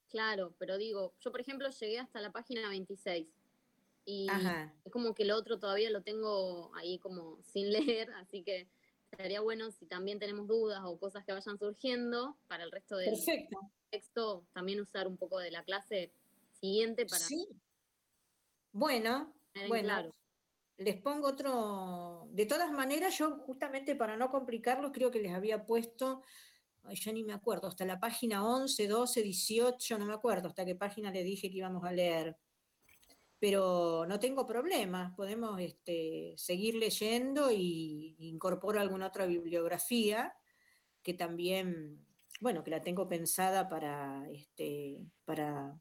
Claro, 0.08 0.55
pero 0.58 0.78
digo, 0.78 1.15
yo 1.20 1.31
por 1.31 1.40
ejemplo 1.40 1.68
llegué 1.68 1.98
hasta 1.98 2.20
la 2.20 2.32
página 2.32 2.68
26 2.68 3.26
y 4.05 4.28
es 4.84 4.92
como 4.92 5.15
que 5.15 5.24
el 5.24 5.32
otro 5.32 5.58
todavía 5.58 5.90
lo 5.90 6.02
tengo 6.02 6.70
ahí 6.74 6.98
como 6.98 7.42
sin 7.42 7.70
leer, 8.00 8.10
así 8.12 8.42
que 8.42 8.68
estaría 9.10 9.40
bueno 9.40 9.70
si 9.70 9.86
también 9.86 10.18
tenemos 10.18 10.47
dudas 10.47 10.81
o 10.84 10.98
cosas 10.98 11.24
que 11.24 11.32
vayan 11.32 11.58
surgiendo 11.58 12.36
para 12.47 12.65
el 12.65 12.70
resto 12.70 12.97
del 12.97 13.15
texto, 13.90 14.47
también 14.52 14.81
usar 14.81 15.06
un 15.06 15.16
poco 15.16 15.39
de 15.39 15.50
la 15.50 15.65
clase 15.65 16.12
siguiente 16.52 17.06
para... 17.06 17.24
Sí. 17.24 17.48
Bueno, 18.73 19.34
bueno, 19.68 20.15
les 20.78 20.96
pongo 20.96 21.28
otro... 21.28 22.28
De 22.30 22.46
todas 22.46 22.70
maneras, 22.70 23.16
yo 23.18 23.38
justamente 23.38 23.96
para 23.96 24.16
no 24.16 24.30
complicarlo, 24.30 24.92
creo 24.92 25.10
que 25.10 25.20
les 25.20 25.32
había 25.32 25.64
puesto, 25.64 26.22
ya 26.90 27.12
ni 27.12 27.24
me 27.24 27.32
acuerdo, 27.32 27.68
hasta 27.68 27.84
la 27.84 27.98
página 27.98 28.46
11, 28.46 28.86
12, 28.86 29.22
18, 29.22 29.98
no 29.98 30.06
me 30.06 30.14
acuerdo 30.14 30.48
hasta 30.48 30.64
qué 30.64 30.74
página 30.74 31.10
le 31.10 31.22
dije 31.22 31.50
que 31.50 31.58
íbamos 31.58 31.84
a 31.84 31.92
leer 31.92 32.36
pero 33.38 34.06
no 34.06 34.18
tengo 34.18 34.46
problema, 34.46 35.12
podemos 35.14 35.60
este, 35.60 36.34
seguir 36.36 36.74
leyendo 36.76 37.50
y 37.50 38.16
incorporo 38.18 38.80
alguna 38.80 39.08
otra 39.08 39.26
bibliografía 39.26 40.34
que 41.02 41.14
también, 41.14 42.05
bueno, 42.40 42.64
que 42.64 42.70
la 42.70 42.82
tengo 42.82 43.08
pensada 43.08 43.68
para, 43.68 44.26
este, 44.30 45.06
para, 45.24 45.78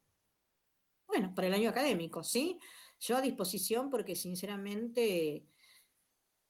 bueno, 1.07 1.33
para 1.33 1.47
el 1.47 1.53
año 1.53 1.69
académico, 1.69 2.23
¿sí? 2.23 2.59
Yo 2.99 3.17
a 3.17 3.21
disposición 3.21 3.89
porque 3.89 4.15
sinceramente, 4.15 5.45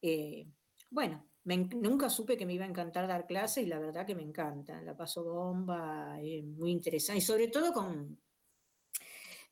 eh, 0.02 0.48
bueno, 0.90 1.28
nunca 1.46 2.10
supe 2.10 2.38
que 2.38 2.46
me 2.46 2.54
iba 2.54 2.66
a 2.66 2.70
encantar 2.70 3.08
dar 3.08 3.28
clases 3.28 3.64
y 3.64 3.68
la 3.68 3.80
verdad 3.80 4.06
que 4.06 4.16
me 4.16 4.24
encanta, 4.24 4.82
la 4.82 4.96
paso 4.96 5.24
bomba, 5.24 6.20
es 6.22 6.44
muy 6.44 6.72
interesante, 6.72 7.20
y 7.20 7.22
sobre 7.22 7.50
todo 7.50 7.72
con, 7.72 8.20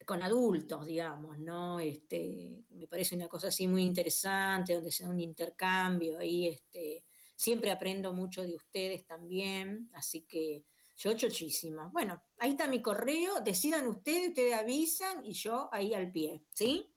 con 0.06 0.24
adultos, 0.24 0.86
digamos, 0.86 1.38
¿no? 1.40 1.80
Este, 1.80 2.64
me 2.72 2.88
parece 2.88 3.16
una 3.16 3.28
cosa 3.28 3.50
así 3.50 3.68
muy 3.68 3.84
interesante, 3.84 4.74
donde 4.74 4.92
sea 4.92 5.10
un 5.10 5.20
intercambio, 5.20 6.18
ahí 6.18 6.48
este, 6.48 7.06
siempre 7.36 7.72
aprendo 7.72 8.14
mucho 8.14 8.42
de 8.44 8.56
ustedes 8.56 9.06
también, 9.06 9.90
así 9.94 10.22
que 10.22 10.64
yo 10.98 11.14
chochísima. 11.14 11.90
Bueno, 11.92 12.22
ahí 12.38 12.52
está 12.52 12.68
mi 12.68 12.82
correo, 12.82 13.42
decidan 13.42 13.88
ustedes, 13.88 14.30
ustedes 14.30 14.54
avisan 14.54 15.26
y 15.26 15.34
yo 15.34 15.70
ahí 15.72 15.94
al 15.94 16.12
pie, 16.12 16.44
¿sí? 16.52 16.94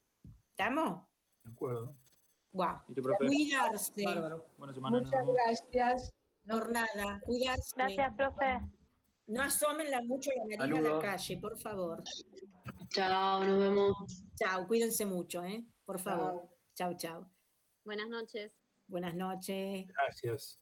¿Estamos? 0.51 1.07
De 1.45 1.53
acuerdo. 1.53 1.97
Wow. 2.53 2.81
Cuidarse. 3.19 4.05
Muchas 4.91 5.27
gracias. 5.27 6.15
No, 6.45 6.65
nada, 6.67 7.21
cuidarse. 7.25 7.75
Gracias, 7.77 8.15
profe. 8.15 8.61
No 9.27 9.43
asomen 9.43 9.91
la 9.91 10.03
mucho 10.03 10.31
la 10.37 10.57
nariz 10.57 10.79
a 10.79 10.81
la 10.81 10.99
calle, 11.01 11.39
por 11.39 11.59
favor. 11.59 12.03
Chao, 12.91 13.45
nos 13.45 13.59
vemos. 13.59 14.25
Chao, 14.37 14.67
cuídense 14.67 15.05
mucho, 15.05 15.43
¿eh? 15.43 15.65
Por 15.85 15.99
favor. 15.99 16.49
Chao, 16.75 16.97
chao. 16.97 17.29
Buenas 17.85 18.09
noches. 18.09 18.53
Buenas 18.87 19.15
noches. 19.15 19.87
Gracias. 19.89 20.61